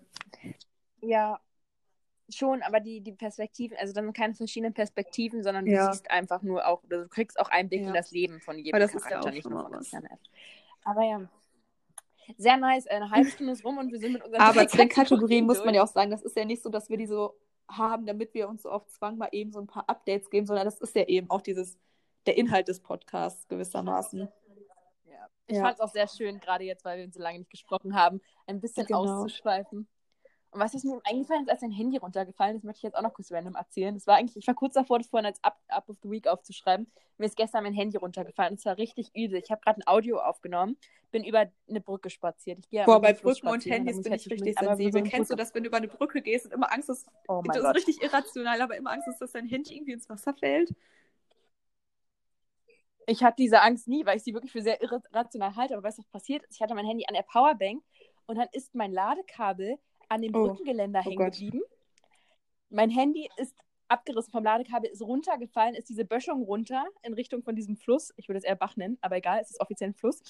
Ja, 1.01 1.41
schon, 2.31 2.63
aber 2.63 2.81
die, 2.81 3.01
die 3.01 3.13
Perspektiven, 3.13 3.77
also 3.77 3.93
dann 3.93 4.13
keine 4.13 4.35
verschiedenen 4.35 4.73
Perspektiven, 4.75 5.43
sondern 5.43 5.67
Ja. 5.67 5.87
du 5.87 5.93
siehst 5.93 6.11
einfach 6.11 6.43
nur 6.43 6.67
auch, 6.67 6.83
oder 6.85 7.03
du 7.03 7.09
kriegst 7.09 7.39
auch 7.39 7.51
Einblick 7.51 7.83
Ja. 7.83 7.89
in 7.89 7.95
das 7.95 8.11
Leben 8.13 8.41
von 8.41 8.57
jedem 8.59 8.75
Aber 8.75 8.81
das 8.81 8.95
ist 8.95 9.05
ja 9.05 9.09
Charakter, 9.11 9.29
auch 9.31 9.35
nicht 9.35 9.49
nur 9.49 9.63
von 9.63 9.73
was. 9.73 9.93
Internet. 9.93 10.21
Aber 10.85 11.03
ja. 11.03 11.29
Sehr 12.37 12.57
nice. 12.57 12.87
Eine 12.87 13.11
halbe 13.11 13.31
Stunde 13.31 13.53
ist 13.53 13.65
rum 13.65 13.79
und 13.79 13.93
wir 13.93 13.99
sind 13.99 14.13
mit 14.13 14.25
unseren 14.25 14.41
Aber 14.41 14.67
zu 14.67 14.77
den 14.77 14.89
Kategorien 14.89 15.47
muss 15.47 15.65
man 15.65 15.75
ja 15.75 15.83
auch 15.83 15.89
sagen, 15.89 16.11
das 16.11 16.23
ist 16.23 16.37
ja 16.37 16.45
nicht 16.45 16.63
so, 16.63 16.69
dass 16.71 16.89
wir 16.91 16.97
die 16.97 17.07
so 17.07 17.35
haben, 17.69 18.07
damit 18.07 18.35
wir 18.35 18.49
uns 18.49 18.63
so 18.63 18.71
auf 18.71 18.87
Zwang 18.87 19.17
mal 19.17 19.29
eben 19.33 19.53
so 19.53 19.61
ein 19.61 19.67
paar 19.67 19.89
Updates 19.89 20.31
geben, 20.31 20.47
sondern 20.47 20.65
das 20.65 20.81
ist 20.81 20.95
ja 20.95 21.05
eben 21.05 21.31
auch 21.31 21.41
dieses, 21.41 21.79
der 22.27 22.37
Inhalt 22.37 22.69
des 22.69 22.81
Podcasts 22.81 23.49
gewissermaßen. 23.49 24.21
Ja. 24.21 25.29
Ich 25.47 25.57
Ja. 25.57 25.63
fand 25.63 25.75
es 25.75 25.81
auch 25.81 25.93
sehr 25.93 26.09
schön, 26.09 26.41
gerade 26.41 26.65
jetzt, 26.65 26.85
weil 26.85 26.99
wir 26.99 27.05
uns 27.05 27.15
so 27.15 27.23
lange 27.23 27.39
nicht 27.39 27.51
gesprochen 27.51 27.95
haben, 27.95 28.21
ein 28.47 28.61
bisschen 28.61 28.87
Genau. 28.87 29.01
auszuschweifen. 29.01 29.89
Und 30.55 30.61
was 30.61 30.73
ist 30.73 30.85
mir 30.85 31.01
eingefallen 31.03 31.43
ist, 31.43 31.51
als 31.51 31.63
dein 31.63 31.73
Handy 31.73 31.97
runtergefallen 31.97 32.57
ist, 32.57 32.63
möchte 32.63 32.79
ich 32.79 32.83
jetzt 32.85 32.95
auch 32.95 33.03
noch 33.03 33.13
kurz 33.13 33.33
random 33.33 33.57
erzählen. 33.57 33.93
Das 33.93 34.07
war 34.07 34.15
eigentlich, 34.15 34.37
ich 34.37 34.47
war 34.47 34.55
kurz 34.55 34.75
davor, 34.75 34.99
das 34.99 35.09
vorhin 35.09 35.27
als 35.27 35.43
Up, 35.43 35.59
Up 35.67 35.89
of 35.89 35.97
the 36.01 36.09
Week 36.09 36.29
aufzuschreiben. 36.29 36.87
Mir 37.19 37.27
ist 37.27 37.37
gestern 37.37 37.65
mein 37.65 37.73
Handy 37.75 37.97
runtergefallen. 37.97 38.55
Es 38.55 38.65
war 38.65 38.79
richtig 38.79 39.11
übel. 39.17 39.41
Ich 39.43 39.51
habe 39.51 39.61
gerade 39.63 39.81
ein 39.81 39.87
Audio 39.89 40.21
aufgenommen, 40.21 40.77
bin 41.11 41.25
über 41.25 41.51
eine 41.69 41.81
Brücke 41.81 42.09
spaziert. 42.09 42.61
Ich 42.61 42.71
gehe 42.71 42.85
Boah, 42.85 43.01
bei 43.01 43.15
Brücken 43.15 43.49
und 43.49 43.67
Handys 43.67 44.01
bin 44.01 44.13
halt 44.13 44.21
ich 44.21 44.31
richtig 44.31 44.57
einmal 44.57 44.75
über 44.75 44.93
sensibel. 44.93 45.05
so 45.05 45.11
Kennst 45.11 45.31
du 45.31 45.35
Brücke- 45.35 45.39
das, 45.39 45.55
wenn 45.57 45.63
du 45.65 45.69
über 45.71 45.77
eine 45.79 45.89
Brücke 45.89 46.23
gehst 46.23 46.47
und 46.47 46.53
immer 46.53 46.73
Angst 46.73 46.89
hast, 46.89 47.09
Oh 47.27 47.43
mein 47.45 47.47
das 47.47 47.57
ist 47.57 47.63
Gott. 47.65 47.77
richtig 47.77 48.03
irrational, 48.03 48.61
aber 48.63 48.77
immer 48.77 48.93
Angst 48.93 49.09
ist, 49.09 49.19
dass 49.21 49.33
dein 49.33 49.47
Handy 49.47 49.75
irgendwie 49.75 49.93
ins 49.93 50.09
Wasser 50.09 50.35
fällt? 50.35 50.73
Ich 53.07 53.25
hatte 53.25 53.37
diese 53.43 53.61
Angst 53.61 53.89
nie, 53.89 54.07
weil 54.07 54.19
ich 54.19 54.23
sie 54.23 54.35
wirklich 54.35 54.53
für 54.53 54.63
sehr 54.63 54.81
irrational 54.81 55.57
halte. 55.57 55.75
Aber 55.75 55.83
weißt 55.83 55.99
du, 55.99 56.03
was 56.03 56.09
passiert 56.11 56.45
ist? 56.45 56.55
Ich 56.55 56.63
hatte 56.63 56.75
mein 56.77 56.87
Handy 56.87 57.05
an 57.09 57.15
der 57.15 57.23
Powerbank 57.23 57.83
und 58.27 58.37
dann 58.39 58.47
ist 58.53 58.73
mein 58.77 58.93
Ladekabel 58.93 59.79
an 60.09 60.23
dem 60.23 60.35
Oh. 60.35 60.49
Brückengeländer 60.49 61.01
Oh 61.01 61.05
hängen 61.11 61.17
Gott. 61.17 61.33
geblieben. 61.35 61.63
Mein 62.71 62.91
Handy 62.91 63.29
ist 63.37 63.55
abgerissen 63.89 64.33
vom 64.33 64.43
Ladekabel, 64.45 64.91
ist 64.91 65.03
runtergefallen, 65.03 65.75
ist 65.75 65.89
diese 65.89 66.05
Böschung 66.05 66.43
runter 66.43 66.85
in 67.03 67.13
Richtung 67.15 67.43
von 67.43 67.55
diesem 67.55 67.77
Fluss. 67.77 68.13
Ich 68.17 68.29
würde 68.29 68.39
es 68.39 68.45
eher 68.45 68.57
Bach 68.57 68.77
nennen, 68.77 68.99
aber 69.01 69.17
egal, 69.17 69.41
es 69.43 69.51
ist 69.51 69.61
offiziell 69.61 69.91
ein 69.91 69.95
Fluss. 69.95 70.21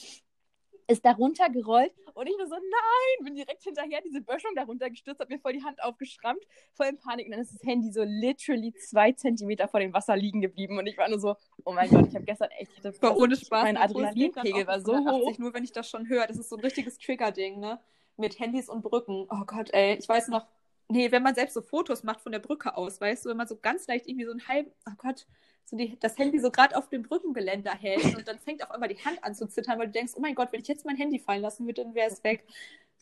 Ist 0.87 1.03
da 1.07 1.13
runtergerollt 1.13 1.95
und 2.13 2.27
ich 2.29 2.37
nur 2.37 2.47
so, 2.47 2.57
nein, 2.57 3.25
bin 3.25 3.35
direkt 3.37 3.63
hinterher 3.63 4.03
diese 4.05 4.21
Böschung 4.21 4.51
da 4.55 4.65
runtergestürzt, 4.65 5.19
hab 5.19 5.31
mir 5.31 5.39
voll 5.39 5.55
die 5.55 5.65
Hand 5.65 5.83
aufgeschrammt, 5.83 6.43
voll 6.75 6.89
in 6.89 6.99
Panik. 6.99 7.25
Und 7.27 7.33
dann 7.33 7.41
ist 7.41 7.55
das 7.55 7.63
Handy 7.63 7.91
so 7.91 8.03
literally 8.05 8.75
zwei 8.75 9.13
Zentimeter 9.13 9.67
vor 9.67 9.81
dem 9.81 9.95
Wasser 9.95 10.15
liegen 10.15 10.43
geblieben 10.43 10.79
und 10.79 10.87
ich 10.87 10.99
war 10.99 11.09
nur 11.09 11.19
so, 11.21 11.37
oh 11.65 11.73
mein 11.73 11.89
Gott, 11.89 12.09
ich 12.09 12.15
habe 12.15 12.27
gestern 12.27 12.51
echt, 12.51 12.71
ich 12.77 12.85
hatte 12.85 13.01
War 13.01 13.17
ohne 13.17 13.35
Spaß. 13.35 13.63
mein 13.63 13.79
Adrenalinpegel 13.79 14.67
war 14.67 14.81
so 14.83 14.93
180, 14.93 15.23
hoch. 15.27 15.39
Nur 15.39 15.55
wenn 15.55 15.65
ich 15.65 15.73
das 15.73 15.89
schon 15.89 16.07
höre. 16.07 16.27
Das 16.27 16.37
ist 16.37 16.51
so 16.51 16.57
ein 16.57 16.61
richtiges 16.61 16.99
Trigger-Ding, 16.99 17.61
ne? 17.61 17.81
Mit 18.17 18.39
Handys 18.39 18.69
und 18.69 18.83
Brücken. 18.83 19.27
Oh 19.31 19.45
Gott, 19.47 19.71
ey. 19.73 19.97
Ich 19.97 20.09
weiß 20.09 20.29
noch, 20.29 20.47
nee, 20.89 21.11
wenn 21.13 21.23
man 21.23 21.35
selbst 21.35 21.55
so 21.55 21.63
Fotos 21.63 22.03
macht 22.05 22.21
von 22.21 22.33
der 22.33 22.39
Brücke 22.39 22.77
aus, 22.77 23.01
weißt 23.01 23.25
du, 23.25 23.31
wenn 23.31 23.37
man 23.37 23.49
so 23.49 23.57
ganz 23.57 23.87
leicht 23.87 24.07
irgendwie 24.07 24.27
so 24.27 24.33
ein 24.33 24.47
halb, 24.49 24.73
oh 24.89 24.93
Gott, 24.99 25.27
so 25.65 25.77
die, 25.77 25.99
das 25.99 26.19
Handy 26.19 26.39
so 26.39 26.51
gerade 26.51 26.77
auf 26.77 26.89
dem 26.89 27.03
Brückengeländer 27.03 27.73
hält 27.73 28.15
und 28.17 28.29
dann 28.29 28.39
fängt 28.39 28.63
auf 28.63 28.71
einmal 28.71 28.89
die 28.89 29.03
Hand 29.05 29.23
an 29.25 29.35
zu 29.35 29.49
zittern, 29.49 29.79
weil 29.79 29.87
du 29.87 29.93
denkst, 29.93 30.13
oh 30.17 30.21
mein 30.21 30.35
Gott, 30.35 30.53
wenn 30.53 30.61
ich 30.61 30.69
jetzt 30.69 30.85
mein 30.85 30.97
Handy 30.97 31.19
fallen 31.19 31.43
lassen 31.43 31.67
würde, 31.67 31.83
dann 31.85 31.95
wäre 31.95 32.11
es 32.11 32.23
weg. 32.25 32.45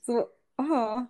So, 0.02 0.28
oh. 0.58 1.02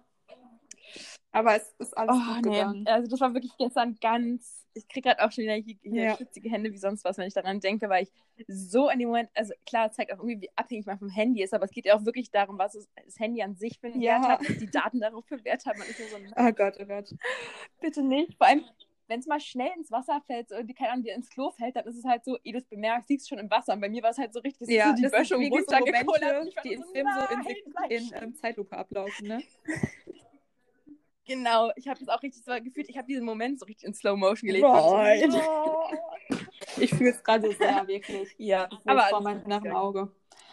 Aber 1.33 1.57
es 1.57 1.75
ist 1.79 1.97
alles 1.97 2.17
Oh, 2.17 2.35
gut 2.35 2.43
nee. 2.45 2.51
gegangen. 2.53 2.87
Also 2.87 3.09
das 3.11 3.21
war 3.21 3.35
wirklich 3.35 3.57
gestern 3.59 3.97
ganz. 4.01 4.62
Ich 4.75 4.89
kriege 4.89 5.09
gerade 5.09 5.23
auch 5.25 5.31
schon 5.31 5.45
wieder 5.45 5.55
hier, 5.55 5.77
hier 5.83 6.05
Ja. 6.05 6.17
schwitzige 6.17 6.49
Hände 6.51 6.73
wie 6.73 6.79
sonst 6.79 7.05
was, 7.05 7.19
wenn 7.19 7.27
ich 7.29 7.35
daran 7.35 7.61
denke, 7.61 7.89
weil 7.89 8.05
ich 8.05 8.13
so 8.49 8.89
in 8.89 8.99
dem 8.99 9.09
Moment, 9.09 9.29
also 9.35 9.53
klar, 9.67 9.89
es 9.89 9.97
zeigt 9.97 10.13
auch 10.13 10.19
irgendwie, 10.19 10.41
wie 10.43 10.51
abhängig 10.57 10.87
man 10.87 10.99
vom 10.99 11.11
Handy 11.11 11.43
ist, 11.43 11.53
aber 11.55 11.65
es 11.65 11.71
geht 11.73 11.85
ja 11.87 11.95
auch 11.95 12.05
wirklich 12.05 12.31
darum, 12.31 12.59
was 12.59 12.75
es, 12.75 12.89
das 13.05 13.19
Handy 13.19 13.43
an 13.43 13.55
sich 13.55 13.79
für 13.79 13.89
einen 13.89 14.01
Ja. 14.01 14.13
Wert 14.21 14.29
hat, 14.41 14.49
was 14.49 14.57
die 14.59 14.71
Daten 14.71 15.01
darauf 15.01 15.27
für 15.27 15.45
Wert 15.45 15.67
haben. 15.67 15.79
Man 15.79 15.89
ist 15.89 15.99
nur 15.99 16.09
so, 16.09 16.17
Oh 16.37 16.53
Gott, 16.53 16.77
oh 16.81 16.87
Gott. 16.87 17.15
bitte 17.81 18.03
nicht. 18.03 18.37
Vor 18.39 18.47
allem, 18.47 18.65
wenn 19.09 19.21
es 19.21 19.27
mal 19.27 19.41
schnell 19.41 19.71
ins 19.77 19.91
Wasser 19.91 20.23
fällt 20.27 20.49
so, 20.49 20.63
die, 20.63 20.73
keine 20.73 20.93
Ahnung, 20.93 21.05
dir 21.05 21.15
ins 21.15 21.29
Klo 21.29 21.51
fällt, 21.51 21.77
dann 21.77 21.87
ist 21.87 21.99
es 21.99 22.05
halt 22.05 22.25
so, 22.25 22.39
eh 22.45 22.53
du 22.53 22.59
es 22.59 22.65
bemerkst, 22.65 23.09
siehst 23.09 23.29
schon 23.29 23.39
im 23.39 23.51
Wasser. 23.51 23.75
Und 23.75 23.81
bei 23.83 23.91
mir 23.91 24.03
war 24.03 24.11
es 24.11 24.17
halt 24.19 24.33
so 24.33 24.41
richtig, 24.41 24.69
ist 24.69 24.83
so 24.85 24.95
die 24.95 25.09
Böschung 25.09 25.45
runtergekullert. 25.53 26.49
Die 26.65 26.77
nur 26.77 26.95
in 26.97 27.07
so, 27.13 27.35
in, 27.35 27.41
in 27.91 28.07
stehen. 28.07 28.23
ähm, 28.23 28.35
Zeitlupe 28.37 28.75
ablaufen, 28.77 29.27
ne? 29.29 29.43
Genau, 31.35 31.71
ich 31.77 31.89
habe 31.89 32.01
es 32.01 32.09
auch 32.09 32.23
richtig 32.23 32.45
so 32.45 32.53
gefühlt, 32.63 32.89
ich 32.89 32.97
habe 32.97 33.07
diesen 33.07 33.25
Moment 33.25 33.59
so 33.59 33.67
richtig 33.67 33.87
in 33.89 33.95
Slow 33.95 34.17
Motion 34.17 34.49
gelebt. 34.49 34.67
So, 34.67 35.83
Ich 36.81 36.91
fühle 36.91 37.11
es 37.11 37.23
gerade 37.23 37.53
sehr, 37.53 37.87
wirklich. 37.87 38.35
ja, 38.39 38.67
Das 38.67 38.87
aber 38.87 39.01
vor 39.03 39.15
alles 39.19 39.25
meinem 39.25 39.45
inneren 39.45 39.63
gegangen. 39.65 39.81
Auge. 39.81 40.11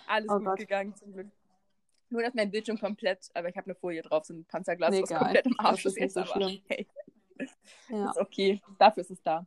Alles 0.08 0.30
Oh 0.30 0.38
gut 0.38 0.46
Gott. 0.46 0.58
gegangen 0.58 0.96
zum 0.96 1.14
Glück. 1.14 1.28
Nur, 2.10 2.24
dass 2.24 2.34
mein 2.34 2.50
Bildschirm 2.50 2.80
komplett, 2.80 3.30
aber 3.36 3.50
ich 3.50 3.56
habe 3.58 3.66
eine 3.66 3.76
Folie 3.76 4.02
drauf, 4.02 4.26
so 4.26 4.34
ein 4.34 4.44
Panzerglas, 4.46 4.92
Nee, 4.92 5.04
was 5.04 5.12
egal. 5.12 5.24
komplett 5.24 5.46
im 5.46 5.60
Arsch 5.60 5.84
Das 5.84 5.94
ist 5.94 6.00
nicht 6.02 6.14
so 6.14 6.22
aber 6.22 6.30
schlimm. 6.32 6.62
Hey, 6.68 6.88
Ja. 7.90 8.10
ist 8.10 8.18
okay. 8.18 8.62
Dafür 8.80 9.02
ist 9.02 9.12
es 9.12 9.22
da. 9.22 9.46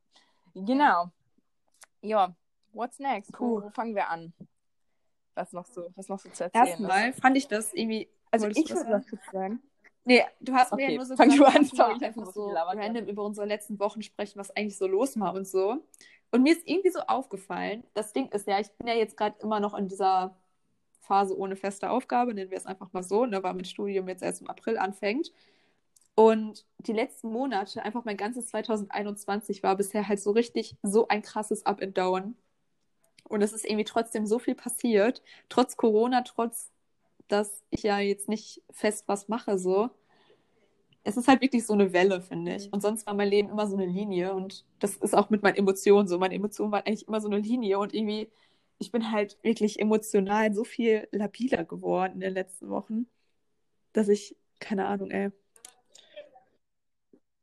Genau. 0.54 1.10
Ja, 2.02 2.34
what's 2.72 2.98
next? 2.98 3.32
Wo, 3.34 3.60
Puh. 3.60 3.62
wo 3.64 3.70
fangen 3.70 3.94
wir 3.94 4.08
an? 4.08 4.32
Was 5.34 5.52
noch 5.52 5.66
so, 5.66 5.90
was 5.96 6.08
noch 6.08 6.18
so 6.18 6.28
zu 6.30 6.44
erzählen 6.44 6.66
Erstmal 6.66 7.12
fand 7.14 7.36
ich 7.36 7.48
das 7.48 7.72
irgendwie. 7.74 8.08
Also 8.30 8.46
ich 8.48 8.56
würde 8.68 8.90
was 8.90 9.08
kurz 9.08 9.22
sagen. 9.32 9.60
Nee, 10.04 10.24
du 10.40 10.52
hast 10.52 10.72
mir 10.72 10.84
Okay, 10.84 10.92
ja 10.92 10.96
nur 10.96 11.06
so 11.06 11.16
fang 11.16 11.30
gesagt, 11.30 11.54
du 11.54 11.58
an, 11.58 11.64
sorry, 11.64 11.96
ich 11.96 12.04
einfach 12.04 12.32
so 12.32 12.48
random 12.48 13.06
über 13.06 13.24
unsere 13.24 13.46
letzten 13.46 13.78
Wochen 13.78 14.02
sprechen, 14.02 14.38
was 14.38 14.50
eigentlich 14.56 14.76
so 14.76 14.86
los 14.86 15.18
war 15.18 15.34
und 15.34 15.46
so. 15.46 15.84
Und 16.32 16.42
mir 16.42 16.52
ist 16.52 16.66
irgendwie 16.66 16.90
so 16.90 17.00
aufgefallen, 17.00 17.84
das 17.94 18.12
Ding 18.12 18.28
ist 18.30 18.46
ja, 18.46 18.58
ich 18.58 18.70
bin 18.72 18.88
ja 18.88 18.94
jetzt 18.94 19.16
gerade 19.16 19.36
immer 19.40 19.60
noch 19.60 19.74
in 19.74 19.86
dieser 19.88 20.36
Phase 21.00 21.36
ohne 21.36 21.56
feste 21.56 21.90
Aufgabe, 21.90 22.32
nennen 22.34 22.50
wir 22.50 22.58
es 22.58 22.66
einfach 22.66 22.92
mal 22.92 23.02
so, 23.02 23.26
ne, 23.26 23.42
weil 23.42 23.54
mein 23.54 23.64
Studium 23.64 24.08
jetzt 24.08 24.22
erst 24.22 24.40
im 24.40 24.48
April 24.48 24.78
anfängt. 24.78 25.32
Und 26.14 26.66
die 26.78 26.92
letzten 26.92 27.30
Monate, 27.30 27.82
einfach 27.82 28.04
mein 28.04 28.16
ganzes 28.16 28.46
2021 28.48 29.62
war 29.62 29.76
bisher 29.76 30.08
halt 30.08 30.20
so 30.20 30.30
richtig 30.32 30.76
so 30.82 31.08
ein 31.08 31.22
krasses 31.22 31.64
Up 31.64 31.82
and 31.82 31.96
Down. 31.96 32.36
Und 33.28 33.42
es 33.42 33.52
ist 33.52 33.64
irgendwie 33.64 33.84
trotzdem 33.84 34.26
so 34.26 34.38
viel 34.38 34.54
passiert, 34.54 35.22
trotz 35.48 35.76
Corona, 35.76 36.22
trotz, 36.22 36.70
dass 37.32 37.62
ich 37.70 37.82
ja 37.82 37.98
jetzt 37.98 38.28
nicht 38.28 38.62
fest 38.70 39.04
was 39.08 39.28
mache, 39.28 39.58
so. 39.58 39.90
Es 41.04 41.16
ist 41.16 41.26
halt 41.26 41.40
wirklich 41.40 41.66
so 41.66 41.72
eine 41.72 41.92
Welle, 41.92 42.20
finde 42.20 42.54
ich. 42.54 42.66
Mhm. 42.66 42.74
Und 42.74 42.80
sonst 42.82 43.06
war 43.06 43.14
mein 43.14 43.28
Leben 43.28 43.48
immer 43.48 43.66
so 43.66 43.76
eine 43.76 43.86
Linie. 43.86 44.34
Und 44.34 44.64
das 44.78 44.96
ist 44.96 45.14
auch 45.16 45.30
mit 45.30 45.42
meinen 45.42 45.56
Emotionen 45.56 46.06
so. 46.06 46.18
Meine 46.18 46.34
Emotionen 46.34 46.70
waren 46.70 46.84
eigentlich 46.84 47.08
immer 47.08 47.20
so 47.20 47.28
eine 47.28 47.38
Linie. 47.38 47.78
Und 47.78 47.94
irgendwie, 47.94 48.28
ich 48.78 48.92
bin 48.92 49.10
halt 49.10 49.38
wirklich 49.42 49.80
emotional 49.80 50.52
so 50.54 50.62
viel 50.62 51.08
labiler 51.10 51.64
geworden 51.64 52.14
in 52.14 52.20
den 52.20 52.34
letzten 52.34 52.68
Wochen, 52.68 53.06
dass 53.92 54.08
ich, 54.08 54.36
keine 54.60 54.86
Ahnung, 54.86 55.10
ey. 55.10 55.30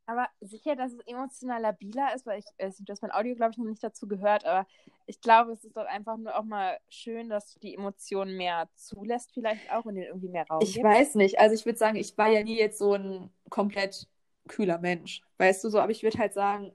Aber 0.09 0.27
sicher, 0.41 0.75
dass 0.75 0.93
es 0.93 0.99
emotional 1.05 1.61
labiler 1.61 2.15
ist, 2.15 2.25
weil 2.25 2.39
ich, 2.39 2.45
äh, 2.57 2.71
du 2.79 2.91
hast 2.91 3.01
mein 3.03 3.11
Audio, 3.11 3.35
glaube 3.35 3.51
ich, 3.51 3.57
noch 3.59 3.65
nicht 3.65 3.83
dazu 3.83 4.07
gehört, 4.07 4.43
aber 4.43 4.67
ich 5.05 5.21
glaube, 5.21 5.51
es 5.51 5.63
ist 5.63 5.77
doch 5.77 5.85
einfach 5.85 6.17
nur 6.17 6.35
auch 6.37 6.43
mal 6.43 6.79
schön, 6.89 7.29
dass 7.29 7.53
du 7.53 7.59
die 7.59 7.75
Emotionen 7.75 8.35
mehr 8.35 8.69
zulässt, 8.75 9.31
vielleicht 9.33 9.69
auch 9.71 9.85
und 9.85 9.95
denen 9.95 10.07
irgendwie 10.07 10.29
mehr 10.29 10.47
Raum 10.47 10.71
Ich 10.71 10.73
gibst. 10.73 11.05
weiß 11.05 11.15
nicht. 11.15 11.39
Also 11.39 11.55
ich 11.55 11.65
würde 11.65 11.77
sagen, 11.77 11.95
ich 11.97 12.17
war 12.17 12.29
ja 12.29 12.43
nie 12.43 12.57
jetzt 12.57 12.77
so 12.79 12.93
ein 12.93 13.29
komplett 13.49 14.07
kühler 14.47 14.77
Mensch. 14.79 15.21
Weißt 15.37 15.63
du 15.63 15.69
so, 15.69 15.79
aber 15.79 15.91
ich 15.91 16.03
würde 16.03 16.17
halt 16.19 16.33
sagen, 16.33 16.73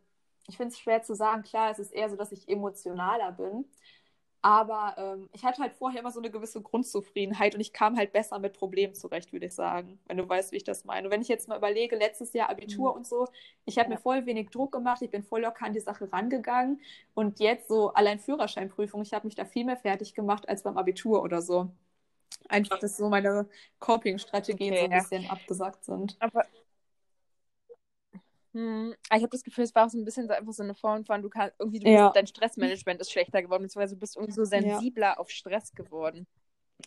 ich 0.49 0.57
finde 0.57 0.73
es 0.73 0.79
schwer 0.81 1.03
zu 1.03 1.15
sagen. 1.15 1.43
Klar, 1.43 1.71
es 1.71 1.79
ist 1.79 1.93
eher 1.93 2.09
so, 2.11 2.17
dass 2.17 2.33
ich 2.33 2.49
emotionaler 2.49 3.33
bin. 3.33 3.65
Aber 4.45 4.95
ähm, 4.99 5.31
ich 5.33 5.43
hatte 5.43 5.63
halt 5.63 5.73
vorher 5.73 6.01
immer 6.01 6.11
so 6.11 6.21
eine 6.21 6.31
gewisse 6.31 6.61
Grundzufriedenheit 6.61 7.55
und 7.55 7.63
ich 7.63 7.73
kam 7.73 7.97
halt 7.97 8.13
besser 8.13 8.39
mit 8.39 8.53
Problemen 8.53 8.95
zurecht, 8.95 9.33
würde 9.33 9.47
ich 9.47 9.55
sagen, 9.55 9.99
wenn 10.05 10.19
du 10.19 10.29
weißt, 10.29 10.53
wie 10.53 10.57
ich 10.57 10.65
das 10.65 10.85
meine. 10.85 11.07
Und 11.07 11.13
wenn 11.13 11.23
ich 11.23 11.29
jetzt 11.29 11.49
mal 11.49 11.57
überlege, 11.57 11.97
letztes 11.97 12.35
Jahr 12.35 12.51
Abitur 12.51 12.91
mhm. 12.91 12.99
und 12.99 13.07
so, 13.07 13.27
ich 13.65 13.79
habe 13.79 13.89
ja. 13.89 13.95
mir 13.95 14.03
voll 14.03 14.27
wenig 14.27 14.51
Druck 14.51 14.73
gemacht, 14.73 15.01
ich 15.01 15.11
bin 15.11 15.23
voll 15.23 15.41
locker 15.41 15.65
an 15.65 15.73
die 15.73 15.81
Sache 15.81 16.13
rangegangen 16.13 16.83
und 17.15 17.41
jetzt 17.41 17.69
so 17.69 17.95
allein 17.95 18.19
Führerscheinprüfung, 18.19 19.01
ich 19.01 19.15
habe 19.15 19.27
mich 19.27 19.35
da 19.35 19.47
viel 19.47 19.65
mehr 19.65 19.79
fertig 19.79 20.13
gemacht 20.13 20.47
als 20.47 20.63
beim 20.63 20.77
Abitur 20.77 21.23
oder 21.23 21.41
so. 21.41 21.71
Einfach, 22.51 22.79
dass 22.79 22.99
so 22.99 23.09
meine 23.09 23.49
Coping-Strategien 23.79 24.75
okay, 24.75 24.81
so 24.81 24.91
ein 24.91 24.99
bisschen 24.99 25.31
abgesagt 25.31 25.85
sind. 25.87 26.19
Aber 26.21 26.45
hm, 28.55 28.95
ich 29.07 29.11
habe 29.11 29.29
das 29.29 29.43
Gefühl, 29.43 29.65
es 29.65 29.75
war 29.75 29.87
auch 29.87 29.91
so 29.91 29.99
ein 29.99 30.05
bisschen 30.05 30.29
so 30.29 30.33
einfach 30.33 30.53
so 30.53 30.63
eine 30.63 30.77
Form 30.77 31.05
von, 31.05 31.21
du 31.23 31.29
kannst 31.29 31.57
irgendwie, 31.59 31.81
du 31.81 31.91
ja. 31.91 32.07
bist, 32.07 32.17
dein 32.17 32.27
Stressmanagement 32.29 33.01
ist 33.01 33.11
schlechter 33.11 33.43
geworden, 33.43 33.65
beziehungsweise 33.65 33.97
du 33.97 34.01
bist 34.01 34.17
irgendwie 34.17 34.33
so 34.33 34.45
sensibler 34.45 35.09
ja. 35.09 35.17
auf 35.17 35.29
Stress 35.29 35.75
geworden. 35.75 36.29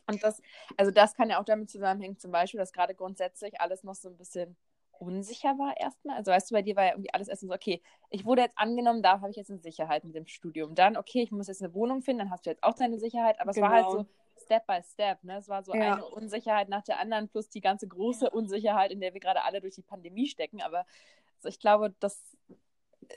Und 0.08 0.24
das, 0.24 0.42
also 0.78 0.92
das 0.92 1.14
kann 1.14 1.30
ja 1.30 1.40
auch 1.40 1.46
damit 1.46 1.70
zusammenhängen, 1.70 2.18
zum 2.18 2.32
Beispiel, 2.32 2.60
dass 2.60 2.72
gerade 2.72 2.96
grundsätzlich 2.96 3.60
alles 3.60 3.84
noch 3.84 3.96
so 3.96 4.08
ein 4.08 4.18
bisschen 4.18 4.56
unsicher 5.00 5.58
war 5.58 5.76
erstmal. 5.78 6.16
Also 6.16 6.32
weißt 6.32 6.50
du, 6.50 6.56
bei 6.56 6.62
dir 6.62 6.78
war 6.78 6.86
ja 6.86 6.92
irgendwie 6.92 7.14
alles 7.14 7.28
erstmal 7.28 7.50
so, 7.50 7.56
okay, 7.56 7.82
ich 8.10 8.26
wurde 8.26 8.44
jetzt 8.44 8.58
angenommen, 8.58 9.04
da 9.04 9.20
habe 9.20 9.30
ich 9.30 9.36
jetzt 9.36 9.52
eine 9.52 9.60
Sicherheit 9.60 10.06
mit 10.06 10.16
dem 10.16 10.26
Studium. 10.26 10.74
Dann, 10.74 10.96
okay, 10.96 11.22
ich 11.22 11.32
muss 11.32 11.48
jetzt 11.48 11.62
eine 11.62 11.74
Wohnung 11.74 12.02
finden, 12.02 12.20
dann 12.20 12.32
hast 12.32 12.46
du 12.46 12.50
jetzt 12.50 12.64
auch 12.64 12.76
deine 12.76 12.98
Sicherheit, 12.98 13.42
aber 13.42 13.52
genau. 13.52 13.66
es 13.66 13.70
war 13.70 13.76
halt 13.76 13.88
genau. 13.88 14.04
so 14.04 14.46
Step 14.46 14.68
by 14.68 14.80
Step, 14.84 15.24
ne? 15.24 15.38
Es 15.38 15.50
war 15.50 15.64
so 15.64 15.74
ja. 15.74 15.96
eine 15.96 16.06
Unsicherheit 16.06 16.70
nach 16.70 16.84
der 16.84 17.00
anderen, 17.00 17.28
plus 17.28 17.50
die 17.50 17.62
ganze 17.62 17.88
große 17.88 18.30
Unsicherheit, 18.30 18.92
in 18.92 19.02
der 19.02 19.14
wir 19.14 19.20
gerade 19.20 19.44
alle 19.44 19.62
durch 19.62 19.76
die 19.76 19.82
Pandemie 19.82 20.28
stecken. 20.28 20.62
Aber 20.62 20.86
also 21.38 21.50
ich 21.50 21.60
glaube, 21.60 21.94
das 22.00 22.22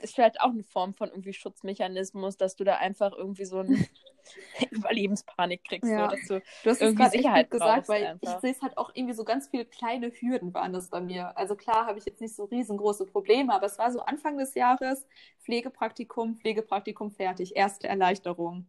ist 0.01 0.15
vielleicht 0.15 0.39
auch 0.41 0.49
eine 0.49 0.63
Form 0.63 0.93
von 0.93 1.09
irgendwie 1.09 1.33
Schutzmechanismus, 1.33 2.37
dass 2.37 2.55
du 2.55 2.63
da 2.63 2.77
einfach 2.77 3.11
irgendwie 3.11 3.45
so 3.45 3.59
eine 3.59 3.77
Überlebenspanik 4.71 5.63
kriegst, 5.63 5.89
ja. 5.89 6.09
so, 6.09 6.15
dass 6.15 6.27
du, 6.27 6.41
du 6.63 6.69
hast 6.69 6.81
irgendwie 6.81 7.03
es 7.03 7.11
Sicherheit 7.11 7.43
echt 7.43 7.51
gesagt, 7.51 7.89
weil 7.89 8.05
einfach. 8.05 8.35
ich 8.35 8.41
sehe 8.41 8.51
es 8.51 8.61
halt 8.61 8.77
auch 8.77 8.91
irgendwie 8.93 9.13
so 9.13 9.23
ganz 9.23 9.49
viele 9.49 9.65
kleine 9.65 10.11
Hürden 10.11 10.53
waren 10.53 10.73
das 10.73 10.89
bei 10.89 11.01
mir. 11.01 11.37
Also 11.37 11.55
klar 11.55 11.85
habe 11.85 11.99
ich 11.99 12.05
jetzt 12.05 12.21
nicht 12.21 12.35
so 12.35 12.45
riesengroße 12.45 13.05
Probleme, 13.05 13.53
aber 13.53 13.65
es 13.65 13.77
war 13.77 13.91
so 13.91 13.99
Anfang 14.01 14.37
des 14.37 14.53
Jahres 14.55 15.05
Pflegepraktikum, 15.39 16.35
Pflegepraktikum 16.37 17.11
fertig, 17.11 17.55
erste 17.55 17.87
Erleichterung. 17.87 18.67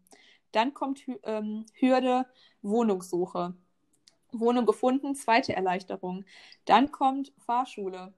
Dann 0.53 0.75
kommt 0.75 1.05
ähm, 1.25 1.67
Hürde 1.75 2.27
Wohnungssuche. 2.63 3.55
Wohnung 4.33 4.65
gefunden, 4.65 5.15
zweite 5.15 5.55
Erleichterung. 5.55 6.25
Dann 6.65 6.91
kommt 6.91 7.33
Fahrschule. 7.39 8.15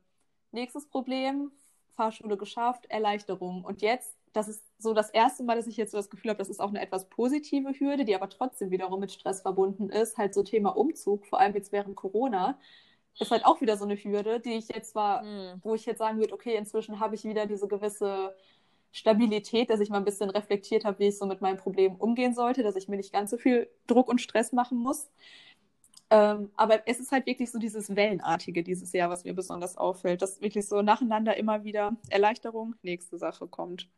Nächstes 0.55 0.86
Problem, 0.86 1.50
Fahrschule 1.96 2.36
geschafft, 2.36 2.86
Erleichterung. 2.86 3.64
Und 3.64 3.82
jetzt, 3.82 4.16
das 4.32 4.48
ist 4.48 4.62
so 4.78 4.94
das 4.94 5.11
erste 5.11 5.42
Mal, 5.42 5.57
dass 5.57 5.66
ich 5.66 5.76
jetzt 5.76 5.90
so 5.90 5.96
das 5.98 6.11
Gefühl 6.11 6.30
habe, 6.30 6.38
das 6.38 6.48
ist 6.48 6.61
auch 6.61 6.68
eine 6.68 6.80
etwas 6.80 7.09
positive 7.09 7.72
Hürde, 7.78 8.05
die 8.05 8.14
aber 8.14 8.28
trotzdem 8.28 8.70
wiederum 8.70 9.00
mit 9.00 9.12
Stress 9.12 9.42
verbunden 9.42 9.90
ist. 9.90 10.16
Halt 10.16 10.32
so 10.32 10.42
Thema 10.42 10.76
Umzug, 10.76 11.26
vor 11.26 11.40
allem 11.40 11.55
jetzt 11.55 11.72
während 11.72 11.96
Corona, 11.96 12.59
ist 13.18 13.30
halt 13.30 13.44
auch 13.44 13.61
wieder 13.61 13.76
so 13.76 13.84
eine 13.84 13.96
Hürde, 13.96 14.40
die 14.40 14.55
ich 14.55 14.68
jetzt 14.68 14.92
zwar, 14.92 15.22
mhm. 15.22 15.61
wo 15.62 15.74
ich 15.74 15.86
jetzt 15.86 15.98
sagen 15.98 16.18
würde, 16.18 16.34
okay, 16.34 16.57
inzwischen 16.57 17.00
habe 17.00 17.14
ich 17.14 17.24
wieder 17.24 17.46
diese 17.46 17.68
gewisse 17.68 18.34
Stabilität, 18.92 19.70
dass 19.70 19.80
ich 19.80 19.90
mal 19.90 19.98
ein 19.98 20.05
bisschen 20.05 20.30
reflektiert 20.30 20.84
habe, 20.84 21.00
wie 21.00 21.09
ich 21.09 21.18
so 21.18 21.26
mit 21.26 21.40
meinem 21.40 21.57
Problem 21.57 21.96
umgehen 21.96 22.34
sollte, 22.34 22.62
dass 22.62 22.76
ich 22.76 22.88
mir 22.88 22.96
nicht 22.96 23.12
ganz 23.12 23.30
so 23.30 23.36
viel 23.36 23.68
Druck 23.88 24.09
und 24.09 24.20
Stress 24.20 24.52
machen 24.52 24.78
muss. 24.78 25.11
Ähm, 26.11 26.50
aber 26.57 26.86
es 26.86 27.00
ist 27.00 27.12
halt 27.12 27.26
wirklich 27.26 27.50
so 27.50 27.59
dieses 27.59 27.96
Wellenartige 27.96 28.62
dieses 28.62 28.92
Jahr, 28.92 29.11
was 29.11 29.24
mir 29.24 29.34
besonders 29.34 29.76
auffällt, 29.76 30.22
dass 30.22 30.40
wirklich 30.40 30.68
so 30.68 30.82
nacheinander 30.82 31.36
immer 31.36 31.64
wieder 31.64 31.96
Erleichterung, 32.11 32.74
nächste 32.82 33.18
Sache 33.18 33.48
kommt. 33.48 33.88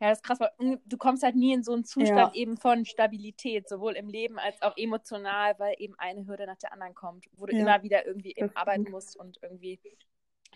Ja, 0.00 0.10
das 0.10 0.18
ist 0.18 0.24
krass, 0.24 0.40
weil 0.40 0.80
du 0.84 0.96
kommst 0.98 1.22
halt 1.22 1.36
nie 1.36 1.54
in 1.54 1.62
so 1.62 1.72
einen 1.72 1.84
Zustand 1.84 2.34
ja. 2.34 2.40
eben 2.40 2.56
von 2.58 2.84
Stabilität, 2.84 3.68
sowohl 3.68 3.94
im 3.94 4.08
Leben 4.08 4.38
als 4.38 4.60
auch 4.60 4.76
emotional, 4.76 5.54
weil 5.58 5.74
eben 5.78 5.94
eine 5.98 6.26
Hürde 6.26 6.46
nach 6.46 6.58
der 6.58 6.72
anderen 6.72 6.94
kommt, 6.94 7.24
wo 7.36 7.46
du 7.46 7.54
ja. 7.54 7.62
immer 7.62 7.82
wieder 7.82 8.06
irgendwie 8.06 8.34
eben 8.36 8.50
arbeiten 8.54 8.90
musst 8.90 9.16
und 9.16 9.38
irgendwie 9.42 9.80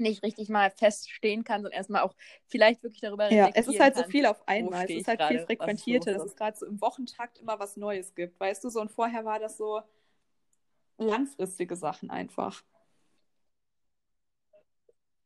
nicht 0.01 0.23
richtig 0.23 0.49
mal 0.49 0.71
feststehen 0.71 1.45
kannst 1.45 1.67
und 1.67 1.73
erstmal 1.73 2.03
auch 2.03 2.15
vielleicht 2.49 2.83
wirklich 2.83 3.01
darüber 3.01 3.31
Ja, 3.31 3.51
es 3.55 3.69
ist 3.69 3.81
halt 3.81 3.97
so 3.97 4.05
viel 4.05 4.27
auf 4.27 4.47
einmal. 4.49 4.85
Es 4.85 4.91
ist 4.91 5.09
halt 5.09 5.23
viel 5.23 5.41
frequentierter, 5.41 6.13
dass 6.15 6.25
es 6.27 6.37
gerade 6.37 6.57
so 6.57 6.67
im 6.67 6.81
Wochentakt 6.81 7.39
immer 7.39 7.59
was 7.59 7.77
Neues 7.77 8.15
gibt. 8.15 8.41
Weißt 8.41 8.65
du, 8.65 8.71
so 8.71 8.81
und 8.81 8.91
vorher 8.91 9.25
war 9.25 9.39
das 9.39 9.57
so 9.57 9.83
langfristige 10.99 11.77
Sachen 11.77 12.11
einfach. 12.11 12.63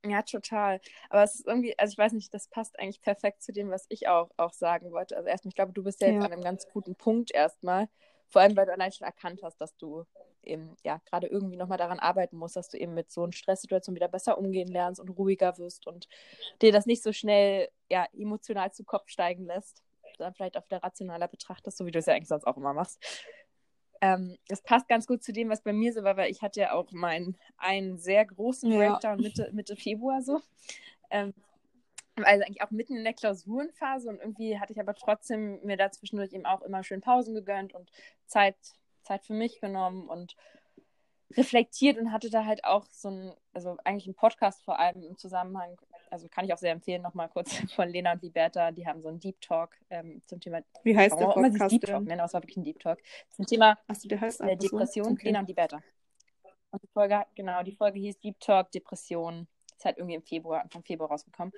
Ja, 0.07 0.23
total. 0.23 0.81
Aber 1.09 1.23
es 1.23 1.37
ist 1.37 1.47
irgendwie, 1.47 1.79
also 1.79 1.93
ich 1.93 1.99
weiß 1.99 2.13
nicht, 2.13 2.33
das 2.35 2.49
passt 2.49 2.79
eigentlich 2.79 3.01
perfekt 3.01 3.43
zu 3.43 3.53
dem, 3.53 3.71
was 3.71 3.87
ich 3.89 4.07
auch, 4.07 4.31
auch 4.37 4.53
sagen 4.53 4.93
wollte. 4.93 5.17
Also 5.17 5.29
erstmal, 5.29 5.49
ich 5.49 5.55
glaube, 5.55 5.73
du 5.73 5.83
bist 5.83 6.03
ja, 6.03 6.09
ja. 6.09 6.15
jetzt 6.15 6.25
an 6.25 6.33
einem 6.33 6.43
ganz 6.43 6.69
guten 6.69 6.95
Punkt 6.95 7.33
erstmal. 7.33 7.89
Vor 8.29 8.43
allem, 8.43 8.55
weil 8.57 8.67
du 8.67 8.73
allein 8.73 8.93
schon 8.93 9.07
erkannt 9.07 9.41
hast, 9.43 9.57
dass 9.61 9.75
du 9.77 10.05
eben 10.47 10.77
ja 10.85 11.01
gerade 11.07 11.27
irgendwie 11.27 11.57
nochmal 11.57 11.79
daran 11.79 11.99
arbeiten 11.99 12.37
musst, 12.37 12.57
dass 12.57 12.69
du 12.69 12.79
eben 12.79 12.95
mit 12.95 13.11
so 13.11 13.23
einer 13.23 13.33
Stresssituation 13.33 13.95
wieder 13.95 14.09
besser 14.09 14.39
umgehen 14.39 14.69
lernst 14.69 15.01
und 15.01 15.11
ruhiger 15.11 15.59
wirst 15.59 15.87
und 15.87 16.09
dir 16.63 16.73
das 16.73 16.87
nicht 16.87 17.03
so 17.03 17.13
schnell 17.13 17.69
ja 17.91 18.07
emotional 18.13 18.73
zu 18.73 18.85
Kopf 18.85 19.09
steigen 19.09 19.45
lässt, 19.47 19.83
sondern 20.17 20.35
vielleicht 20.35 20.57
auch 20.57 20.67
wieder 20.67 20.83
rationaler 20.83 21.29
betrachtest, 21.29 21.77
so 21.77 21.87
wie 21.87 21.91
du 21.91 21.99
es 21.99 22.07
ja 22.07 22.15
eigentlich 22.15 22.29
sonst 22.29 22.47
auch 22.47 22.57
immer 22.57 22.75
machst. 22.75 23.03
Ähm, 24.01 24.37
das 24.49 24.63
passt 24.63 24.89
ganz 24.89 25.07
gut 25.07 25.23
zu 25.23 25.33
dem, 25.33 25.49
was 25.49 25.63
bei 25.63 25.73
mir 25.73 25.93
so 25.93 26.03
war, 26.05 26.17
weil 26.17 26.31
ich 26.31 26.43
hatte 26.43 26.61
ja 26.61 26.73
auch 26.73 26.93
meinen 26.93 27.37
einen 27.57 27.97
sehr 27.97 28.25
großen 28.25 28.71
ja. 28.71 28.79
Breakdown 28.79 29.19
Mitte, 29.19 29.51
Mitte 29.53 29.77
Februar 29.77 30.21
so. 30.23 30.41
Ähm, 31.11 31.33
also 32.17 32.45
eigentlich 32.45 32.63
auch 32.63 32.71
mitten 32.71 32.97
in 32.97 33.05
der 33.05 33.15
Klausurenphase 33.15 34.09
und 34.09 34.21
irgendwie 34.21 34.59
hatte 34.59 34.73
ich 34.73 34.81
aber 34.81 34.95
trotzdem 34.95 35.61
mir 35.65 35.77
da 35.77 35.91
zwischendurch 35.91 36.33
eben 36.33 36.47
auch 36.47 36.63
immer 36.63 36.85
schön 36.85 37.01
Pausen 37.01 37.35
gegönnt 37.35 37.75
und 37.75 37.91
Zeit, 38.27 38.57
Zeit 39.05 39.25
für 39.25 39.35
mich 39.35 39.61
genommen 39.61 40.09
und 40.09 40.37
reflektiert 41.37 41.99
und 41.99 42.13
hatte 42.13 42.31
da 42.31 42.45
halt 42.45 42.65
auch 42.65 42.87
so 42.91 43.09
ein, 43.09 43.33
also 43.53 43.77
eigentlich 43.85 44.07
ein 44.07 44.15
Podcast 44.15 44.63
vor 44.63 44.79
allem 44.79 45.03
im 45.03 45.17
Zusammenhang, 45.17 45.77
also 46.11 46.29
kann 46.29 46.45
ich 46.45 46.53
auch 46.53 46.59
sehr 46.59 46.73
empfehlen, 46.73 47.03
nochmal 47.03 47.29
kurz 47.29 47.55
von 47.75 47.89
Lena 47.89 48.13
und 48.13 48.23
Liberta, 48.23 48.71
die 48.71 48.87
haben 48.87 49.03
so 49.03 49.09
einen 49.09 49.21
Deep 49.21 49.41
Talk 49.41 49.77
ähm, 49.91 50.23
zum 50.27 50.41
Thema. 50.41 50.61
Wie 50.83 50.97
heißt 50.97 51.19
der 51.19 51.27
Podcast? 51.27 51.73
Deep 51.73 51.83
Talk 51.83 52.05
nennen, 52.05 52.21
aber 52.21 52.27
es 52.27 52.35
war 52.35 52.43
wirklich 52.43 52.57
ein 52.57 52.65
Deep 52.65 52.79
Talk. 52.79 53.01
Zum 53.31 53.47
Thema 53.47 53.79
Achso, 53.87 54.09
der 54.09 54.21
heißt 54.21 54.41
äh, 54.43 54.57
Depression, 54.57 55.13
okay. 55.13 55.27
Lena 55.27 55.41
und 55.41 55.49
Liberta. 55.49 55.83
Und 56.71 56.83
die 56.83 56.89
Folge, 56.89 57.25
genau, 57.35 57.63
die 57.63 57.73
Folge 57.73 58.01
hieß 58.01 58.19
Deep 58.21 58.39
Talk, 58.41 58.71
Depression. 58.73 59.47
Ist 59.77 59.85
halt 59.85 59.99
irgendwie 59.99 60.15
im 60.15 60.23
Februar, 60.23 60.63
Anfang 60.63 60.85
Februar 60.85 61.11
rausgekommen. 61.11 61.53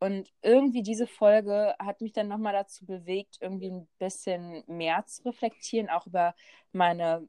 Und 0.00 0.32
irgendwie 0.42 0.82
diese 0.82 1.06
Folge 1.06 1.74
hat 1.78 2.00
mich 2.00 2.14
dann 2.14 2.28
nochmal 2.28 2.54
dazu 2.54 2.86
bewegt, 2.86 3.36
irgendwie 3.40 3.70
ein 3.70 3.88
bisschen 3.98 4.64
mehr 4.66 5.04
zu 5.06 5.22
reflektieren, 5.24 5.90
auch 5.90 6.06
über 6.06 6.34
meine, 6.72 7.28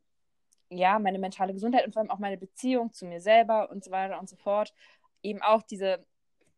ja, 0.69 0.97
meine 0.99 1.19
mentale 1.19 1.53
Gesundheit 1.53 1.85
und 1.85 1.93
vor 1.93 2.01
allem 2.01 2.11
auch 2.11 2.19
meine 2.19 2.37
Beziehung 2.37 2.93
zu 2.93 3.05
mir 3.05 3.21
selber 3.21 3.69
und 3.71 3.83
so 3.83 3.91
weiter 3.91 4.19
und 4.19 4.29
so 4.29 4.37
fort. 4.37 4.73
Eben 5.21 5.41
auch 5.41 5.63
diese 5.63 6.05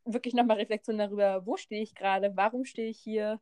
wirklich 0.06 0.34
nochmal 0.36 0.58
Reflexion 0.58 0.98
darüber, 1.00 1.46
wo 1.48 1.58
stehe 1.58 1.82
ich 1.82 1.96
gerade, 1.96 2.36
warum 2.36 2.66
stehe 2.66 2.90
ich 2.90 3.00
hier 3.00 3.40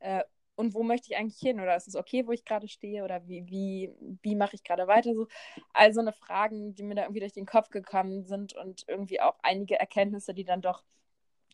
äh, 0.00 0.24
und 0.56 0.74
wo 0.74 0.82
möchte 0.82 1.08
ich 1.10 1.18
eigentlich 1.18 1.40
hin? 1.40 1.60
Oder 1.60 1.76
ist 1.76 1.88
es 1.88 1.96
okay, 1.96 2.26
wo 2.26 2.32
ich 2.32 2.44
gerade 2.44 2.68
stehe? 2.68 3.04
Oder 3.04 3.26
wie, 3.26 3.46
wie, 3.48 3.92
wie 4.22 4.36
mache 4.36 4.56
ich 4.56 4.64
gerade 4.64 4.86
weiter? 4.86 5.14
So, 5.14 5.26
also 5.74 6.00
eine 6.00 6.12
Fragen, 6.12 6.74
die 6.74 6.84
mir 6.84 6.94
da 6.94 7.02
irgendwie 7.02 7.20
durch 7.20 7.32
den 7.32 7.46
Kopf 7.46 7.70
gekommen 7.70 8.24
sind 8.24 8.54
und 8.54 8.84
irgendwie 8.88 9.20
auch 9.20 9.36
einige 9.42 9.78
Erkenntnisse, 9.78 10.32
die 10.34 10.44
dann 10.44 10.62
doch 10.62 10.82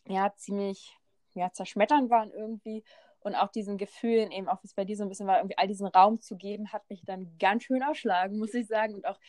ja, 0.07 0.33
ziemlich 0.35 0.97
ja, 1.33 1.51
zerschmetternd 1.51 2.09
waren 2.09 2.31
irgendwie. 2.31 2.83
Und 3.19 3.35
auch 3.35 3.49
diesen 3.49 3.77
Gefühlen, 3.77 4.31
eben 4.31 4.49
auch 4.49 4.63
wie 4.63 4.67
es 4.67 4.73
bei 4.73 4.85
dir 4.85 4.97
so 4.97 5.03
ein 5.03 5.09
bisschen 5.09 5.27
war, 5.27 5.37
irgendwie 5.37 5.57
all 5.57 5.67
diesen 5.67 5.87
Raum 5.87 6.21
zu 6.21 6.35
geben, 6.35 6.73
hat 6.73 6.89
mich 6.89 7.03
dann 7.05 7.37
ganz 7.37 7.63
schön 7.63 7.81
erschlagen, 7.81 8.39
muss 8.39 8.53
ich 8.53 8.67
sagen. 8.67 8.95
Und 8.95 9.05
auch, 9.05 9.19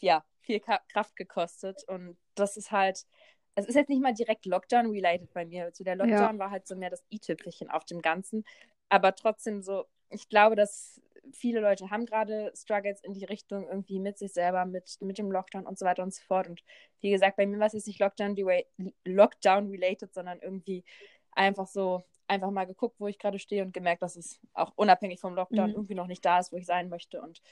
ja, 0.00 0.24
viel 0.40 0.60
Kraft 0.60 1.16
gekostet. 1.16 1.82
Und 1.88 2.16
das 2.34 2.56
ist 2.56 2.70
halt, 2.70 3.06
es 3.54 3.66
ist 3.66 3.74
jetzt 3.74 3.88
nicht 3.88 4.02
mal 4.02 4.12
direkt 4.12 4.44
Lockdown-related 4.44 5.32
bei 5.32 5.46
mir. 5.46 5.70
So 5.72 5.82
der 5.82 5.96
Lockdown 5.96 6.36
ja. 6.36 6.38
war 6.38 6.50
halt 6.50 6.66
so 6.66 6.76
mehr 6.76 6.90
das 6.90 7.04
i-Tüpfelchen 7.10 7.70
auf 7.70 7.84
dem 7.86 8.02
Ganzen. 8.02 8.44
Aber 8.90 9.14
trotzdem 9.14 9.62
so, 9.62 9.86
ich 10.10 10.28
glaube, 10.28 10.54
dass 10.54 11.00
viele 11.32 11.60
Leute 11.60 11.90
haben 11.90 12.06
gerade 12.06 12.52
Struggles 12.54 13.00
in 13.02 13.12
die 13.12 13.24
Richtung 13.24 13.68
irgendwie 13.68 13.98
mit 13.98 14.18
sich 14.18 14.32
selber, 14.32 14.64
mit, 14.64 14.98
mit 15.00 15.18
dem 15.18 15.30
Lockdown 15.30 15.66
und 15.66 15.78
so 15.78 15.84
weiter 15.84 16.02
und 16.02 16.14
so 16.14 16.22
fort. 16.22 16.48
Und 16.48 16.62
wie 17.00 17.10
gesagt, 17.10 17.36
bei 17.36 17.46
mir 17.46 17.58
war 17.58 17.66
es 17.66 17.72
jetzt 17.72 17.86
nicht 17.86 18.00
Lockdown-related, 18.00 18.66
Lockdown 19.04 19.78
sondern 20.12 20.40
irgendwie 20.40 20.84
einfach 21.32 21.66
so, 21.66 22.02
einfach 22.28 22.50
mal 22.50 22.66
geguckt, 22.66 22.96
wo 22.98 23.06
ich 23.06 23.18
gerade 23.18 23.38
stehe 23.38 23.62
und 23.62 23.72
gemerkt, 23.72 24.02
dass 24.02 24.16
es 24.16 24.40
auch 24.54 24.72
unabhängig 24.76 25.20
vom 25.20 25.34
Lockdown 25.34 25.70
mhm. 25.70 25.76
irgendwie 25.76 25.94
noch 25.94 26.06
nicht 26.06 26.24
da 26.24 26.38
ist, 26.38 26.52
wo 26.52 26.56
ich 26.56 26.66
sein 26.66 26.88
möchte. 26.88 27.20
Und 27.20 27.42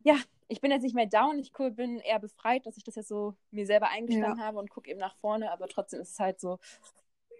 ja, 0.00 0.16
ich 0.48 0.60
bin 0.60 0.70
jetzt 0.70 0.82
nicht 0.82 0.94
mehr 0.94 1.06
down, 1.06 1.38
ich 1.38 1.52
bin 1.52 1.98
eher 1.98 2.18
befreit, 2.18 2.66
dass 2.66 2.76
ich 2.76 2.84
das 2.84 2.94
jetzt 2.94 3.08
so 3.08 3.34
mir 3.50 3.66
selber 3.66 3.88
eingestanden 3.88 4.38
ja. 4.38 4.44
habe 4.44 4.58
und 4.58 4.70
gucke 4.70 4.90
eben 4.90 5.00
nach 5.00 5.16
vorne, 5.16 5.50
aber 5.50 5.66
trotzdem 5.66 6.00
ist 6.00 6.12
es 6.12 6.20
halt 6.20 6.38
so, 6.38 6.58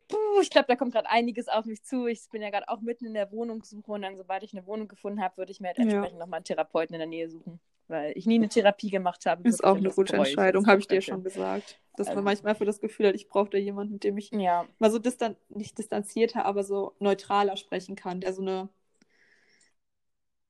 puh, 0.08 0.40
ich 0.40 0.50
glaube, 0.50 0.66
da 0.68 0.76
kommt 0.76 0.92
gerade 0.92 1.08
einiges 1.08 1.48
auf 1.48 1.64
mich 1.64 1.82
zu. 1.82 2.06
Ich 2.06 2.28
bin 2.30 2.42
ja 2.42 2.50
gerade 2.50 2.68
auch 2.68 2.80
mitten 2.80 3.06
in 3.06 3.14
der 3.14 3.30
Wohnungssuche 3.30 3.90
und 3.92 4.02
dann, 4.02 4.16
sobald 4.16 4.42
ich 4.42 4.52
eine 4.52 4.66
Wohnung 4.66 4.88
gefunden 4.88 5.22
habe, 5.22 5.36
würde 5.36 5.52
ich 5.52 5.60
mir 5.60 5.68
halt 5.68 5.78
entsprechend 5.78 6.12
ja. 6.12 6.18
nochmal 6.18 6.38
einen 6.38 6.44
Therapeuten 6.44 6.94
in 6.94 6.98
der 6.98 7.08
Nähe 7.08 7.28
suchen, 7.28 7.60
weil 7.88 8.12
ich 8.16 8.26
nie 8.26 8.36
eine 8.36 8.48
Therapie 8.48 8.90
gemacht 8.90 9.26
habe. 9.26 9.48
Ist 9.48 9.64
auch 9.64 9.76
eine 9.76 9.90
gute 9.90 10.16
Entscheidung, 10.16 10.66
habe 10.66 10.80
ich 10.80 10.88
dir 10.88 11.00
schon 11.00 11.22
gesagt. 11.22 11.80
Dass 11.96 12.08
also, 12.08 12.16
man 12.16 12.24
manchmal 12.24 12.54
für 12.54 12.64
das 12.64 12.80
Gefühl 12.80 13.08
hat, 13.08 13.14
ich 13.14 13.28
brauche 13.28 13.50
da 13.50 13.58
jemanden, 13.58 13.94
mit 13.94 14.04
dem 14.04 14.18
ich 14.18 14.30
ja. 14.32 14.66
mal 14.78 14.90
so 14.90 14.98
distan 14.98 15.36
nicht 15.48 15.78
distanzierter, 15.78 16.44
aber 16.44 16.64
so 16.64 16.94
neutraler 16.98 17.56
sprechen 17.56 17.94
kann, 17.94 18.20
der 18.20 18.32
so 18.32 18.42
eine 18.42 18.68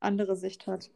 andere 0.00 0.36
Sicht 0.36 0.66
hat. 0.66 0.90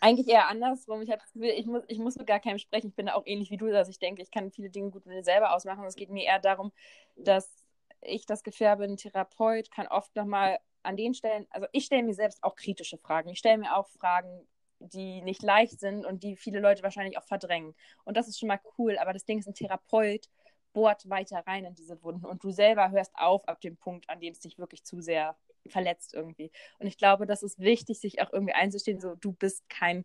Eigentlich 0.00 0.28
eher 0.28 0.48
andersrum. 0.48 1.00
Ich 1.02 1.10
habe 1.10 1.20
das 1.20 1.32
Gefühl, 1.32 1.50
ich 1.50 1.66
muss, 1.66 1.84
ich 1.86 1.98
muss 1.98 2.16
mit 2.16 2.26
gar 2.26 2.40
keinem 2.40 2.58
sprechen. 2.58 2.88
Ich 2.88 2.96
bin 2.96 3.06
da 3.06 3.14
auch 3.14 3.22
ähnlich 3.24 3.50
wie 3.50 3.56
du, 3.56 3.70
dass 3.70 3.88
ich 3.88 4.00
denke, 4.00 4.20
ich 4.20 4.32
kann 4.32 4.50
viele 4.50 4.68
Dinge 4.68 4.90
gut 4.90 5.06
mit 5.06 5.14
mir 5.14 5.22
selber 5.22 5.54
ausmachen. 5.54 5.84
Es 5.84 5.94
geht 5.94 6.10
mir 6.10 6.24
eher 6.24 6.40
darum, 6.40 6.72
dass 7.16 7.61
ich 8.02 8.26
das 8.26 8.42
Gefühl 8.42 8.68
habe, 8.68 8.84
ein 8.84 8.96
Therapeut 8.96 9.70
kann 9.70 9.86
oft 9.86 10.14
nochmal 10.16 10.58
an 10.82 10.96
den 10.96 11.14
Stellen, 11.14 11.46
also 11.50 11.66
ich 11.72 11.84
stelle 11.84 12.02
mir 12.02 12.14
selbst 12.14 12.42
auch 12.42 12.56
kritische 12.56 12.98
Fragen. 12.98 13.28
Ich 13.30 13.38
stelle 13.38 13.58
mir 13.58 13.76
auch 13.76 13.88
Fragen, 13.88 14.46
die 14.80 15.22
nicht 15.22 15.42
leicht 15.42 15.78
sind 15.78 16.04
und 16.04 16.22
die 16.24 16.36
viele 16.36 16.60
Leute 16.60 16.82
wahrscheinlich 16.82 17.16
auch 17.18 17.24
verdrängen. 17.24 17.74
Und 18.04 18.16
das 18.16 18.28
ist 18.28 18.38
schon 18.38 18.48
mal 18.48 18.60
cool, 18.78 18.98
aber 18.98 19.12
das 19.12 19.24
Ding 19.24 19.38
ist, 19.38 19.46
ein 19.46 19.54
Therapeut 19.54 20.28
bohrt 20.72 21.08
weiter 21.08 21.44
rein 21.46 21.64
in 21.64 21.74
diese 21.74 22.02
Wunden 22.02 22.26
und 22.26 22.42
du 22.44 22.50
selber 22.50 22.90
hörst 22.90 23.14
auf 23.14 23.46
ab 23.48 23.60
dem 23.60 23.76
Punkt, 23.76 24.08
an 24.08 24.20
dem 24.20 24.32
es 24.32 24.40
dich 24.40 24.58
wirklich 24.58 24.84
zu 24.84 25.00
sehr 25.00 25.36
verletzt 25.66 26.14
irgendwie. 26.14 26.50
Und 26.78 26.86
ich 26.86 26.98
glaube, 26.98 27.26
das 27.26 27.42
ist 27.42 27.58
wichtig, 27.60 28.00
sich 28.00 28.20
auch 28.20 28.32
irgendwie 28.32 28.54
einzustehen, 28.54 29.00
so 29.00 29.14
du 29.14 29.32
bist 29.32 29.68
kein 29.68 30.04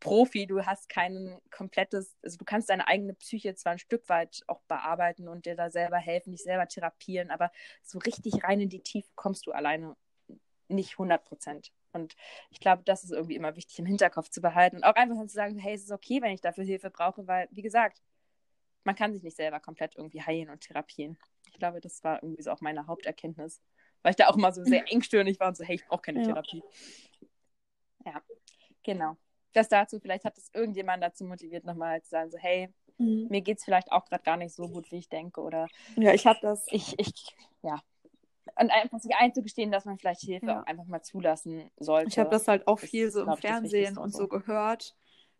Profi, 0.00 0.46
du 0.46 0.66
hast 0.66 0.88
kein 0.88 1.38
komplettes, 1.50 2.16
also 2.22 2.38
du 2.38 2.44
kannst 2.44 2.70
deine 2.70 2.88
eigene 2.88 3.14
Psyche 3.14 3.54
zwar 3.54 3.72
ein 3.72 3.78
Stück 3.78 4.08
weit 4.08 4.42
auch 4.48 4.60
bearbeiten 4.62 5.28
und 5.28 5.46
dir 5.46 5.54
da 5.54 5.70
selber 5.70 5.98
helfen, 5.98 6.32
dich 6.32 6.42
selber 6.42 6.66
therapieren, 6.66 7.30
aber 7.30 7.52
so 7.82 7.98
richtig 8.00 8.42
rein 8.44 8.60
in 8.60 8.68
die 8.68 8.82
Tiefe 8.82 9.08
kommst 9.14 9.46
du 9.46 9.52
alleine 9.52 9.96
nicht 10.68 10.92
100 10.92 11.24
Prozent. 11.24 11.72
Und 11.92 12.14
ich 12.50 12.60
glaube, 12.60 12.82
das 12.84 13.04
ist 13.04 13.12
irgendwie 13.12 13.36
immer 13.36 13.56
wichtig 13.56 13.78
im 13.78 13.86
Hinterkopf 13.86 14.28
zu 14.28 14.40
behalten 14.40 14.76
und 14.76 14.84
auch 14.84 14.94
einfach 14.94 15.16
zu 15.26 15.34
sagen, 15.34 15.58
hey, 15.58 15.74
es 15.74 15.84
ist 15.84 15.92
okay, 15.92 16.20
wenn 16.20 16.32
ich 16.32 16.40
dafür 16.40 16.64
Hilfe 16.64 16.90
brauche, 16.90 17.26
weil, 17.26 17.48
wie 17.52 17.62
gesagt, 17.62 18.02
man 18.86 18.94
kann 18.94 19.12
sich 19.12 19.22
nicht 19.22 19.36
selber 19.36 19.60
komplett 19.60 19.96
irgendwie 19.96 20.22
heilen 20.22 20.48
und 20.48 20.60
therapieren. 20.60 21.18
Ich 21.52 21.58
glaube, 21.58 21.80
das 21.80 22.02
war 22.04 22.22
irgendwie 22.22 22.42
so 22.42 22.50
auch 22.50 22.60
meine 22.60 22.86
Haupterkenntnis 22.86 23.60
weil 24.06 24.10
ich 24.10 24.16
da 24.16 24.28
auch 24.28 24.36
immer 24.36 24.52
so 24.52 24.62
sehr 24.62 24.84
engstirnig 24.92 25.40
war 25.40 25.48
und 25.48 25.56
so, 25.56 25.64
hey, 25.64 25.74
ich 25.74 25.86
brauche 25.86 26.02
keine 26.02 26.20
ja. 26.20 26.26
Therapie. 26.26 26.62
Ja, 28.04 28.22
genau. 28.84 29.16
Das 29.52 29.68
dazu, 29.68 29.98
vielleicht 29.98 30.24
hat 30.24 30.38
es 30.38 30.48
irgendjemand 30.54 31.02
dazu 31.02 31.24
motiviert, 31.24 31.64
nochmal 31.64 32.00
zu 32.02 32.10
sagen, 32.10 32.30
so, 32.30 32.38
hey, 32.38 32.72
mhm. 32.98 33.26
mir 33.30 33.40
geht 33.40 33.58
es 33.58 33.64
vielleicht 33.64 33.90
auch 33.90 34.04
gerade 34.04 34.22
gar 34.22 34.36
nicht 34.36 34.54
so 34.54 34.68
gut, 34.68 34.92
wie 34.92 34.98
ich 34.98 35.08
denke. 35.08 35.40
Oder 35.40 35.66
ja, 35.96 36.12
ich 36.12 36.24
habe 36.24 36.38
das. 36.40 36.66
Ich, 36.70 36.96
ich, 37.00 37.36
ja. 37.62 37.82
Und 38.60 38.70
einfach 38.70 39.00
sich 39.00 39.12
einzugestehen, 39.16 39.72
dass 39.72 39.86
man 39.86 39.98
vielleicht 39.98 40.20
Hilfe 40.20 40.46
ja. 40.46 40.60
auch 40.60 40.66
einfach 40.66 40.86
mal 40.86 41.02
zulassen 41.02 41.68
sollte. 41.76 42.08
Ich 42.08 42.18
habe 42.20 42.30
das 42.30 42.46
halt 42.46 42.68
auch 42.68 42.78
viel 42.78 43.10
so 43.10 43.24
im 43.24 43.36
Fernsehen 43.36 43.98
und 43.98 44.12
so, 44.12 44.20
so 44.20 44.28
gehört, 44.28 44.94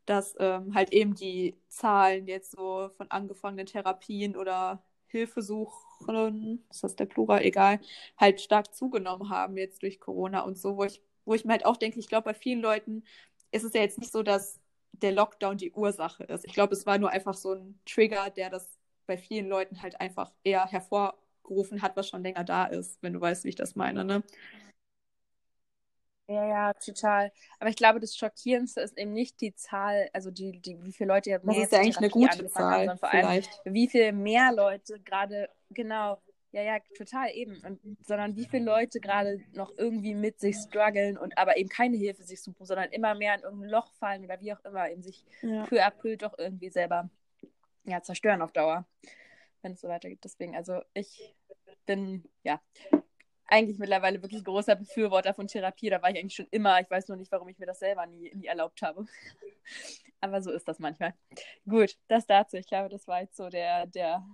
dass 0.06 0.36
ähm, 0.38 0.74
halt 0.74 0.92
eben 0.92 1.14
die 1.14 1.56
Zahlen 1.68 2.26
jetzt 2.26 2.52
so 2.52 2.90
von 2.96 3.10
angefangenen 3.10 3.66
Therapien 3.66 4.36
oder 4.36 4.82
Hilfesuchen, 5.08 6.64
ist 6.70 6.84
das 6.84 6.96
der 6.96 7.06
Plural, 7.06 7.42
egal, 7.42 7.80
halt 8.18 8.40
stark 8.40 8.74
zugenommen 8.74 9.30
haben 9.30 9.56
jetzt 9.56 9.82
durch 9.82 10.00
Corona 10.00 10.40
und 10.40 10.58
so, 10.58 10.76
wo 10.76 10.84
ich, 10.84 11.02
wo 11.24 11.34
ich 11.34 11.44
mir 11.44 11.52
halt 11.52 11.66
auch 11.66 11.76
denke, 11.76 11.98
ich 11.98 12.08
glaube, 12.08 12.24
bei 12.24 12.34
vielen 12.34 12.60
Leuten 12.60 13.04
ist 13.50 13.64
es 13.64 13.72
ja 13.72 13.80
jetzt 13.80 13.98
nicht 13.98 14.12
so, 14.12 14.22
dass 14.22 14.60
der 14.92 15.12
Lockdown 15.12 15.58
die 15.58 15.72
Ursache 15.72 16.24
ist. 16.24 16.44
Ich 16.46 16.54
glaube, 16.54 16.74
es 16.74 16.86
war 16.86 16.98
nur 16.98 17.10
einfach 17.10 17.34
so 17.34 17.52
ein 17.54 17.78
Trigger, 17.86 18.30
der 18.30 18.50
das 18.50 18.78
bei 19.06 19.16
vielen 19.16 19.48
Leuten 19.48 19.82
halt 19.82 20.00
einfach 20.00 20.32
eher 20.42 20.66
hervorgerufen 20.66 21.82
hat, 21.82 21.96
was 21.96 22.08
schon 22.08 22.22
länger 22.22 22.44
da 22.44 22.64
ist, 22.66 23.02
wenn 23.02 23.12
du 23.12 23.20
weißt, 23.20 23.44
wie 23.44 23.50
ich 23.50 23.54
das 23.54 23.76
meine, 23.76 24.04
ne? 24.04 24.22
Ja, 26.28 26.44
ja, 26.44 26.74
total. 26.74 27.30
Aber 27.60 27.70
ich 27.70 27.76
glaube, 27.76 28.00
das 28.00 28.16
Schockierendste 28.16 28.80
ist 28.80 28.98
eben 28.98 29.12
nicht 29.12 29.40
die 29.40 29.54
Zahl, 29.54 30.08
also 30.12 30.30
die, 30.30 30.58
die 30.60 30.82
wie 30.82 30.92
viele 30.92 31.14
Leute 31.14 31.30
ja 31.30 31.38
Das 31.38 31.56
ist 31.56 31.72
ja 31.72 31.78
eigentlich 31.78 31.98
eine 31.98 32.10
gute 32.10 32.46
Zahl, 32.48 32.64
haben, 32.64 32.78
sondern 32.78 32.98
vor 32.98 33.12
allem, 33.12 33.44
wie 33.64 33.88
viel 33.88 34.12
mehr 34.12 34.52
Leute 34.52 34.98
gerade, 35.00 35.48
genau, 35.70 36.20
ja, 36.50 36.62
ja, 36.62 36.78
total 36.96 37.30
eben. 37.32 37.56
Und, 37.64 37.80
sondern 38.06 38.34
wie 38.34 38.46
viele 38.46 38.64
Leute 38.64 38.98
gerade 38.98 39.40
noch 39.52 39.72
irgendwie 39.76 40.14
mit 40.14 40.40
sich 40.40 40.56
strugglen 40.56 41.16
und 41.16 41.38
aber 41.38 41.58
eben 41.58 41.68
keine 41.68 41.96
Hilfe 41.96 42.24
sich 42.24 42.42
suchen, 42.42 42.66
sondern 42.66 42.90
immer 42.90 43.14
mehr 43.14 43.34
in 43.36 43.42
irgendein 43.42 43.70
Loch 43.70 43.92
fallen 43.92 44.24
oder 44.24 44.40
wie 44.40 44.52
auch 44.52 44.64
immer, 44.64 44.90
eben 44.90 45.02
sich 45.02 45.24
ja. 45.42 45.64
peu 45.66 45.84
à 45.84 45.90
peu 45.90 46.16
doch 46.16 46.36
irgendwie 46.38 46.70
selber 46.70 47.08
ja, 47.84 48.02
zerstören 48.02 48.42
auf 48.42 48.52
Dauer, 48.52 48.84
wenn 49.62 49.72
es 49.72 49.80
so 49.80 49.88
weitergeht. 49.88 50.20
Deswegen, 50.24 50.56
also 50.56 50.80
ich 50.92 51.36
bin, 51.84 52.24
ja, 52.42 52.60
eigentlich 53.46 53.78
mittlerweile 53.78 54.22
wirklich 54.22 54.44
großer 54.44 54.76
Befürworter 54.76 55.34
von 55.34 55.46
Therapie. 55.46 55.90
Da 55.90 56.02
war 56.02 56.10
ich 56.10 56.18
eigentlich 56.18 56.34
schon 56.34 56.48
immer. 56.50 56.80
Ich 56.80 56.90
weiß 56.90 57.08
nur 57.08 57.16
nicht, 57.16 57.32
warum 57.32 57.48
ich 57.48 57.58
mir 57.58 57.66
das 57.66 57.78
selber 57.78 58.06
nie, 58.06 58.32
nie 58.34 58.46
erlaubt 58.46 58.82
habe. 58.82 59.06
Aber 60.20 60.42
so 60.42 60.50
ist 60.50 60.66
das 60.66 60.78
manchmal. 60.78 61.14
Gut, 61.68 61.96
das 62.08 62.26
dazu. 62.26 62.56
Ich 62.56 62.66
glaube, 62.66 62.88
das 62.88 63.06
war 63.06 63.20
jetzt 63.20 63.36
so 63.36 63.48
der, 63.48 63.86
der 63.86 64.24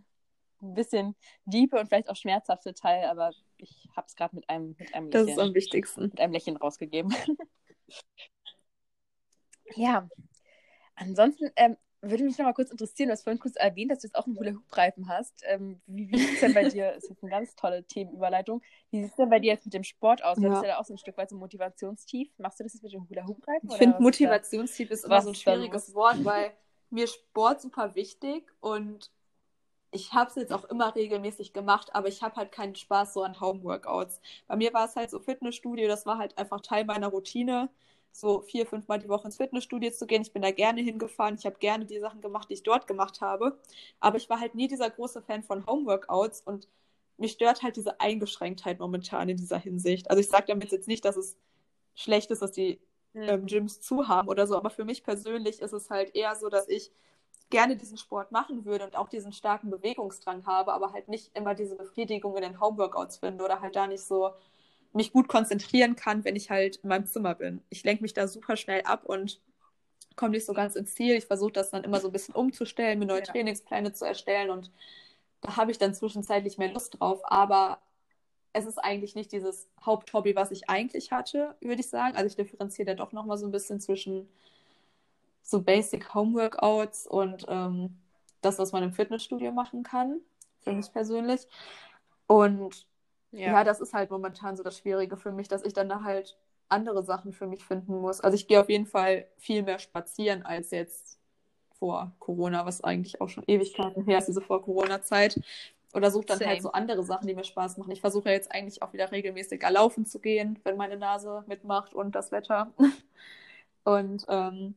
ein 0.62 0.74
bisschen 0.74 1.16
diepe 1.44 1.78
und 1.78 1.88
vielleicht 1.88 2.08
auch 2.08 2.16
schmerzhafte 2.16 2.72
Teil, 2.72 3.06
aber 3.06 3.32
ich 3.56 3.88
habe 3.96 4.06
es 4.06 4.14
gerade 4.14 4.36
mit 4.36 4.48
einem, 4.48 4.76
mit 4.78 4.94
einem 4.94 5.06
Lächeln. 5.06 5.26
Das 5.26 5.36
ist 5.36 5.42
am 5.42 5.54
wichtigsten. 5.54 6.02
Mit 6.02 6.20
einem 6.20 6.32
Lächeln 6.32 6.56
rausgegeben. 6.56 7.12
ja. 9.74 10.08
Ansonsten, 10.94 11.50
ähm, 11.56 11.76
würde 12.02 12.24
mich 12.24 12.36
noch 12.36 12.46
mal 12.46 12.52
kurz 12.52 12.70
interessieren, 12.70 13.08
du 13.08 13.12
hast 13.12 13.22
vorhin 13.22 13.38
kurz 13.38 13.54
erwähnt, 13.54 13.90
dass 13.90 14.00
du 14.00 14.08
jetzt 14.08 14.16
auch 14.16 14.26
einen 14.26 14.36
Hula-Hoop-Reifen 14.36 15.08
hast. 15.08 15.42
Ähm, 15.46 15.80
wie, 15.86 16.10
wie 16.10 16.18
sieht 16.18 16.34
es 16.34 16.40
denn 16.40 16.52
bei 16.52 16.68
dir, 16.68 16.92
das 16.92 17.04
ist 17.04 17.10
jetzt 17.10 17.22
eine 17.22 17.30
ganz 17.30 17.54
tolle 17.54 17.84
Themenüberleitung, 17.84 18.60
wie 18.90 19.02
sieht 19.02 19.10
es 19.10 19.16
denn 19.16 19.30
bei 19.30 19.38
dir 19.38 19.52
jetzt 19.52 19.64
mit 19.64 19.74
dem 19.74 19.84
Sport 19.84 20.24
aus? 20.24 20.38
Ja. 20.38 20.48
Das 20.48 20.58
ist 20.58 20.66
ja 20.66 20.80
auch 20.80 20.84
so 20.84 20.94
ein 20.94 20.98
Stück 20.98 21.16
weit 21.16 21.30
so 21.30 21.36
Motivationstief. 21.36 22.28
Machst 22.38 22.58
du 22.58 22.64
das 22.64 22.74
jetzt 22.74 22.82
mit 22.82 22.92
dem 22.92 23.08
Hula-Hoop-Reifen? 23.08 23.70
Ich 23.70 23.76
finde, 23.76 24.00
Motivationstief 24.00 24.90
ist, 24.90 25.04
immer 25.04 25.22
so 25.22 25.28
ein 25.28 25.34
schwieriges 25.36 25.94
Wort, 25.94 26.24
weil 26.24 26.52
mir 26.90 27.06
Sport 27.06 27.60
super 27.60 27.94
wichtig 27.94 28.44
und 28.60 29.10
ich 29.92 30.12
habe 30.12 30.30
es 30.30 30.36
jetzt 30.36 30.52
auch 30.52 30.64
immer 30.64 30.94
regelmäßig 30.96 31.52
gemacht, 31.52 31.94
aber 31.94 32.08
ich 32.08 32.22
habe 32.22 32.36
halt 32.36 32.50
keinen 32.50 32.74
Spaß 32.74 33.12
so 33.12 33.22
an 33.22 33.38
Home-Workouts. 33.40 34.20
Bei 34.48 34.56
mir 34.56 34.72
war 34.72 34.86
es 34.86 34.96
halt 34.96 35.10
so 35.10 35.20
Fitnessstudio, 35.20 35.86
das 35.86 36.06
war 36.06 36.18
halt 36.18 36.36
einfach 36.38 36.62
Teil 36.62 36.84
meiner 36.84 37.08
Routine 37.08 37.68
so 38.12 38.42
vier, 38.42 38.66
fünf 38.66 38.88
Mal 38.88 38.98
die 38.98 39.08
Woche 39.08 39.26
ins 39.26 39.38
Fitnessstudio 39.38 39.90
zu 39.90 40.06
gehen. 40.06 40.22
Ich 40.22 40.32
bin 40.32 40.42
da 40.42 40.50
gerne 40.50 40.82
hingefahren. 40.82 41.36
Ich 41.38 41.46
habe 41.46 41.56
gerne 41.58 41.86
die 41.86 41.98
Sachen 41.98 42.20
gemacht, 42.20 42.48
die 42.50 42.54
ich 42.54 42.62
dort 42.62 42.86
gemacht 42.86 43.20
habe. 43.20 43.58
Aber 44.00 44.18
ich 44.18 44.28
war 44.28 44.38
halt 44.38 44.54
nie 44.54 44.68
dieser 44.68 44.90
große 44.90 45.22
Fan 45.22 45.42
von 45.42 45.66
Homeworkouts 45.66 46.42
und 46.42 46.68
mich 47.16 47.32
stört 47.32 47.62
halt 47.62 47.76
diese 47.76 48.00
Eingeschränktheit 48.00 48.78
momentan 48.78 49.28
in 49.28 49.36
dieser 49.36 49.58
Hinsicht. 49.58 50.10
Also 50.10 50.20
ich 50.20 50.28
sage 50.28 50.46
damit 50.48 50.72
jetzt 50.72 50.88
nicht, 50.88 51.04
dass 51.04 51.16
es 51.16 51.36
schlecht 51.94 52.30
ist, 52.30 52.42
dass 52.42 52.52
die 52.52 52.80
mhm. 53.14 53.22
ähm, 53.22 53.46
Gyms 53.46 53.80
zu 53.80 54.08
haben 54.08 54.28
oder 54.28 54.46
so, 54.46 54.56
aber 54.56 54.70
für 54.70 54.84
mich 54.84 55.04
persönlich 55.04 55.60
ist 55.60 55.72
es 55.72 55.90
halt 55.90 56.14
eher 56.14 56.34
so, 56.36 56.48
dass 56.48 56.68
ich 56.68 56.90
gerne 57.50 57.76
diesen 57.76 57.98
Sport 57.98 58.32
machen 58.32 58.64
würde 58.64 58.84
und 58.84 58.96
auch 58.96 59.08
diesen 59.08 59.32
starken 59.32 59.70
Bewegungsdrang 59.70 60.46
habe, 60.46 60.72
aber 60.72 60.92
halt 60.92 61.08
nicht 61.08 61.36
immer 61.36 61.54
diese 61.54 61.76
Befriedigung 61.76 62.34
in 62.36 62.42
den 62.42 62.60
Homeworkouts 62.60 63.18
finde 63.18 63.44
oder 63.44 63.60
halt 63.60 63.76
da 63.76 63.86
nicht 63.86 64.02
so 64.02 64.30
mich 64.92 65.12
gut 65.12 65.28
konzentrieren 65.28 65.96
kann, 65.96 66.24
wenn 66.24 66.36
ich 66.36 66.50
halt 66.50 66.76
in 66.76 66.88
meinem 66.88 67.06
Zimmer 67.06 67.34
bin. 67.34 67.62
Ich 67.70 67.84
lenke 67.84 68.02
mich 68.02 68.14
da 68.14 68.28
super 68.28 68.56
schnell 68.56 68.82
ab 68.82 69.04
und 69.04 69.40
komme 70.16 70.32
nicht 70.32 70.44
so 70.44 70.52
ganz 70.52 70.76
ins 70.76 70.94
Ziel. 70.94 71.16
Ich 71.16 71.26
versuche 71.26 71.52
das 71.52 71.70
dann 71.70 71.84
immer 71.84 72.00
so 72.00 72.08
ein 72.08 72.12
bisschen 72.12 72.34
umzustellen, 72.34 72.98
mir 72.98 73.06
neue 73.06 73.20
ja. 73.20 73.24
Trainingspläne 73.24 73.92
zu 73.92 74.04
erstellen 74.04 74.50
und 74.50 74.70
da 75.40 75.56
habe 75.56 75.70
ich 75.70 75.78
dann 75.78 75.94
zwischenzeitlich 75.94 76.58
mehr 76.58 76.72
Lust 76.72 77.00
drauf. 77.00 77.20
Aber 77.24 77.80
es 78.52 78.66
ist 78.66 78.78
eigentlich 78.78 79.14
nicht 79.14 79.32
dieses 79.32 79.68
Haupthobby, 79.84 80.36
was 80.36 80.50
ich 80.50 80.68
eigentlich 80.68 81.10
hatte, 81.10 81.56
würde 81.60 81.80
ich 81.80 81.88
sagen. 81.88 82.16
Also 82.16 82.26
ich 82.26 82.36
differenziere 82.36 82.86
da 82.86 82.94
doch 82.94 83.12
nochmal 83.12 83.38
so 83.38 83.46
ein 83.46 83.52
bisschen 83.52 83.80
zwischen 83.80 84.28
so 85.42 85.62
Basic 85.62 86.14
Homeworkouts 86.14 87.06
und 87.06 87.46
ähm, 87.48 87.96
das, 88.40 88.58
was 88.58 88.72
man 88.72 88.82
im 88.82 88.92
Fitnessstudio 88.92 89.52
machen 89.52 89.82
kann, 89.82 90.20
für 90.60 90.72
mich 90.72 90.92
persönlich. 90.92 91.46
Und 92.26 92.86
ja. 93.32 93.52
ja, 93.52 93.64
das 93.64 93.80
ist 93.80 93.94
halt 93.94 94.10
momentan 94.10 94.56
so 94.56 94.62
das 94.62 94.78
Schwierige 94.78 95.16
für 95.16 95.32
mich, 95.32 95.48
dass 95.48 95.64
ich 95.64 95.72
dann 95.72 95.88
da 95.88 96.02
halt 96.02 96.38
andere 96.68 97.02
Sachen 97.02 97.32
für 97.32 97.46
mich 97.46 97.64
finden 97.64 98.00
muss. 98.00 98.20
Also 98.20 98.34
ich 98.34 98.46
gehe 98.46 98.60
auf 98.60 98.68
jeden 98.68 98.86
Fall 98.86 99.26
viel 99.36 99.62
mehr 99.62 99.78
spazieren 99.78 100.42
als 100.42 100.70
jetzt 100.70 101.18
vor 101.78 102.12
Corona, 102.18 102.64
was 102.64 102.82
eigentlich 102.82 103.20
auch 103.20 103.28
schon 103.28 103.44
Ewigkeiten 103.46 104.04
her 104.04 104.18
ist, 104.18 104.28
diese 104.28 104.40
Vor-Corona-Zeit. 104.40 105.40
Oder 105.94 106.10
suche 106.10 106.26
dann 106.26 106.34
halt 106.36 106.40
Same. 106.40 106.50
halt 106.52 106.62
so 106.62 106.72
andere 106.72 107.02
Sachen, 107.02 107.26
die 107.26 107.34
mir 107.34 107.44
Spaß 107.44 107.76
machen. 107.76 107.90
Ich 107.90 108.00
versuche 108.00 108.28
ja 108.28 108.34
jetzt 108.34 108.50
eigentlich 108.50 108.82
auch 108.82 108.92
wieder 108.92 109.12
regelmäßiger 109.12 109.70
laufen 109.70 110.06
zu 110.06 110.20
gehen, 110.20 110.58
wenn 110.64 110.76
meine 110.76 110.96
Nase 110.96 111.44
mitmacht 111.46 111.92
und 111.92 112.14
das 112.14 112.32
Wetter. 112.32 112.72
und 113.84 114.24
ähm, 114.28 114.74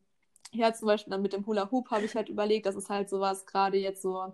ja, 0.51 0.73
zum 0.73 0.87
Beispiel 0.87 1.11
dann 1.11 1.21
mit 1.21 1.33
dem 1.33 1.45
Hula 1.45 1.69
Hoop 1.71 1.91
habe 1.91 2.05
ich 2.05 2.15
halt 2.15 2.27
überlegt, 2.27 2.65
das 2.65 2.75
ist 2.75 2.89
halt 2.89 3.09
sowas 3.09 3.45
gerade 3.45 3.77
jetzt 3.77 4.01
so 4.01 4.33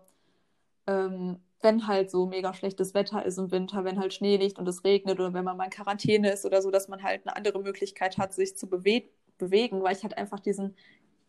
ähm, 0.87 1.39
wenn 1.61 1.87
halt 1.87 2.09
so 2.11 2.25
mega 2.25 2.53
schlechtes 2.53 2.93
Wetter 2.93 3.25
ist 3.25 3.37
im 3.37 3.51
Winter, 3.51 3.83
wenn 3.83 3.99
halt 3.99 4.13
Schnee 4.13 4.37
liegt 4.37 4.59
und 4.59 4.67
es 4.67 4.83
regnet 4.83 5.19
oder 5.19 5.33
wenn 5.33 5.45
man 5.45 5.57
mal 5.57 5.65
in 5.65 5.69
Quarantäne 5.69 6.31
ist 6.31 6.45
oder 6.45 6.61
so, 6.61 6.71
dass 6.71 6.87
man 6.87 7.03
halt 7.03 7.27
eine 7.27 7.35
andere 7.35 7.59
Möglichkeit 7.59 8.17
hat, 8.17 8.33
sich 8.33 8.57
zu 8.57 8.67
bewe 8.67 9.03
bewegen, 9.37 9.81
weil 9.81 9.95
ich 9.95 10.03
halt 10.03 10.17
einfach 10.17 10.39
diesen 10.39 10.75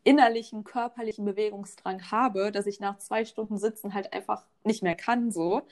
innerlichen 0.05 0.65
körperlichen 0.65 1.25
Bewegungsdrang 1.25 2.11
habe, 2.11 2.53
dass 2.53 2.67
ich 2.67 2.79
nach 2.81 2.99
zwei 2.99 3.25
Stunden 3.25 3.57
Sitzen 3.57 3.95
halt 3.95 4.13
einfach 4.13 4.45
nicht 4.65 4.83
mehr 4.83 4.97
kann 4.97 5.31
so 5.31 5.63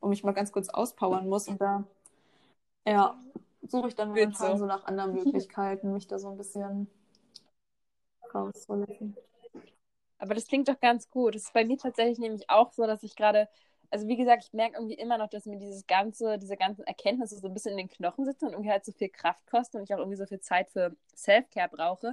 und 0.00 0.10
mich 0.10 0.22
mal 0.22 0.32
ganz 0.32 0.52
kurz 0.52 0.68
auspowern 0.68 1.28
muss 1.28 1.48
und 1.48 1.60
da 1.60 1.84
ja, 2.86 3.18
suche 3.66 3.88
ich 3.88 3.94
dann 3.94 4.08
momentan 4.10 4.52
so. 4.52 4.58
so 4.58 4.66
nach 4.66 4.84
anderen 4.84 5.14
Möglichkeiten, 5.14 5.92
mich 5.92 6.06
da 6.06 6.18
so 6.18 6.28
ein 6.28 6.36
bisschen 6.36 6.88
rauszulassen. 8.32 9.16
Aber 10.18 10.34
das 10.34 10.46
klingt 10.46 10.68
doch 10.68 10.80
ganz 10.80 11.10
gut. 11.10 11.34
Das 11.34 11.42
ist 11.44 11.52
bei 11.52 11.64
mir 11.64 11.78
tatsächlich 11.78 12.18
nämlich 12.18 12.50
auch 12.50 12.72
so, 12.72 12.86
dass 12.86 13.02
ich 13.02 13.14
gerade, 13.14 13.48
also 13.90 14.06
wie 14.06 14.16
gesagt, 14.16 14.44
ich 14.44 14.52
merke 14.52 14.76
irgendwie 14.76 14.96
immer 14.96 15.18
noch, 15.18 15.28
dass 15.28 15.46
mir 15.46 15.58
dieses 15.58 15.86
ganze, 15.86 16.38
diese 16.38 16.56
ganzen 16.56 16.84
Erkenntnisse 16.86 17.38
so 17.38 17.48
ein 17.48 17.54
bisschen 17.54 17.72
in 17.72 17.78
den 17.78 17.88
Knochen 17.88 18.24
sitzen 18.24 18.46
und 18.46 18.52
irgendwie 18.52 18.70
halt 18.70 18.84
so 18.84 18.92
viel 18.92 19.08
Kraft 19.08 19.46
kosten 19.46 19.78
und 19.78 19.84
ich 19.84 19.94
auch 19.94 19.98
irgendwie 19.98 20.18
so 20.18 20.26
viel 20.26 20.40
Zeit 20.40 20.70
für 20.70 20.94
Self-Care 21.16 21.70
brauche, 21.70 22.12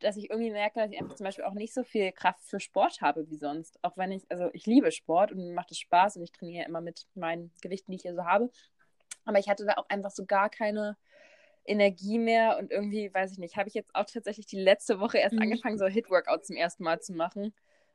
dass 0.00 0.16
ich 0.16 0.30
irgendwie 0.30 0.50
merke, 0.50 0.80
dass 0.80 0.90
ich 0.90 0.98
einfach 0.98 1.14
zum 1.14 1.24
Beispiel 1.24 1.44
auch 1.44 1.52
nicht 1.52 1.74
so 1.74 1.84
viel 1.84 2.12
Kraft 2.12 2.42
für 2.44 2.60
Sport 2.60 3.00
habe 3.00 3.28
wie 3.30 3.36
sonst. 3.36 3.78
Auch 3.82 3.96
wenn 3.96 4.10
ich, 4.12 4.24
also 4.30 4.50
ich 4.52 4.66
liebe 4.66 4.90
Sport 4.90 5.32
und 5.32 5.38
mir 5.38 5.54
macht 5.54 5.70
es 5.70 5.78
Spaß 5.78 6.16
und 6.16 6.22
ich 6.22 6.32
trainiere 6.32 6.66
immer 6.66 6.80
mit 6.80 7.06
meinen 7.14 7.52
Gewichten, 7.60 7.90
die 7.90 7.96
ich 7.96 8.02
hier 8.02 8.14
so 8.14 8.24
habe. 8.24 8.50
Aber 9.24 9.38
ich 9.38 9.48
hatte 9.48 9.64
da 9.64 9.74
auch 9.74 9.88
einfach 9.88 10.10
so 10.10 10.24
gar 10.24 10.50
keine 10.50 10.96
Energie 11.64 12.18
mehr 12.18 12.58
und 12.58 12.72
irgendwie, 12.72 13.12
weiß 13.12 13.32
ich 13.32 13.38
nicht, 13.38 13.56
habe 13.56 13.68
ich 13.68 13.74
jetzt 13.74 13.94
auch 13.94 14.06
tatsächlich 14.06 14.46
die 14.46 14.58
letzte 14.58 14.98
Woche 14.98 15.18
erst 15.18 15.36
mhm. 15.36 15.42
angefangen, 15.42 15.78
so 15.78 15.86
Hit-Workout 15.86 16.44
zum 16.44 16.56
ersten 16.56 16.82
Mal 16.82 17.00
zu 17.00 17.12
machen. 17.12 17.54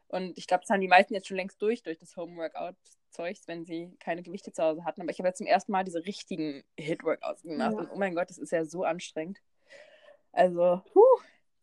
Und 0.10 0.38
ich 0.38 0.48
glaube, 0.48 0.62
das 0.62 0.70
haben 0.70 0.82
die 0.82 0.88
meisten 0.88 1.14
jetzt 1.14 1.28
schon 1.28 1.38
längst 1.38 1.62
durch, 1.62 1.84
durch 1.84 1.98
das 1.98 2.16
Home-Workout-Zeugs, 2.16 3.48
wenn 3.48 3.66
sie 3.66 3.92
keine 4.00 4.24
Gewichte 4.24 4.52
zu 4.52 4.64
Hause 4.64 4.86
hatten. 4.86 5.02
Aber 5.02 5.12
ich 5.12 5.20
habe 5.20 5.28
jetzt 5.28 5.38
zum 5.38 5.48
ersten 5.48 5.72
Mal 5.72 5.84
diese 5.84 6.06
richtigen 6.06 6.64
Hit-Workouts 6.78 7.44
gemacht. 7.44 7.74
Ja. 7.74 7.80
Und 7.80 7.92
oh 7.92 7.98
mein 7.98 8.16
Gott, 8.16 8.30
das 8.30 8.38
ist 8.38 8.52
ja 8.52 8.64
so 8.66 8.84
anstrengend. 8.84 9.40
Also, 10.32 10.82
puh. 10.94 11.04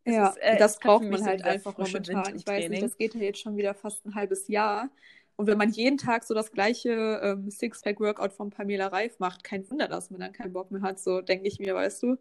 Ja, 0.07 0.29
ist, 0.29 0.37
äh, 0.39 0.59
das 0.59 0.79
braucht 0.79 1.05
man 1.05 1.25
halt 1.25 1.43
einfach 1.45 1.79
momentan. 1.79 2.37
Ich 2.37 2.47
weiß 2.47 2.69
nicht, 2.69 2.83
das 2.83 2.99
geht 2.99 3.15
ja 3.15 3.23
jetzt 3.23 3.41
schon 3.41 3.57
wieder 3.57 3.73
fast 3.73 4.05
ein 4.05 4.15
halbes 4.15 4.49
Jahr. 4.49 4.91
Und 5.37 5.47
wenn 5.47 5.59
man 5.59 5.71
jeden 5.71 5.99
Tag 5.99 6.25
so 6.25 6.35
das 6.35 6.53
gleiche 6.53 7.21
ähm, 7.23 7.51
Six-Pack-Workout 7.51 8.33
von 8.33 8.51
Pamela 8.51 8.89
Reif 8.89 9.19
macht, 9.19 9.43
kein 9.43 9.69
Wunder, 9.71 9.89
dass 9.89 10.11
man 10.11 10.21
dann 10.21 10.33
keinen 10.33 10.53
Bock 10.53 10.71
mehr 10.71 10.83
hat, 10.83 11.01
so 11.01 11.23
denke 11.23 11.49
ich 11.49 11.59
mir, 11.59 11.75
weißt 11.75 12.03
du. 12.03 12.19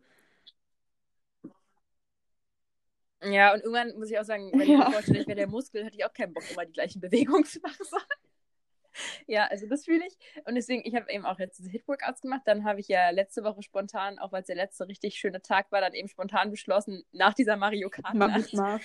Ja, 3.26 3.54
und 3.54 3.62
irgendwann 3.62 3.98
muss 3.98 4.10
ich 4.10 4.20
auch 4.20 4.24
sagen, 4.24 4.52
wenn 4.54 4.68
ja. 4.68 4.80
ich 4.80 4.86
mir 4.86 4.92
vorstelle, 4.92 5.20
ich 5.20 5.28
wäre 5.28 5.38
der 5.38 5.48
Muskel, 5.48 5.86
hätte 5.86 5.96
ich 5.96 6.06
auch 6.06 6.14
keinen 6.14 6.34
Bock, 6.34 6.44
immer 6.52 6.66
die 6.66 6.74
gleichen 6.74 7.02
Bewegungen 7.02 7.46
zu 7.46 7.60
machen. 7.62 7.86
ja, 9.28 9.46
also 9.48 9.68
das 9.68 9.86
fühle 9.86 10.06
ich. 10.06 10.18
Und 10.46 10.56
deswegen, 10.56 10.84
ich 10.86 10.96
habe 10.96 11.12
eben 11.12 11.26
auch 11.26 11.40
jetzt 11.40 11.60
diese 11.60 11.70
Hit-Workouts 11.70 12.22
gemacht. 12.22 12.42
Dann 12.46 12.64
habe 12.64 12.80
ich 12.80 12.88
ja 12.88 13.10
letzte 13.10 13.44
Woche 13.44 13.64
spontan, 13.64 14.20
auch 14.20 14.32
weil 14.32 14.42
es 14.42 14.48
der 14.48 14.56
letzte 14.56 14.88
richtig 14.88 15.16
schöne 15.16 15.42
Tag 15.42 15.72
war, 15.72 15.82
dann 15.82 15.94
eben 15.94 16.08
spontan 16.08 16.52
beschlossen, 16.52 17.04
nach 17.12 17.34
dieser 17.34 17.56
Mario 17.56 17.90
Kart 17.90 18.16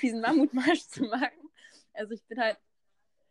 diesen 0.02 0.20
Mammutmarsch 0.20 0.86
zu 0.88 1.04
machen. 1.04 1.50
Also 1.92 2.14
ich 2.14 2.24
bin 2.26 2.40
halt 2.40 2.58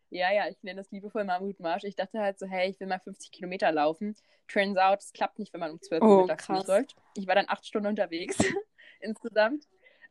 ja, 0.10 0.32
ja, 0.32 0.48
ich 0.48 0.62
nenne 0.64 0.82
das 0.82 0.92
liebevoll 0.92 1.26
Mammutmarsch. 1.26 1.84
Ich 1.84 1.96
dachte 1.96 2.20
halt 2.20 2.40
so, 2.40 2.46
hey, 2.48 2.70
ich 2.70 2.80
will 2.80 2.88
mal 2.88 3.00
50 3.00 3.32
Kilometer 3.32 3.72
laufen. 3.72 4.16
Turns 4.48 4.78
out, 4.78 5.00
es 5.02 5.12
klappt 5.12 5.40
nicht, 5.40 5.52
wenn 5.54 5.60
man 5.60 5.72
um 5.72 5.82
12 5.82 6.02
Uhr 6.02 6.10
oh, 6.10 6.22
mittags 6.22 6.48
läuft. 6.48 6.96
Ich 7.16 7.28
war 7.28 7.36
dann 7.36 7.46
acht 7.50 7.66
Stunden 7.66 7.88
unterwegs 7.88 8.38
insgesamt, 9.02 9.68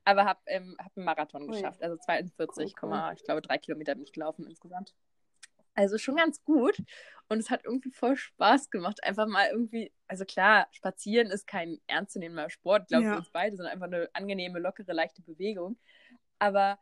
aber 0.07 0.25
habe 0.25 0.41
ähm, 0.47 0.77
hab 0.79 0.97
einen 0.97 1.05
Marathon 1.05 1.49
geschafft. 1.49 1.83
Also 1.83 1.97
42, 1.97 2.75
cool. 2.83 3.13
ich 3.15 3.25
glaube, 3.25 3.43
drei 3.43 3.59
Kilometer 3.59 3.95
bin 3.95 4.05
ich 4.05 4.13
gelaufen 4.13 4.47
insgesamt. 4.47 4.95
Also 5.75 5.99
schon 5.99 6.17
ganz 6.17 6.43
gut. 6.45 6.83
Und 7.29 7.39
es 7.39 7.51
hat 7.51 7.65
irgendwie 7.65 7.91
voll 7.91 8.17
Spaß 8.17 8.71
gemacht. 8.71 9.03
Einfach 9.03 9.27
mal 9.27 9.49
irgendwie, 9.51 9.93
also 10.07 10.25
klar, 10.25 10.69
spazieren 10.71 11.31
ist 11.31 11.47
kein 11.47 11.81
ernstzunehmender 11.89 12.49
Sport, 12.51 12.89
glaube 12.89 13.05
ich, 13.05 13.11
ja. 13.11 13.17
uns 13.17 13.31
beide, 13.31 13.57
sondern 13.57 13.75
einfach 13.75 13.89
eine 13.89 14.09
angenehme, 14.13 14.61
lockere, 14.61 14.93
leichte 14.93 15.23
Bewegung. 15.23 15.77
Aber 16.39 16.79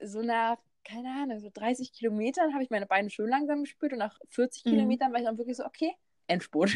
so 0.00 0.22
nach 0.22 0.58
keine 0.84 1.10
Ahnung, 1.10 1.38
so 1.40 1.50
30 1.52 1.92
Kilometern 1.92 2.54
habe 2.54 2.62
ich 2.62 2.70
meine 2.70 2.86
Beine 2.86 3.10
schön 3.10 3.28
langsam 3.28 3.64
gespürt 3.64 3.92
und 3.92 3.98
nach 3.98 4.18
40 4.30 4.64
mhm. 4.64 4.70
Kilometern 4.70 5.12
war 5.12 5.18
ich 5.18 5.26
dann 5.26 5.36
wirklich 5.36 5.56
so, 5.56 5.66
okay, 5.66 5.92
Endspurt. 6.28 6.70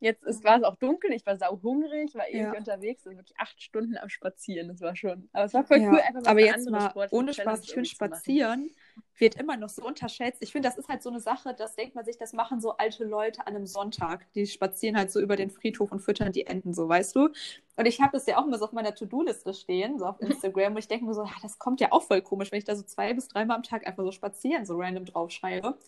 Jetzt 0.00 0.24
ist, 0.24 0.44
war 0.44 0.58
es 0.58 0.62
auch 0.62 0.76
dunkel, 0.76 1.12
ich 1.12 1.24
war 1.24 1.36
sau 1.36 1.58
hungrig, 1.62 2.14
war 2.14 2.28
ewig 2.28 2.42
ja. 2.42 2.52
unterwegs 2.54 3.06
und 3.06 3.16
wirklich 3.16 3.38
acht 3.38 3.60
Stunden 3.62 3.96
am 3.96 4.08
Spazieren. 4.08 4.68
Das 4.68 4.80
war 4.80 4.94
schon. 4.94 5.28
Aber 5.32 5.44
es 5.44 5.54
war 5.54 5.64
voll 5.64 5.80
ja. 5.80 5.90
cool, 5.90 6.00
einfach 6.00 6.22
mal 6.22 6.30
Aber 6.30 6.40
jetzt 6.40 6.70
mal 6.70 6.90
Sport 6.90 7.12
ohne 7.12 7.32
Spaß, 7.32 7.64
ich 7.64 7.72
finde 7.72 7.88
Spazieren 7.88 8.70
wird 9.18 9.36
immer 9.36 9.56
noch 9.56 9.68
so 9.68 9.82
unterschätzt. 9.84 10.42
Ich 10.42 10.52
finde, 10.52 10.68
das 10.68 10.76
ist 10.76 10.88
halt 10.88 11.02
so 11.02 11.10
eine 11.10 11.20
Sache, 11.20 11.54
das 11.56 11.74
denkt 11.74 11.94
man 11.94 12.04
sich, 12.04 12.18
das 12.18 12.32
machen 12.32 12.60
so 12.60 12.76
alte 12.76 13.04
Leute 13.04 13.46
an 13.46 13.56
einem 13.56 13.66
Sonntag. 13.66 14.26
Die 14.34 14.46
spazieren 14.46 14.96
halt 14.96 15.10
so 15.10 15.20
über 15.20 15.36
den 15.36 15.50
Friedhof 15.50 15.92
und 15.92 16.00
füttern 16.00 16.32
die 16.32 16.46
Enten, 16.46 16.74
so 16.74 16.88
weißt 16.88 17.16
du. 17.16 17.30
Und 17.76 17.86
ich 17.86 18.00
habe 18.00 18.12
das 18.12 18.26
ja 18.26 18.38
auch 18.38 18.46
immer 18.46 18.58
so 18.58 18.66
auf 18.66 18.72
meiner 18.72 18.94
To-Do-Liste 18.94 19.54
stehen, 19.54 19.98
so 19.98 20.06
auf 20.06 20.20
Instagram. 20.20 20.72
und 20.72 20.78
ich 20.78 20.88
denke 20.88 21.06
mir 21.06 21.14
so, 21.14 21.22
ach, 21.22 21.40
das 21.40 21.58
kommt 21.58 21.80
ja 21.80 21.92
auch 21.92 22.02
voll 22.02 22.22
komisch, 22.22 22.52
wenn 22.52 22.58
ich 22.58 22.64
da 22.64 22.76
so 22.76 22.82
zwei 22.82 23.14
bis 23.14 23.28
dreimal 23.28 23.56
am 23.56 23.62
Tag 23.62 23.86
einfach 23.86 24.04
so 24.04 24.12
spazieren, 24.12 24.66
so 24.66 24.76
random 24.76 25.06
draufschreibe. 25.06 25.78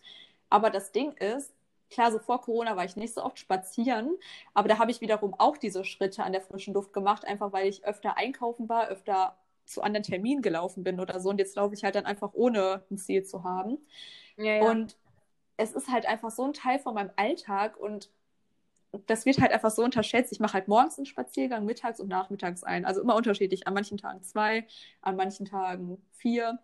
Aber 0.51 0.71
das 0.71 0.93
Ding 0.93 1.13
ist, 1.13 1.53
Klar, 1.91 2.13
so 2.13 2.19
vor 2.19 2.41
Corona 2.41 2.77
war 2.77 2.85
ich 2.85 2.97
nicht 2.97 3.15
so 3.15 3.23
oft 3.23 3.39
spazieren, 3.39 4.15
aber 4.55 4.69
da 4.69 4.79
habe 4.79 4.91
ich 4.91 5.01
wiederum 5.01 5.35
auch 5.39 5.57
diese 5.57 5.85
Schritte 5.85 6.23
an 6.23 6.33
der 6.33 6.43
frischen 6.43 6.75
Luft 6.75 6.93
gemacht, 6.93 7.25
einfach 7.25 7.53
weil 7.53 7.67
ich 7.67 7.85
öfter 7.85 8.17
einkaufen 8.17 8.69
war, 8.69 8.89
öfter 8.89 9.37
zu 9.65 9.83
anderen 9.83 10.03
Terminen 10.03 10.43
gelaufen 10.43 10.83
bin 10.83 11.01
oder 11.01 11.21
so. 11.21 11.31
Und 11.31 11.39
jetzt 11.39 11.57
laufe 11.57 11.75
ich 11.75 11.85
halt 11.85 11.95
dann 11.95 12.07
einfach 12.07 12.31
ohne 12.35 12.83
ein 12.91 12.99
Ziel 12.99 13.25
zu 13.25 13.45
haben. 13.45 13.79
Ja, 14.37 14.55
ja. 14.55 14.71
Und 14.71 14.97
es 15.57 15.73
ist 15.73 15.89
halt 15.91 16.07
einfach 16.07 16.31
so 16.31 16.45
ein 16.45 16.53
Teil 16.53 16.79
von 16.79 16.95
meinem 16.95 17.11
Alltag 17.17 17.77
und 17.77 18.11
das 19.07 19.27
wird 19.27 19.41
halt 19.41 19.53
einfach 19.53 19.71
so 19.71 19.85
unterschätzt. 19.85 20.33
Ich 20.33 20.41
mache 20.41 20.55
halt 20.55 20.69
morgens 20.69 20.97
einen 20.99 21.07
Spaziergang, 21.07 21.65
mittags 21.67 22.01
und 22.01 22.09
nachmittags 22.09 22.65
einen. 22.65 22.87
Also 22.87 23.03
immer 23.03 23.17
unterschiedlich. 23.17 23.67
An 23.67 23.75
manchen 23.75 23.99
Tagen 23.99 24.23
zwei, 24.23 24.67
an 25.03 25.17
manchen 25.17 25.45
Tagen 25.45 26.03
vier 26.13 26.59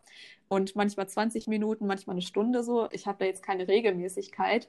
und 0.49 0.75
manchmal 0.75 1.09
20 1.09 1.49
Minuten, 1.49 1.87
manchmal 1.87 2.15
eine 2.15 2.23
Stunde 2.23 2.63
so. 2.63 2.89
Ich 2.93 3.07
habe 3.07 3.19
da 3.19 3.27
jetzt 3.27 3.43
keine 3.43 3.69
Regelmäßigkeit. 3.69 4.69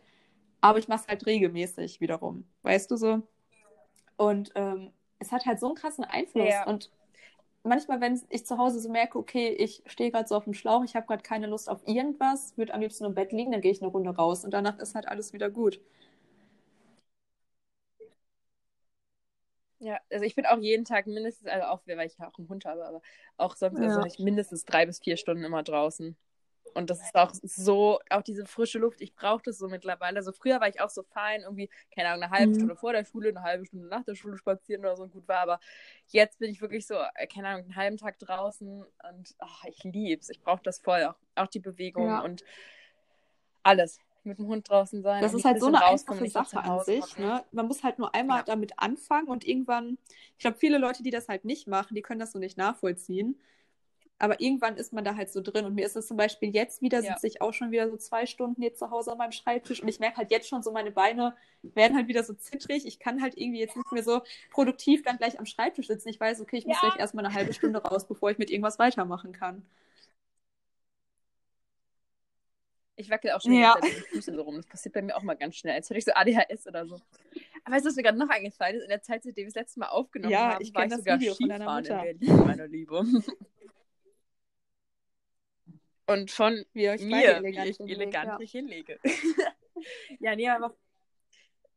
Aber 0.66 0.80
ich 0.80 0.88
mache 0.88 1.01
es 1.01 1.07
halt 1.07 1.28
regelmäßig 1.28 2.01
wiederum. 2.01 2.43
Weißt 2.63 2.89
du 2.89 2.97
so? 2.97 3.22
Und 4.18 4.51
ähm, 4.55 4.91
es 5.20 5.32
hat 5.32 5.45
halt 5.45 5.59
so 5.59 5.68
einen 5.68 5.76
krassen 5.76 6.03
Einfluss. 6.03 6.49
Ja. 6.49 6.66
Und 6.66 6.89
manchmal, 7.61 8.01
wenn 8.01 8.20
ich 8.30 8.47
zu 8.47 8.57
Hause 8.57 8.80
so 8.80 8.89
merke, 8.89 9.20
okay, 9.20 9.49
ich 9.49 9.84
stehe 9.86 10.09
gerade 10.09 10.28
so 10.28 10.36
auf 10.36 10.45
dem 10.45 10.55
Schlauch, 10.55 10.84
ich 10.84 10.95
habe 10.95 11.05
gerade 11.05 11.22
keine 11.22 11.45
Lust 11.45 11.70
auf 11.70 11.88
irgendwas, 11.88 12.57
würde 12.57 12.74
am 12.74 12.82
liebsten 12.82 13.05
im 13.05 13.13
Bett 13.13 13.32
liegen, 13.32 13.51
dann 13.51 13.61
gehe 13.61 13.72
ich 13.72 13.80
eine 13.80 13.91
Runde 13.91 14.09
raus 14.09 14.43
und 14.43 14.55
danach 14.55 14.80
ist 14.80 14.95
halt 14.95 15.07
alles 15.07 15.34
wieder 15.34 15.51
gut. 15.51 15.80
Ja, 19.78 19.99
also 20.11 20.26
ich 20.26 20.34
bin 20.34 20.47
auch 20.47 20.57
jeden 20.57 20.86
Tag 20.86 21.05
mindestens, 21.05 21.47
also 21.47 21.68
auch, 21.68 21.82
weil 21.86 22.07
ich 22.07 22.18
ja 22.18 22.28
auch 22.28 22.39
einen 22.39 22.49
Hund 22.49 22.66
habe, 22.66 22.88
aber 22.88 23.01
auch 23.38 23.55
sonst 23.55 23.78
also 23.78 23.88
ja. 23.88 23.95
also 23.97 24.07
ich 24.07 24.18
mindestens 24.18 24.66
drei 24.66 24.88
bis 24.88 24.99
vier 24.99 25.16
Stunden 25.16 25.43
immer 25.43 25.61
draußen. 25.61 26.18
Und 26.76 26.89
das 26.89 27.01
ist 27.01 27.15
auch 27.15 27.32
so, 27.41 27.99
auch 28.09 28.21
diese 28.21 28.45
frische 28.45 28.80
Luft, 28.80 28.99
ich 28.99 29.15
brauche 29.15 29.41
das 29.43 29.57
so 29.57 29.69
mittlerweile. 29.69 30.17
Also 30.17 30.34
früher 30.34 30.59
war 30.59 30.67
ich 30.67 30.82
auch 30.82 30.89
so 30.89 31.03
fein, 31.03 31.41
irgendwie, 31.41 31.69
keine 31.93 32.09
Ahnung, 32.09 32.23
eine 32.23 32.32
halbe 32.32 32.51
mhm. 32.51 32.55
Stunde 32.55 32.76
vor 32.76 32.91
der 32.91 33.05
Schule, 33.05 33.30
eine 33.30 33.43
halbe 33.43 33.65
Stunde 33.65 33.88
nach 33.88 34.03
der 34.03 34.15
Schule 34.15 34.38
spazieren 34.38 34.82
oder 34.82 34.97
so 34.97 35.03
und 35.03 35.13
gut 35.13 35.26
war. 35.28 35.39
Aber 35.39 35.59
jetzt 36.07 36.38
bin 36.39 36.51
ich 36.51 36.59
wirklich 36.59 36.86
so, 36.86 36.95
äh, 36.95 37.28
keine 37.28 37.47
Ahnung, 37.47 37.63
einen 37.63 37.76
halben 37.78 37.97
Tag 37.97 38.19
draußen 38.19 38.84
und 38.84 39.36
oh, 39.39 39.67
ich 39.69 39.84
liebe 39.86 40.19
es. 40.19 40.30
Ich 40.30 40.41
brauche 40.41 40.63
das 40.63 40.80
voll. 40.80 41.05
Auch, 41.05 41.15
auch 41.36 41.47
die 41.47 41.59
Bewegung 41.59 42.07
ja. 42.07 42.19
und 42.19 42.43
alles 43.63 43.99
mit 44.26 44.38
dem 44.38 44.47
Hund 44.47 44.69
draußen 44.69 45.01
sein. 45.01 45.21
Das 45.21 45.34
ist 45.34 45.45
halt 45.45 45.61
so 45.61 45.67
eine 45.67 45.84
einfache 45.84 46.28
Sache 46.28 46.59
an 46.59 46.84
sich. 46.84 47.17
Ne? 47.17 47.45
Man 47.51 47.67
muss 47.67 47.84
halt 47.84 47.99
nur 47.99 48.13
einmal 48.13 48.39
ja. 48.39 48.43
damit 48.43 48.73
anfangen 48.78 49.28
und 49.28 49.47
irgendwann, 49.47 49.97
ich 50.34 50.39
glaube, 50.39 50.57
viele 50.57 50.78
Leute, 50.78 51.03
die 51.03 51.11
das 51.11 51.30
halt 51.30 51.45
nicht 51.45 51.67
machen, 51.67 51.95
die 51.95 52.01
können 52.01 52.19
das 52.19 52.34
so 52.34 52.39
nicht 52.39 52.57
nachvollziehen. 52.57 53.39
Aber 54.18 54.39
irgendwann 54.39 54.78
ist 54.78 54.93
man 54.93 55.03
da 55.03 55.16
halt 55.16 55.30
so 55.30 55.41
drin. 55.41 55.66
Und 55.66 55.76
mir 55.76 55.86
ist 55.86 55.95
es 55.97 56.07
zum 56.07 56.16
Beispiel 56.16 56.49
jetzt 56.49 56.82
wieder, 56.82 57.01
ja. 57.01 57.13
sitze 57.13 57.28
ich 57.28 57.41
auch 57.41 57.53
schon 57.53 57.72
wieder 57.72 57.89
so 57.89 57.97
zwei 57.97 58.26
Stunden 58.26 58.61
hier 58.61 58.74
zu 58.74 58.89
Hause 58.89 59.11
an 59.11 59.18
meinem 59.18 59.34
Schreibtisch 59.34 59.82
und 59.82 59.89
ich 59.89 59.99
merke 59.99 60.18
halt 60.18 60.32
jetzt 60.32 60.47
schon 60.47 60.63
so, 60.63 60.72
meine 60.72 60.91
Beine 60.91 61.36
werden 61.63 61.97
halt 61.97 62.07
wieder 62.07 62.24
so 62.24 62.34
zittrig. 62.34 62.86
Ich 62.86 62.99
kann 62.99 63.22
halt 63.22 63.38
irgendwie 63.38 63.59
jetzt 63.59 63.76
nicht 63.76 63.91
mehr 63.91 64.03
so 64.03 64.22
produktiv 64.51 65.03
dann 65.03 65.18
gleich 65.18 65.38
am 65.38 65.45
Schreibtisch 65.45 65.88
sitzen. 65.88 66.07
Ich 66.09 66.20
weiß, 66.20 66.39
okay, 66.39 66.57
ich 66.57 66.66
muss 66.66 66.78
ja. 66.82 66.89
gleich 66.89 66.99
erstmal 66.99 67.26
eine 67.26 67.34
halbe 67.34 67.53
Stunde 67.53 67.80
raus, 67.84 68.07
bevor 68.07 68.32
ich 68.32 68.38
mit 68.38 68.49
irgendwas 68.49 68.80
weitermachen 68.80 69.34
kann. 69.34 69.66
Ich 72.97 73.09
wackel 73.09 73.32
auch 73.32 73.41
schon 73.41 73.53
ja. 73.53 73.76
die 73.84 73.89
Füße 73.89 74.34
so 74.34 74.41
rum. 74.41 74.55
Das 74.55 74.68
passiert 74.68 74.93
bei 74.93 75.01
mir 75.01 75.18
auch 75.18 75.24
mal 75.24 75.34
ganz 75.34 75.57
schnell, 75.57 75.74
als 75.74 75.89
hätte 75.89 75.99
ich 75.99 76.05
so 76.05 76.13
ADHS 76.13 76.68
oder 76.68 76.86
so. 76.86 77.01
Aber 77.66 77.76
weißt 77.76 77.86
du, 77.86 77.89
was 77.89 77.95
mir 77.95 78.03
gerade 78.03 78.18
noch 78.18 78.30
eingefallen 78.30 78.78
ist? 78.78 78.84
In 78.84 78.89
der 78.89 79.01
Zeit, 79.01 79.24
seitdem 79.24 79.43
wir 79.43 79.47
das 79.47 79.55
letzte 79.55 79.80
Mal 79.82 79.88
aufgenommen 79.88 80.32
ja, 80.32 80.53
haben, 80.53 80.61
ich 80.61 80.74
war 80.74 80.86
ich 80.86 80.91
das 80.91 80.99
sogar 80.99 81.20
Video 81.20 81.34
Skifahren 81.34 81.86
in 81.86 82.20
Berlin, 82.20 82.45
meine 82.45 82.68
Liebe. 82.68 83.03
Und 86.08 86.32
von 86.32 86.66
mir, 86.74 86.93
wie 87.43 87.70
ich 87.70 87.80
elegant 87.80 88.39
mich 88.39 88.51
hinlege. 88.51 88.99
ja, 90.20 90.36
nee, 90.36 90.49
aber 90.49 90.76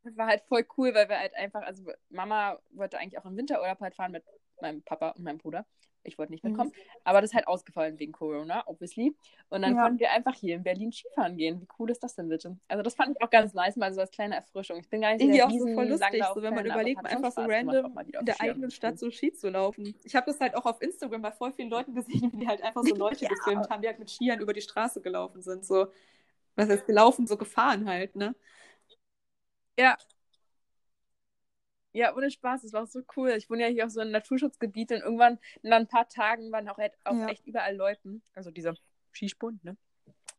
das 0.05 0.16
war 0.16 0.26
halt 0.26 0.43
voll 0.43 0.66
cool, 0.76 0.95
weil 0.95 1.09
wir 1.09 1.18
halt 1.18 1.35
einfach, 1.35 1.62
also 1.62 1.91
Mama 2.11 2.59
wollte 2.70 2.99
eigentlich 2.99 3.18
auch 3.18 3.26
im 3.26 3.37
Winterurlaub 3.37 3.81
halt 3.81 3.95
fahren 3.95 4.12
mit 4.12 4.24
meinem 4.61 4.83
Papa 4.83 5.11
und 5.11 5.24
meinem 5.24 5.39
Bruder. 5.39 5.66
Ich 6.05 6.18
wollte 6.18 6.32
nicht 6.32 6.44
mitkommen. 6.44 6.70
Mhm. 6.70 7.01
Aber 7.05 7.20
das 7.20 7.30
ist 7.30 7.34
halt 7.34 7.46
ausgefallen 7.46 7.99
wegen 7.99 8.12
Corona, 8.12 8.62
obviously. 8.66 9.14
Und 9.51 9.62
dann 9.62 9.76
ja. 9.76 9.82
konnten 9.82 9.99
wir 9.99 10.11
einfach 10.12 10.34
hier 10.34 10.55
in 10.57 10.62
Berlin 10.62 10.92
Skifahren 10.92 11.36
gehen. 11.36 11.61
Wie 11.61 11.68
cool 11.78 11.90
ist 11.90 12.03
das 12.03 12.14
denn 12.14 12.28
bitte? 12.28 12.57
Also 12.68 12.82
das 12.82 12.94
fand 12.94 13.16
ich 13.16 13.22
auch 13.22 13.30
ganz 13.30 13.55
nice, 13.55 13.76
mal 13.76 13.92
so 13.92 14.01
als 14.01 14.11
kleine 14.11 14.36
Erfrischung. 14.36 14.78
Ich 14.78 14.88
bin 14.88 15.01
gar 15.01 15.12
nicht 15.12 15.22
Irgendwie 15.22 15.42
auch 15.42 15.51
so 15.51 15.74
voll 15.74 15.88
lustig, 15.88 16.24
so, 16.34 16.42
wenn 16.42 16.55
man 16.55 16.66
überlegt, 16.66 17.05
einfach 17.05 17.32
so 17.32 17.42
random 17.42 17.99
in 17.99 18.24
der 18.24 18.40
eigenen 18.40 18.70
Stadt 18.70 18.99
so 18.99 19.11
Ski 19.11 19.32
zu 19.32 19.51
laufen. 19.51 19.94
Ich 20.05 20.14
habe 20.14 20.26
das 20.26 20.40
halt 20.40 20.55
auch 20.57 20.66
auf 20.66 20.80
Instagram 20.80 21.22
bei 21.22 21.32
voll 21.32 21.53
vielen 21.53 21.70
Leuten 21.70 21.94
gesehen, 21.94 22.30
wie 22.32 22.38
die 22.38 22.49
halt 22.49 22.62
einfach 22.62 22.82
so 22.82 22.94
Leute 22.96 23.24
ja. 23.24 23.28
gefilmt 23.28 23.68
haben, 23.70 23.82
die 23.82 23.88
halt 23.88 23.99
mit 23.99 24.11
Skiern 24.11 24.40
über 24.40 24.53
die 24.53 24.61
Straße 24.61 25.01
gelaufen 25.01 25.42
sind. 25.42 25.64
So, 25.64 25.88
was 26.57 26.68
heißt 26.68 26.86
gelaufen, 26.86 27.26
so 27.26 27.36
gefahren 27.36 27.88
halt, 27.88 28.16
ne? 28.16 28.34
Ja, 29.78 29.96
ja, 31.99 32.14
ohne 32.14 32.30
Spaß, 32.30 32.62
es 32.62 32.72
war 32.72 32.84
auch 32.84 32.88
so 32.88 33.03
cool. 33.16 33.30
Ich 33.36 33.51
wohne 33.51 33.62
ja 33.62 33.68
hier 33.68 33.84
auf 33.84 33.90
so 33.90 34.01
einem 34.01 34.12
Naturschutzgebiet 34.12 34.92
und 34.92 35.01
irgendwann 35.01 35.38
nach 35.62 35.78
ein 35.78 35.88
paar 35.88 36.09
Tagen 36.09 36.53
waren 36.53 36.68
auch, 36.68 36.78
auch 36.78 37.16
ja. 37.16 37.28
echt 37.28 37.44
überall 37.44 37.74
Leuten. 37.74 38.22
Also 38.34 38.53
dieser 38.53 38.74
Skispund, 39.12 39.64
ne? 39.64 39.76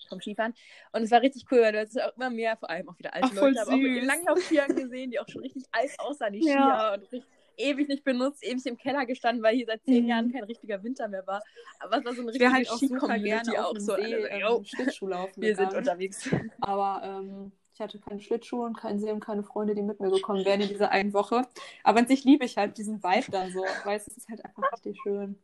Vom 0.07 0.22
Skifahren. 0.22 0.53
Und 0.93 1.03
es 1.03 1.12
war 1.12 1.22
richtig 1.22 1.45
cool, 1.51 1.60
weil 1.60 1.74
du 1.74 1.82
hast 1.82 2.01
auch 2.01 2.16
immer 2.16 2.30
mehr, 2.30 2.55
vor 2.55 2.70
allem 2.70 2.88
auch 2.88 2.97
wieder 2.97 3.14
alte 3.14 3.28
Ach, 3.30 3.36
Leute, 3.36 3.62
aber 3.62 3.74
auch 3.74 3.78
mit 3.78 4.03
Langlaufskiern 4.05 4.74
gesehen, 4.74 5.12
die 5.12 5.20
auch 5.20 5.28
schon 5.28 5.41
richtig 5.41 5.66
alt 5.74 5.91
aussahen, 5.97 6.32
die 6.32 6.41
Skier 6.41 6.53
ja. 6.53 6.93
und 6.93 7.01
richtig 7.01 7.26
ewig 7.57 7.89
nicht 7.89 8.05
benutzt, 8.05 8.41
ewig 8.41 8.66
im 8.66 8.78
Keller 8.78 9.05
gestanden, 9.05 9.43
weil 9.43 9.55
hier 9.55 9.66
seit 9.66 9.84
zehn 9.84 10.03
mhm. 10.03 10.10
Jahren 10.10 10.32
kein 10.32 10.45
richtiger 10.45 10.82
Winter 10.82 11.10
mehr 11.10 11.28
war. 11.28 11.43
Aber 11.80 11.97
es 11.97 12.05
war 12.05 12.14
so 12.14 12.22
eine 12.22 12.30
richtige 12.30 12.51
halt 12.53 12.70
auch 12.70 12.78
super 12.78 13.20
gerne 13.20 13.68
auch 13.68 13.78
so 13.78 13.95
See, 13.95 14.14
ähm, 14.14 14.64
Schlittschuh 14.64 15.07
laufen. 15.07 15.41
Wir 15.41 15.49
gegangen. 15.49 15.72
sind 15.72 15.78
unterwegs. 15.78 16.30
Aber 16.62 17.01
ähm, 17.03 17.51
ich 17.80 17.84
hatte 17.84 18.00
keine 18.00 18.20
Schlittschuhe 18.20 18.66
und 18.66 18.78
keinen 18.78 19.00
See 19.00 19.10
und 19.10 19.22
keine 19.22 19.42
Freunde, 19.42 19.74
die 19.74 19.82
mit 19.82 20.02
mir 20.02 20.12
gekommen 20.12 20.44
wären 20.44 20.60
in 20.60 20.68
dieser 20.68 20.92
einen 20.92 21.14
Woche. 21.14 21.48
Aber 21.84 22.00
an 22.00 22.08
sich 22.08 22.26
liebe 22.26 22.44
ich 22.44 22.58
halt 22.58 22.78
diesen 22.78 23.02
Vibe 23.02 23.32
dann 23.32 23.52
so, 23.54 23.64
weil 23.86 23.96
es 23.98 24.08
ist 24.08 24.28
halt 24.28 24.44
einfach 24.44 24.70
richtig 24.74 25.00
schön. 25.02 25.40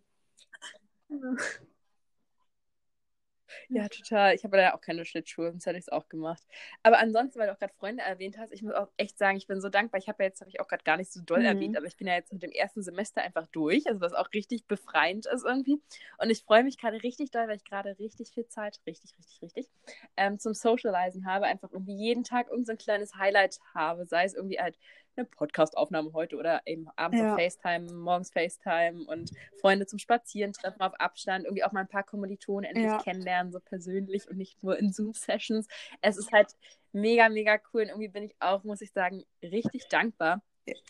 Ja, 3.69 3.87
total. 3.89 4.35
Ich 4.35 4.43
habe 4.43 4.57
da 4.57 4.73
auch 4.73 4.81
keine 4.81 5.05
Schlittschuhe, 5.05 5.51
sonst 5.51 5.65
hätte 5.65 5.77
ich 5.77 5.83
es 5.85 5.89
auch 5.89 6.07
gemacht. 6.09 6.43
Aber 6.83 6.99
ansonsten, 6.99 7.39
weil 7.39 7.47
du 7.47 7.53
auch 7.53 7.59
gerade 7.59 7.73
Freunde 7.73 8.03
erwähnt 8.03 8.37
hast, 8.37 8.51
ich 8.51 8.61
muss 8.61 8.73
auch 8.73 8.89
echt 8.97 9.17
sagen, 9.17 9.37
ich 9.37 9.47
bin 9.47 9.61
so 9.61 9.69
dankbar. 9.69 9.99
Ich 9.99 10.07
habe 10.07 10.23
ja 10.23 10.29
jetzt, 10.29 10.41
habe 10.41 10.49
ich 10.49 10.59
auch 10.59 10.67
gerade 10.67 10.83
gar 10.83 10.97
nicht 10.97 11.11
so 11.11 11.21
doll 11.21 11.39
mhm. 11.39 11.45
erwähnt, 11.45 11.77
aber 11.77 11.85
ich 11.85 11.97
bin 11.97 12.07
ja 12.07 12.15
jetzt 12.15 12.31
mit 12.33 12.43
dem 12.43 12.51
ersten 12.51 12.83
Semester 12.83 13.21
einfach 13.21 13.47
durch, 13.47 13.87
also 13.87 14.01
was 14.01 14.13
auch 14.13 14.31
richtig 14.33 14.65
befreiend 14.65 15.25
ist 15.25 15.45
irgendwie. 15.45 15.81
Und 16.17 16.29
ich 16.29 16.43
freue 16.43 16.63
mich 16.63 16.77
gerade 16.77 17.01
richtig 17.03 17.31
doll, 17.31 17.47
weil 17.47 17.57
ich 17.57 17.65
gerade 17.65 17.97
richtig 17.99 18.31
viel 18.31 18.47
Zeit, 18.47 18.79
richtig, 18.85 19.15
richtig, 19.17 19.41
richtig, 19.41 19.67
ähm, 20.17 20.39
zum 20.39 20.53
Socializen 20.53 21.25
habe. 21.25 21.45
Einfach 21.45 21.71
irgendwie 21.71 21.95
jeden 21.95 22.23
Tag 22.23 22.47
irgendein 22.47 22.77
so 22.77 22.83
kleines 22.83 23.15
Highlight 23.15 23.59
habe, 23.73 24.05
sei 24.05 24.25
es 24.25 24.33
irgendwie 24.33 24.59
halt 24.59 24.77
eine 25.17 25.25
Podcast-Aufnahme 25.25 26.13
heute 26.13 26.37
oder 26.37 26.61
eben 26.65 26.87
abends 26.95 27.19
ja. 27.19 27.33
auf 27.33 27.39
FaceTime, 27.39 27.93
morgens 27.93 28.31
FaceTime 28.31 29.05
und 29.05 29.31
Freunde 29.59 29.85
zum 29.85 29.99
Spazieren 29.99 30.53
treffen 30.53 30.81
auf 30.81 30.93
Abstand, 30.99 31.45
irgendwie 31.45 31.63
auch 31.63 31.71
mal 31.71 31.81
ein 31.81 31.87
paar 31.87 32.03
Kommilitonen 32.03 32.69
endlich 32.69 32.85
ja. 32.85 32.97
kennenlernen, 33.01 33.51
so 33.51 33.59
persönlich 33.59 34.29
und 34.29 34.37
nicht 34.37 34.61
nur 34.63 34.77
in 34.77 34.91
Zoom-Sessions. 34.91 35.67
Es 36.01 36.17
ist 36.17 36.31
halt 36.31 36.49
mega, 36.91 37.29
mega 37.29 37.59
cool 37.73 37.83
und 37.83 37.89
irgendwie 37.89 38.09
bin 38.09 38.23
ich 38.23 38.35
auch, 38.39 38.63
muss 38.63 38.81
ich 38.81 38.91
sagen, 38.91 39.23
richtig 39.41 39.87
dankbar. 39.89 40.41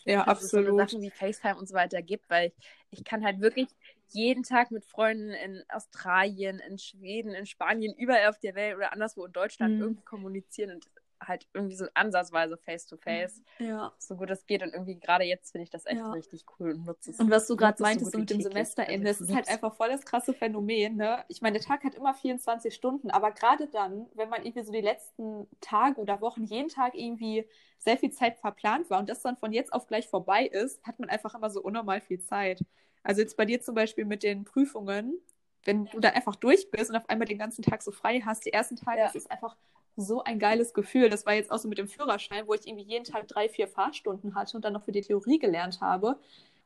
Ja, 0.04 0.24
dass 0.24 0.28
absolut. 0.28 0.66
Es 0.66 0.70
so 0.70 0.78
Sachen 0.78 1.02
wie 1.02 1.10
FaceTime 1.10 1.56
und 1.56 1.68
so 1.68 1.74
weiter 1.74 2.00
gibt, 2.02 2.30
weil 2.30 2.48
ich, 2.48 2.98
ich 2.98 3.04
kann 3.04 3.24
halt 3.24 3.40
wirklich 3.40 3.68
jeden 4.08 4.42
Tag 4.42 4.70
mit 4.70 4.84
Freunden 4.84 5.30
in 5.30 5.62
Australien, 5.68 6.60
in 6.60 6.78
Schweden, 6.78 7.34
in 7.34 7.46
Spanien, 7.46 7.94
überall 7.96 8.28
auf 8.28 8.38
der 8.38 8.54
Welt 8.54 8.76
oder 8.76 8.92
anderswo 8.92 9.24
in 9.24 9.32
Deutschland 9.32 9.74
mhm. 9.74 9.82
irgendwie 9.82 10.04
kommunizieren 10.04 10.70
und 10.70 10.86
halt 11.20 11.46
irgendwie 11.52 11.76
so 11.76 11.86
ansatzweise 11.94 12.56
face-to-face, 12.56 13.42
ja. 13.58 13.92
so 13.98 14.16
gut 14.16 14.30
es 14.30 14.46
geht. 14.46 14.62
Und 14.62 14.72
irgendwie 14.72 14.98
gerade 14.98 15.24
jetzt 15.24 15.52
finde 15.52 15.64
ich 15.64 15.70
das 15.70 15.86
echt 15.86 16.00
ja. 16.00 16.10
richtig 16.12 16.44
cool 16.58 16.72
und 16.72 16.84
nutze 16.84 17.10
es. 17.10 17.18
Und 17.18 17.30
was 17.30 17.46
du 17.46 17.56
gerade 17.56 17.82
meintest 17.82 18.12
so 18.12 18.18
mit 18.18 18.30
dem 18.30 18.40
Semesterende, 18.40 19.08
also, 19.08 19.24
das 19.24 19.28
ist 19.28 19.34
halt 19.34 19.48
einfach 19.48 19.74
voll 19.74 19.88
das 19.88 20.04
krasse 20.04 20.34
Phänomen. 20.34 20.96
Ne? 20.96 21.24
Ich 21.28 21.42
meine, 21.42 21.58
der 21.58 21.66
Tag 21.66 21.84
hat 21.84 21.94
immer 21.94 22.14
24 22.14 22.74
Stunden, 22.74 23.10
aber 23.10 23.32
gerade 23.32 23.68
dann, 23.68 24.06
wenn 24.14 24.28
man 24.28 24.44
irgendwie 24.44 24.64
so 24.64 24.72
die 24.72 24.80
letzten 24.80 25.48
Tage 25.60 26.00
oder 26.00 26.20
Wochen 26.20 26.44
jeden 26.44 26.68
Tag 26.68 26.94
irgendwie 26.94 27.48
sehr 27.78 27.96
viel 27.96 28.10
Zeit 28.10 28.38
verplant 28.38 28.90
war 28.90 28.98
und 28.98 29.08
das 29.08 29.22
dann 29.22 29.36
von 29.36 29.52
jetzt 29.52 29.72
auf 29.72 29.86
gleich 29.86 30.08
vorbei 30.08 30.46
ist, 30.46 30.84
hat 30.86 30.98
man 30.98 31.08
einfach 31.08 31.34
immer 31.34 31.50
so 31.50 31.62
unnormal 31.62 32.00
viel 32.00 32.20
Zeit. 32.20 32.64
Also 33.02 33.20
jetzt 33.20 33.36
bei 33.36 33.44
dir 33.44 33.60
zum 33.60 33.74
Beispiel 33.74 34.04
mit 34.04 34.22
den 34.22 34.44
Prüfungen, 34.44 35.20
wenn 35.64 35.86
du 35.86 36.00
da 36.00 36.10
einfach 36.10 36.36
durch 36.36 36.70
bist 36.70 36.90
und 36.90 36.96
auf 36.96 37.08
einmal 37.08 37.26
den 37.26 37.38
ganzen 37.38 37.62
Tag 37.62 37.82
so 37.82 37.92
frei 37.92 38.20
hast, 38.24 38.44
die 38.44 38.52
ersten 38.52 38.76
Tage, 38.76 38.98
ja. 38.98 39.06
das 39.06 39.14
ist 39.14 39.30
einfach 39.30 39.56
so 39.96 40.22
ein 40.24 40.38
geiles 40.38 40.74
Gefühl. 40.74 41.08
Das 41.10 41.26
war 41.26 41.34
jetzt 41.34 41.50
auch 41.50 41.58
so 41.58 41.68
mit 41.68 41.78
dem 41.78 41.88
Führerschein, 41.88 42.46
wo 42.46 42.54
ich 42.54 42.66
irgendwie 42.66 42.84
jeden 42.84 43.04
Tag 43.04 43.28
drei, 43.28 43.48
vier 43.48 43.68
Fahrstunden 43.68 44.34
hatte 44.34 44.56
und 44.56 44.64
dann 44.64 44.72
noch 44.74 44.84
für 44.84 44.92
die 44.92 45.00
Theorie 45.02 45.38
gelernt 45.38 45.80
habe. 45.80 46.08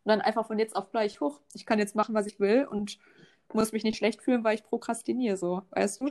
Und 0.05 0.09
dann 0.09 0.21
einfach 0.21 0.47
von 0.47 0.59
jetzt 0.59 0.77
auf 0.77 0.91
gleich 0.91 1.21
hoch. 1.21 1.41
Ich 1.55 1.67
kann 1.67 1.79
jetzt 1.79 1.95
machen, 1.97 2.15
was 2.15 2.27
ich 2.27 2.41
will 2.41 2.67
und 2.67 2.99
muss 3.53 3.73
mich 3.73 3.85
nicht 3.85 3.97
schlecht 3.99 4.23
fühlen, 4.23 4.45
weil 4.45 4.55
ich 4.57 4.65
prokrastiniere, 4.65 5.37
so, 5.37 5.63
weißt 5.71 6.01
du? 6.03 6.11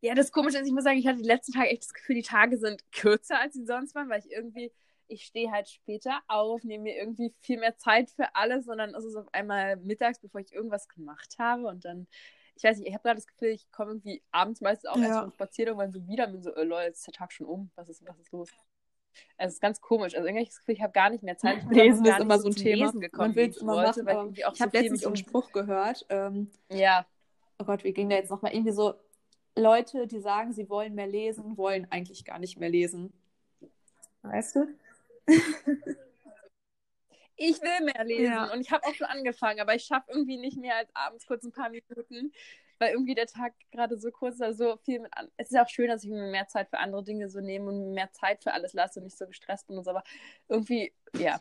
Ja, 0.00 0.14
das 0.14 0.30
Komische 0.30 0.58
ist, 0.58 0.66
ich 0.66 0.72
muss 0.72 0.84
sagen, 0.84 0.98
ich 0.98 1.06
hatte 1.06 1.18
die 1.18 1.24
letzten 1.28 1.52
Tage 1.52 1.70
echt 1.70 1.82
das 1.84 1.94
Gefühl, 1.94 2.16
die 2.16 2.22
Tage 2.22 2.58
sind 2.58 2.82
kürzer, 2.92 3.40
als 3.40 3.54
sie 3.54 3.64
sonst 3.64 3.94
waren, 3.94 4.08
weil 4.08 4.20
ich 4.20 4.30
irgendwie, 4.30 4.72
ich 5.08 5.24
stehe 5.24 5.50
halt 5.50 5.68
später 5.68 6.20
auf, 6.28 6.62
nehme 6.64 6.84
mir 6.84 6.96
irgendwie 6.96 7.34
viel 7.40 7.58
mehr 7.58 7.76
Zeit 7.78 8.10
für 8.10 8.34
alles 8.34 8.68
und 8.68 8.78
dann 8.78 8.94
ist 8.94 9.04
es 9.04 9.16
auf 9.16 9.32
einmal 9.34 9.76
mittags, 9.76 10.20
bevor 10.20 10.40
ich 10.40 10.52
irgendwas 10.52 10.88
gemacht 10.88 11.36
habe 11.38 11.66
und 11.66 11.84
dann 11.84 12.06
ich 12.56 12.64
weiß 12.64 12.78
nicht, 12.78 12.88
ich 12.88 12.94
habe 12.94 13.02
gerade 13.02 13.16
das 13.16 13.26
Gefühl, 13.26 13.50
ich 13.50 13.70
komme 13.70 13.92
irgendwie 13.92 14.22
abends 14.30 14.60
meistens 14.60 14.88
auch 14.90 14.96
ja. 14.96 15.08
erst 15.08 15.20
vom 15.20 15.32
Spaziergang 15.32 15.78
irgendwann 15.78 16.02
so 16.02 16.08
wieder 16.08 16.26
mit 16.26 16.42
so, 16.42 16.54
äh, 16.54 16.64
Leute, 16.64 16.86
jetzt 16.86 16.98
ist 16.98 17.06
der 17.06 17.14
Tag 17.14 17.32
schon 17.32 17.46
um, 17.46 17.70
was 17.74 17.88
ist, 17.88 18.04
was 18.06 18.18
ist 18.18 18.32
los? 18.32 18.50
Also 19.36 19.48
es 19.48 19.54
ist 19.54 19.60
ganz 19.60 19.80
komisch. 19.80 20.14
Also 20.14 20.26
irgendwie 20.26 20.40
habe 20.40 20.42
ich 20.42 20.48
das 20.48 20.58
Gefühl, 20.58 20.74
ich 20.74 20.82
habe 20.82 20.92
gar 20.92 21.10
nicht 21.10 21.22
mehr 21.22 21.36
Zeit. 21.36 21.58
Ich 21.58 21.76
Lesen 21.76 22.04
ist 22.04 22.18
immer 22.18 22.38
so 22.38 22.48
ein 22.48 22.54
Thema. 22.54 22.92
Gekommen, 22.92 23.28
Man 23.28 23.34
will 23.34 23.48
es 23.48 23.56
immer 23.58 23.74
wollte, 23.74 24.02
machen. 24.02 24.32
ich 24.32 24.38
ich 24.38 24.60
habe 24.60 24.76
letztens 24.76 25.00
so 25.02 25.08
einen 25.08 25.16
Spruch 25.16 25.52
gehört. 25.52 26.04
Ähm, 26.08 26.50
ja. 26.70 27.06
Oh 27.58 27.64
Gott, 27.64 27.84
wie 27.84 27.92
ging 27.92 28.08
der 28.08 28.18
jetzt 28.18 28.30
nochmal? 28.30 28.52
Irgendwie 28.52 28.72
so, 28.72 28.94
Leute, 29.54 30.06
die 30.06 30.20
sagen, 30.20 30.52
sie 30.52 30.68
wollen 30.68 30.94
mehr 30.94 31.06
lesen, 31.06 31.56
wollen 31.56 31.86
eigentlich 31.90 32.24
gar 32.24 32.38
nicht 32.38 32.58
mehr 32.58 32.68
lesen. 32.68 33.12
Weißt 34.22 34.56
du? 34.56 34.68
ich 37.36 37.60
will 37.60 37.84
mehr 37.84 38.04
lesen. 38.04 38.32
Ja. 38.32 38.52
Und 38.52 38.60
ich 38.60 38.70
habe 38.70 38.86
auch 38.86 38.94
schon 38.94 39.06
angefangen, 39.06 39.60
aber 39.60 39.74
ich 39.74 39.84
schaffe 39.84 40.10
irgendwie 40.10 40.38
nicht 40.38 40.56
mehr 40.56 40.76
als 40.76 40.94
abends 40.94 41.26
kurz 41.26 41.44
ein 41.44 41.52
paar 41.52 41.70
Minuten, 41.70 42.32
weil 42.78 42.92
irgendwie 42.92 43.14
der 43.14 43.26
Tag 43.26 43.54
gerade 43.70 43.96
so 43.98 44.10
kurz 44.10 44.36
ist, 44.36 44.42
also 44.42 44.70
so 44.70 44.76
viel 44.78 45.00
mit 45.00 45.16
an. 45.16 45.30
Es 45.36 45.50
ist 45.50 45.58
auch 45.58 45.68
schön, 45.68 45.88
dass 45.88 46.04
ich 46.04 46.10
mir 46.10 46.30
mehr 46.30 46.48
Zeit 46.48 46.68
für 46.68 46.78
andere 46.78 47.04
Dinge 47.04 47.28
so 47.28 47.40
nehme 47.40 47.68
und 47.68 47.92
mehr 47.92 48.12
Zeit 48.12 48.42
für 48.42 48.52
alles 48.52 48.72
lasse 48.72 49.00
und 49.00 49.04
nicht 49.04 49.18
so 49.18 49.26
gestresst 49.26 49.66
bin 49.66 49.78
und 49.78 49.84
so, 49.84 49.90
aber 49.90 50.02
irgendwie, 50.48 50.92
ja. 51.16 51.38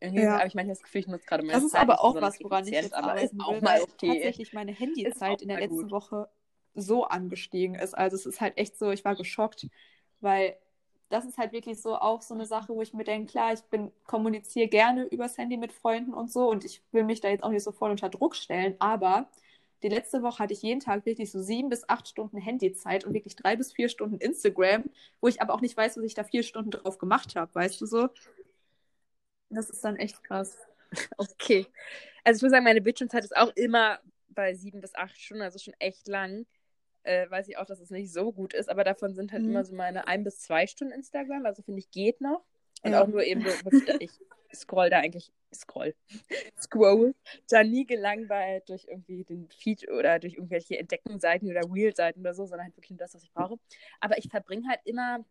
Irgendwie 0.00 0.22
ja. 0.22 0.38
habe 0.38 0.48
ich 0.48 0.54
manchmal 0.54 0.74
das 0.74 0.82
Gefühl, 0.82 1.02
ich 1.02 1.06
nutze 1.08 1.26
gerade 1.26 1.42
mehr 1.42 1.56
Das 1.56 1.64
ist 1.64 1.72
Zeit, 1.72 1.82
aber 1.82 2.02
auch 2.02 2.18
was, 2.20 2.40
woran 2.40 2.66
ich 2.66 2.72
jetzt 2.72 2.94
aber 2.94 3.20
ist 3.20 3.34
auch 3.38 3.60
mal 3.60 3.82
okay. 3.82 4.14
tatsächlich 4.14 4.54
meine 4.54 4.72
Handyzeit 4.72 5.42
in 5.42 5.48
der 5.48 5.60
letzten 5.60 5.82
gut. 5.82 5.90
Woche 5.90 6.30
so 6.74 7.04
angestiegen 7.04 7.74
ist. 7.74 7.92
Also 7.92 8.16
es 8.16 8.24
ist 8.24 8.40
halt 8.40 8.56
echt 8.56 8.78
so, 8.78 8.90
ich 8.90 9.04
war 9.04 9.14
geschockt, 9.14 9.66
weil 10.20 10.56
das 11.10 11.24
ist 11.26 11.38
halt 11.38 11.52
wirklich 11.52 11.80
so 11.80 11.96
auch 11.96 12.22
so 12.22 12.34
eine 12.34 12.46
Sache, 12.46 12.74
wo 12.74 12.82
ich 12.82 12.94
mir 12.94 13.04
denke, 13.04 13.32
klar, 13.32 13.52
ich 13.52 13.62
bin, 13.64 13.92
kommuniziere 14.06 14.68
gerne 14.68 15.04
übers 15.06 15.38
Handy 15.38 15.56
mit 15.56 15.72
Freunden 15.72 16.14
und 16.14 16.32
so 16.32 16.50
und 16.50 16.64
ich 16.64 16.82
will 16.92 17.04
mich 17.04 17.20
da 17.20 17.28
jetzt 17.28 17.44
auch 17.44 17.50
nicht 17.50 17.62
so 17.62 17.72
voll 17.72 17.90
unter 17.90 18.08
Druck 18.08 18.36
stellen, 18.36 18.76
aber 18.80 19.28
die 19.82 19.88
letzte 19.90 20.22
Woche 20.22 20.38
hatte 20.38 20.54
ich 20.54 20.62
jeden 20.62 20.80
Tag 20.80 21.04
wirklich 21.04 21.30
so 21.30 21.42
sieben 21.42 21.68
bis 21.68 21.88
acht 21.88 22.08
Stunden 22.08 22.38
Handyzeit 22.38 23.04
und 23.04 23.12
wirklich 23.12 23.36
drei 23.36 23.54
bis 23.56 23.72
vier 23.72 23.88
Stunden 23.88 24.16
Instagram, 24.18 24.84
wo 25.20 25.28
ich 25.28 25.42
aber 25.42 25.54
auch 25.54 25.60
nicht 25.60 25.76
weiß, 25.76 25.98
was 25.98 26.04
ich 26.04 26.14
da 26.14 26.24
vier 26.24 26.42
Stunden 26.42 26.70
drauf 26.70 26.98
gemacht 26.98 27.36
habe, 27.36 27.54
weißt 27.54 27.80
du 27.80 27.86
so? 27.86 28.08
Das 29.50 29.70
ist 29.70 29.84
dann 29.84 29.96
echt 29.96 30.22
krass. 30.24 30.56
Okay. 31.18 31.66
Also 32.22 32.38
ich 32.38 32.42
muss 32.42 32.52
sagen, 32.52 32.64
meine 32.64 32.80
Bildschirmzeit 32.80 33.24
ist 33.24 33.36
auch 33.36 33.50
immer 33.56 33.98
bei 34.28 34.54
sieben 34.54 34.80
bis 34.80 34.94
acht 34.94 35.18
Stunden, 35.18 35.42
also 35.42 35.58
schon 35.58 35.74
echt 35.80 36.06
lang 36.06 36.46
äh, 37.04 37.30
weiß 37.30 37.48
ich 37.48 37.58
auch, 37.58 37.66
dass 37.66 37.80
es 37.80 37.90
nicht 37.90 38.12
so 38.12 38.32
gut 38.32 38.54
ist, 38.54 38.68
aber 38.68 38.84
davon 38.84 39.14
sind 39.14 39.32
halt 39.32 39.42
mhm. 39.42 39.50
immer 39.50 39.64
so 39.64 39.74
meine 39.74 40.06
ein 40.08 40.24
bis 40.24 40.40
zwei 40.40 40.66
Stunden 40.66 40.92
Instagram, 40.92 41.46
also 41.46 41.62
finde 41.62 41.80
ich 41.80 41.90
geht 41.90 42.20
noch. 42.20 42.44
Und 42.82 42.92
ja. 42.92 43.02
auch 43.02 43.06
nur 43.06 43.24
eben 43.24 43.44
ich 44.00 44.10
scroll 44.54 44.90
da 44.90 44.98
eigentlich, 44.98 45.32
scroll, 45.54 45.94
scroll, 46.60 47.14
da 47.48 47.64
nie 47.64 47.86
gelangweilt 47.86 48.68
durch 48.68 48.86
irgendwie 48.88 49.24
den 49.24 49.48
Feed 49.48 49.88
oder 49.90 50.18
durch 50.18 50.34
irgendwelche 50.34 50.78
Entdeckenseiten 50.78 51.50
oder 51.50 51.62
Wheel-Seiten 51.62 52.20
oder 52.20 52.34
so, 52.34 52.46
sondern 52.46 52.66
halt 52.66 52.76
wirklich 52.76 52.90
nur 52.90 52.98
das, 52.98 53.14
was 53.14 53.22
ich 53.22 53.32
brauche. 53.32 53.58
Aber 54.00 54.18
ich 54.18 54.28
verbringe 54.28 54.68
halt 54.68 54.80
immer 54.84 55.24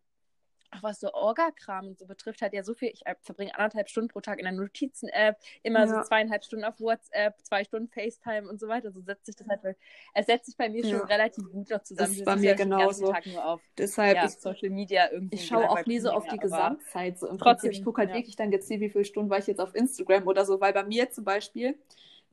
auch 0.74 0.82
was 0.82 1.00
so 1.00 1.12
Orga-Kram 1.12 1.88
und 1.88 1.98
so 1.98 2.06
betrifft, 2.06 2.42
hat 2.42 2.52
ja 2.52 2.62
so 2.62 2.74
viel. 2.74 2.88
Ich 2.88 3.06
äh, 3.06 3.14
verbringe 3.22 3.54
anderthalb 3.54 3.88
Stunden 3.88 4.08
pro 4.08 4.20
Tag 4.20 4.38
in 4.38 4.44
der 4.44 4.52
Notizen-App, 4.52 5.38
immer 5.62 5.80
ja. 5.80 5.88
so 5.88 6.02
zweieinhalb 6.08 6.44
Stunden 6.44 6.64
auf 6.64 6.80
WhatsApp, 6.80 7.34
zwei 7.42 7.64
Stunden 7.64 7.88
FaceTime 7.88 8.48
und 8.48 8.60
so 8.60 8.68
weiter. 8.68 8.90
So 8.90 9.00
setzt 9.00 9.26
sich 9.26 9.36
das 9.36 9.46
halt, 9.48 9.76
es 10.14 10.26
setzt 10.26 10.46
sich 10.46 10.56
bei 10.56 10.68
mir 10.68 10.84
ja. 10.84 10.98
schon 10.98 11.06
relativ 11.06 11.44
gut 11.50 11.70
noch 11.70 11.82
zusammen. 11.82 12.10
Das 12.10 12.18
ist 12.18 12.24
bei 12.24 12.36
mir 12.36 12.54
genauso. 12.54 13.12
Tag 13.12 13.26
nur 13.26 13.44
auf 13.44 13.60
Deshalb 13.78 14.16
ja, 14.16 14.26
ich, 14.26 14.32
Social 14.32 14.70
Media 14.70 15.10
irgendwie. 15.10 15.36
Ich 15.36 15.46
schaue 15.46 15.70
auch 15.70 15.84
nie 15.86 16.00
so 16.00 16.10
auf 16.10 16.26
die 16.26 16.38
Gesamtzeit. 16.38 17.18
So 17.18 17.28
im 17.28 17.38
trotzdem, 17.38 17.68
Prinzip. 17.68 17.80
Ich 17.80 17.84
gucke 17.84 18.00
halt 18.00 18.14
wirklich 18.14 18.36
dann 18.36 18.50
gezielt, 18.50 18.80
wie 18.80 18.90
viele 18.90 19.04
Stunden 19.04 19.30
war 19.30 19.38
ich 19.38 19.46
jetzt 19.46 19.60
auf 19.60 19.74
Instagram 19.74 20.26
oder 20.26 20.44
so, 20.44 20.60
weil 20.60 20.72
bei 20.72 20.84
mir 20.84 21.10
zum 21.10 21.24
Beispiel 21.24 21.76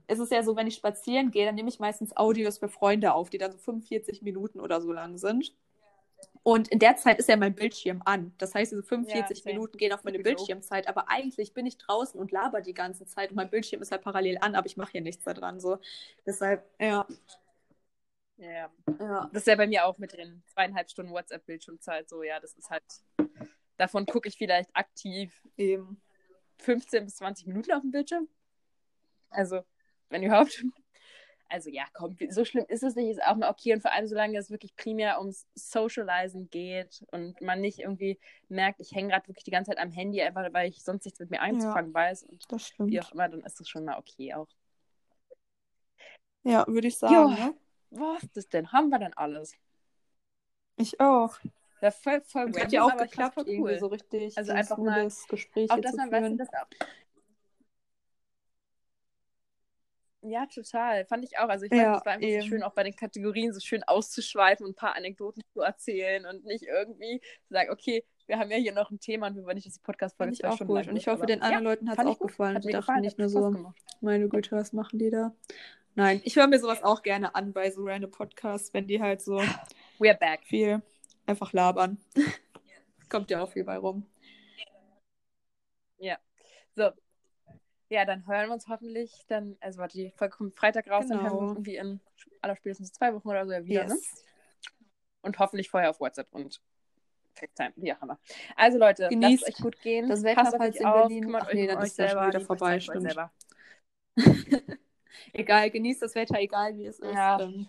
ist 0.08 0.20
es 0.20 0.30
ja 0.30 0.44
so, 0.44 0.56
wenn 0.56 0.68
ich 0.68 0.76
spazieren 0.76 1.32
gehe, 1.32 1.46
dann 1.46 1.56
nehme 1.56 1.70
ich 1.70 1.80
meistens 1.80 2.16
Audios 2.18 2.58
für 2.58 2.68
Freunde 2.68 3.14
auf, 3.14 3.30
die 3.30 3.38
dann 3.38 3.52
so 3.52 3.58
45 3.58 4.22
Minuten 4.22 4.60
oder 4.60 4.82
so 4.82 4.92
lang 4.92 5.18
sind. 5.18 5.54
Und 6.44 6.70
in 6.70 6.80
der 6.80 6.96
Zeit 6.96 7.20
ist 7.20 7.30
ja 7.30 7.38
mein 7.38 7.54
Bildschirm 7.54 8.02
an. 8.04 8.34
Das 8.40 8.56
heißt, 8.56 8.72
diese 8.72 8.82
45 8.84 9.44
Ja. 9.44 9.52
Minuten 9.54 9.78
gehen 9.78 9.94
auf 9.94 10.04
meine. 10.04 10.20
Bildschirmzeit. 10.20 10.88
Aber 10.88 11.08
eigentlich 11.10 11.54
bin 11.54 11.66
ich 11.66 11.78
draußen 11.78 12.20
und 12.20 12.32
laber 12.32 12.62
die 12.62 12.74
ganze 12.74 13.06
Zeit. 13.06 13.30
Und 13.30 13.36
mein 13.36 13.50
Bildschirm 13.50 13.82
ist 13.82 13.92
halt 13.92 14.02
parallel 14.02 14.38
an, 14.42 14.56
aber 14.56 14.66
ich 14.66 14.76
mache 14.78 14.94
hier 14.94 15.02
nichts 15.02 15.24
da 15.24 15.34
dran. 15.34 15.60
So. 15.60 15.78
Deshalb, 16.26 16.64
ja. 16.80 17.06
Ja, 18.38 18.72
ja. 19.00 19.30
Das 19.32 19.44
ist 19.44 19.48
ja 19.48 19.56
bei 19.56 19.68
mir 19.68 19.86
auch 19.86 20.00
mit 20.00 20.14
den 20.14 20.42
zweieinhalb 20.48 20.90
Stunden 20.90 21.12
WhatsApp-Bildschirmzeit 21.12 22.10
so, 22.10 22.24
ja, 22.24 22.40
das 22.40 22.54
ist 22.56 22.72
halt, 22.72 22.84
davon 23.78 24.08
gucke 24.08 24.28
ich 24.28 24.36
vielleicht 24.38 24.76
aktiv 24.76 25.32
Eben. 25.58 26.02
15 26.58 27.06
bis 27.06 27.18
20 27.18 27.46
Minuten 27.46 27.72
auf 27.72 27.82
dem 27.82 27.92
Bildschirm. 27.92 28.28
Also, 29.30 29.62
wenn 30.10 30.24
überhaupt. 30.24 30.64
Also 31.54 31.70
ja, 31.70 31.84
komm, 31.94 32.16
so 32.30 32.46
schlimm 32.46 32.66
ist 32.70 32.82
es 32.82 32.96
nicht, 32.96 33.10
ist 33.10 33.22
auch 33.24 33.36
mal 33.36 33.50
okay. 33.50 33.74
Und 33.74 33.82
vor 33.82 33.92
allem, 33.92 34.08
solange 34.08 34.38
es 34.38 34.50
wirklich 34.50 34.74
primär 34.78 35.20
ums 35.20 35.46
Socializen 35.54 36.50
geht 36.50 37.04
und 37.12 37.42
man 37.42 37.60
nicht 37.60 37.80
irgendwie 37.80 38.18
merkt, 38.48 38.80
ich 38.80 38.94
hänge 38.96 39.10
gerade 39.10 39.28
wirklich 39.28 39.44
die 39.44 39.52
ganze 39.52 39.72
Zeit 39.72 39.80
am 39.80 39.92
Handy, 39.92 40.22
einfach 40.22 40.48
weil 40.54 40.70
ich 40.70 40.82
sonst 40.82 41.04
nichts 41.04 41.20
mit 41.20 41.30
mir 41.30 41.42
einzufangen 41.42 41.94
weiß 41.94 42.24
und 42.24 42.50
Das 42.52 42.68
stimmt. 42.68 42.90
wie 42.90 43.02
auch 43.02 43.12
immer, 43.12 43.28
dann 43.28 43.42
ist 43.42 43.60
das 43.60 43.68
schon 43.68 43.84
mal 43.84 43.98
okay 43.98 44.34
auch. 44.34 44.48
Ja, 46.44 46.66
würde 46.68 46.88
ich 46.88 46.98
sagen. 46.98 47.14
Jo. 47.14 47.28
Ne? 47.28 47.54
Was 47.92 48.24
ist 48.24 48.38
das 48.38 48.48
denn? 48.50 48.72
Haben 48.72 48.90
wir 48.90 49.00
dann 49.00 49.14
alles? 49.14 49.54
Ich 50.78 51.00
auch. 51.00 51.38
Ja, 51.82 51.92
voll, 51.92 52.22
voll 52.22 52.44
random, 52.44 52.62
hat 52.62 52.72
ja 52.72 52.84
auch 52.84 52.96
geklappt, 52.98 53.34
voll 53.36 53.48
irgendwie 53.50 53.78
so 53.78 53.88
richtig. 53.88 54.38
Also 54.38 54.48
so 54.48 54.54
ein 54.54 54.58
einfach 54.60 54.78
mal- 54.78 55.10
Gespräch 55.28 55.70
Auch 55.70 55.80
dass 55.80 55.96
man 55.96 56.12
weiß, 56.12 56.20
führen. 56.20 56.38
dass 56.38 56.50
auch. 56.54 56.68
Ja, 60.24 60.46
total. 60.46 61.06
Fand 61.06 61.24
ich 61.26 61.38
auch. 61.40 61.50
Also 61.50 61.66
ich 61.66 61.70
fand, 61.70 61.82
Ja, 61.82 61.98
es 61.98 62.06
war 62.06 62.14
einfach 62.14 62.28
eben. 62.28 62.42
so 62.44 62.48
schön, 62.48 62.64
auch 62.64 62.74
bei 62.74 62.84
den 62.84 62.96
Kategorien 62.96 63.54
so 63.54 63.60
schön 63.60 63.84
auszuschweifen 63.84 64.66
und 64.66 64.74
ein 64.74 64.76
paar 64.76 64.96
Anekdoten 64.96 65.44
zu 65.54 65.62
erzählen 65.62 66.26
und 66.28 66.46
nicht 66.46 66.64
irgendwie 66.64 67.20
zu 67.48 67.54
sagen, 67.54 67.72
okay, 67.72 68.06
wir 68.28 68.38
haben 68.38 68.52
ja 68.52 68.58
hier 68.58 68.72
noch 68.74 68.92
ein 68.92 69.00
Thema 69.00 69.28
und 69.28 69.36
wir 69.36 69.44
wollen 69.46 69.56
nicht, 69.56 69.66
dass 69.68 69.74
die 69.74 69.82
Podcast-Folge 69.82 70.34
zwei 70.34 70.50
auch 70.50 70.56
Stunden 70.56 70.74
gut. 70.74 70.88
Und 70.88 70.96
ich 70.96 71.08
hoffe, 71.08 71.26
den 71.26 71.42
anderen 71.42 71.64
Leuten 71.64 71.90
hat 71.90 72.00
es 72.00 72.06
auch 72.06 72.20
gut. 72.20 72.30
gefallen. 72.30 72.56
Hat 72.56 72.64
Die 72.64 72.68
dachten 72.72 72.82
gefallen, 72.82 73.02
nicht 73.02 73.18
nur 73.18 73.30
so, 73.30 73.50
gemacht. 73.50 73.78
meine 74.00 74.30
Güte, 74.30 74.56
was 74.56 74.74
machen 74.74 75.00
die 75.00 75.10
da? 75.10 75.34
Nein, 75.96 76.22
ich 76.24 76.36
höre 76.38 76.48
mir 76.48 76.60
sowas 76.60 76.84
auch 76.84 77.02
gerne 77.02 77.36
an 77.36 77.52
bei 77.52 77.70
so 77.72 77.84
random 77.84 78.12
Podcasts, 78.12 78.74
wenn 78.74 78.88
die 78.88 79.02
halt 79.02 79.22
so 79.22 79.42
We're 80.00 80.18
back. 80.18 80.46
viel 80.46 80.82
einfach 81.26 81.52
labern. 81.52 81.98
Kommt 83.10 83.30
ja 83.32 83.42
auch 83.44 83.52
viel 83.52 83.64
bei 83.66 83.78
rum. 83.78 84.06
So. 86.76 86.92
Ja, 87.92 88.06
dann 88.06 88.26
hören 88.26 88.48
wir 88.48 88.54
uns 88.54 88.70
hoffentlich 88.70 89.12
dann, 89.28 89.58
also 89.60 89.80
warte, 89.80 89.98
die 89.98 90.12
Folge 90.12 90.38
kommt 90.38 90.56
Freitag 90.56 90.90
raus, 90.90 91.08
dann 91.08 91.18
hören 91.22 91.26
wir 91.26 91.32
Genau. 91.32 91.42
uns 91.50 91.52
irgendwie 91.52 91.76
in 91.76 92.00
aller 92.42 92.56
spätestens 92.56 92.94
zwei 92.94 93.14
Wochen 93.14 93.28
oder 93.28 93.46
so 93.46 93.52
wieder, 93.52 93.84
ne? 93.86 93.94
Yes. 93.94 94.26
Und 95.22 95.38
hoffentlich 95.40 95.70
vorher 95.70 95.90
auf 95.90 96.00
WhatsApp 96.00 96.34
und 96.34 96.62
FaceTime, 97.34 97.74
wie 97.76 97.92
auch 97.94 98.02
immer. 98.02 98.18
Also 98.56 98.78
Leute, 98.78 99.10
Genießt 99.10 99.44
lasst 99.44 99.56
euch 99.58 99.62
gut 99.62 99.82
gehen. 99.82 100.08
das 100.08 100.24
Wetter, 100.24 100.42
Passt 100.42 100.56
falls 100.56 100.78
in 100.78 100.86
auf, 100.86 101.10
Berlin- 101.10 101.36
Ach 101.36 101.48
euch 101.48 101.54
nee, 101.54 101.68
dann 101.68 101.78
euch 101.80 101.84
ist 101.84 101.96
selber, 101.98 102.28
wieder 102.28 102.40
vorbei, 102.40 102.80
stimmt. 102.80 103.14
Egal, 105.34 105.70
genießt 105.70 106.02
das 106.02 106.16
Wetter, 106.16 106.40
egal 106.40 106.78
wie 106.78 106.86
es 106.86 106.98
ist. 107.00 107.14
Ja. 107.14 107.42
Ähm, 107.42 107.68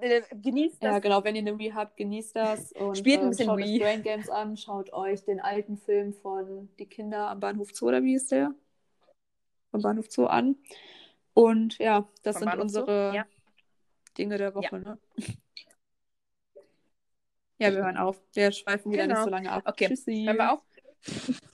Äh, 0.00 0.22
Genießt 0.34 0.82
das. 0.82 0.92
ja, 0.92 0.98
genau, 0.98 1.22
wenn 1.22 1.36
ihr 1.36 1.42
eine 1.42 1.56
Wii 1.58 1.70
habt, 1.70 1.96
genießt 1.96 2.34
das. 2.34 2.72
Und, 2.72 2.96
Spielt 2.98 3.18
ein 3.20 3.24
ähm, 3.24 3.30
bisschen 3.30 3.46
schaut 3.46 3.58
Wii. 3.58 3.74
euch 3.76 3.80
Brain 3.80 4.02
Games 4.02 4.28
an, 4.28 4.56
schaut 4.56 4.92
euch 4.92 5.24
den 5.24 5.40
alten 5.40 5.76
Film 5.76 6.14
von 6.14 6.68
Die 6.78 6.86
Kinder 6.86 7.28
am 7.28 7.38
Bahnhof 7.38 7.70
Zoo, 7.72 7.86
oder 7.88 8.02
wie 8.02 8.14
ist 8.14 8.32
der? 8.32 8.54
Vom 9.70 9.82
Bahnhof 9.82 10.10
Zoo 10.10 10.26
an. 10.26 10.56
Und 11.34 11.78
ja, 11.78 12.08
das 12.22 12.36
Vom 12.36 12.40
sind 12.40 12.48
Bahnhof 12.50 12.62
unsere 12.62 13.14
Ja. 13.14 13.26
Dinge 14.18 14.36
der 14.38 14.54
Woche, 14.54 14.78
ne? 14.78 14.98
Ja, 17.58 17.70
wir 17.72 17.84
hören 17.84 17.96
auf. 17.98 18.20
Wir 18.32 18.52
schweifen 18.52 18.90
wieder 18.90 19.02
Genau. 19.04 19.16
nicht 19.16 19.24
so 19.24 19.30
lange 19.30 19.52
ab. 19.52 19.62
Okay, 19.66 19.88
Tschüssi. 19.88 20.24
Hören 20.26 20.36
wir 20.38 20.52
auf? 20.52 20.62